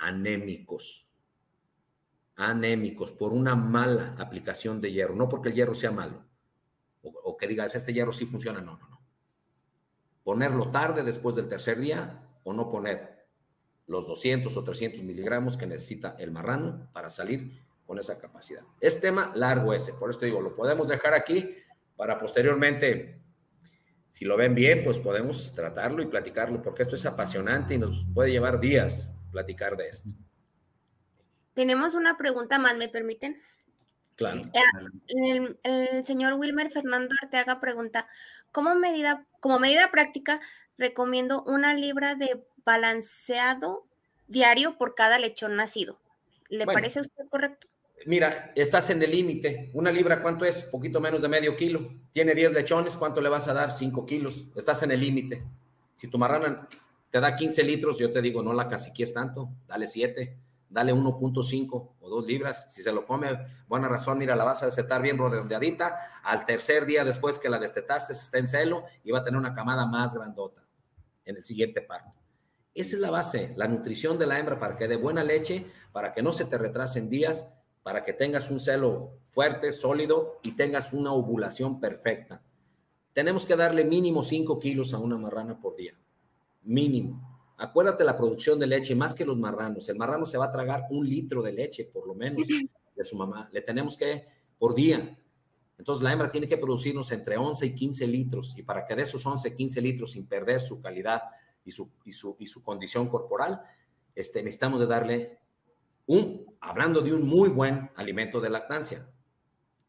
anémicos. 0.00 1.06
Anémicos 2.36 3.12
por 3.12 3.32
una 3.32 3.54
mala 3.54 4.16
aplicación 4.18 4.80
de 4.80 4.92
hierro, 4.92 5.14
no 5.14 5.28
porque 5.28 5.50
el 5.50 5.54
hierro 5.54 5.74
sea 5.74 5.92
malo 5.92 6.24
o, 7.02 7.36
que 7.36 7.46
digas 7.46 7.74
este 7.74 7.92
hierro 7.92 8.12
sí 8.12 8.26
funciona, 8.26 8.60
no, 8.60 8.76
no, 8.76 8.88
no. 8.88 9.00
Ponerlo 10.22 10.70
tarde 10.70 11.02
después 11.02 11.34
del 11.34 11.48
tercer 11.48 11.78
día 11.78 12.22
o 12.44 12.52
no 12.52 12.70
poner 12.70 13.26
los 13.86 14.06
200 14.06 14.54
o 14.56 14.64
300 14.64 15.02
miligramos 15.02 15.56
que 15.56 15.66
necesita 15.66 16.14
el 16.18 16.30
marrano 16.30 16.88
para 16.92 17.10
salir 17.10 17.64
con 17.86 17.98
esa 17.98 18.18
capacidad. 18.18 18.62
Es 18.80 19.00
tema 19.00 19.32
largo 19.34 19.74
ese, 19.74 19.92
por 19.94 20.10
esto 20.10 20.24
digo, 20.24 20.40
lo 20.40 20.54
podemos 20.54 20.88
dejar 20.88 21.14
aquí 21.14 21.56
para 21.96 22.18
posteriormente, 22.18 23.20
si 24.10 24.24
lo 24.24 24.36
ven 24.36 24.54
bien, 24.54 24.84
pues 24.84 24.98
podemos 25.00 25.54
tratarlo 25.54 26.02
y 26.02 26.06
platicarlo, 26.06 26.62
porque 26.62 26.82
esto 26.82 26.94
es 26.94 27.04
apasionante 27.06 27.74
y 27.74 27.78
nos 27.78 28.06
puede 28.14 28.30
llevar 28.30 28.60
días 28.60 29.14
platicar 29.30 29.76
de 29.76 29.88
esto. 29.88 30.10
Tenemos 31.54 31.94
una 31.94 32.16
pregunta 32.16 32.58
más, 32.58 32.76
¿me 32.76 32.88
permiten? 32.88 33.36
Claro. 34.16 34.42
El, 35.08 36.04
señor 36.04 36.34
Wilmer 36.34 36.70
Fernando 36.70 37.14
Arteaga 37.22 37.58
pregunta, 37.58 38.06
¿cómo 38.52 38.74
medida, 38.74 39.26
como 39.40 39.58
medida 39.58 39.90
práctica, 39.90 40.40
recomiendo 40.76 41.42
una 41.44 41.74
libra 41.74 42.14
de 42.14 42.44
balanceado 42.64 43.86
diario 44.28 44.76
por 44.76 44.94
cada 44.94 45.18
lechón 45.18 45.56
nacido? 45.56 45.98
¿Le 46.50 46.66
parece 46.66 46.98
a 46.98 47.02
usted 47.02 47.24
correcto? 47.30 47.68
Mira, 48.06 48.52
estás 48.54 48.90
en 48.90 49.02
el 49.02 49.10
límite. 49.10 49.70
Una 49.74 49.92
libra, 49.92 50.22
¿cuánto 50.22 50.44
es? 50.44 50.62
Poquito 50.62 51.00
menos 51.00 51.22
de 51.22 51.28
medio 51.28 51.56
kilo. 51.56 51.92
Tiene 52.12 52.34
10 52.34 52.52
lechones, 52.52 52.96
¿cuánto 52.96 53.20
le 53.20 53.28
vas 53.28 53.48
a 53.48 53.54
dar? 53.54 53.72
5 53.72 54.06
kilos. 54.06 54.46
Estás 54.56 54.82
en 54.82 54.92
el 54.92 55.00
límite. 55.00 55.42
Si 55.96 56.08
tu 56.08 56.18
marrana 56.18 56.66
te 57.10 57.20
da 57.20 57.34
15 57.34 57.62
litros, 57.64 57.98
yo 57.98 58.12
te 58.12 58.22
digo, 58.22 58.42
no 58.42 58.52
la 58.52 58.68
caciquies 58.68 59.12
tanto, 59.12 59.50
dale 59.66 59.86
7, 59.86 60.38
dale 60.68 60.94
1.5 60.94 61.90
o 62.00 62.08
2 62.08 62.26
libras. 62.26 62.72
Si 62.72 62.82
se 62.82 62.92
lo 62.92 63.04
come, 63.04 63.36
buena 63.66 63.88
razón, 63.88 64.18
mira, 64.18 64.36
la 64.36 64.44
vas 64.44 64.62
a 64.62 64.66
destetar 64.66 65.02
bien 65.02 65.18
redondeadita. 65.18 66.20
Al 66.22 66.46
tercer 66.46 66.86
día 66.86 67.04
después 67.04 67.38
que 67.38 67.50
la 67.50 67.58
destetaste, 67.58 68.12
está 68.12 68.38
en 68.38 68.46
celo 68.46 68.84
y 69.02 69.10
va 69.10 69.18
a 69.18 69.24
tener 69.24 69.38
una 69.38 69.54
camada 69.54 69.86
más 69.86 70.14
grandota 70.14 70.62
en 71.24 71.36
el 71.36 71.44
siguiente 71.44 71.82
parto. 71.82 72.14
Esa 72.72 72.94
es 72.94 73.02
la 73.02 73.10
base, 73.10 73.52
la 73.56 73.66
nutrición 73.66 74.16
de 74.16 74.26
la 74.26 74.38
hembra 74.38 74.60
para 74.60 74.76
que 74.76 74.86
dé 74.86 74.96
buena 74.96 75.24
leche, 75.24 75.66
para 75.92 76.14
que 76.14 76.22
no 76.22 76.32
se 76.32 76.44
te 76.44 76.56
retrasen 76.56 77.10
días, 77.10 77.48
para 77.82 78.04
que 78.04 78.12
tengas 78.12 78.50
un 78.50 78.60
celo 78.60 79.18
fuerte, 79.32 79.72
sólido 79.72 80.38
y 80.42 80.52
tengas 80.52 80.92
una 80.92 81.12
ovulación 81.12 81.80
perfecta. 81.80 82.42
Tenemos 83.12 83.44
que 83.44 83.56
darle 83.56 83.84
mínimo 83.84 84.22
5 84.22 84.60
kilos 84.60 84.94
a 84.94 84.98
una 84.98 85.18
marrana 85.18 85.58
por 85.58 85.74
día. 85.74 85.94
Mínimo. 86.62 87.30
Acuérdate 87.56 88.04
la 88.04 88.16
producción 88.16 88.58
de 88.58 88.66
leche, 88.66 88.94
más 88.94 89.14
que 89.14 89.24
los 89.24 89.38
marranos. 89.38 89.88
El 89.88 89.96
marrano 89.96 90.24
se 90.24 90.38
va 90.38 90.46
a 90.46 90.50
tragar 90.50 90.86
un 90.90 91.06
litro 91.08 91.42
de 91.42 91.52
leche, 91.52 91.84
por 91.84 92.06
lo 92.06 92.14
menos, 92.14 92.46
de 92.48 93.04
su 93.04 93.16
mamá. 93.16 93.50
Le 93.52 93.60
tenemos 93.60 93.96
que, 93.96 94.26
por 94.58 94.74
día. 94.74 95.18
Entonces 95.76 96.02
la 96.02 96.12
hembra 96.12 96.30
tiene 96.30 96.48
que 96.48 96.56
producirnos 96.56 97.10
entre 97.12 97.36
11 97.36 97.66
y 97.66 97.74
15 97.74 98.06
litros. 98.06 98.54
Y 98.56 98.62
para 98.62 98.86
que 98.86 98.96
de 98.96 99.02
esos 99.02 99.24
11, 99.24 99.54
15 99.54 99.80
litros, 99.80 100.12
sin 100.12 100.26
perder 100.26 100.60
su 100.60 100.80
calidad 100.80 101.22
y 101.64 101.70
su, 101.70 101.90
y 102.04 102.12
su, 102.12 102.36
y 102.38 102.46
su 102.46 102.62
condición 102.62 103.08
corporal, 103.08 103.62
este, 104.14 104.42
necesitamos 104.42 104.80
de 104.80 104.86
darle 104.86 105.38
un, 106.06 106.56
hablando 106.60 107.00
de 107.00 107.12
un 107.14 107.26
muy 107.26 107.50
buen 107.50 107.90
alimento 107.94 108.40
de 108.40 108.50
lactancia, 108.50 109.08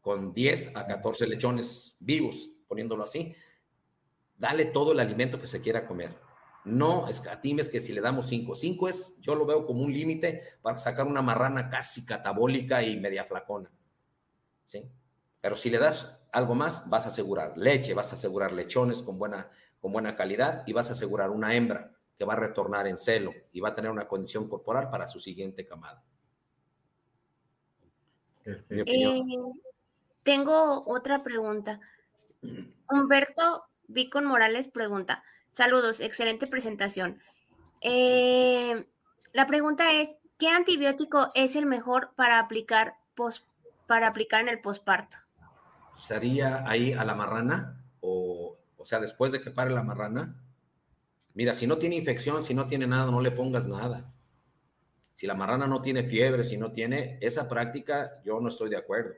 con 0.00 0.32
10 0.32 0.76
a 0.76 0.86
14 0.86 1.26
lechones 1.26 1.96
vivos, 2.00 2.50
poniéndolo 2.68 3.02
así, 3.04 3.34
dale 4.36 4.66
todo 4.66 4.92
el 4.92 5.00
alimento 5.00 5.40
que 5.40 5.46
se 5.46 5.60
quiera 5.60 5.86
comer. 5.86 6.14
No 6.64 7.08
escatimes 7.08 7.68
que 7.68 7.80
si 7.80 7.92
le 7.92 8.00
damos 8.00 8.26
5, 8.26 8.54
5 8.54 8.88
es, 8.88 9.18
yo 9.20 9.34
lo 9.34 9.46
veo 9.46 9.66
como 9.66 9.82
un 9.82 9.92
límite 9.92 10.42
para 10.62 10.78
sacar 10.78 11.06
una 11.06 11.22
marrana 11.22 11.68
casi 11.68 12.04
catabólica 12.04 12.82
y 12.82 12.98
media 12.98 13.24
flacona. 13.24 13.70
¿Sí? 14.64 14.88
Pero 15.40 15.56
si 15.56 15.70
le 15.70 15.78
das 15.78 16.18
algo 16.30 16.54
más, 16.54 16.88
vas 16.88 17.04
a 17.04 17.08
asegurar 17.08 17.58
leche, 17.58 17.94
vas 17.94 18.12
a 18.12 18.14
asegurar 18.14 18.52
lechones 18.52 19.02
con 19.02 19.18
buena, 19.18 19.50
con 19.80 19.92
buena 19.92 20.14
calidad 20.14 20.62
y 20.66 20.72
vas 20.72 20.88
a 20.90 20.92
asegurar 20.92 21.30
una 21.30 21.54
hembra 21.54 21.92
que 22.16 22.24
va 22.24 22.34
a 22.34 22.36
retornar 22.36 22.86
en 22.86 22.96
celo 22.96 23.34
y 23.52 23.60
va 23.60 23.70
a 23.70 23.74
tener 23.74 23.90
una 23.90 24.06
condición 24.06 24.48
corporal 24.48 24.88
para 24.88 25.08
su 25.08 25.18
siguiente 25.18 25.66
camada. 25.66 26.04
Eh, 28.44 28.86
tengo 30.22 30.84
otra 30.86 31.22
pregunta. 31.22 31.80
Humberto 32.88 33.64
Vicon 33.88 34.24
Morales 34.24 34.68
pregunta, 34.68 35.22
saludos, 35.52 36.00
excelente 36.00 36.46
presentación. 36.46 37.20
Eh, 37.80 38.86
la 39.32 39.46
pregunta 39.46 39.92
es, 39.92 40.10
¿qué 40.38 40.48
antibiótico 40.48 41.30
es 41.34 41.56
el 41.56 41.66
mejor 41.66 42.12
para 42.16 42.38
aplicar, 42.38 42.96
para 43.86 44.08
aplicar 44.08 44.40
en 44.40 44.48
el 44.48 44.60
posparto? 44.60 45.16
¿Sería 45.94 46.68
ahí 46.68 46.92
a 46.92 47.04
la 47.04 47.14
marrana? 47.14 47.82
O, 48.00 48.56
o 48.76 48.84
sea, 48.84 48.98
después 48.98 49.32
de 49.32 49.40
que 49.40 49.50
pare 49.50 49.70
la 49.70 49.82
marrana. 49.82 50.36
Mira, 51.34 51.54
si 51.54 51.66
no 51.66 51.78
tiene 51.78 51.96
infección, 51.96 52.42
si 52.42 52.52
no 52.52 52.66
tiene 52.66 52.86
nada, 52.86 53.10
no 53.10 53.20
le 53.20 53.30
pongas 53.30 53.66
nada. 53.66 54.12
Si 55.14 55.26
la 55.26 55.34
marrana 55.34 55.66
no 55.66 55.82
tiene 55.82 56.02
fiebre, 56.02 56.44
si 56.44 56.56
no 56.56 56.72
tiene 56.72 57.18
esa 57.20 57.48
práctica, 57.48 58.20
yo 58.24 58.40
no 58.40 58.48
estoy 58.48 58.70
de 58.70 58.76
acuerdo. 58.76 59.14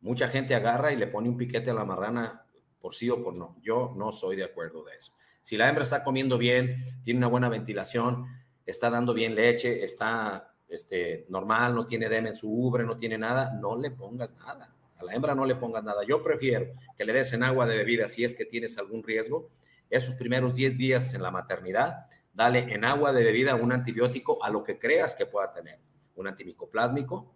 Mucha 0.00 0.28
gente 0.28 0.54
agarra 0.54 0.92
y 0.92 0.96
le 0.96 1.08
pone 1.08 1.28
un 1.28 1.36
piquete 1.36 1.70
a 1.70 1.74
la 1.74 1.84
marrana 1.84 2.46
por 2.80 2.94
sí 2.94 3.10
o 3.10 3.22
por 3.22 3.34
no. 3.34 3.56
Yo 3.60 3.92
no 3.96 4.12
soy 4.12 4.36
de 4.36 4.44
acuerdo 4.44 4.84
de 4.84 4.96
eso. 4.96 5.12
Si 5.46 5.56
la 5.56 5.68
hembra 5.68 5.84
está 5.84 6.02
comiendo 6.02 6.38
bien, 6.38 6.76
tiene 7.04 7.18
una 7.18 7.28
buena 7.28 7.48
ventilación, 7.48 8.26
está 8.64 8.90
dando 8.90 9.14
bien 9.14 9.36
leche, 9.36 9.84
está 9.84 10.52
este, 10.66 11.24
normal, 11.28 11.72
no 11.72 11.86
tiene 11.86 12.06
edema 12.06 12.26
en 12.26 12.34
su 12.34 12.50
ubre, 12.50 12.82
no 12.82 12.96
tiene 12.96 13.16
nada, 13.16 13.52
no 13.52 13.78
le 13.78 13.92
pongas 13.92 14.34
nada. 14.34 14.74
A 14.96 15.04
la 15.04 15.14
hembra 15.14 15.36
no 15.36 15.44
le 15.44 15.54
pongas 15.54 15.84
nada. 15.84 16.02
Yo 16.04 16.20
prefiero 16.20 16.72
que 16.98 17.04
le 17.04 17.12
des 17.12 17.32
en 17.32 17.44
agua 17.44 17.64
de 17.64 17.76
bebida 17.76 18.08
si 18.08 18.24
es 18.24 18.34
que 18.34 18.44
tienes 18.44 18.76
algún 18.76 19.04
riesgo. 19.04 19.48
Esos 19.88 20.16
primeros 20.16 20.56
10 20.56 20.78
días 20.78 21.14
en 21.14 21.22
la 21.22 21.30
maternidad, 21.30 22.08
dale 22.34 22.74
en 22.74 22.84
agua 22.84 23.12
de 23.12 23.22
bebida 23.22 23.54
un 23.54 23.70
antibiótico 23.70 24.42
a 24.42 24.50
lo 24.50 24.64
que 24.64 24.80
creas 24.80 25.14
que 25.14 25.26
pueda 25.26 25.52
tener. 25.52 25.78
Un 26.16 26.26
antimicoplásmico 26.26 27.32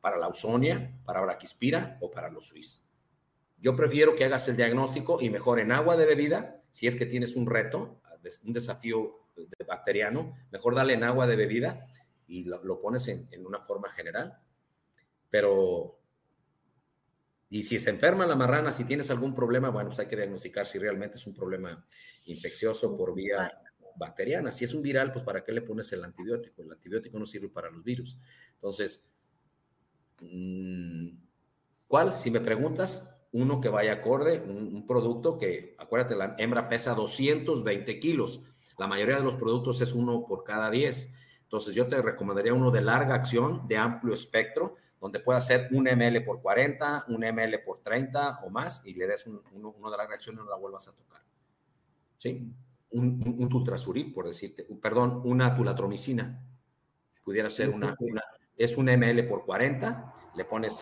para 0.00 0.16
la 0.16 0.26
ausonia, 0.26 0.92
para 1.04 1.22
braquispira 1.22 1.98
o 2.00 2.08
para 2.08 2.30
los 2.30 2.46
suiz. 2.46 2.84
Yo 3.60 3.74
prefiero 3.74 4.14
que 4.14 4.24
hagas 4.24 4.46
el 4.48 4.56
diagnóstico 4.56 5.20
y 5.20 5.28
mejor 5.28 5.58
en 5.58 5.72
agua 5.72 5.96
de 5.96 6.06
bebida, 6.06 6.62
si 6.78 6.86
es 6.86 6.94
que 6.94 7.06
tienes 7.06 7.34
un 7.34 7.44
reto, 7.44 8.00
un 8.44 8.52
desafío 8.52 9.26
bacteriano, 9.66 10.38
mejor 10.52 10.76
dale 10.76 10.92
en 10.92 11.02
agua 11.02 11.26
de 11.26 11.34
bebida 11.34 11.88
y 12.28 12.44
lo, 12.44 12.80
pones 12.80 13.08
en, 13.08 13.26
en, 13.32 13.44
una 13.44 13.58
forma 13.62 13.88
general. 13.88 14.38
Pero, 15.28 15.98
y 17.50 17.64
si 17.64 17.80
se 17.80 17.90
enferma 17.90 18.26
la 18.26 18.36
marrana, 18.36 18.70
si 18.70 18.84
tienes 18.84 19.10
algún 19.10 19.34
problema, 19.34 19.70
bueno, 19.70 19.88
pues 19.88 19.98
hay 19.98 20.06
que 20.06 20.14
diagnosticar 20.14 20.66
si 20.66 20.78
realmente 20.78 21.16
es 21.16 21.26
un 21.26 21.34
problema 21.34 21.84
infeccioso 22.26 22.96
por 22.96 23.12
vía 23.12 23.60
bacteriana. 23.96 24.52
Si 24.52 24.64
es 24.64 24.72
un 24.72 24.80
viral, 24.80 25.10
pues 25.12 25.24
¿para 25.24 25.42
qué 25.42 25.50
le 25.50 25.62
pones 25.62 25.92
el 25.92 26.04
antibiótico? 26.04 26.62
El 26.62 26.70
antibiótico 26.70 27.18
no 27.18 27.26
sirve 27.26 27.48
para 27.48 27.72
los 27.72 27.82
virus. 27.82 28.16
Entonces, 28.54 29.10
mm, 30.20 31.08
¿cuál? 31.88 32.16
Si 32.16 32.30
me 32.30 32.38
preguntas, 32.38 33.17
uno 33.32 33.60
que 33.60 33.68
vaya 33.68 33.92
acorde, 33.92 34.40
un, 34.40 34.86
producto 34.86 35.36
que, 35.36 35.74
acuérdate, 35.78 36.16
la 36.16 36.34
hembra 36.38 36.68
pesa 36.68 36.94
220 36.94 37.98
kilos. 37.98 38.42
La 38.78 38.86
mayoría 38.86 39.16
de 39.16 39.22
los 39.22 39.36
productos 39.36 39.80
es 39.80 39.92
uno 39.92 40.24
por 40.26 40.44
cada 40.44 40.70
10. 40.70 41.12
Entonces, 41.42 41.74
yo 41.74 41.86
te 41.86 42.00
recomendaría 42.00 42.54
uno 42.54 42.70
de 42.70 42.80
larga 42.80 43.14
acción, 43.14 43.66
de 43.68 43.76
amplio 43.76 44.14
espectro, 44.14 44.76
donde 45.00 45.20
pueda 45.20 45.40
ser 45.40 45.68
un 45.72 45.84
ml 45.84 46.24
por 46.24 46.40
40, 46.40 47.06
un 47.08 47.22
ml 47.22 47.58
por 47.64 47.80
30 47.82 48.40
o 48.44 48.50
más, 48.50 48.82
y 48.84 48.94
le 48.94 49.06
des 49.06 49.26
uno, 49.26 49.90
de 49.90 49.96
larga 49.96 50.14
acción 50.14 50.36
y 50.36 50.38
no 50.38 50.44
la 50.44 50.56
vuelvas 50.56 50.88
a 50.88 50.92
tocar. 50.92 51.22
¿Sí? 52.16 52.52
un, 52.90 53.36
un, 53.38 54.12
por 54.14 54.26
decirte, 54.26 54.66
perdón, 54.80 55.20
una 55.24 55.54
tulatromicina. 55.54 56.44
Pudiera 57.24 57.50
ser 57.50 57.68
una, 57.68 57.94
es 58.56 58.76
un 58.78 58.86
ml 58.86 59.28
por 59.28 59.44
40, 59.44 60.14
le 60.34 60.44
pones 60.46 60.74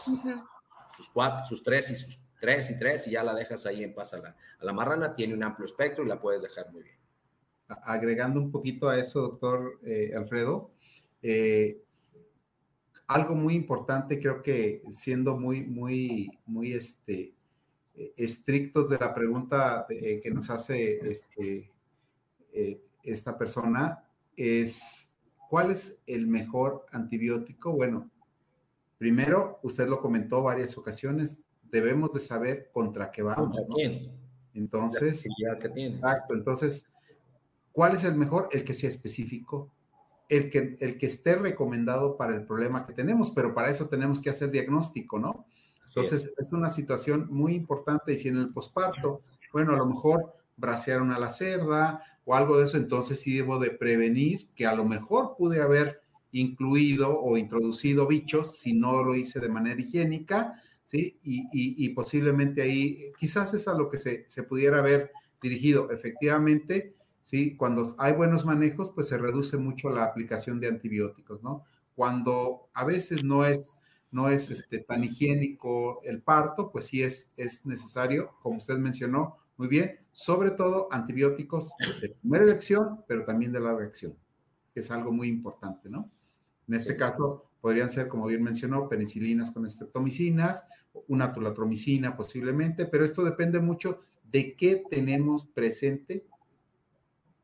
sus 0.96 1.08
cuatro, 1.12 1.44
sus 1.44 1.62
tres 1.62 1.90
y 1.90 1.96
sus 1.96 2.20
tres 2.40 2.70
y 2.70 2.78
tres 2.78 3.06
y 3.06 3.12
ya 3.12 3.22
la 3.22 3.34
dejas 3.34 3.66
ahí 3.66 3.82
en 3.82 3.94
paz 3.94 4.14
a 4.14 4.18
la, 4.18 4.36
la 4.60 4.72
marrana, 4.72 5.14
tiene 5.14 5.34
un 5.34 5.42
amplio 5.42 5.66
espectro 5.66 6.04
y 6.04 6.08
la 6.08 6.20
puedes 6.20 6.42
dejar 6.42 6.70
muy 6.72 6.82
bien. 6.82 6.96
Agregando 7.68 8.40
un 8.40 8.52
poquito 8.52 8.88
a 8.88 8.98
eso, 8.98 9.20
doctor 9.22 9.80
eh, 9.84 10.12
Alfredo, 10.14 10.70
eh, 11.22 11.82
algo 13.08 13.34
muy 13.34 13.54
importante, 13.54 14.20
creo 14.20 14.42
que 14.42 14.82
siendo 14.90 15.36
muy, 15.36 15.62
muy, 15.62 16.30
muy 16.46 16.72
este, 16.72 17.34
eh, 17.94 18.12
estrictos 18.16 18.88
de 18.88 18.98
la 18.98 19.14
pregunta 19.14 19.86
que 19.88 20.30
nos 20.32 20.50
hace 20.50 20.98
este, 21.10 21.72
esta 23.02 23.36
persona 23.36 24.04
es, 24.36 25.12
¿cuál 25.48 25.70
es 25.70 25.98
el 26.06 26.26
mejor 26.26 26.86
antibiótico? 26.92 27.72
Bueno, 27.72 28.10
primero, 28.98 29.58
usted 29.62 29.88
lo 29.88 30.00
comentó 30.00 30.42
varias 30.42 30.76
ocasiones, 30.78 31.45
debemos 31.70 32.12
de 32.12 32.20
saber 32.20 32.70
contra 32.72 33.10
qué 33.10 33.22
vamos. 33.22 33.56
¿no? 33.68 33.76
Entonces, 34.54 35.26
exacto, 35.76 36.34
entonces, 36.34 36.86
¿cuál 37.72 37.94
es 37.94 38.04
el 38.04 38.14
mejor? 38.14 38.48
El 38.52 38.64
que 38.64 38.74
sea 38.74 38.88
específico, 38.88 39.70
el 40.28 40.50
que, 40.50 40.76
el 40.80 40.98
que 40.98 41.06
esté 41.06 41.36
recomendado 41.36 42.16
para 42.16 42.34
el 42.34 42.44
problema 42.44 42.86
que 42.86 42.92
tenemos, 42.92 43.30
pero 43.30 43.54
para 43.54 43.70
eso 43.70 43.88
tenemos 43.88 44.20
que 44.20 44.30
hacer 44.30 44.50
diagnóstico, 44.50 45.18
¿no? 45.18 45.46
Entonces, 45.86 46.32
es. 46.36 46.52
una 46.52 46.70
situación 46.70 47.28
muy 47.30 47.54
importante 47.54 48.12
y 48.12 48.18
si 48.18 48.28
en 48.28 48.38
el 48.38 48.52
posparto, 48.52 49.22
bueno, 49.52 49.72
a 49.72 49.76
lo 49.76 49.86
mejor 49.86 50.34
bracearon 50.56 51.12
a 51.12 51.18
la 51.18 51.30
cerda 51.30 52.02
o 52.24 52.34
algo 52.34 52.58
de 52.58 52.64
eso, 52.64 52.76
entonces 52.76 53.20
sí 53.20 53.36
debo 53.36 53.58
de 53.58 53.70
prevenir 53.70 54.48
que 54.54 54.66
a 54.66 54.74
lo 54.74 54.84
mejor 54.84 55.36
pude 55.36 55.60
haber 55.60 56.00
incluido 56.32 57.20
o 57.20 57.36
introducido 57.36 58.06
bichos 58.06 58.58
si 58.58 58.74
no 58.74 59.02
lo 59.02 59.14
hice 59.14 59.38
de 59.38 59.48
manera 59.48 59.80
higiénica, 59.80 60.60
¿sí? 60.86 61.18
Y, 61.22 61.88
posiblemente 61.90 62.62
ahí, 62.62 63.12
quizás 63.18 63.52
es 63.52 63.68
a 63.68 63.74
lo 63.74 63.90
que 63.90 64.00
se, 64.00 64.24
se, 64.28 64.44
pudiera 64.44 64.78
haber 64.78 65.10
dirigido. 65.42 65.90
Efectivamente, 65.90 66.94
¿sí? 67.20 67.56
Cuando 67.56 67.84
hay 67.98 68.14
buenos 68.14 68.46
manejos, 68.46 68.92
pues 68.94 69.08
se 69.08 69.18
reduce 69.18 69.58
mucho 69.58 69.90
la 69.90 70.04
aplicación 70.04 70.60
de 70.60 70.68
antibióticos, 70.68 71.42
¿no? 71.42 71.64
Cuando 71.94 72.70
a 72.72 72.84
veces 72.84 73.24
no 73.24 73.44
es, 73.44 73.78
no 74.10 74.30
es 74.30 74.50
este, 74.50 74.78
tan 74.78 75.04
higiénico 75.04 76.00
el 76.04 76.22
parto, 76.22 76.70
pues 76.70 76.86
sí 76.86 77.02
es, 77.02 77.30
es 77.36 77.66
necesario, 77.66 78.30
como 78.40 78.58
usted 78.58 78.78
mencionó, 78.78 79.38
muy 79.56 79.68
bien, 79.68 79.98
sobre 80.12 80.50
todo 80.50 80.88
antibióticos 80.92 81.72
de 82.00 82.10
primera 82.10 82.44
elección, 82.44 83.02
pero 83.08 83.24
también 83.24 83.52
de 83.52 83.60
larga 83.60 83.84
acción, 83.84 84.14
que 84.72 84.80
es 84.80 84.90
algo 84.90 85.12
muy 85.12 85.28
importante, 85.28 85.88
¿no? 85.88 86.10
En 86.68 86.74
este 86.74 86.96
caso, 86.96 87.45
podrían 87.60 87.90
ser, 87.90 88.08
como 88.08 88.26
bien 88.26 88.42
mencionó, 88.42 88.88
penicilinas 88.88 89.50
con 89.50 89.66
estreptomicinas, 89.66 90.64
una 91.08 91.32
tulatromicina 91.32 92.16
posiblemente, 92.16 92.86
pero 92.86 93.04
esto 93.04 93.24
depende 93.24 93.60
mucho 93.60 93.98
de 94.24 94.54
qué 94.56 94.82
tenemos 94.90 95.44
presente 95.46 96.26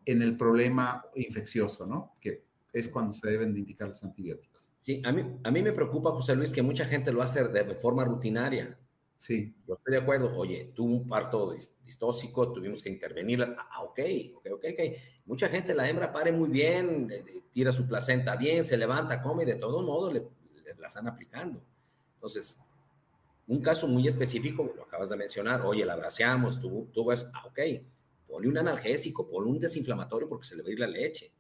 en 0.05 0.23
el 0.23 0.37
problema 0.37 1.05
infeccioso, 1.15 1.87
¿no? 1.87 2.15
Que 2.21 2.45
es 2.73 2.89
cuando 2.89 3.13
se 3.13 3.31
deben 3.31 3.53
de 3.53 3.61
indicar 3.61 3.89
los 3.89 4.03
antibióticos. 4.03 4.73
Sí, 4.79 5.03
a 5.05 5.13
mí, 5.13 5.23
a 5.45 5.51
mí 5.51 5.63
me 5.63 5.73
preocupa, 5.73 6.11
José 6.11 6.35
Luis, 6.35 6.53
que 6.53 6.63
mucha 6.63 6.87
gente 6.87 7.13
lo 7.13 7.23
hace 7.23 7.47
de 7.49 7.75
forma 7.75 8.05
rutinaria 8.05 8.79
Sí. 9.23 9.55
Yo 9.69 9.75
estoy 9.75 9.93
de 9.93 10.01
acuerdo. 10.01 10.37
Oye, 10.37 10.73
tuvo 10.75 10.97
un 10.97 11.07
parto 11.07 11.55
distóxico, 11.85 12.53
tuvimos 12.53 12.83
que 12.83 12.89
intervenir. 12.89 13.41
Ah, 13.57 13.83
ok, 13.85 14.01
ok, 14.35 14.47
ok, 14.55 14.65
ok. 14.73 14.81
Mucha 15.27 15.49
gente, 15.49 15.75
la 15.75 15.89
hembra 15.89 16.13
pare 16.13 16.33
muy 16.33 16.49
bien, 16.49 17.09
tira 17.53 17.71
su 17.71 17.87
placenta 17.87 18.35
bien, 18.35 18.65
se 18.65 18.77
levanta, 18.77 19.23
come 19.23 19.45
y 19.45 19.47
de 19.47 19.55
todo 19.55 19.81
modo 19.81 20.13
le, 20.13 20.27
la 20.77 20.89
están 20.89 21.07
aplicando. 21.07 21.63
Entonces, 22.15 22.59
un 23.47 23.63
caso 23.63 23.87
muy 23.87 24.09
específico, 24.09 24.73
lo 24.75 24.83
acabas 24.83 25.11
de 25.11 25.17
mencionar, 25.17 25.61
oye, 25.61 25.87
la 25.87 25.93
abraceamos, 25.93 26.59
tú, 26.59 26.91
tú 26.93 27.05
ves, 27.05 27.25
ah, 27.33 27.47
ok, 27.47 27.61
ponle 28.27 28.49
un 28.49 28.59
analgésico, 28.59 29.31
ponle 29.31 29.51
un 29.51 29.61
desinflamatorio 29.61 30.29
porque 30.29 30.49
se 30.49 30.57
le 30.57 30.65
va 30.65 30.69
a 30.69 30.73
ir 30.73 30.81
la 30.81 30.89
leche. 30.89 31.31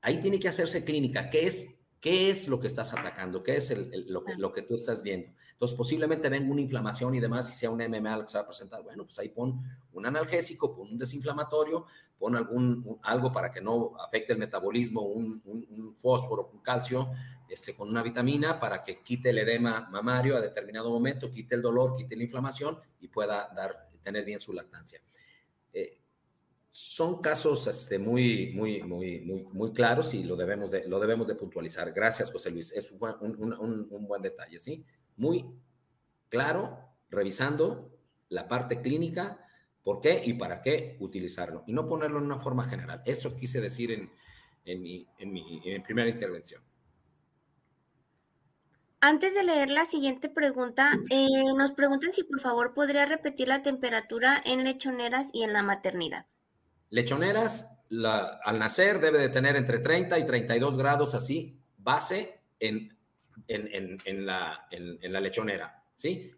Ahí 0.00 0.20
tiene 0.20 0.40
que 0.40 0.48
hacerse 0.48 0.84
clínica. 0.84 1.30
¿Qué 1.30 1.46
es 1.46 1.76
¿Qué 2.00 2.30
es 2.30 2.46
lo 2.46 2.60
que 2.60 2.68
estás 2.68 2.92
atacando? 2.92 3.42
¿Qué 3.42 3.56
es 3.56 3.74
lo, 4.06 4.24
que, 4.24 4.34
lo, 4.36 4.52
que, 4.52 4.62
tú 4.62 4.74
estás 4.74 5.02
viendo? 5.02 5.28
Entonces, 5.56 5.74
posiblemente 5.74 6.28
venga 6.28 6.52
una 6.52 6.60
inflamación 6.60 7.14
y 7.14 7.20
demás, 7.20 7.50
y 7.50 7.54
sea 7.54 7.70
un 7.70 7.78
MMA 7.78 8.18
lo 8.18 8.22
que 8.24 8.28
se 8.28 8.36
va 8.36 8.44
a 8.44 8.46
presentar. 8.46 8.82
Bueno, 8.82 9.04
pues 9.04 9.18
ahí 9.18 9.30
pon 9.30 9.58
un 9.90 10.04
analgésico, 10.04 10.76
pon 10.76 10.90
un 10.90 10.98
desinflamatorio, 10.98 11.86
pon 12.18 12.36
algún, 12.36 12.98
algo 13.02 13.32
para 13.32 13.50
que 13.50 13.62
no 13.62 13.94
afecte 13.98 14.34
el 14.34 14.38
metabolismo, 14.38 15.00
un, 15.00 15.96
fósforo, 15.98 16.50
un 16.52 16.60
calcio, 16.60 17.08
este, 17.48 17.74
con 17.74 17.88
una 17.88 18.02
vitamina 18.02 18.60
para 18.60 18.84
que 18.84 19.00
quite 19.02 19.30
el 19.30 19.38
edema 19.38 19.88
mamario 19.90 20.36
a 20.36 20.42
determinado 20.42 20.90
momento, 20.90 21.30
quite 21.30 21.54
el 21.54 21.62
dolor, 21.62 21.96
quite 21.96 22.16
la 22.16 22.24
inflamación 22.24 22.78
y 23.00 23.08
pueda 23.08 23.48
dar, 23.56 23.88
tener 24.02 24.26
bien 24.26 24.42
su 24.42 24.52
lactancia. 24.52 25.00
Eh, 25.72 25.98
son 26.68 27.22
casos 27.22 27.66
este, 27.66 27.98
muy, 27.98 28.52
muy, 28.52 28.82
muy, 28.82 29.20
muy, 29.22 29.44
muy 29.52 29.72
claros 29.72 30.12
y 30.12 30.22
lo 30.22 30.36
debemos, 30.36 30.70
de, 30.70 30.86
lo 30.86 31.00
debemos 31.00 31.26
de 31.26 31.34
puntualizar. 31.34 31.90
Gracias, 31.94 32.30
José 32.30 32.50
Luis. 32.50 32.72
Es 32.72 32.90
un, 32.90 33.00
un, 33.58 33.88
un, 33.90 34.06
buen 34.06 34.20
detalle, 34.20 34.60
¿sí? 34.60 34.84
Muy 35.16 35.44
claro, 36.28 36.78
revisando 37.10 37.98
la 38.28 38.48
parte 38.48 38.80
clínica, 38.80 39.40
por 39.82 40.00
qué 40.00 40.22
y 40.24 40.34
para 40.34 40.62
qué 40.62 40.96
utilizarlo, 41.00 41.62
y 41.66 41.72
no 41.72 41.86
ponerlo 41.86 42.18
en 42.18 42.24
una 42.24 42.38
forma 42.38 42.64
general. 42.64 43.02
Eso 43.04 43.36
quise 43.36 43.60
decir 43.60 43.92
en, 43.92 44.10
en, 44.64 44.82
mi, 44.82 45.06
en 45.18 45.32
mi, 45.32 45.60
en 45.64 45.74
mi 45.74 45.80
primera 45.80 46.08
intervención. 46.08 46.62
Antes 49.00 49.34
de 49.34 49.44
leer 49.44 49.70
la 49.70 49.84
siguiente 49.84 50.28
pregunta, 50.28 50.98
eh, 51.10 51.28
nos 51.56 51.72
preguntan 51.72 52.12
si 52.12 52.24
por 52.24 52.40
favor 52.40 52.74
podría 52.74 53.06
repetir 53.06 53.46
la 53.46 53.62
temperatura 53.62 54.42
en 54.44 54.64
lechoneras 54.64 55.28
y 55.32 55.44
en 55.44 55.52
la 55.52 55.62
maternidad. 55.62 56.26
Lechoneras, 56.90 57.70
al 58.44 58.58
nacer 58.58 59.00
debe 59.00 59.18
de 59.18 59.28
tener 59.28 59.54
entre 59.54 59.78
30 59.78 60.18
y 60.18 60.26
32 60.26 60.76
grados 60.76 61.14
así, 61.14 61.60
base 61.76 62.40
en, 62.58 62.95
en, 63.48 64.26
la, 64.26 64.66
lechonera, 65.20 65.84
¿sí? 65.94 66.30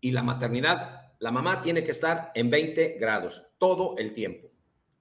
Y 0.00 0.12
la 0.12 0.22
maternidad, 0.22 1.12
la 1.18 1.30
mamá 1.30 1.60
tiene 1.60 1.84
que 1.84 1.90
estar 1.90 2.32
en 2.34 2.50
20 2.50 2.96
grados 2.98 3.46
todo 3.58 3.96
el 3.98 4.14
tiempo, 4.14 4.48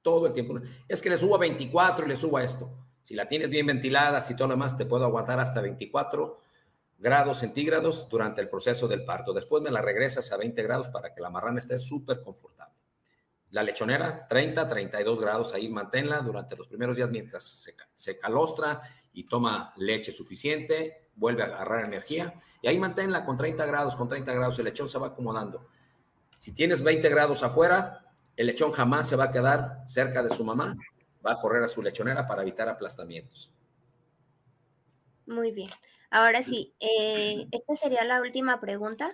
todo 0.02 0.28
el 0.28 0.34
tiempo. 0.34 0.60
Es 0.88 1.02
que 1.02 1.10
le 1.10 1.18
subo 1.18 1.36
a 1.36 1.40
24 1.40 2.06
y 2.06 2.10
le 2.10 2.16
subo 2.16 2.38
a 2.38 2.44
esto. 2.44 2.72
Si 3.02 3.16
la 3.16 3.28
tienes 3.28 3.50
bien 3.50 3.66
ventilada, 3.66 4.22
si 4.22 4.36
todo 4.36 4.50
lo 4.50 4.54
demás, 4.54 4.78
te 4.78 4.86
puedo 4.86 5.06
aguantar 5.06 5.40
hasta 5.40 5.62
24 5.62 6.40
grados 6.98 7.38
centígrados 7.40 8.08
durante 8.10 8.42
el 8.42 8.50
proceso 8.50 8.88
del 8.88 9.06
parto. 9.06 9.34
Después 9.34 9.64
me 9.64 9.72
la 9.72 9.82
regresas 9.82 10.32
a 10.32 10.38
20 10.38 10.62
grados 10.64 10.90
para 10.90 11.14
que 11.14 11.22
la 11.22 11.30
marrana 11.30 11.60
esté 11.60 11.78
súper 11.78 12.22
confortable. 12.22 12.79
La 13.52 13.64
lechonera, 13.64 14.28
30, 14.28 14.68
32 14.68 15.20
grados, 15.20 15.54
ahí 15.54 15.70
manténla 15.70 16.20
durante 16.22 16.56
los 16.56 16.68
primeros 16.68 16.96
días 16.96 17.10
mientras 17.10 17.44
se, 17.44 17.76
se 17.94 18.18
calostra 18.20 18.82
y 19.14 19.26
toma 19.26 19.74
leche 19.78 20.12
suficiente, 20.12 21.10
vuelve 21.16 21.44
a 21.44 21.48
agarrar 21.48 21.86
energía 21.86 22.34
y 22.62 22.68
ahí 22.68 22.78
manténla 22.78 23.26
con 23.26 23.38
30 23.38 23.66
grados, 23.66 23.96
con 23.96 24.08
30 24.08 24.34
grados, 24.34 24.60
el 24.60 24.66
lechón 24.66 24.88
se 24.88 24.98
va 24.98 25.08
acomodando. 25.08 25.68
Si 26.38 26.54
tienes 26.54 26.84
20 26.84 27.10
grados 27.10 27.44
afuera, 27.44 28.06
el 28.36 28.48
lechón 28.48 28.72
jamás 28.72 29.10
se 29.10 29.16
va 29.16 29.26
a 29.26 29.32
quedar 29.32 29.84
cerca 29.86 30.24
de 30.24 30.30
su 30.34 30.44
mamá, 30.44 30.76
va 31.26 31.34
a 31.34 31.40
correr 31.40 31.64
a 31.64 31.68
su 31.68 31.82
lechonera 31.82 32.26
para 32.26 32.42
evitar 32.42 32.70
aplastamientos. 32.70 33.52
Muy 35.26 35.52
bien. 35.52 35.70
Ahora 36.10 36.42
sí, 36.42 36.74
eh, 36.80 37.48
esta 37.52 37.76
sería 37.76 38.04
la 38.04 38.22
última 38.22 38.60
pregunta. 38.60 39.12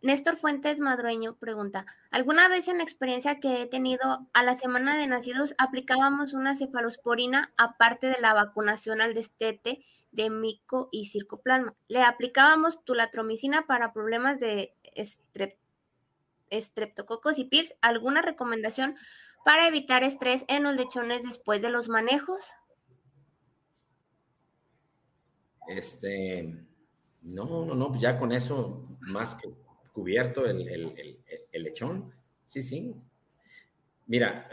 Néstor 0.00 0.36
Fuentes 0.36 0.78
Madrueño 0.78 1.36
pregunta, 1.36 1.84
¿alguna 2.10 2.48
vez 2.48 2.68
en 2.68 2.78
la 2.78 2.84
experiencia 2.84 3.40
que 3.40 3.62
he 3.62 3.66
tenido 3.66 4.28
a 4.32 4.44
la 4.44 4.54
semana 4.54 4.96
de 4.96 5.08
nacidos 5.08 5.54
aplicábamos 5.58 6.34
una 6.34 6.54
cefalosporina 6.54 7.52
aparte 7.56 8.06
de 8.06 8.20
la 8.20 8.32
vacunación 8.32 9.00
al 9.00 9.14
destete 9.14 9.84
de 10.12 10.30
mico 10.30 10.88
y 10.92 11.06
circoplasma? 11.06 11.74
Le 11.88 12.02
aplicábamos 12.02 12.84
tulatromicina 12.84 13.66
para 13.66 13.92
problemas 13.92 14.38
de 14.38 14.72
estreptococos 16.50 17.38
y 17.38 17.44
PIRS. 17.44 17.74
¿Alguna 17.80 18.22
recomendación 18.22 18.94
para 19.44 19.66
evitar 19.66 20.04
estrés 20.04 20.44
en 20.46 20.62
los 20.62 20.76
lechones 20.76 21.24
después 21.24 21.60
de 21.60 21.70
los 21.70 21.88
manejos? 21.88 22.40
Este, 25.66 26.64
no, 27.22 27.44
no, 27.66 27.74
no, 27.74 27.98
ya 27.98 28.16
con 28.16 28.32
eso, 28.32 28.96
más 29.00 29.34
que 29.34 29.48
cubierto 29.98 30.46
el, 30.46 31.18
lechón. 31.52 32.14
Sí, 32.46 32.62
sí. 32.62 32.94
Mira, 34.06 34.48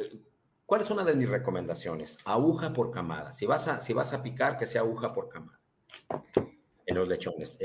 ¿cuál 0.66 0.82
es 0.82 0.90
una 0.90 1.04
de 1.04 1.14
mis 1.14 1.30
recomendaciones? 1.30 2.18
Aguja 2.26 2.74
por 2.74 2.90
camada. 2.90 3.32
Si 3.32 3.46
vas 3.46 3.68
a, 3.68 3.80
si 3.80 3.94
vas 3.94 4.12
a 4.14 4.24
picar, 4.24 4.58
que 4.58 4.66
sea 4.66 4.82
aguja 4.82 5.14
por 5.14 5.30
camada 5.30 5.60
en 6.88 6.96
los 6.96 7.08
lechones. 7.08 7.60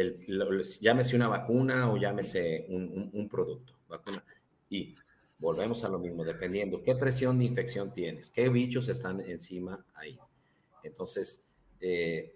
Llámese 0.82 1.16
una 1.16 1.28
vacuna 1.28 1.90
o 1.90 1.96
llámese 1.96 2.66
un, 2.68 3.28
producto. 3.30 3.72
Vacuna. 3.88 4.22
Y 4.68 4.94
volvemos 5.38 5.82
a 5.82 5.88
lo 5.88 5.98
mismo, 5.98 6.22
dependiendo 6.22 6.82
qué 6.82 6.94
presión 6.94 7.38
de 7.38 7.46
infección 7.46 7.94
tienes, 7.94 8.30
qué 8.30 8.50
bichos 8.50 8.90
están 8.90 9.22
encima 9.22 9.86
ahí. 9.94 10.18
Entonces, 10.82 11.42
eh, 11.80 12.34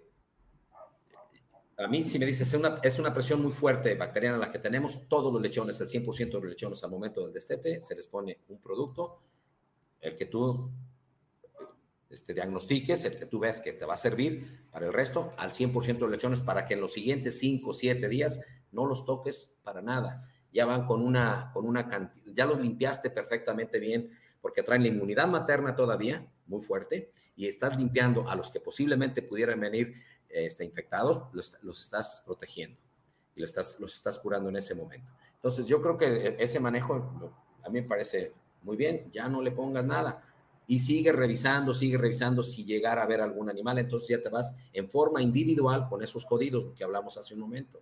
a 1.76 1.88
mí 1.88 2.02
si 2.02 2.18
me 2.18 2.26
dices, 2.26 2.48
es 2.48 2.54
una, 2.54 2.78
es 2.82 2.98
una 2.98 3.12
presión 3.12 3.42
muy 3.42 3.50
fuerte 3.50 3.94
bacteriana 3.94 4.38
la 4.38 4.50
que 4.50 4.58
tenemos, 4.58 5.08
todos 5.08 5.32
los 5.32 5.42
lechones, 5.42 5.80
el 5.80 5.88
100% 5.88 6.26
de 6.26 6.32
los 6.32 6.44
lechones 6.44 6.84
al 6.84 6.90
momento 6.90 7.22
del 7.22 7.32
destete, 7.32 7.82
se 7.82 7.94
les 7.94 8.06
pone 8.06 8.38
un 8.48 8.58
producto, 8.60 9.20
el 10.00 10.14
que 10.16 10.26
tú 10.26 10.70
este, 12.14 12.32
diagnostiques, 12.32 13.04
el 13.04 13.16
que 13.16 13.26
tú 13.26 13.40
ves 13.40 13.60
que 13.60 13.72
te 13.72 13.84
va 13.84 13.94
a 13.94 13.96
servir 13.96 14.68
para 14.70 14.86
el 14.86 14.92
resto, 14.92 15.32
al 15.36 15.50
100% 15.50 15.98
de 15.98 16.08
lechones, 16.08 16.40
para 16.42 16.64
que 16.64 16.74
en 16.74 16.80
los 16.80 16.92
siguientes 16.92 17.40
5 17.40 17.70
o 17.70 17.72
7 17.72 18.08
días 18.08 18.40
no 18.70 18.86
los 18.86 19.04
toques 19.04 19.56
para 19.62 19.82
nada. 19.82 20.28
Ya 20.52 20.66
van 20.66 20.86
con 20.86 21.02
una, 21.02 21.50
con 21.52 21.66
una 21.66 21.88
cantidad, 21.88 22.32
ya 22.32 22.46
los 22.46 22.60
limpiaste 22.60 23.10
perfectamente 23.10 23.80
bien, 23.80 24.10
porque 24.40 24.62
traen 24.62 24.82
la 24.82 24.88
inmunidad 24.88 25.26
materna 25.26 25.74
todavía 25.74 26.24
muy 26.46 26.60
fuerte, 26.60 27.10
y 27.34 27.48
estás 27.48 27.76
limpiando 27.76 28.28
a 28.28 28.36
los 28.36 28.50
que 28.50 28.60
posiblemente 28.60 29.22
pudieran 29.22 29.58
venir 29.58 29.94
este, 30.34 30.64
infectados, 30.64 31.22
los, 31.32 31.80
estás 31.80 32.22
protegiendo 32.26 32.76
y 33.36 33.40
los 33.40 33.50
estás, 33.50 33.78
los 33.78 33.94
estás 33.94 34.18
curando 34.18 34.48
en 34.48 34.56
ese 34.56 34.74
momento. 34.74 35.10
Entonces, 35.36 35.66
yo 35.66 35.80
creo 35.80 35.96
que 35.96 36.36
ese 36.38 36.58
manejo 36.58 37.32
a 37.62 37.68
mí 37.68 37.80
me 37.80 37.86
parece 37.86 38.32
muy 38.62 38.76
bien, 38.76 39.10
ya 39.12 39.28
no 39.28 39.42
le 39.42 39.52
pongas 39.52 39.84
nada 39.84 40.22
y 40.66 40.78
sigue 40.80 41.12
revisando, 41.12 41.72
sigue 41.74 41.98
revisando 41.98 42.42
si 42.42 42.64
llegara 42.64 43.02
a 43.02 43.06
ver 43.06 43.20
algún 43.20 43.48
animal, 43.48 43.78
entonces 43.78 44.08
ya 44.08 44.22
te 44.22 44.28
vas 44.28 44.56
en 44.72 44.90
forma 44.90 45.22
individual 45.22 45.86
con 45.88 46.02
esos 46.02 46.24
códigos 46.24 46.66
que 46.76 46.82
hablamos 46.82 47.16
hace 47.16 47.34
un 47.34 47.40
momento. 47.40 47.80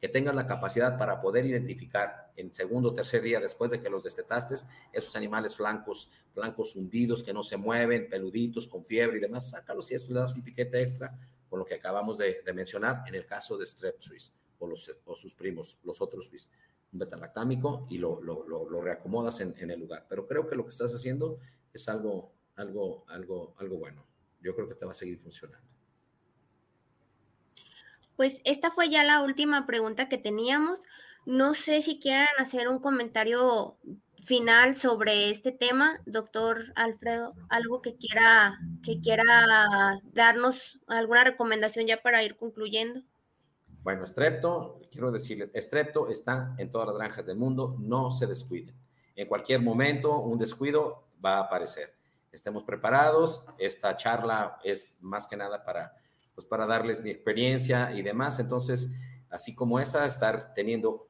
Que 0.00 0.08
tengas 0.08 0.34
la 0.34 0.46
capacidad 0.46 0.96
para 0.96 1.20
poder 1.20 1.44
identificar 1.44 2.32
en 2.36 2.54
segundo 2.54 2.90
o 2.90 2.94
tercer 2.94 3.22
día 3.22 3.40
después 3.40 3.70
de 3.70 3.82
que 3.82 3.90
los 3.90 4.04
destetaste, 4.04 4.54
esos 4.92 5.16
animales 5.16 5.56
blancos, 5.58 6.10
blancos 6.34 6.76
hundidos 6.76 7.22
que 7.22 7.34
no 7.34 7.42
se 7.42 7.56
mueven, 7.56 8.08
peluditos, 8.08 8.66
con 8.66 8.84
fiebre 8.84 9.18
y 9.18 9.20
demás, 9.20 9.50
sácalos 9.50 9.90
y 9.90 9.94
eso 9.94 10.12
le 10.12 10.20
das 10.20 10.34
un 10.34 10.42
piquete 10.42 10.80
extra 10.80 11.18
con 11.50 11.58
lo 11.58 11.66
que 11.66 11.74
acabamos 11.74 12.16
de, 12.16 12.42
mencionar 12.54 13.02
en 13.06 13.16
el 13.16 13.26
caso 13.26 13.58
de 13.58 13.66
Strep 13.66 14.00
Swiss 14.00 14.32
o, 14.58 15.16
sus 15.16 15.34
primos, 15.34 15.78
los 15.82 16.00
otros 16.00 16.28
Swiss. 16.28 16.48
Un 16.92 17.00
betalactámico 17.00 17.86
y 17.90 17.98
lo, 17.98 18.20
reacomodas 18.82 19.40
en, 19.40 19.54
en, 19.58 19.70
el 19.70 19.80
lugar. 19.80 20.06
Pero 20.08 20.26
creo 20.26 20.46
que 20.46 20.54
lo 20.56 20.64
que 20.64 20.70
estás 20.70 20.94
haciendo 20.94 21.38
es 21.72 21.88
algo, 21.88 22.32
algo, 22.56 23.04
algo, 23.08 23.54
algo 23.58 23.78
bueno. 23.78 24.06
Yo 24.40 24.54
creo 24.54 24.68
que 24.68 24.74
te 24.74 24.84
va 24.84 24.92
a 24.92 24.94
seguir 24.94 25.18
funcionando. 25.18 25.66
Pues 28.16 28.40
esta 28.44 28.70
fue 28.70 28.88
ya 28.88 29.02
la 29.04 29.22
última 29.22 29.66
pregunta 29.66 30.08
que 30.08 30.18
teníamos. 30.18 30.80
No 31.26 31.54
sé 31.54 31.82
si 31.82 31.98
quieran 31.98 32.28
hacer 32.38 32.68
un 32.68 32.78
comentario 32.78 33.76
final 34.22 34.74
sobre 34.74 35.30
este 35.30 35.52
tema, 35.52 36.00
doctor 36.06 36.72
Alfredo, 36.76 37.34
algo 37.48 37.82
que 37.82 37.96
quiera, 37.96 38.58
que 38.82 39.00
quiera 39.00 39.98
darnos 40.12 40.78
alguna 40.86 41.24
recomendación 41.24 41.86
ya 41.86 42.02
para 42.02 42.22
ir 42.22 42.36
concluyendo. 42.36 43.02
Bueno, 43.82 44.04
Estrepto, 44.04 44.80
quiero 44.90 45.10
decirles, 45.10 45.50
Estrepto 45.54 46.08
está 46.08 46.54
en 46.58 46.68
todas 46.70 46.88
las 46.88 46.96
granjas 46.96 47.26
del 47.26 47.36
mundo, 47.36 47.76
no 47.78 48.10
se 48.10 48.26
descuiden. 48.26 48.74
En 49.16 49.26
cualquier 49.26 49.60
momento, 49.60 50.18
un 50.18 50.38
descuido 50.38 51.04
va 51.24 51.38
a 51.38 51.40
aparecer. 51.40 51.94
Estemos 52.32 52.62
preparados. 52.62 53.44
Esta 53.58 53.96
charla 53.96 54.58
es 54.62 54.94
más 55.00 55.26
que 55.26 55.36
nada 55.36 55.64
para, 55.64 55.94
pues 56.34 56.46
para 56.46 56.66
darles 56.66 57.02
mi 57.02 57.10
experiencia 57.10 57.92
y 57.92 58.02
demás. 58.02 58.38
Entonces, 58.38 58.88
así 59.28 59.54
como 59.54 59.80
esa, 59.80 60.06
estar 60.06 60.54
teniendo 60.54 61.09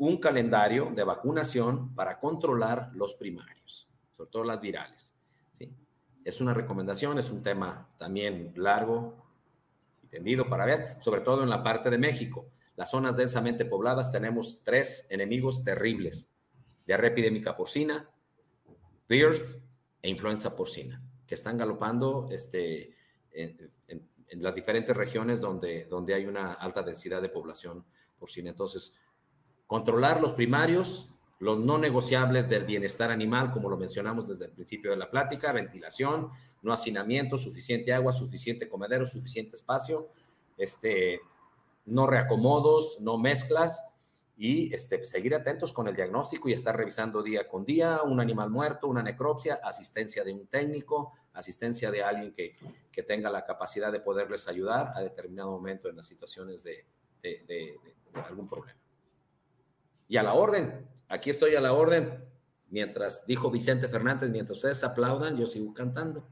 un 0.00 0.16
calendario 0.16 0.90
de 0.94 1.04
vacunación 1.04 1.94
para 1.94 2.18
controlar 2.18 2.90
los 2.94 3.14
primarios, 3.14 3.86
sobre 4.16 4.30
todo 4.30 4.44
las 4.44 4.58
virales. 4.58 5.14
¿sí? 5.52 5.70
Es 6.24 6.40
una 6.40 6.54
recomendación, 6.54 7.18
es 7.18 7.28
un 7.28 7.42
tema 7.42 7.86
también 7.98 8.54
largo 8.56 9.14
y 10.02 10.06
tendido 10.06 10.48
para 10.48 10.64
ver, 10.64 10.96
sobre 11.00 11.20
todo 11.20 11.42
en 11.42 11.50
la 11.50 11.62
parte 11.62 11.90
de 11.90 11.98
México. 11.98 12.46
Las 12.76 12.90
zonas 12.90 13.14
densamente 13.14 13.66
pobladas 13.66 14.10
tenemos 14.10 14.62
tres 14.64 15.06
enemigos 15.10 15.62
terribles, 15.62 16.30
diarrea 16.86 17.10
epidémica 17.10 17.54
porcina, 17.54 18.08
virus 19.06 19.58
e 20.00 20.08
influenza 20.08 20.56
porcina, 20.56 21.02
que 21.26 21.34
están 21.34 21.58
galopando 21.58 22.26
este, 22.30 22.96
en, 23.32 23.70
en, 23.86 24.42
las 24.42 24.54
diferentes 24.54 24.96
regiones 24.96 25.42
donde, 25.42 25.84
donde 25.84 26.14
hay 26.14 26.24
una 26.24 26.54
alta 26.54 26.82
densidad 26.82 27.20
de 27.20 27.28
población 27.28 27.84
porcina. 28.18 28.48
Entonces, 28.48 28.94
controlar 29.70 30.20
los 30.20 30.32
primarios, 30.32 31.08
los 31.38 31.60
no 31.60 31.78
negociables 31.78 32.48
del 32.48 32.64
bienestar 32.64 33.12
animal, 33.12 33.52
como 33.52 33.70
lo 33.70 33.76
mencionamos 33.76 34.26
desde 34.26 34.46
el 34.46 34.50
principio 34.50 34.90
de 34.90 34.96
la 34.96 35.12
plática, 35.12 35.52
ventilación, 35.52 36.30
no 36.60 36.72
hacinamiento, 36.72 37.38
suficiente 37.38 37.94
agua, 37.94 38.12
suficiente 38.12 38.68
comedero, 38.68 39.06
suficiente 39.06 39.54
espacio, 39.54 40.08
este, 40.58 41.20
no 41.86 42.08
reacomodos, 42.08 42.98
no 42.98 43.16
mezclas 43.16 43.84
y 44.36 44.74
este, 44.74 45.04
seguir 45.04 45.36
atentos 45.36 45.72
con 45.72 45.86
el 45.86 45.94
diagnóstico 45.94 46.48
y 46.48 46.52
estar 46.52 46.76
revisando 46.76 47.22
día 47.22 47.46
con 47.46 47.64
día 47.64 48.02
un 48.02 48.18
animal 48.18 48.50
muerto, 48.50 48.88
una 48.88 49.04
necropsia, 49.04 49.60
asistencia 49.62 50.24
de 50.24 50.32
un 50.32 50.48
técnico, 50.48 51.12
asistencia 51.34 51.92
de 51.92 52.02
alguien 52.02 52.32
que, 52.32 52.56
que 52.90 53.04
tenga 53.04 53.30
la 53.30 53.44
capacidad 53.44 53.92
de 53.92 54.00
poderles 54.00 54.48
ayudar 54.48 54.94
a 54.96 55.00
determinado 55.00 55.52
momento 55.52 55.88
en 55.88 55.96
las 55.96 56.08
situaciones 56.08 56.64
de, 56.64 56.86
algún 58.26 58.48
problema. 58.48 58.80
Y 60.10 60.16
a 60.16 60.24
la 60.24 60.34
orden, 60.34 60.88
aquí 61.08 61.30
estoy 61.30 61.54
a 61.54 61.60
la 61.60 61.72
orden. 61.72 62.24
Mientras 62.68 63.24
dijo 63.28 63.48
Vicente 63.48 63.86
Fernández, 63.86 64.28
mientras 64.28 64.58
ustedes 64.58 64.82
aplaudan, 64.82 65.36
yo 65.36 65.46
sigo 65.46 65.72
cantando. 65.72 66.26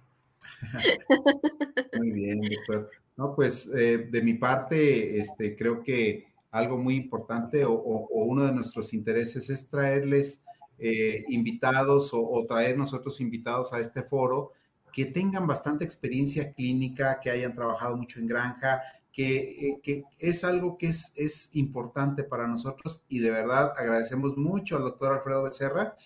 Muy 1.96 2.10
bien, 2.10 2.40
doctor. 2.40 2.90
No, 3.16 3.36
pues 3.36 3.70
eh, 3.72 4.08
de 4.10 4.22
mi 4.22 4.34
parte, 4.34 5.20
este, 5.20 5.54
creo 5.54 5.80
que 5.80 6.26
algo 6.50 6.76
muy 6.76 6.96
importante 6.96 7.64
o, 7.64 7.76
uno 7.76 8.46
de 8.46 8.52
nuestros 8.52 8.92
intereses 8.92 9.48
es 9.48 9.68
traerles 9.68 10.42
eh, 10.80 11.24
invitados 11.28 12.10
o, 12.12 12.44
traer 12.48 12.76
nosotros 12.76 13.20
invitados 13.20 13.72
a 13.72 13.78
este 13.78 14.02
foro 14.02 14.50
que 14.92 15.06
tengan 15.06 15.46
bastante 15.46 15.84
experiencia 15.84 16.52
clínica, 16.52 17.20
que 17.20 17.30
hayan 17.30 17.54
trabajado 17.54 17.96
mucho 17.96 18.18
en 18.18 18.26
granja, 18.26 18.82
que, 19.18 19.80
eh, 19.84 20.04
es 20.20 20.44
algo 20.44 20.78
que 20.78 20.86
es, 20.86 21.12
es, 21.16 21.50
importante 21.56 22.22
para 22.22 22.46
nosotros 22.46 23.04
y 23.08 23.18
de 23.18 23.30
verdad 23.30 23.72
agradecemos 23.76 24.36
mucho 24.36 24.76
al 24.76 24.82
doctor 24.82 25.12
Alfredo 25.12 25.42
Becerra 25.42 25.96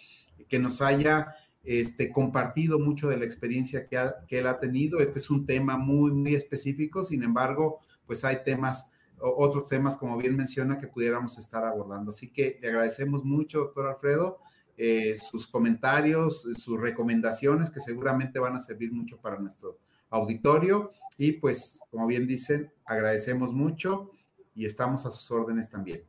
que 0.49 0.59
nos 0.59 0.81
haya 0.81 1.35
este, 1.63 2.11
compartido 2.11 2.79
mucho 2.79 3.09
de 3.09 3.19
la 3.19 3.27
experiencia 3.27 3.87
que, 3.87 4.03
que 4.27 4.39
él 4.39 4.47
ha 4.47 4.59
tenido. 4.59 5.01
Este 5.01 5.19
es 5.19 5.29
un 5.29 5.45
tema 5.45 5.77
muy, 5.77 6.11
muy 6.11 6.35
específico, 6.35 7.03
sin 7.03 7.23
embargo, 7.23 7.81
pues 8.07 8.25
hay 8.25 8.43
temas 8.45 8.89
otros 9.25 9.69
temas, 9.69 9.97
como 9.97 10.17
bien 10.17 10.35
menciona, 10.35 10.81
que 10.81 10.89
pudiéramos 10.89 11.39
estar 11.39 11.65
abordando. 11.65 12.11
Así 12.11 12.33
que 12.33 12.59
le 12.61 12.71
agradecemos 12.71 13.25
mucho, 13.25 13.59
doctor 13.59 13.87
Alfredo, 13.87 14.41
eh, 14.77 15.17
sus 15.17 15.47
comentarios, 15.47 16.49
sus 16.57 16.81
recomendaciones, 16.81 17.71
que 17.71 17.79
seguramente 17.79 18.41
van 18.41 18.57
a 18.57 18.61
servir 18.61 18.91
mucho 18.91 19.19
para 19.21 19.39
nuestro 19.39 19.79
auditorio. 20.11 20.91
Y 21.17 21.33
pues, 21.33 21.81
como 21.91 22.07
bien 22.07 22.27
dicen, 22.27 22.73
agradecemos 22.85 23.53
mucho 23.53 24.11
y 24.55 24.67
estamos 24.67 25.07
a 25.07 25.11
sus 25.11 25.31
órdenes 25.31 25.69
también. 25.69 26.05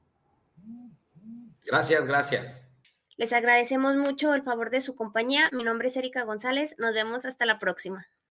Gracias, 1.65 2.07
gracias. 2.07 2.61
Les 3.15 3.31
agradecemos 3.31 3.95
mucho 3.95 4.33
el 4.33 4.43
favor 4.43 4.69
de 4.69 4.81
su 4.81 4.95
compañía. 4.95 5.49
Mi 5.51 5.63
nombre 5.63 5.87
es 5.87 5.97
Erika 5.97 6.23
González. 6.23 6.75
Nos 6.77 6.93
vemos 6.93 7.25
hasta 7.25 7.45
la 7.45 7.59
próxima. 7.59 8.07